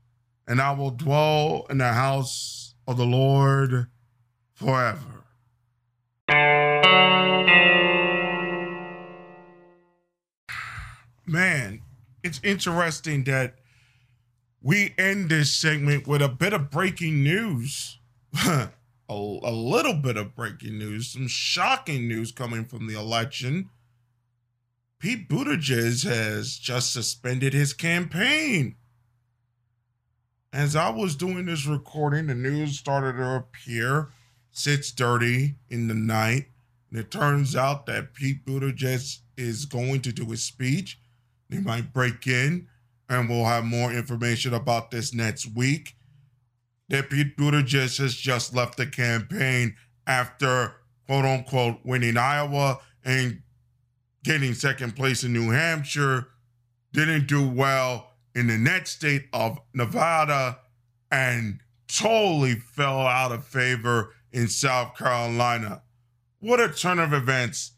and 0.47 0.59
I 0.59 0.71
will 0.71 0.89
dwell 0.89 1.67
in 1.69 1.77
the 1.77 1.93
house 1.93 2.73
of 2.87 2.97
the 2.97 3.05
Lord 3.05 3.87
forever. 4.55 5.25
Man, 11.27 11.81
it's 12.23 12.39
interesting 12.43 13.23
that 13.25 13.59
we 14.65 14.95
end 14.97 15.29
this 15.29 15.53
segment 15.53 16.07
with 16.07 16.23
a 16.23 16.27
bit 16.27 16.51
of 16.51 16.71
breaking 16.71 17.23
news. 17.23 17.99
a, 18.43 18.69
a 19.07 19.13
little 19.51 19.93
bit 19.93 20.17
of 20.17 20.35
breaking 20.35 20.79
news, 20.79 21.09
some 21.09 21.27
shocking 21.27 22.07
news 22.07 22.31
coming 22.31 22.65
from 22.65 22.87
the 22.87 22.99
election. 22.99 23.69
Pete 24.97 25.29
Buttigieg 25.29 26.03
has 26.03 26.57
just 26.57 26.91
suspended 26.91 27.53
his 27.53 27.73
campaign. 27.73 28.75
As 30.51 30.75
I 30.75 30.89
was 30.89 31.15
doing 31.15 31.45
this 31.45 31.67
recording, 31.67 32.25
the 32.25 32.33
news 32.33 32.79
started 32.79 33.17
to 33.17 33.35
appear 33.35 34.09
6:30 34.51 35.57
in 35.69 35.87
the 35.87 35.93
night, 35.93 36.47
and 36.89 36.99
it 36.99 37.11
turns 37.11 37.55
out 37.55 37.85
that 37.85 38.15
Pete 38.15 38.43
Buttigieg 38.43 39.19
is 39.37 39.65
going 39.65 40.01
to 40.01 40.11
do 40.11 40.33
a 40.33 40.37
speech. 40.37 40.99
They 41.49 41.59
might 41.59 41.93
break 41.93 42.25
in, 42.25 42.67
and 43.09 43.29
we'll 43.29 43.45
have 43.45 43.63
more 43.63 43.91
information 43.91 44.53
about 44.53 44.91
this 44.91 45.13
next 45.13 45.55
week. 45.55 45.95
That 46.89 47.09
Pete 47.09 47.35
Buttigieg 47.37 47.97
has 47.97 48.15
just 48.15 48.53
left 48.55 48.77
the 48.77 48.85
campaign 48.85 49.75
after 50.05 50.75
quote 51.07 51.25
unquote 51.25 51.79
winning 51.83 52.17
Iowa 52.17 52.79
and 53.03 53.41
getting 54.23 54.53
second 54.53 54.95
place 54.95 55.23
in 55.23 55.33
New 55.33 55.51
Hampshire, 55.51 56.27
didn't 56.93 57.27
do 57.27 57.47
well 57.47 58.11
in 58.33 58.47
the 58.47 58.57
next 58.57 58.91
state 58.91 59.27
of 59.33 59.59
Nevada, 59.73 60.59
and 61.11 61.59
totally 61.87 62.55
fell 62.55 62.99
out 63.01 63.31
of 63.31 63.45
favor 63.45 64.13
in 64.31 64.47
South 64.47 64.97
Carolina. 64.97 65.83
What 66.39 66.59
a 66.59 66.69
turn 66.69 66.99
of 66.99 67.13
events 67.13 67.71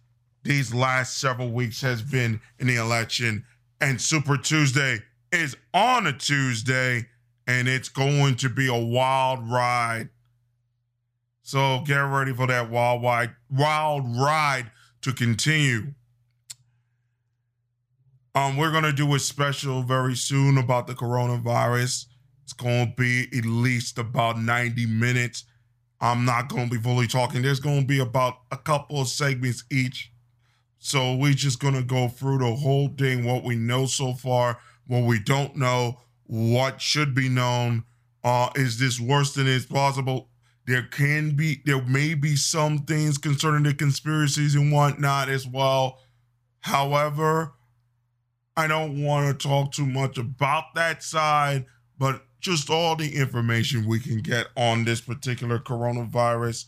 these 0.44 0.74
last 0.74 1.20
several 1.20 1.52
weeks 1.52 1.82
has 1.82 2.02
been 2.02 2.40
in 2.60 2.68
the 2.68 2.78
election. 2.78 3.46
And 3.80 4.02
Super 4.02 4.38
Tuesday 4.38 5.00
is 5.32 5.56
on 5.74 6.08
a 6.08 6.14
Tuesday, 6.14 7.08
and 7.46 7.68
it's 7.68 7.90
going 7.90 8.36
to 8.38 8.50
be 8.50 8.68
a 8.68 8.78
wild 8.78 9.50
ride. 9.50 10.10
So 11.42 11.82
get 11.86 12.00
ready 12.00 12.34
for 12.34 12.48
that 12.48 12.70
wild, 12.70 13.02
wild, 13.02 13.30
wild 13.50 14.18
ride 14.18 14.72
to 15.02 15.14
continue. 15.14 15.94
Um, 18.36 18.58
we're 18.58 18.72
gonna 18.72 18.94
do 18.94 19.16
a 19.16 19.20
special 19.20 19.82
very 19.82 20.16
soon 20.16 20.58
about 20.58 20.86
the 20.86 20.94
coronavirus. 20.94 22.06
It's 22.44 22.54
gonna 22.54 22.94
be 22.96 23.28
at 23.36 23.46
least 23.46 23.98
about 23.98 24.40
90 24.40 24.86
minutes. 24.86 25.46
I'm 26.00 26.24
not 26.24 26.50
gonna 26.50 26.70
be 26.70 26.78
fully 26.78 27.08
talking. 27.08 27.42
There's 27.42 27.60
gonna 27.60 27.86
be 27.86 28.00
about 28.00 28.36
a 28.52 28.58
couple 28.58 29.02
of 29.02 29.08
segments 29.08 29.64
each. 29.72 30.12
So 30.78 31.16
we're 31.16 31.34
just 31.34 31.60
gonna 31.60 31.82
go 31.82 32.10
through 32.10 32.38
the 32.40 32.56
whole 32.56 32.90
thing, 32.90 33.24
what 33.26 33.44
we 33.44 33.56
know 33.56 33.86
so 33.88 34.14
far, 34.14 34.60
what 34.88 35.04
we 35.04 35.20
don't 35.20 35.56
know, 35.56 36.00
what 36.26 36.82
should 36.82 37.14
be 37.14 37.30
known. 37.30 37.84
Uh, 38.24 38.50
is 38.56 38.80
this 38.80 39.00
worse 39.00 39.34
than 39.34 39.48
it's 39.48 39.66
possible? 39.66 40.30
There 40.66 40.84
can 40.84 41.36
be, 41.36 41.62
there 41.66 41.82
may 41.82 42.14
be 42.14 42.36
some 42.36 42.80
things 42.80 43.18
concerning 43.18 43.64
the 43.64 43.74
conspiracies 43.74 44.56
and 44.56 44.72
whatnot 44.72 45.30
as 45.30 45.48
well. 45.48 46.00
However, 46.60 47.54
I 48.58 48.68
don't 48.68 49.02
want 49.02 49.40
to 49.40 49.48
talk 49.48 49.72
too 49.72 49.86
much 49.86 50.18
about 50.18 50.76
that 50.76 51.04
side, 51.04 51.66
but 51.98 52.24
just 52.40 52.70
all 52.70 52.96
the 52.96 53.16
information 53.16 53.88
we 53.88 54.00
can 54.00 54.18
get 54.20 54.48
on 54.58 54.84
this 54.84 55.00
particular 55.00 55.60
coronavirus, 55.60 56.66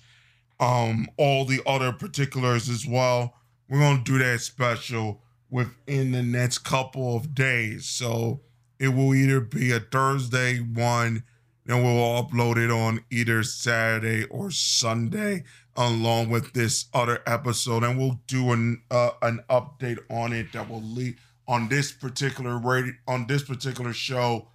um, 0.60 1.08
all 1.18 1.46
the 1.46 1.62
other 1.66 1.92
particulars 1.92 2.70
as 2.70 2.86
well. 2.86 3.34
We're 3.70 3.80
gonna 3.80 4.04
do 4.04 4.18
that 4.20 4.42
special 4.42 5.22
within 5.50 6.12
the 6.12 6.24
next 6.24 6.60
couple 6.60 7.16
of 7.16 7.34
days. 7.34 7.88
So 7.88 8.42
it 8.80 8.90
will 8.90 9.14
either 9.14 9.40
be 9.40 9.72
a 9.72 9.80
Thursday 9.80 10.58
one, 10.60 11.24
then 11.66 11.84
we'll 11.84 12.24
upload 12.24 12.58
it 12.58 12.72
on 12.72 13.02
either 13.12 13.44
Saturday 13.44 14.26
or 14.26 14.50
Sunday, 14.52 15.44
along 15.76 16.30
with 16.30 16.54
this 16.54 16.86
other 16.94 17.22
episode, 17.28 17.84
and 17.84 18.00
we'll 18.00 18.20
do 18.28 18.52
an 18.52 18.82
uh, 18.90 19.12
an 19.22 19.44
update 19.50 20.00
on 20.10 20.34
it 20.34 20.52
that 20.54 20.70
will 20.70 20.82
lead 20.82 21.18
on 21.48 21.68
this 21.70 21.92
particular 21.92 22.58
radio 22.58 22.94
on 23.08 23.28
this 23.28 23.44
particular 23.44 23.94
show, 23.94 24.48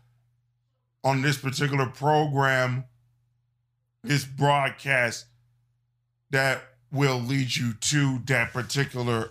on 1.02 1.22
this 1.22 1.36
particular 1.36 1.86
program, 1.86 2.84
this 4.02 4.24
broadcast 4.24 5.26
that 6.30 6.62
will 6.90 7.18
lead 7.18 7.54
you 7.54 7.74
to 7.74 8.18
that 8.26 8.52
particular 8.52 9.30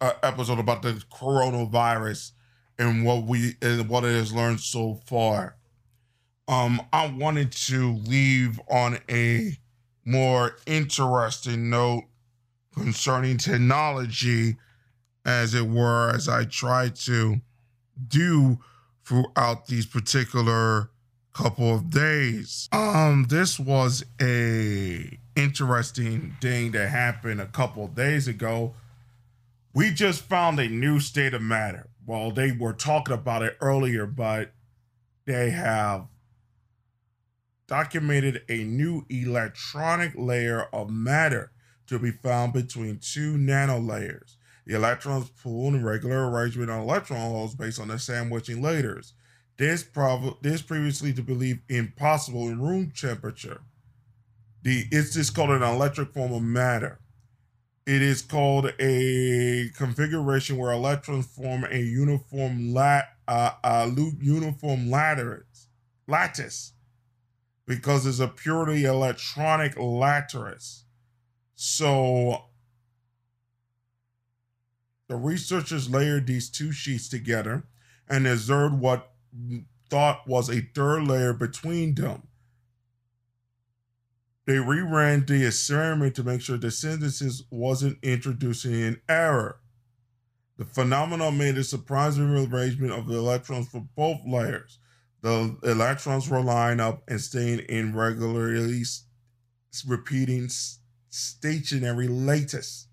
episode 0.00 0.58
about 0.58 0.82
the 0.82 0.92
coronavirus 1.12 2.32
and 2.78 3.04
what 3.04 3.24
we 3.24 3.54
and 3.60 3.88
what 3.88 4.04
it 4.04 4.14
has 4.14 4.32
learned 4.32 4.60
so 4.60 5.00
far. 5.06 5.56
Um, 6.46 6.80
I 6.92 7.08
wanted 7.08 7.52
to 7.52 7.94
leave 8.06 8.60
on 8.70 8.98
a 9.10 9.58
more 10.04 10.56
interesting 10.66 11.68
note 11.68 12.04
concerning 12.74 13.36
technology, 13.36 14.56
as 15.26 15.54
it 15.54 15.66
were, 15.66 16.10
as 16.14 16.28
I 16.28 16.44
try 16.44 16.88
to 16.88 17.40
do 18.06 18.58
throughout 19.04 19.66
these 19.66 19.84
particular 19.84 20.90
couple 21.34 21.74
of 21.74 21.90
days. 21.90 22.68
Um, 22.72 23.26
this 23.28 23.60
was 23.60 24.04
a 24.20 25.18
interesting 25.36 26.34
thing 26.40 26.72
that 26.72 26.88
happened 26.88 27.40
a 27.40 27.46
couple 27.46 27.84
of 27.84 27.94
days 27.94 28.26
ago 28.26 28.74
we 29.78 29.92
just 29.92 30.22
found 30.22 30.58
a 30.58 30.68
new 30.68 30.98
state 30.98 31.34
of 31.34 31.40
matter. 31.40 31.88
Well, 32.04 32.32
they 32.32 32.50
were 32.50 32.72
talking 32.72 33.14
about 33.14 33.44
it 33.44 33.56
earlier, 33.60 34.06
but 34.06 34.50
they 35.24 35.50
have 35.50 36.08
documented 37.68 38.42
a 38.48 38.64
new 38.64 39.06
electronic 39.08 40.14
layer 40.16 40.64
of 40.72 40.90
matter 40.90 41.52
to 41.86 42.00
be 42.00 42.10
found 42.10 42.54
between 42.54 42.98
two 42.98 43.36
nanolayers. 43.36 44.34
The 44.66 44.74
electrons 44.74 45.30
pool 45.30 45.68
in 45.68 45.84
regular 45.84 46.28
arrangement 46.28 46.70
on 46.70 46.80
electron 46.80 47.30
holes 47.30 47.54
based 47.54 47.80
on 47.80 47.86
the 47.86 48.00
sandwiching 48.00 48.60
layers. 48.60 49.14
This 49.58 49.84
prov- 49.84 50.42
this 50.42 50.60
previously 50.60 51.12
to 51.12 51.22
believe 51.22 51.60
impossible 51.68 52.48
in 52.48 52.60
room 52.60 52.90
temperature. 52.90 53.60
The 54.60 54.86
it's 54.90 55.14
just 55.14 55.36
called 55.36 55.50
an 55.50 55.62
electric 55.62 56.12
form 56.12 56.32
of 56.32 56.42
matter. 56.42 56.98
It 57.88 58.02
is 58.02 58.20
called 58.20 58.70
a 58.78 59.70
configuration 59.74 60.58
where 60.58 60.72
electrons 60.72 61.24
form 61.24 61.64
a 61.70 61.80
uniform 61.80 62.74
lat 62.74 63.06
uh, 63.26 63.52
uh, 63.64 63.90
uniform 64.20 64.90
lattice 64.90 65.68
lattice 66.06 66.74
because 67.64 68.04
it's 68.04 68.20
a 68.20 68.28
purely 68.28 68.84
electronic 68.84 69.78
lattice. 69.78 70.84
So 71.54 72.44
the 75.08 75.16
researchers 75.16 75.88
layered 75.88 76.26
these 76.26 76.50
two 76.50 76.72
sheets 76.72 77.08
together 77.08 77.64
and 78.06 78.26
observed 78.26 78.74
what 78.74 79.12
thought 79.88 80.28
was 80.28 80.50
a 80.50 80.60
third 80.74 81.04
layer 81.08 81.32
between 81.32 81.94
them. 81.94 82.27
They 84.48 84.54
reran 84.54 85.26
the 85.26 85.46
experiment 85.46 86.14
to 86.14 86.24
make 86.24 86.40
sure 86.40 86.56
the 86.56 86.70
sentences 86.70 87.44
wasn't 87.50 87.98
introducing 88.02 88.82
an 88.82 89.02
error. 89.06 89.60
The 90.56 90.64
phenomenon 90.64 91.36
made 91.36 91.58
a 91.58 91.64
surprising 91.64 92.30
rearrangement 92.30 92.92
of 92.92 93.06
the 93.06 93.18
electrons 93.18 93.68
for 93.68 93.86
both 93.94 94.20
layers. 94.26 94.78
The 95.20 95.54
electrons 95.62 96.30
were 96.30 96.40
lined 96.40 96.80
up 96.80 97.02
and 97.08 97.20
staying 97.20 97.58
in 97.68 97.94
regularly 97.94 98.84
repeating 99.86 100.48
stationary 101.10 102.08
lattice. 102.08 102.88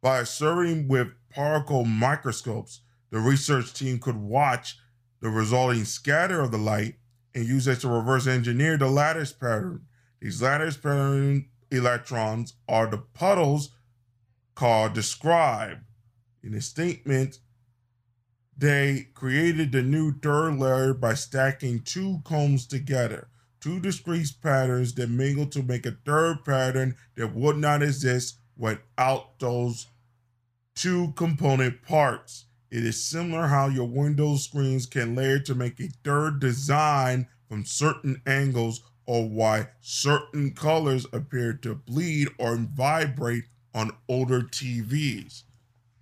By 0.00 0.20
observing 0.20 0.86
with 0.86 1.08
particle 1.34 1.86
microscopes, 1.86 2.82
the 3.10 3.18
research 3.18 3.74
team 3.74 3.98
could 3.98 4.16
watch 4.16 4.78
the 5.20 5.28
resulting 5.28 5.84
scatter 5.84 6.40
of 6.40 6.52
the 6.52 6.58
light 6.58 6.94
and 7.34 7.44
use 7.44 7.66
it 7.66 7.80
to 7.80 7.88
reverse 7.88 8.28
engineer 8.28 8.76
the 8.78 8.88
lattice 8.88 9.32
pattern. 9.32 9.87
These 10.20 10.42
lattice 10.42 10.76
pattern 10.76 11.48
electrons 11.70 12.54
are 12.68 12.86
the 12.86 12.98
puddles 12.98 13.70
called 14.54 14.94
described. 14.94 15.82
In 16.42 16.54
a 16.54 16.60
statement, 16.60 17.38
they 18.56 19.08
created 19.14 19.70
the 19.70 19.82
new 19.82 20.18
third 20.18 20.58
layer 20.58 20.92
by 20.92 21.14
stacking 21.14 21.80
two 21.80 22.20
combs 22.24 22.66
together, 22.66 23.28
two 23.60 23.78
discrete 23.78 24.32
patterns 24.42 24.94
that 24.94 25.08
mingle 25.08 25.46
to 25.46 25.62
make 25.62 25.86
a 25.86 25.96
third 26.04 26.44
pattern 26.44 26.96
that 27.16 27.34
would 27.34 27.56
not 27.56 27.82
exist 27.82 28.38
without 28.56 29.38
those 29.38 29.86
two 30.74 31.12
component 31.12 31.82
parts. 31.82 32.46
It 32.70 32.84
is 32.84 33.04
similar 33.04 33.46
how 33.46 33.68
your 33.68 33.88
Windows 33.88 34.44
screens 34.44 34.86
can 34.86 35.14
layer 35.14 35.38
to 35.40 35.54
make 35.54 35.78
a 35.80 35.88
third 36.02 36.40
design 36.40 37.28
from 37.48 37.64
certain 37.64 38.20
angles 38.26 38.82
or 39.08 39.26
why 39.26 39.66
certain 39.80 40.50
colors 40.52 41.06
appear 41.14 41.54
to 41.54 41.74
bleed 41.74 42.28
or 42.38 42.56
vibrate 42.56 43.44
on 43.74 43.90
older 44.06 44.42
TVs. 44.42 45.44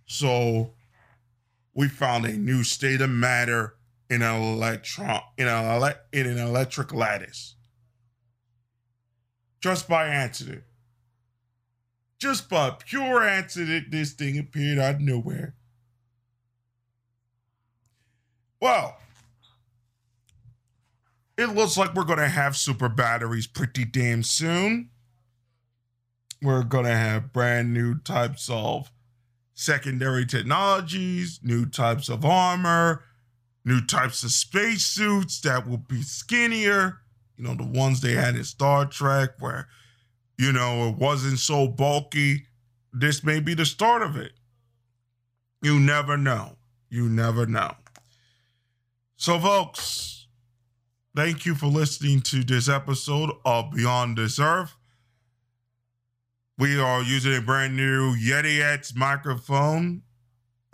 So 0.06 0.74
we 1.72 1.86
found 1.86 2.26
a 2.26 2.32
new 2.32 2.64
state 2.64 3.00
of 3.00 3.10
matter 3.10 3.76
in 4.10 4.22
an 4.22 4.42
electron 4.42 5.20
in 5.38 5.46
an, 5.46 5.94
in 6.12 6.26
an 6.26 6.38
electric 6.38 6.92
lattice. 6.92 7.54
Just 9.60 9.88
by 9.88 10.08
accident. 10.08 10.64
Just 12.18 12.50
by 12.50 12.70
pure 12.70 13.22
accident, 13.22 13.92
this 13.92 14.14
thing 14.14 14.36
appeared 14.36 14.80
out 14.80 14.96
of 14.96 15.00
nowhere. 15.00 15.54
Well, 18.60 18.98
it 21.38 21.54
looks 21.54 21.76
like 21.76 21.94
we're 21.94 22.04
going 22.04 22.18
to 22.18 22.28
have 22.28 22.56
super 22.56 22.88
batteries 22.88 23.46
pretty 23.46 23.84
damn 23.84 24.22
soon. 24.22 24.90
We're 26.42 26.64
going 26.64 26.84
to 26.84 26.96
have 26.96 27.32
brand 27.32 27.72
new 27.72 27.98
types 27.98 28.48
of 28.50 28.90
secondary 29.54 30.26
technologies, 30.26 31.40
new 31.42 31.66
types 31.66 32.08
of 32.08 32.24
armor, 32.24 33.04
new 33.64 33.84
types 33.84 34.22
of 34.22 34.30
spacesuits 34.30 35.40
that 35.40 35.66
will 35.66 35.78
be 35.78 36.02
skinnier. 36.02 36.98
You 37.36 37.44
know, 37.44 37.54
the 37.54 37.64
ones 37.64 38.00
they 38.00 38.12
had 38.12 38.34
in 38.36 38.44
Star 38.44 38.86
Trek 38.86 39.30
where, 39.38 39.68
you 40.38 40.52
know, 40.52 40.88
it 40.88 40.96
wasn't 40.96 41.38
so 41.38 41.68
bulky. 41.68 42.46
This 42.92 43.22
may 43.24 43.40
be 43.40 43.54
the 43.54 43.66
start 43.66 44.02
of 44.02 44.16
it. 44.16 44.32
You 45.62 45.78
never 45.80 46.16
know. 46.16 46.56
You 46.88 47.08
never 47.08 47.44
know. 47.44 47.74
So, 49.16 49.38
folks, 49.38 50.15
thank 51.16 51.46
you 51.46 51.54
for 51.54 51.66
listening 51.66 52.20
to 52.20 52.44
this 52.44 52.68
episode 52.68 53.30
of 53.46 53.70
Beyond 53.70 54.18
This 54.18 54.38
Earth. 54.38 54.76
We 56.58 56.78
are 56.78 57.02
using 57.02 57.34
a 57.34 57.40
brand 57.40 57.74
new 57.74 58.14
Yeti 58.16 58.60
X 58.60 58.94
microphone. 58.94 60.02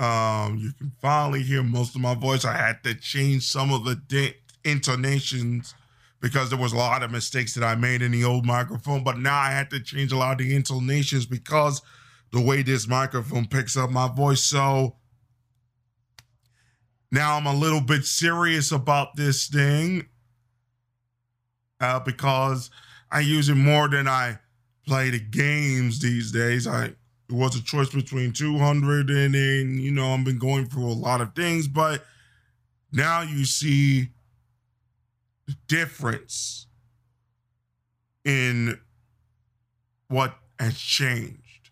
Um, 0.00 0.58
you 0.58 0.72
can 0.72 0.90
finally 1.00 1.44
hear 1.44 1.62
most 1.62 1.94
of 1.94 2.00
my 2.00 2.16
voice. 2.16 2.44
I 2.44 2.56
had 2.56 2.82
to 2.82 2.94
change 2.96 3.44
some 3.44 3.72
of 3.72 3.84
the 3.84 3.94
de- 3.94 4.34
intonations 4.64 5.76
because 6.20 6.50
there 6.50 6.58
was 6.58 6.72
a 6.72 6.76
lot 6.76 7.04
of 7.04 7.12
mistakes 7.12 7.54
that 7.54 7.62
I 7.62 7.76
made 7.76 8.02
in 8.02 8.10
the 8.10 8.24
old 8.24 8.44
microphone, 8.44 9.04
but 9.04 9.18
now 9.18 9.38
I 9.38 9.50
had 9.50 9.70
to 9.70 9.78
change 9.78 10.10
a 10.10 10.16
lot 10.16 10.32
of 10.32 10.38
the 10.38 10.56
intonations 10.56 11.24
because 11.24 11.82
the 12.32 12.40
way 12.40 12.62
this 12.62 12.88
microphone 12.88 13.46
picks 13.46 13.76
up 13.76 13.90
my 13.90 14.08
voice. 14.08 14.40
So 14.40 14.96
now 17.12 17.36
I'm 17.36 17.46
a 17.46 17.54
little 17.54 17.80
bit 17.80 18.04
serious 18.04 18.72
about 18.72 19.14
this 19.14 19.46
thing 19.46 20.08
uh, 21.82 22.00
because 22.00 22.70
I 23.10 23.20
use 23.20 23.48
it 23.48 23.56
more 23.56 23.88
than 23.88 24.08
I 24.08 24.38
play 24.86 25.10
the 25.10 25.20
games 25.20 26.00
these 26.00 26.32
days. 26.32 26.66
I 26.66 26.92
it 27.28 27.36
was 27.36 27.56
a 27.56 27.62
choice 27.62 27.88
between 27.88 28.32
200 28.32 29.10
and 29.10 29.34
then 29.34 29.78
you 29.78 29.90
know 29.90 30.14
I've 30.14 30.24
been 30.24 30.38
going 30.38 30.66
through 30.66 30.86
a 30.86 30.94
lot 30.94 31.20
of 31.20 31.34
things, 31.34 31.66
but 31.66 32.04
now 32.92 33.22
you 33.22 33.44
see 33.44 34.08
the 35.46 35.56
difference 35.66 36.66
in 38.24 38.78
what 40.08 40.36
has 40.60 40.78
changed. 40.78 41.70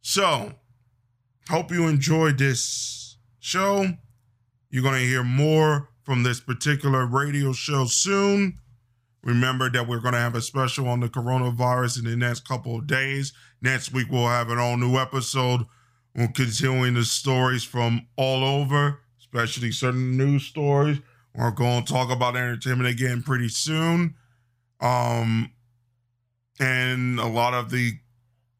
So, 0.00 0.52
hope 1.50 1.70
you 1.70 1.86
enjoyed 1.88 2.38
this 2.38 3.18
show. 3.40 3.86
You're 4.70 4.82
going 4.82 5.00
to 5.00 5.06
hear 5.06 5.24
more 5.24 5.90
from 6.08 6.22
this 6.22 6.40
particular 6.40 7.04
radio 7.04 7.52
show 7.52 7.84
soon. 7.84 8.54
Remember 9.22 9.68
that 9.68 9.86
we're 9.86 10.00
going 10.00 10.14
to 10.14 10.18
have 10.18 10.34
a 10.34 10.40
special 10.40 10.88
on 10.88 11.00
the 11.00 11.08
coronavirus 11.10 11.98
in 11.98 12.06
the 12.06 12.16
next 12.16 12.48
couple 12.48 12.76
of 12.76 12.86
days. 12.86 13.34
Next 13.60 13.92
week, 13.92 14.06
we'll 14.10 14.26
have 14.26 14.48
an 14.48 14.56
all 14.56 14.78
new 14.78 14.96
episode. 14.96 15.66
We're 16.16 16.28
continuing 16.28 16.94
the 16.94 17.04
stories 17.04 17.62
from 17.62 18.06
all 18.16 18.42
over, 18.42 19.00
especially 19.20 19.70
certain 19.70 20.16
news 20.16 20.44
stories. 20.44 20.98
We're 21.34 21.50
going 21.50 21.84
to 21.84 21.92
talk 21.92 22.10
about 22.10 22.36
entertainment 22.36 22.88
again 22.88 23.22
pretty 23.22 23.50
soon. 23.50 24.14
Um, 24.80 25.52
and 26.58 27.20
a 27.20 27.28
lot 27.28 27.52
of 27.52 27.68
the 27.68 27.92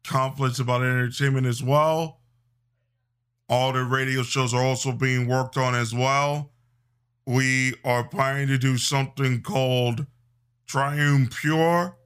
conflicts 0.05 0.59
about 0.59 0.83
entertainment 0.83 1.47
as 1.47 1.63
well. 1.63 2.19
All 3.49 3.73
the 3.73 3.83
radio 3.83 4.21
shows 4.21 4.53
are 4.53 4.63
also 4.63 4.91
being 4.91 5.27
worked 5.27 5.57
on 5.57 5.73
as 5.73 5.95
well. 5.95 6.51
We 7.25 7.75
are 7.83 8.03
planning 8.03 8.47
to 8.47 8.57
do 8.57 8.77
something 8.77 9.41
called 9.41 10.05
Triune 10.65 11.27
Pure, 11.27 11.97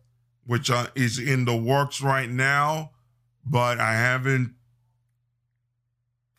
which 0.45 0.69
uh, 0.69 0.88
is 0.95 1.19
in 1.19 1.45
the 1.45 1.56
works 1.56 2.02
right 2.02 2.30
now, 2.30 2.91
but 3.45 3.80
I 3.80 3.94
haven't 3.94 4.56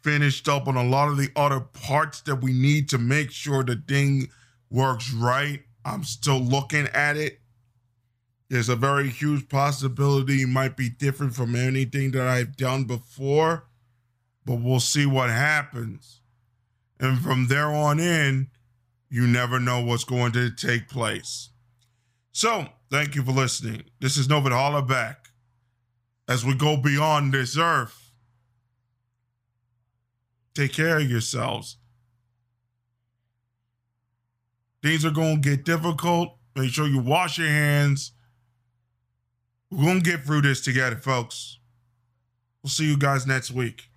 finished 0.03 0.49
up 0.49 0.69
on 0.69 0.77
a 0.77 0.85
lot 0.85 1.09
of 1.09 1.17
the 1.17 1.31
other 1.35 1.61
parts 1.61 2.21
that 2.23 2.37
we 2.37 2.53
need 2.53 2.91
to 2.91 2.99
make 2.99 3.31
sure 3.31 3.65
the 3.65 3.83
thing 3.89 4.29
works 4.71 5.13
right. 5.13 5.63
I'm 5.85 6.05
still 6.05 6.41
looking 6.41 6.87
at 6.89 7.17
it. 7.17 7.41
There's 8.51 8.69
a 8.69 8.77
very 8.77 9.09
huge 9.09 9.49
possibility 9.49 10.43
it 10.43 10.49
might 10.49 10.77
be 10.77 10.91
different 10.91 11.35
from 11.35 11.57
anything 11.57 12.11
that 12.13 12.27
I've 12.27 12.57
done 12.57 12.85
before 12.85 13.67
but 14.45 14.57
we'll 14.57 14.81
see 14.81 15.07
what 15.07 15.31
happens. 15.31 16.21
And 17.01 17.21
from 17.21 17.49
there 17.49 17.69
on 17.69 17.99
in, 17.99 18.49
you 19.15 19.29
never 19.29 19.61
know 19.61 19.81
what's 19.81 20.03
going 20.03 20.33
to 20.33 20.51
take 20.51 20.89
place. 20.89 21.51
So, 22.33 22.67
thank 22.91 23.15
you 23.15 23.23
for 23.23 23.31
listening. 23.31 23.85
This 24.01 24.17
is 24.17 24.27
Novid 24.27 24.51
Holla 24.51 24.83
back 24.83 25.29
as 26.27 26.45
we 26.45 26.53
go 26.57 26.77
beyond 26.77 27.33
this 27.33 27.57
earth. 27.57 28.11
Take 30.53 30.73
care 30.73 30.97
of 30.97 31.09
yourselves. 31.09 31.77
Things 34.83 35.05
are 35.05 35.13
going 35.13 35.41
to 35.41 35.49
get 35.49 35.65
difficult. 35.65 36.37
Make 36.57 36.73
sure 36.73 36.89
you 36.89 36.99
wash 36.99 37.39
your 37.39 37.47
hands. 37.47 38.15
We're 39.71 39.85
going 39.85 40.03
to 40.03 40.11
get 40.11 40.25
through 40.25 40.43
this 40.43 40.61
together, 40.61 40.97
folks. 40.97 41.61
We'll 42.65 42.71
see 42.71 42.87
you 42.87 42.99
guys 42.99 43.29
next 43.29 43.53
week. 43.53 43.91